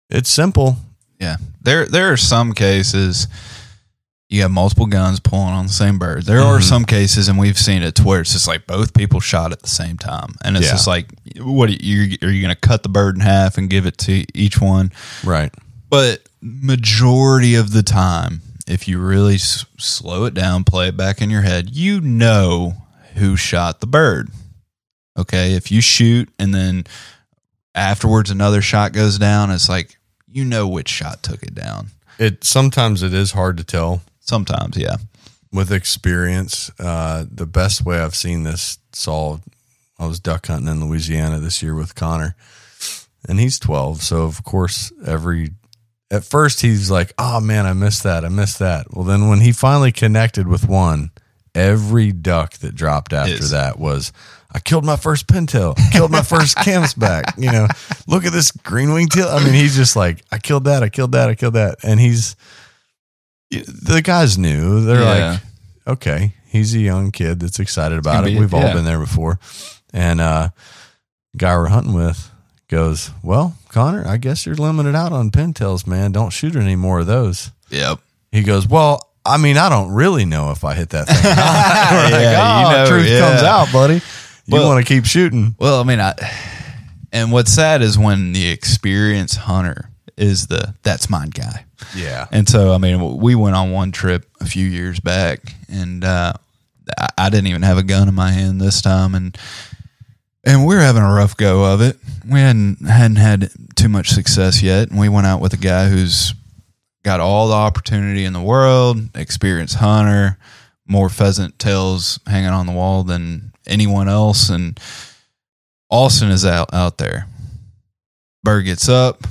it's 0.08 0.30
simple. 0.30 0.76
yeah. 1.18 1.36
There 1.60 1.86
there 1.86 2.12
are 2.12 2.16
some 2.16 2.52
cases 2.52 3.26
you 4.30 4.42
have 4.42 4.50
multiple 4.50 4.84
guns 4.86 5.20
pulling 5.20 5.54
on 5.54 5.66
the 5.66 5.72
same 5.72 5.98
bird. 5.98 6.24
There 6.26 6.40
are 6.42 6.58
Mhm. 6.58 6.62
some 6.68 6.84
cases, 6.84 7.28
and 7.28 7.38
we've 7.38 7.58
seen 7.58 7.82
it 7.82 7.94
to 7.94 8.02
where 8.04 8.20
it's 8.20 8.32
just 8.32 8.46
like 8.46 8.66
both 8.66 8.92
people 8.92 9.20
shot 9.20 9.52
at 9.52 9.62
the 9.62 9.68
same 9.70 9.96
time, 9.96 10.34
and 10.44 10.54
it's 10.56 10.66
Yeah. 10.66 10.72
just 10.72 10.86
like, 10.86 11.06
what 11.38 11.70
are 11.70 11.72
you 11.72 12.18
are 12.22 12.30
you 12.30 12.42
going 12.42 12.54
to 12.54 12.60
cut 12.60 12.82
the 12.82 12.90
bird 12.90 13.14
in 13.16 13.22
half 13.22 13.56
and 13.56 13.70
give 13.70 13.86
it 13.86 13.96
to 13.98 14.24
each 14.38 14.60
one? 14.60 14.92
Right. 15.24 15.52
But 15.88 16.28
majority 16.42 17.54
of 17.54 17.72
the 17.72 17.82
time, 17.82 18.42
if 18.66 18.86
you 18.86 18.98
really 18.98 19.36
s- 19.36 19.64
slow 19.78 20.26
it 20.26 20.34
down, 20.34 20.62
play 20.64 20.88
it 20.88 20.96
back 20.96 21.22
in 21.22 21.30
your 21.30 21.42
head, 21.42 21.70
you 21.72 22.00
know 22.02 22.76
who 23.14 23.34
shot 23.36 23.80
the 23.80 23.86
bird. 23.86 24.28
Okay, 25.18 25.54
if 25.54 25.72
you 25.72 25.80
shoot 25.80 26.28
and 26.38 26.54
then 26.54 26.84
afterwards 27.74 28.30
another 28.30 28.60
shot 28.62 28.92
goes 28.92 29.18
down, 29.18 29.50
it's 29.50 29.68
like 29.70 29.97
you 30.30 30.44
know 30.44 30.68
which 30.68 30.88
shot 30.88 31.22
took 31.22 31.42
it 31.42 31.54
down. 31.54 31.88
It 32.18 32.44
sometimes 32.44 33.02
it 33.02 33.14
is 33.14 33.32
hard 33.32 33.56
to 33.58 33.64
tell. 33.64 34.02
Sometimes, 34.20 34.76
yeah. 34.76 34.96
with 35.52 35.72
experience, 35.72 36.70
uh, 36.78 37.24
the 37.30 37.46
best 37.46 37.84
way 37.84 37.98
I've 37.98 38.14
seen 38.14 38.42
this 38.42 38.78
solved, 38.92 39.44
I 39.98 40.06
was 40.06 40.20
duck 40.20 40.46
hunting 40.46 40.68
in 40.68 40.84
Louisiana 40.84 41.38
this 41.38 41.62
year 41.62 41.74
with 41.74 41.94
Connor, 41.94 42.36
and 43.26 43.40
he's 43.40 43.58
12. 43.58 44.02
So, 44.02 44.22
of 44.22 44.44
course, 44.44 44.92
every, 45.06 45.52
at 46.10 46.24
first 46.24 46.60
he's 46.60 46.90
like, 46.90 47.14
oh 47.18 47.40
man, 47.40 47.64
I 47.64 47.72
missed 47.72 48.02
that. 48.02 48.24
I 48.24 48.28
missed 48.28 48.58
that. 48.58 48.92
Well, 48.94 49.04
then 49.04 49.28
when 49.28 49.40
he 49.40 49.52
finally 49.52 49.92
connected 49.92 50.46
with 50.46 50.68
one, 50.68 51.10
every 51.54 52.12
duck 52.12 52.54
that 52.58 52.74
dropped 52.74 53.12
after 53.12 53.32
Is. 53.32 53.50
that 53.50 53.78
was, 53.78 54.12
I 54.50 54.60
killed 54.60 54.84
my 54.84 54.96
first 54.96 55.26
pintail, 55.26 55.76
killed 55.92 56.10
my 56.10 56.22
first 56.22 56.56
canvasback. 56.66 57.36
You 57.36 57.52
know, 57.52 57.66
look 58.06 58.24
at 58.24 58.32
this 58.32 58.50
green 58.50 58.92
wing 58.92 59.08
teal. 59.08 59.28
I 59.28 59.44
mean, 59.44 59.52
he's 59.52 59.76
just 59.76 59.94
like, 59.96 60.24
I 60.32 60.38
killed 60.38 60.64
that, 60.64 60.82
I 60.82 60.88
killed 60.88 61.12
that, 61.12 61.28
I 61.28 61.34
killed 61.34 61.54
that. 61.54 61.76
And 61.82 62.00
he's, 62.00 62.34
the 63.50 64.00
guys 64.02 64.38
knew. 64.38 64.84
They're 64.84 65.02
Yeah. 65.02 65.30
like, 65.32 65.40
okay, 65.86 66.34
he's 66.46 66.74
a 66.74 66.78
young 66.78 67.10
kid 67.10 67.40
that's 67.40 67.58
excited 67.60 67.98
about 67.98 68.26
it. 68.26 68.32
be- 68.34 68.40
We've 68.40 68.54
all 68.54 68.72
been 68.72 68.84
there 68.84 68.98
before. 69.00 69.38
And 69.92 70.20
uh 70.20 70.50
guy 71.36 71.56
we're 71.56 71.68
hunting 71.68 71.94
with 71.94 72.30
goes, 72.68 73.10
Well, 73.22 73.56
Connor, 73.70 74.06
I 74.06 74.16
guess 74.18 74.44
you're 74.44 74.54
limited 74.54 74.94
out 74.94 75.12
on 75.12 75.30
pintails, 75.30 75.86
man. 75.86 76.12
Don't 76.12 76.30
shoot 76.30 76.56
any 76.56 76.76
more 76.76 77.00
of 77.00 77.06
those. 77.06 77.50
Yep. 77.70 78.00
He 78.32 78.42
goes, 78.42 78.66
Well, 78.68 79.00
I 79.24 79.36
mean, 79.36 79.56
I 79.58 79.68
don't 79.68 79.92
really 79.92 80.24
know 80.24 80.50
if 80.52 80.64
I 80.64 80.74
hit 80.74 80.90
that 80.90 81.06
thing. 81.06 81.16
or 81.18 81.34
not." 81.34 81.90
We're 81.92 82.02
like, 82.10 82.22
Yeah, 82.22 82.60
you 82.60 82.66
"Oh, 82.66 82.70
know, 82.70 82.86
truth 82.90 83.08
yeah. 83.08 83.20
comes 83.20 83.42
out, 83.42 83.72
buddy. 83.72 84.02
You 84.48 84.64
want 84.64 84.84
to 84.84 84.94
keep 84.94 85.04
shooting. 85.04 85.54
Well, 85.58 85.80
I 85.80 85.84
mean, 85.84 86.00
I, 86.00 86.14
and 87.12 87.32
what's 87.32 87.52
sad 87.52 87.82
is 87.82 87.98
when 87.98 88.32
the 88.32 88.48
experienced 88.48 89.36
hunter 89.36 89.90
is 90.16 90.46
the 90.48 90.74
that's 90.82 91.08
mine 91.08 91.30
guy. 91.30 91.64
Yeah. 91.94 92.26
And 92.32 92.48
so, 92.48 92.72
I 92.72 92.78
mean, 92.78 93.18
we 93.18 93.34
went 93.34 93.56
on 93.56 93.70
one 93.70 93.92
trip 93.92 94.26
a 94.40 94.46
few 94.46 94.66
years 94.66 95.00
back, 95.00 95.54
and 95.68 96.04
uh, 96.04 96.32
I, 96.98 97.08
I 97.16 97.30
didn't 97.30 97.48
even 97.48 97.62
have 97.62 97.78
a 97.78 97.82
gun 97.82 98.08
in 98.08 98.14
my 98.14 98.30
hand 98.30 98.60
this 98.60 98.82
time, 98.82 99.14
and 99.14 99.36
and 100.44 100.66
we 100.66 100.76
are 100.76 100.80
having 100.80 101.02
a 101.02 101.12
rough 101.12 101.36
go 101.36 101.72
of 101.72 101.80
it. 101.80 101.96
We 102.28 102.40
hadn't 102.40 102.86
hadn't 102.86 103.16
had 103.16 103.50
too 103.76 103.88
much 103.88 104.08
success 104.08 104.62
yet, 104.62 104.90
and 104.90 104.98
we 104.98 105.08
went 105.08 105.26
out 105.26 105.40
with 105.40 105.52
a 105.52 105.58
guy 105.58 105.88
who's 105.88 106.34
got 107.04 107.20
all 107.20 107.48
the 107.48 107.54
opportunity 107.54 108.24
in 108.24 108.32
the 108.32 108.42
world, 108.42 109.16
experienced 109.16 109.76
hunter, 109.76 110.36
more 110.86 111.08
pheasant 111.08 111.58
tails 111.58 112.18
hanging 112.26 112.50
on 112.50 112.66
the 112.66 112.72
wall 112.72 113.04
than 113.04 113.47
anyone 113.68 114.08
else, 114.08 114.50
and 114.50 114.78
Austin 115.90 116.30
is 116.30 116.44
out 116.44 116.72
out 116.72 116.98
there. 116.98 117.26
Bird 118.42 118.64
gets 118.64 118.88
up. 118.88 119.24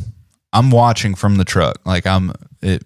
I'm 0.54 0.72
watching 0.72 1.16
from 1.16 1.36
the 1.36 1.46
truck, 1.46 1.80
like 1.86 2.06
I'm 2.06 2.32
it. 2.62 2.84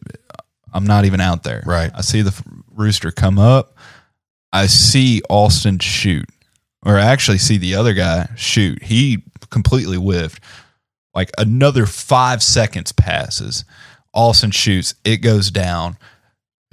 I'm 0.73 0.85
not 0.85 1.05
even 1.05 1.19
out 1.19 1.43
there. 1.43 1.63
Right. 1.65 1.91
I 1.93 2.01
see 2.01 2.21
the 2.21 2.39
rooster 2.73 3.11
come 3.11 3.37
up. 3.37 3.77
I 4.53 4.67
see 4.67 5.21
Austin 5.29 5.79
shoot, 5.79 6.27
or 6.85 6.97
I 6.97 7.01
actually 7.05 7.37
see 7.37 7.57
the 7.57 7.75
other 7.75 7.93
guy 7.93 8.29
shoot. 8.35 8.83
He 8.83 9.23
completely 9.49 9.97
whiffed. 9.97 10.43
Like 11.13 11.31
another 11.37 11.85
five 11.85 12.41
seconds 12.41 12.91
passes. 12.91 13.65
Austin 14.13 14.51
shoots. 14.51 14.95
It 15.03 15.17
goes 15.17 15.51
down. 15.51 15.97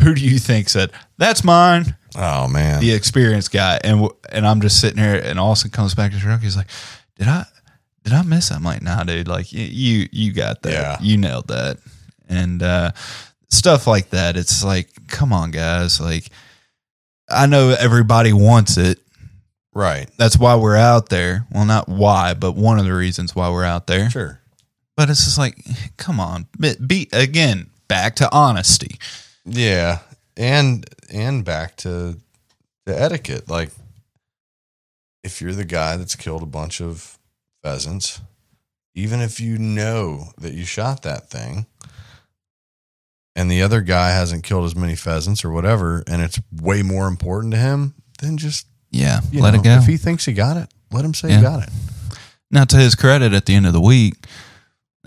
Who 0.00 0.14
do 0.14 0.20
you 0.20 0.38
think 0.38 0.68
said 0.68 0.92
that's 1.16 1.42
mine? 1.42 1.96
Oh 2.16 2.48
man. 2.48 2.80
the 2.80 2.92
experienced 2.92 3.52
guy, 3.52 3.78
and 3.84 4.08
and 4.30 4.46
I'm 4.46 4.60
just 4.60 4.80
sitting 4.80 5.02
here, 5.02 5.14
and 5.16 5.38
Austin 5.38 5.70
comes 5.70 5.94
back 5.94 6.12
to 6.12 6.18
truck. 6.18 6.40
He's 6.40 6.56
like, 6.56 6.68
"Did 7.16 7.28
I 7.28 7.44
did 8.04 8.12
I 8.12 8.22
miss?" 8.22 8.50
I'm 8.50 8.62
like, 8.62 8.82
"Nah, 8.82 9.04
dude. 9.04 9.28
Like 9.28 9.52
you 9.52 10.08
you 10.10 10.32
got 10.32 10.62
that. 10.62 10.72
Yeah. 10.72 10.96
You 11.00 11.16
nailed 11.16 11.48
that." 11.48 11.78
And 12.28 12.62
uh, 12.62 12.92
stuff 13.48 13.86
like 13.86 14.10
that. 14.10 14.36
It's 14.36 14.62
like, 14.62 14.88
come 15.08 15.32
on, 15.32 15.50
guys. 15.50 16.00
Like, 16.00 16.24
I 17.28 17.46
know 17.46 17.74
everybody 17.78 18.32
wants 18.32 18.76
it. 18.76 18.98
Right. 19.74 20.10
That's 20.18 20.36
why 20.38 20.56
we're 20.56 20.76
out 20.76 21.08
there. 21.08 21.46
Well, 21.52 21.64
not 21.64 21.88
why, 21.88 22.34
but 22.34 22.52
one 22.52 22.78
of 22.78 22.84
the 22.84 22.94
reasons 22.94 23.34
why 23.34 23.50
we're 23.50 23.64
out 23.64 23.86
there. 23.86 24.10
Sure. 24.10 24.40
But 24.96 25.10
it's 25.10 25.24
just 25.24 25.38
like, 25.38 25.56
come 25.96 26.18
on, 26.18 26.48
be 26.84 27.08
again 27.12 27.70
back 27.86 28.16
to 28.16 28.28
honesty. 28.32 28.98
Yeah, 29.44 30.00
and 30.36 30.84
and 31.12 31.44
back 31.44 31.76
to 31.78 32.18
the 32.86 33.00
etiquette. 33.00 33.48
Like, 33.48 33.70
if 35.24 35.40
you're 35.40 35.52
the 35.54 35.64
guy 35.64 35.96
that's 35.96 36.16
killed 36.16 36.42
a 36.42 36.46
bunch 36.46 36.80
of 36.80 37.18
pheasants, 37.62 38.20
even 38.94 39.20
if 39.20 39.40
you 39.40 39.58
know 39.58 40.32
that 40.38 40.54
you 40.54 40.64
shot 40.64 41.02
that 41.02 41.28
thing, 41.28 41.66
and 43.36 43.50
the 43.50 43.62
other 43.62 43.80
guy 43.82 44.10
hasn't 44.10 44.42
killed 44.44 44.64
as 44.64 44.74
many 44.74 44.96
pheasants 44.96 45.44
or 45.44 45.50
whatever, 45.50 46.02
and 46.06 46.22
it's 46.22 46.40
way 46.60 46.82
more 46.82 47.06
important 47.06 47.52
to 47.52 47.58
him, 47.58 47.94
then 48.20 48.36
just 48.36 48.66
Yeah, 48.90 49.20
let 49.32 49.54
know, 49.54 49.60
it 49.60 49.64
go. 49.64 49.76
If 49.76 49.86
he 49.86 49.96
thinks 49.96 50.24
he 50.24 50.32
got 50.32 50.56
it, 50.56 50.68
let 50.90 51.04
him 51.04 51.14
say 51.14 51.28
Yeah. 51.30 51.36
he 51.36 51.42
got 51.42 51.62
it. 51.62 51.70
Now, 52.50 52.64
to 52.64 52.76
his 52.76 52.94
credit, 52.94 53.32
at 53.34 53.46
the 53.46 53.54
end 53.54 53.66
of 53.66 53.72
the 53.74 53.80
week, 53.80 54.14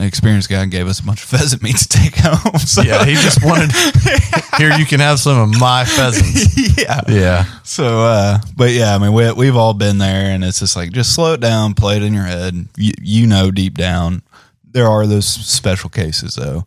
the 0.02 0.08
experienced 0.08 0.50
guy 0.50 0.66
gave 0.66 0.88
us 0.88 1.00
a 1.00 1.04
bunch 1.04 1.24
of 1.24 1.30
pheasant 1.30 1.62
meat 1.64 1.78
to 1.78 1.88
take 1.88 2.16
home. 2.16 2.54
So, 2.60 2.82
Yeah, 2.82 3.06
he 3.06 3.14
just 3.16 3.44
wanted 3.44 3.72
here. 4.58 4.72
You 4.78 4.86
can 4.86 5.00
have 5.00 5.20
some 5.20 5.40
of 5.40 5.60
my 5.60 5.86
pheasants. 5.86 6.78
yeah. 6.78 7.02
Yeah, 7.08 7.44
So, 7.64 8.02
uh, 8.04 8.40
but 8.56 8.72
yeah, 8.72 8.96
I 8.96 8.98
mean, 9.00 9.14
we, 9.14 9.32
we've 9.34 9.56
all 9.56 9.74
been 9.74 9.98
there, 9.98 10.32
and 10.32 10.44
it's 10.44 10.60
just 10.60 10.76
like, 10.76 10.92
just 10.92 11.14
slow 11.16 11.34
it 11.34 11.40
down, 11.42 11.74
play 11.74 11.98
it 11.98 12.04
in 12.04 12.14
your 12.14 12.24
head. 12.24 12.68
You, 12.78 12.92
you 13.02 13.28
know, 13.28 13.52
deep 13.52 13.76
down, 13.78 14.22
there 14.64 14.88
are 14.88 15.06
those 15.08 15.26
special 15.28 15.90
cases, 15.90 16.36
though. 16.36 16.66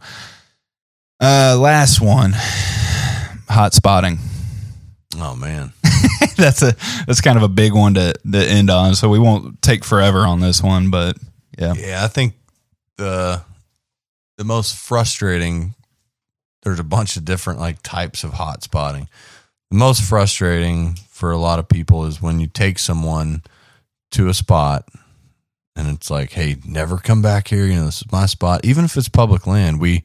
Uh, 1.20 1.56
last 1.58 2.00
one, 2.00 2.32
hot 3.48 3.72
spotting. 3.74 4.18
Oh 5.16 5.36
man. 5.36 5.72
that's 6.36 6.60
a 6.62 6.74
that's 7.06 7.20
kind 7.20 7.36
of 7.36 7.44
a 7.44 7.48
big 7.48 7.72
one 7.72 7.94
to, 7.94 8.12
to 8.30 8.38
end 8.38 8.68
on. 8.68 8.94
So 8.96 9.08
we 9.08 9.18
won't 9.20 9.62
take 9.62 9.84
forever 9.84 10.20
on 10.26 10.40
this 10.40 10.60
one, 10.62 10.90
but 10.90 11.16
yeah, 11.56 11.74
Yeah, 11.74 12.04
I 12.04 12.08
think 12.08 12.34
the 12.96 13.42
the 14.36 14.44
most 14.44 14.76
frustrating 14.76 15.74
there's 16.62 16.80
a 16.80 16.84
bunch 16.84 17.16
of 17.16 17.24
different 17.24 17.60
like 17.60 17.82
types 17.82 18.24
of 18.24 18.32
hot 18.32 18.62
spotting. 18.62 19.08
The 19.70 19.76
most 19.76 20.02
frustrating 20.02 20.94
for 21.10 21.30
a 21.30 21.38
lot 21.38 21.58
of 21.58 21.68
people 21.68 22.06
is 22.06 22.22
when 22.22 22.40
you 22.40 22.46
take 22.46 22.78
someone 22.78 23.42
to 24.12 24.28
a 24.28 24.34
spot 24.34 24.88
and 25.76 25.88
it's 25.88 26.10
like, 26.10 26.32
"Hey, 26.32 26.56
never 26.64 26.98
come 26.98 27.20
back 27.20 27.48
here, 27.48 27.66
you 27.66 27.76
know, 27.76 27.86
this 27.86 28.02
is 28.02 28.12
my 28.12 28.26
spot." 28.26 28.64
Even 28.64 28.84
if 28.84 28.96
it's 28.96 29.08
public 29.08 29.46
land, 29.46 29.80
we 29.80 30.02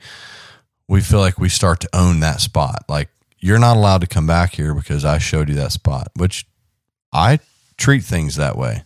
we 0.87 1.01
feel 1.01 1.19
like 1.19 1.37
we 1.37 1.49
start 1.49 1.79
to 1.81 1.89
own 1.93 2.19
that 2.19 2.41
spot. 2.41 2.83
Like 2.89 3.09
you're 3.39 3.59
not 3.59 3.77
allowed 3.77 4.01
to 4.01 4.07
come 4.07 4.27
back 4.27 4.55
here 4.55 4.73
because 4.73 5.05
I 5.05 5.17
showed 5.17 5.49
you 5.49 5.55
that 5.55 5.71
spot, 5.71 6.09
which 6.15 6.45
I 7.13 7.39
treat 7.77 8.03
things 8.03 8.35
that 8.35 8.57
way. 8.57 8.83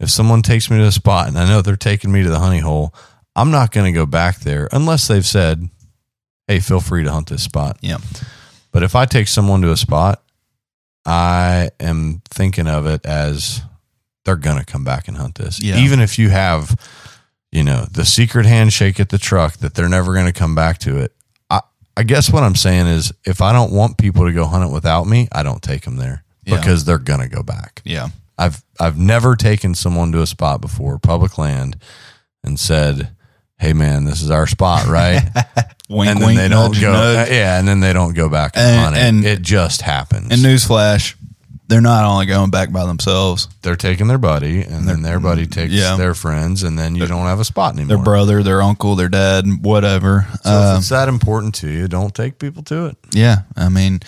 If 0.00 0.10
someone 0.10 0.42
takes 0.42 0.70
me 0.70 0.78
to 0.78 0.84
a 0.84 0.92
spot 0.92 1.28
and 1.28 1.38
I 1.38 1.46
know 1.46 1.60
they're 1.60 1.76
taking 1.76 2.10
me 2.10 2.22
to 2.22 2.30
the 2.30 2.38
honey 2.38 2.58
hole, 2.60 2.94
I'm 3.34 3.50
not 3.50 3.72
going 3.72 3.86
to 3.92 3.96
go 3.98 4.06
back 4.06 4.40
there 4.40 4.68
unless 4.72 5.08
they've 5.08 5.24
said, 5.26 5.68
"Hey, 6.46 6.60
feel 6.60 6.80
free 6.80 7.04
to 7.04 7.10
hunt 7.12 7.28
this 7.28 7.42
spot." 7.42 7.78
yeah, 7.80 7.98
But 8.72 8.82
if 8.82 8.94
I 8.94 9.06
take 9.06 9.28
someone 9.28 9.62
to 9.62 9.70
a 9.72 9.76
spot, 9.76 10.22
I 11.04 11.70
am 11.80 12.22
thinking 12.30 12.68
of 12.68 12.86
it 12.86 13.04
as 13.06 13.62
they're 14.24 14.36
going 14.36 14.58
to 14.58 14.64
come 14.64 14.84
back 14.84 15.08
and 15.08 15.16
hunt 15.16 15.34
this. 15.36 15.60
Yeah. 15.62 15.78
Even 15.78 16.00
if 16.00 16.18
you 16.18 16.28
have, 16.30 16.78
you 17.50 17.64
know, 17.64 17.86
the 17.90 18.04
secret 18.04 18.46
handshake 18.46 19.00
at 19.00 19.08
the 19.08 19.18
truck 19.18 19.54
that 19.58 19.74
they're 19.74 19.88
never 19.88 20.12
going 20.14 20.26
to 20.26 20.32
come 20.32 20.54
back 20.54 20.78
to 20.78 20.98
it. 20.98 21.12
I, 21.50 21.60
I 21.96 22.04
guess 22.04 22.30
what 22.30 22.44
I'm 22.44 22.54
saying 22.54 22.86
is 22.86 23.12
if 23.24 23.40
I 23.40 23.52
don't 23.52 23.72
want 23.72 23.98
people 23.98 24.26
to 24.26 24.32
go 24.32 24.44
hunt 24.44 24.70
it 24.70 24.72
without 24.72 25.04
me, 25.08 25.28
I 25.32 25.42
don't 25.42 25.60
take 25.62 25.82
them 25.82 25.96
there 25.96 26.22
Yeah. 26.44 26.56
because 26.60 26.84
they're 26.84 26.98
going 26.98 27.20
to 27.20 27.28
go 27.28 27.42
back. 27.42 27.82
yeah, 27.84 28.10
I've 28.38 28.62
I've 28.78 28.98
never 28.98 29.34
taken 29.36 29.74
someone 29.74 30.12
to 30.12 30.22
a 30.22 30.26
spot 30.26 30.60
before, 30.60 30.98
public 30.98 31.36
land, 31.36 31.76
and 32.44 32.58
said, 32.60 33.10
"Hey, 33.62 33.72
man, 33.72 34.04
this 34.04 34.20
is 34.22 34.30
our 34.30 34.46
spot, 34.46 34.86
right?" 34.86 35.22
wink, 35.88 36.10
and 36.10 36.20
then 36.20 36.26
wink, 36.26 36.38
they 36.40 36.48
don't 36.48 36.78
go, 36.80 36.92
nudge. 36.92 37.30
yeah, 37.30 37.58
and 37.58 37.66
then 37.68 37.80
they 37.80 37.92
don't 37.92 38.14
go 38.14 38.28
back 38.28 38.52
and, 38.56 38.94
And- 38.94 38.96
it. 38.96 39.00
and- 39.00 39.24
it 39.24 39.42
just 39.42 39.82
happens. 39.82 40.28
And 40.32 40.42
newsflash, 40.42 41.14
they're 41.68 41.80
not 41.80 42.04
only 42.04 42.26
going 42.26 42.50
back 42.50 42.70
by 42.72 42.84
themselves. 42.86 43.48
they're 43.62 43.76
taking 43.76 44.06
their 44.08 44.18
buddy, 44.18 44.62
and 44.62 44.86
then 44.88 45.02
their 45.02 45.20
buddy 45.20 45.46
takes 45.46 45.72
Yeah. 45.72 45.96
their 45.96 46.14
friends, 46.14 46.62
and 46.64 46.78
then 46.78 46.96
you 46.96 47.06
don't 47.06 47.26
have 47.26 47.40
a 47.40 47.44
spot 47.44 47.74
anymore. 47.74 47.96
Their 47.96 48.04
brother, 48.04 48.42
their 48.42 48.60
uncle, 48.62 48.96
their 48.96 49.08
dad, 49.08 49.46
whatever. 49.62 50.26
So 50.44 50.50
Uh, 50.50 50.72
if 50.74 50.78
it's 50.80 50.88
that 50.90 51.08
important 51.08 51.54
to 51.56 51.68
you, 51.68 51.88
don't 51.88 52.14
take 52.14 52.38
people 52.38 52.62
to 52.64 52.86
it 52.86 52.96
yeah, 53.12 53.42
I 53.56 53.68
mean, 53.68 54.00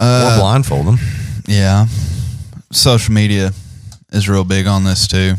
or 0.00 0.06
uh, 0.06 0.38
blindfold 0.38 0.86
them. 0.86 0.98
yeah, 1.46 1.86
social 2.72 3.14
media 3.14 3.52
is 4.12 4.28
real 4.28 4.44
big 4.44 4.66
on 4.66 4.84
this 4.84 5.06
too. 5.06 5.34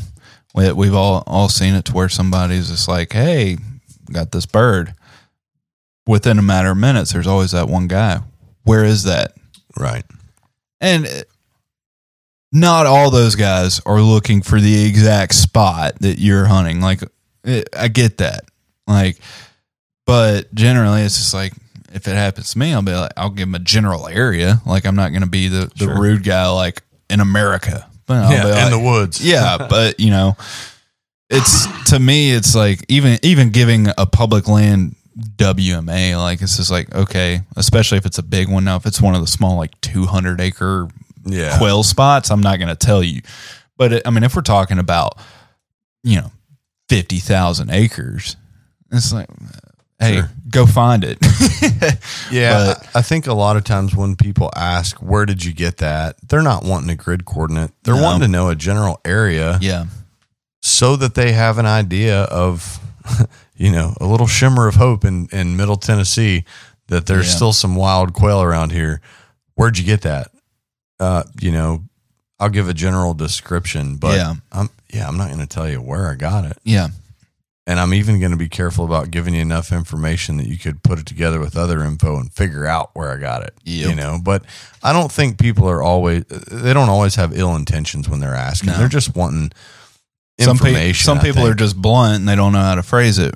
We, 0.53 0.71
we've 0.71 0.93
all 0.95 1.23
all 1.25 1.49
seen 1.49 1.73
it 1.73 1.85
to 1.85 1.93
where 1.93 2.09
somebody's 2.09 2.69
just 2.69 2.87
like, 2.87 3.11
"Hey, 3.13 3.57
got 4.11 4.31
this 4.31 4.45
bird." 4.45 4.93
Within 6.05 6.37
a 6.37 6.41
matter 6.43 6.71
of 6.71 6.77
minutes, 6.77 7.13
there's 7.13 7.27
always 7.27 7.51
that 7.51 7.69
one 7.69 7.87
guy. 7.87 8.19
Where 8.63 8.83
is 8.83 9.03
that? 9.03 9.33
Right. 9.77 10.03
And 10.81 11.05
uh, 11.05 11.21
not 12.51 12.85
all 12.85 13.09
those 13.09 13.35
guys 13.35 13.79
are 13.85 14.01
looking 14.01 14.41
for 14.41 14.59
the 14.59 14.85
exact 14.85 15.33
spot 15.33 15.99
that 16.01 16.19
you're 16.19 16.45
hunting. 16.45 16.81
Like, 16.81 17.03
eh, 17.45 17.63
I 17.77 17.87
get 17.87 18.17
that. 18.17 18.45
Like, 18.85 19.17
but 20.05 20.53
generally, 20.53 21.01
it's 21.03 21.17
just 21.17 21.33
like 21.33 21.53
if 21.93 22.07
it 22.07 22.15
happens 22.15 22.51
to 22.51 22.59
me, 22.59 22.73
I'll 22.73 22.81
be 22.81 22.93
like, 22.93 23.13
I'll 23.15 23.29
give 23.29 23.47
them 23.47 23.55
a 23.55 23.59
general 23.59 24.07
area. 24.07 24.61
Like, 24.65 24.85
I'm 24.85 24.95
not 24.95 25.09
going 25.09 25.21
to 25.21 25.27
be 25.29 25.47
the, 25.47 25.71
the 25.77 25.85
Sure. 25.85 26.01
rude 26.01 26.23
guy 26.23 26.47
like 26.49 26.81
in 27.09 27.21
America. 27.21 27.89
I'll 28.21 28.29
be 28.29 28.35
yeah, 28.35 28.43
like, 28.43 28.65
in 28.65 28.71
the 28.71 28.79
woods. 28.79 29.25
yeah, 29.25 29.67
but 29.69 29.99
you 29.99 30.09
know, 30.09 30.35
it's 31.29 31.89
to 31.91 31.99
me, 31.99 32.31
it's 32.31 32.55
like 32.55 32.85
even 32.87 33.17
even 33.23 33.49
giving 33.51 33.87
a 33.97 34.05
public 34.05 34.47
land 34.47 34.95
WMA, 35.17 36.17
like 36.17 36.41
it's 36.41 36.57
just 36.57 36.71
like 36.71 36.93
okay, 36.93 37.41
especially 37.55 37.97
if 37.97 38.05
it's 38.05 38.17
a 38.17 38.23
big 38.23 38.49
one. 38.49 38.63
Now, 38.63 38.75
if 38.75 38.85
it's 38.85 39.01
one 39.01 39.15
of 39.15 39.21
the 39.21 39.27
small 39.27 39.57
like 39.57 39.79
200 39.81 40.41
acre 40.41 40.87
yeah. 41.25 41.57
quail 41.57 41.83
spots, 41.83 42.31
I'm 42.31 42.41
not 42.41 42.57
going 42.57 42.69
to 42.69 42.75
tell 42.75 43.03
you. 43.03 43.21
But 43.77 43.93
it, 43.93 44.03
I 44.05 44.09
mean, 44.09 44.23
if 44.23 44.35
we're 44.35 44.41
talking 44.41 44.79
about 44.79 45.17
you 46.03 46.21
know 46.21 46.31
50,000 46.89 47.69
acres, 47.69 48.35
it's 48.91 49.13
like 49.13 49.29
hey, 50.03 50.15
Sure. 50.17 50.29
go 50.49 50.65
find 50.65 51.03
it. 51.03 51.17
Yeah, 52.31 52.73
But- 52.75 52.87
I 52.95 53.01
think 53.01 53.27
a 53.27 53.33
lot 53.33 53.57
of 53.57 53.63
times 53.63 53.95
when 53.95 54.15
people 54.15 54.49
ask, 54.55 54.97
"Where 54.97 55.25
did 55.25 55.43
you 55.43 55.53
get 55.53 55.77
that?" 55.77 56.15
they're 56.27 56.41
not 56.41 56.63
wanting 56.63 56.89
a 56.89 56.95
grid 56.95 57.25
coordinate. 57.25 57.71
They're 57.83 57.95
No. 57.95 58.03
wanting 58.03 58.21
to 58.21 58.27
know 58.27 58.49
a 58.49 58.55
general 58.55 58.99
area 59.05 59.57
yeah. 59.61 59.85
so 60.61 60.95
that 60.95 61.13
they 61.15 61.31
have 61.33 61.57
an 61.57 61.65
idea 61.65 62.23
of, 62.23 62.79
you 63.55 63.71
know, 63.71 63.95
a 64.01 64.05
little 64.05 64.27
shimmer 64.27 64.67
of 64.67 64.75
hope 64.75 65.05
in 65.05 65.27
in 65.31 65.55
Middle 65.57 65.77
Tennessee 65.77 66.43
that 66.87 67.05
there's 67.05 67.27
Yeah. 67.27 67.35
still 67.35 67.53
some 67.53 67.75
wild 67.75 68.13
quail 68.13 68.41
around 68.41 68.71
here. 68.71 69.01
Where'd 69.55 69.77
you 69.77 69.85
get 69.85 70.01
that? 70.01 70.27
Uh, 70.99 71.23
you 71.39 71.51
know, 71.51 71.83
I'll 72.39 72.49
give 72.49 72.67
a 72.69 72.73
general 72.73 73.13
description, 73.13 73.95
but 73.97 74.15
Yeah. 74.17 74.35
I'm 74.51 74.69
yeah, 74.91 75.07
I'm 75.07 75.17
not 75.17 75.27
going 75.29 75.39
to 75.39 75.47
tell 75.47 75.67
you 75.69 75.81
where 75.81 76.09
I 76.11 76.15
got 76.15 76.45
it. 76.45 76.57
Yeah. 76.63 76.89
And 77.65 77.79
I'm 77.79 77.93
even 77.93 78.19
going 78.19 78.31
to 78.33 78.37
be 78.37 78.49
careful 78.49 78.83
about 78.83 79.09
giving 79.09 79.33
you 79.33 79.41
enough 79.41 79.71
information 79.71 80.35
that 80.35 80.47
you 80.47 80.57
could 80.57 80.83
put 80.83 80.99
it 80.99 81.05
together 81.05 81.39
with 81.39 81.55
other 81.55 81.81
info 81.81 82.17
and 82.17 82.29
figure 82.33 82.65
out 82.65 82.89
where 82.93 83.09
I 83.13 83.17
got 83.17 83.43
it. 83.43 83.53
Yep. 83.63 83.89
You 83.89 83.95
know, 83.95 84.19
but 84.21 84.43
I 84.83 84.91
don't 84.91 85.09
think 85.09 85.39
people 85.39 85.69
are 85.69 85.81
always, 85.81 86.25
they 86.25 86.73
don't 86.73 86.89
always 86.89 87.15
have 87.15 87.37
ill 87.37 87.55
intentions 87.55 88.09
when 88.09 88.19
they're 88.19 88.35
asking. 88.35 88.71
No. 88.71 88.77
They're 88.79 88.89
just 88.89 89.15
wanting 89.15 89.53
Some, 90.41 90.57
pe- 90.57 90.67
information. 90.71 91.05
some 91.05 91.19
people 91.19 91.47
are 91.47 91.53
just 91.53 91.81
blunt 91.81 92.17
and 92.19 92.27
they 92.27 92.35
don't 92.35 92.51
know 92.51 92.59
how 92.59 92.75
to 92.75 92.83
phrase 92.83 93.17
it 93.17 93.33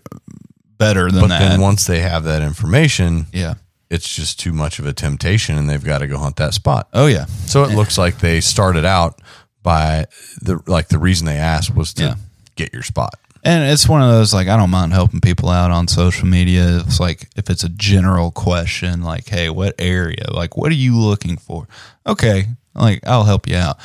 better 0.77 1.09
than 1.09 1.21
but 1.21 1.27
that. 1.29 1.39
then 1.39 1.61
once 1.61 1.85
they 1.87 1.99
have 2.01 2.25
that 2.25 2.41
information, 2.41 3.27
yeah. 3.31 3.53
it's 3.89 4.13
just 4.13 4.41
too 4.41 4.51
much 4.51 4.77
of 4.77 4.85
a 4.85 4.91
temptation 4.91 5.57
and 5.57 5.69
they've 5.69 5.85
got 5.85 5.99
to 5.99 6.07
go 6.07 6.17
hunt 6.17 6.35
that 6.35 6.53
spot. 6.53 6.89
Oh, 6.93 7.05
yeah. 7.07 7.25
So 7.45 7.63
it 7.63 7.73
looks 7.73 7.97
like 7.97 8.19
they 8.19 8.41
started 8.41 8.83
out 8.83 9.21
by 9.63 10.07
the, 10.41 10.61
like 10.67 10.89
the 10.89 10.99
reason 10.99 11.25
they 11.27 11.37
asked 11.37 11.73
was 11.73 11.93
to 11.93 12.03
Yeah. 12.03 12.15
get 12.57 12.73
your 12.73 12.83
spot. 12.83 13.13
And 13.43 13.72
it's 13.72 13.88
one 13.88 14.01
of 14.01 14.09
those 14.09 14.34
like 14.34 14.47
I 14.47 14.57
don't 14.57 14.69
mind 14.69 14.93
helping 14.93 15.22
people 15.22 15.49
out 15.49 15.72
on 15.72 15.88
social 15.88 16.27
media. 16.27 16.80
It's 16.85 16.99
like 16.99 17.27
if 17.35 17.49
it's 17.49 17.64
a 17.64 17.69
general 17.69 18.31
question, 18.31 19.01
like, 19.03 19.27
hey, 19.27 19.49
what 19.49 19.76
area? 19.80 20.26
Like, 20.31 20.57
what 20.57 20.72
are 20.72 20.76
you 20.76 20.97
looking 20.97 21.38
for? 21.38 21.68
Okay, 22.05 22.45
like 22.76 23.05
I'll 23.07 23.23
help 23.26 23.47
you 23.47 23.55
out. 23.55 23.77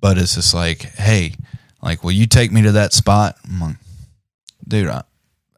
But 0.00 0.18
it's 0.18 0.34
just 0.34 0.52
like, 0.54 0.82
hey, 0.82 1.34
like, 1.82 2.04
will 2.04 2.12
you 2.12 2.26
take 2.26 2.52
me 2.52 2.62
to 2.62 2.72
that 2.72 2.92
spot? 2.92 3.36
I'm 3.48 3.60
like, 3.60 3.76
dude, 4.68 4.88
I, 4.88 5.02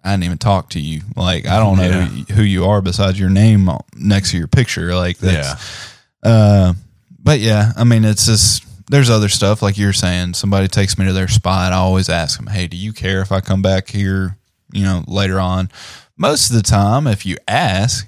I 0.04 0.12
didn't 0.12 0.24
even 0.24 0.38
talk 0.38 0.70
to 0.70 0.80
you. 0.80 1.00
Like, 1.16 1.46
I 1.46 1.58
don't 1.58 1.78
know 1.78 1.82
Yeah. 1.88 2.04
who, 2.06 2.34
who 2.34 2.42
you 2.42 2.64
are 2.66 2.80
besides 2.80 3.18
your 3.18 3.28
name 3.30 3.68
next 3.96 4.30
to 4.30 4.38
your 4.38 4.46
picture. 4.46 4.94
Like, 4.94 5.18
that's, 5.18 5.92
uh, 6.22 6.74
but 7.18 7.40
yeah, 7.40 7.72
I 7.76 7.82
mean, 7.82 8.04
it's 8.04 8.26
just 8.26 8.64
there's 8.88 9.10
other 9.10 9.28
stuff 9.28 9.62
like 9.62 9.76
you're 9.78 9.92
saying. 9.92 10.34
Somebody 10.34 10.68
takes 10.68 10.98
me 10.98 11.06
to 11.06 11.12
their 11.12 11.28
spot. 11.28 11.72
I 11.72 11.76
always 11.76 12.08
ask 12.08 12.38
them, 12.38 12.48
"Hey, 12.48 12.66
do 12.66 12.76
you 12.76 12.92
care 12.92 13.20
if 13.20 13.32
I 13.32 13.40
come 13.40 13.62
back 13.62 13.88
here?" 13.90 14.36
You 14.72 14.84
know, 14.84 15.04
later 15.06 15.40
on. 15.40 15.70
Most 16.16 16.50
of 16.50 16.56
the 16.56 16.62
time, 16.62 17.06
if 17.06 17.26
you 17.26 17.36
ask, 17.46 18.06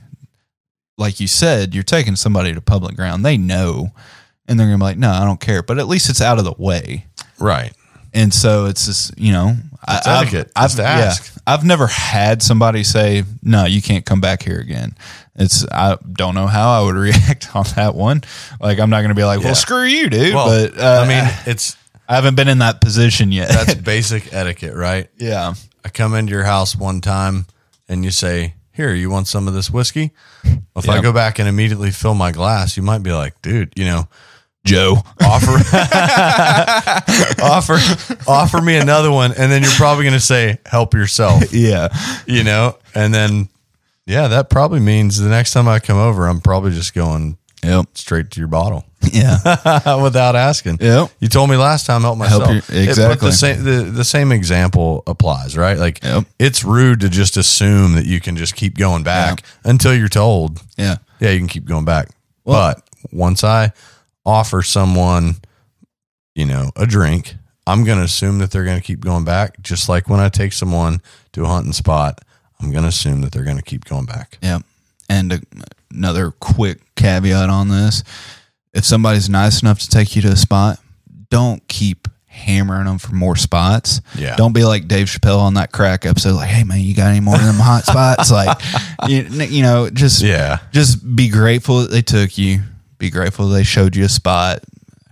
like 0.97 1.21
you 1.21 1.27
said, 1.27 1.75
you're 1.75 1.85
taking 1.85 2.17
somebody 2.17 2.53
to 2.53 2.61
public 2.61 2.97
ground. 2.97 3.25
They 3.25 3.37
know, 3.37 3.93
and 4.47 4.59
they're 4.59 4.67
gonna 4.67 4.79
be 4.79 4.85
like, 4.85 4.99
"No, 4.99 5.11
I 5.11 5.25
don't 5.25 5.41
care." 5.41 5.63
But 5.63 5.79
at 5.79 5.89
least 5.89 6.09
it's 6.09 6.21
out 6.21 6.39
of 6.39 6.45
the 6.45 6.55
way. 6.59 7.07
Right. 7.39 7.73
And 8.19 8.35
so 8.35 8.67
it's 8.67 8.87
just 8.87 9.19
you 9.19 9.33
know, 9.33 9.55
It's 9.89 10.07
I, 10.07 10.21
etiquette, 10.23 10.51
I've, 10.57 10.73
to 10.77 10.83
yeah, 10.83 10.89
ask. 10.89 11.33
I've 11.47 11.65
never 11.65 11.87
had 11.87 12.43
somebody 12.43 12.83
say, 12.85 13.25
"No, 13.43 13.65
you 13.65 13.81
can't 13.81 14.05
come 14.05 14.21
back 14.21 14.43
here 14.43 14.59
again." 14.59 14.97
It's 15.37 15.65
I 15.71 15.97
don't 16.13 16.35
know 16.35 16.47
how 16.49 16.71
I 16.81 16.85
would 16.85 16.97
react 17.09 17.55
on 17.55 17.65
that 17.77 17.95
one. 17.95 18.23
Like 18.61 18.81
I'm 18.81 18.91
not 18.91 18.99
going 19.03 19.11
to 19.11 19.15
be 19.15 19.25
like, 19.25 19.41
Yeah. 19.41 19.47
"Well, 19.47 19.55
screw 19.55 19.85
you, 19.85 20.11
dude." 20.11 20.35
Well, 20.35 20.49
but 20.49 20.79
uh, 20.79 21.03
I 21.05 21.09
mean, 21.09 21.25
it's, 21.47 21.77
I 22.09 22.17
haven't 22.17 22.35
been 22.35 22.49
in 22.49 22.59
that 22.59 22.81
position 22.81 23.31
yet. 23.33 23.49
that's 23.49 23.75
basic 23.95 24.33
etiquette, 24.35 24.75
right? 24.75 25.09
yeah, 25.19 25.55
I 25.85 25.89
come 25.91 26.15
into 26.15 26.33
your 26.33 26.45
house 26.45 26.75
one 26.75 27.01
time 27.01 27.47
and 27.89 28.05
you 28.05 28.11
say, 28.11 28.55
Here, 28.73 28.93
you 28.95 29.11
want 29.11 29.29
some 29.29 29.47
of 29.47 29.55
this 29.55 29.71
whiskey? 29.71 30.11
Well, 30.45 30.61
if 30.77 30.89
I 30.89 30.97
Yeah. 30.97 31.03
go 31.03 31.13
back 31.13 31.39
and 31.39 31.49
immediately 31.49 31.91
fill 31.93 32.15
my 32.15 32.33
glass, 32.33 32.77
you 32.77 32.83
might 32.83 33.03
be 33.03 33.13
like, 33.13 33.41
Dude, 33.43 33.73
you 33.77 33.85
know, 33.85 34.09
Joe. 34.69 34.97
offer 35.21 35.59
offer 37.43 37.79
offer 38.27 38.61
me 38.61 38.77
another 38.77 39.11
one 39.11 39.33
and 39.33 39.51
then 39.51 39.63
you're 39.63 39.73
probably 39.73 40.05
going 40.05 40.15
to 40.15 40.21
say 40.21 40.59
help 40.67 40.95
yourself. 40.95 41.43
Yeah, 41.53 41.89
you 42.27 42.45
know? 42.45 42.77
And 42.95 43.13
then 43.13 43.49
yeah 44.07 44.29
that 44.29 44.49
probably 44.51 44.81
means 44.81 45.19
the 45.19 45.29
next 45.29 45.53
time 45.53 45.69
i 45.69 45.79
come 45.79 45.99
over 45.99 46.27
i'm 46.29 46.41
probably 46.41 46.71
just 46.73 46.95
going 46.95 47.37
yep, 47.63 47.87
straight 47.95 48.31
to 48.33 48.41
your 48.41 48.49
bottle. 48.49 48.85
Yeah, 49.13 49.97
without 50.03 50.35
asking. 50.37 50.79
Yep. 50.81 51.11
you 51.21 51.29
told 51.29 51.49
me 51.51 51.57
last 51.57 51.87
time 51.87 52.03
help 52.03 52.19
myself. 52.19 52.45
Help 52.45 52.55
you- 52.55 52.59
It- 52.59 52.87
but 52.87 52.89
exactly. 52.89 53.29
the 53.31 53.33
same 53.37 53.65
the, 53.65 53.83
the 53.85 54.05
same 54.05 54.33
example 54.33 55.03
applies 55.07 55.57
right? 55.57 55.79
Like 55.79 56.03
Yep. 56.03 56.25
it's 56.39 56.65
rude 56.65 57.01
to 57.01 57.09
just 57.09 57.37
assume 57.37 57.95
that 57.95 58.07
you 58.07 58.21
can 58.21 58.37
just 58.37 58.55
keep 58.57 58.77
going 58.79 59.03
back 59.03 59.43
until 59.65 59.95
you're 59.95 60.09
told. 60.09 60.63
Yeah, 60.77 60.97
yeah, 61.21 61.31
you 61.31 61.39
can 61.39 61.49
keep 61.49 61.65
going 61.65 61.85
back. 61.85 62.09
Well- 62.45 62.75
but 62.75 62.83
once 63.13 63.45
I 63.45 63.73
offer 64.29 64.63
someone, 64.63 65.37
you 66.35 66.45
know, 66.45 66.71
a 66.77 66.87
drink, 66.87 67.35
I'm 67.67 67.83
going 67.85 67.99
to 67.99 68.05
assume 68.05 68.39
that 68.39 68.51
they're 68.51 68.65
going 68.65 68.77
to 68.79 68.85
keep 68.85 69.01
going 69.01 69.25
back. 69.25 69.61
Just 69.63 69.89
like 69.89 70.09
when 70.09 70.21
I 70.21 70.29
take 70.29 70.53
someone 70.53 71.01
to 71.33 71.45
a 71.45 71.47
hunting 71.47 71.73
spot, 71.73 72.21
I'm 72.61 72.71
going 72.71 72.83
to 72.83 72.89
assume 72.89 73.23
that 73.23 73.33
they're 73.33 73.45
going 73.45 73.57
to 73.57 73.63
keep 73.63 73.85
going 73.85 74.05
back. 74.07 74.39
yeah. 74.43 74.59
And 75.11 75.33
uh, 75.33 75.39
another 75.91 76.31
quick 76.33 76.81
caveat 76.95 77.49
on 77.49 77.69
this: 77.71 78.05
if 78.75 78.85
somebody's 78.85 79.31
nice 79.31 79.63
enough 79.63 79.79
to 79.81 79.89
take 79.89 80.15
you 80.15 80.21
to 80.23 80.29
a 80.29 80.37
spot, 80.37 80.79
don't 81.31 81.67
keep 81.67 82.09
hammering 82.27 82.85
them 82.85 82.99
for 82.99 83.15
more 83.15 83.35
spots. 83.35 84.03
Yeah. 84.15 84.37
Don't 84.37 84.53
be 84.53 84.65
like 84.65 84.87
Dave 84.87 85.07
Chappelle 85.07 85.39
on 85.41 85.55
that 85.55 85.73
crack 85.73 86.05
episode, 86.05 86.35
like, 86.35 86.51
"Hey 86.51 86.63
man, 86.65 86.81
you 86.81 86.95
got 86.95 87.07
any 87.09 87.21
more 87.21 87.37
of 87.37 87.41
them 87.43 87.55
hot 87.55 87.85
spots?" 87.87 88.31
Like, 88.31 88.59
you, 89.09 89.23
you 89.23 89.63
know, 89.63 89.89
just 89.89 90.21
Yeah. 90.23 90.59
just 90.73 91.17
be 91.17 91.31
grateful 91.31 91.81
that 91.81 91.91
they 91.91 92.03
took 92.03 92.37
you. 92.37 92.61
Be 92.99 93.11
grateful 93.11 93.49
they 93.49 93.63
showed 93.65 93.95
you 93.97 94.05
a 94.05 94.09
spot, 94.09 94.65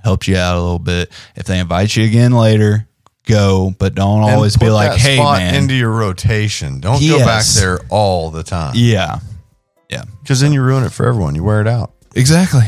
helped 0.02 0.26
you 0.28 0.36
out 0.36 0.56
a 0.56 0.60
little 0.60 0.78
bit. 0.78 1.10
If 1.36 1.46
they 1.46 1.58
invite 1.58 1.94
you 1.96 2.04
again 2.04 2.32
later, 2.32 2.86
go, 3.26 3.74
but 3.78 3.94
don't 3.94 4.22
And 4.24 4.32
always 4.34 4.56
be 4.56 4.70
like, 4.70 4.98
"Hey 4.98 5.16
spot 5.16 5.38
man." 5.38 5.54
into 5.54 5.74
your 5.74 5.90
rotation. 5.90 6.80
Don't 6.80 7.00
go 7.06 7.18
back 7.18 7.44
there 7.46 7.80
all 7.90 8.30
the 8.30 8.42
time 8.42 8.72
yeah, 8.76 9.20
yeah, 9.88 10.02
because 10.22 10.40
then 10.40 10.52
you 10.52 10.62
ruin 10.62 10.84
it 10.84 10.90
for 10.92 11.06
everyone. 11.06 11.34
You 11.34 11.44
wear 11.44 11.60
it 11.60 11.68
out. 11.68 11.92
exactly. 12.14 12.64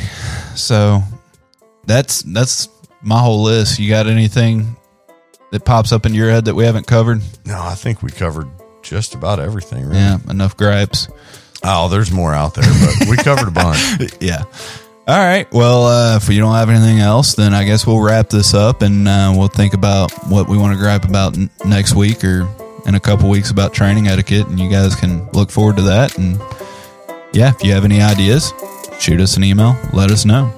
So 0.54 1.02
that's 1.86 2.22
that's 2.22 2.68
my 3.02 3.18
whole 3.20 3.42
list. 3.42 3.78
You 3.78 3.88
got 3.88 4.06
anything 4.06 4.76
that 5.50 5.64
pops 5.64 5.92
up 5.92 6.04
in 6.06 6.14
your 6.14 6.30
head 6.30 6.44
that 6.44 6.54
we 6.54 6.64
haven't 6.64 6.86
covered? 6.86 7.22
No, 7.44 7.60
I 7.60 7.74
think 7.74 8.02
we 8.02 8.10
covered 8.10 8.48
just 8.82 9.14
about 9.14 9.40
everything. 9.40 9.84
Really. 9.86 9.96
Yeah, 9.98 10.18
enough 10.28 10.56
gripes. 10.56 11.08
Oh, 11.64 11.88
there's 11.88 12.12
more 12.12 12.32
out 12.34 12.54
there, 12.54 12.64
but 12.64 13.08
we 13.08 13.16
covered 13.16 13.48
a 13.48 13.50
bunch. 13.50 14.12
yeah. 14.20 14.44
All 15.08 15.16
right. 15.16 15.50
Well, 15.54 15.86
uh, 15.86 16.16
if 16.16 16.28
you 16.28 16.38
don't 16.38 16.54
have 16.54 16.68
anything 16.68 16.98
else, 16.98 17.34
then 17.34 17.54
I 17.54 17.64
guess 17.64 17.86
we'll 17.86 18.02
wrap 18.02 18.28
this 18.28 18.52
up 18.52 18.82
and 18.82 19.08
uh, 19.08 19.32
we'll 19.34 19.48
think 19.48 19.72
about 19.72 20.12
what 20.28 20.50
we 20.50 20.58
want 20.58 20.74
to 20.74 20.78
gripe 20.78 21.04
about 21.04 21.34
n- 21.34 21.48
next 21.64 21.94
week 21.94 22.22
or 22.22 22.46
in 22.86 22.94
a 22.94 23.00
couple 23.00 23.30
weeks 23.30 23.50
about 23.50 23.72
training 23.72 24.06
etiquette. 24.06 24.46
And 24.48 24.60
you 24.60 24.68
guys 24.68 24.94
can 24.94 25.26
look 25.30 25.50
forward 25.50 25.76
to 25.76 25.82
that. 25.84 26.18
And 26.18 26.38
yeah, 27.32 27.54
if 27.54 27.64
you 27.64 27.72
have 27.72 27.86
any 27.86 28.02
ideas, 28.02 28.52
shoot 29.00 29.18
us 29.18 29.38
an 29.38 29.44
email. 29.44 29.78
Let 29.94 30.10
us 30.10 30.26
know. 30.26 30.52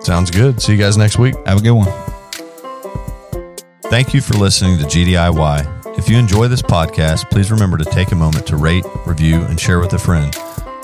Sounds 0.00 0.30
good. 0.30 0.60
See 0.60 0.72
you 0.72 0.78
guys 0.78 0.98
next 0.98 1.18
week. 1.18 1.34
Have 1.46 1.60
a 1.60 1.62
good 1.62 1.72
one. 1.72 1.88
Thank 3.84 4.12
you 4.12 4.20
for 4.20 4.34
listening 4.34 4.76
to 4.76 4.84
GDIY. 4.84 5.98
If 5.98 6.10
you 6.10 6.18
enjoy 6.18 6.48
this 6.48 6.60
podcast, 6.60 7.30
please 7.30 7.50
remember 7.50 7.78
to 7.78 7.84
take 7.86 8.12
a 8.12 8.14
moment 8.14 8.46
to 8.48 8.56
rate, 8.56 8.84
review, 9.06 9.40
and 9.40 9.58
share 9.58 9.78
with 9.78 9.94
a 9.94 9.98
friend. 9.98 10.36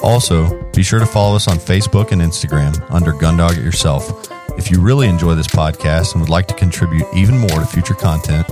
Also, 0.02 0.70
be 0.72 0.82
sure 0.82 1.00
to 1.00 1.06
follow 1.06 1.36
us 1.36 1.48
on 1.48 1.56
Facebook 1.56 2.12
and 2.12 2.22
Instagram 2.22 2.84
under 2.90 3.12
Gundog 3.12 3.58
It 3.58 3.64
Yourself. 3.64 4.30
If 4.58 4.70
you 4.70 4.80
really 4.80 5.08
enjoy 5.08 5.34
this 5.34 5.46
podcast 5.46 6.12
and 6.12 6.20
would 6.20 6.30
like 6.30 6.48
to 6.48 6.54
contribute 6.54 7.06
even 7.14 7.38
more 7.38 7.60
to 7.60 7.66
future 7.66 7.94
content, 7.94 8.46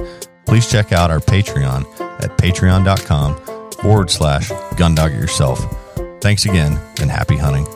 please 0.44 0.70
check 0.70 0.92
out 0.92 1.10
our 1.10 1.20
Patreon 1.20 1.84
at 2.20 2.36
patreon.com 2.38 3.70
forward 3.72 4.10
slash 4.10 4.50
Gundog 4.74 5.14
It 5.14 5.20
Yourself. 5.20 5.60
Thanks 6.20 6.44
again 6.44 6.78
and 7.00 7.10
happy 7.10 7.36
hunting. 7.36 7.75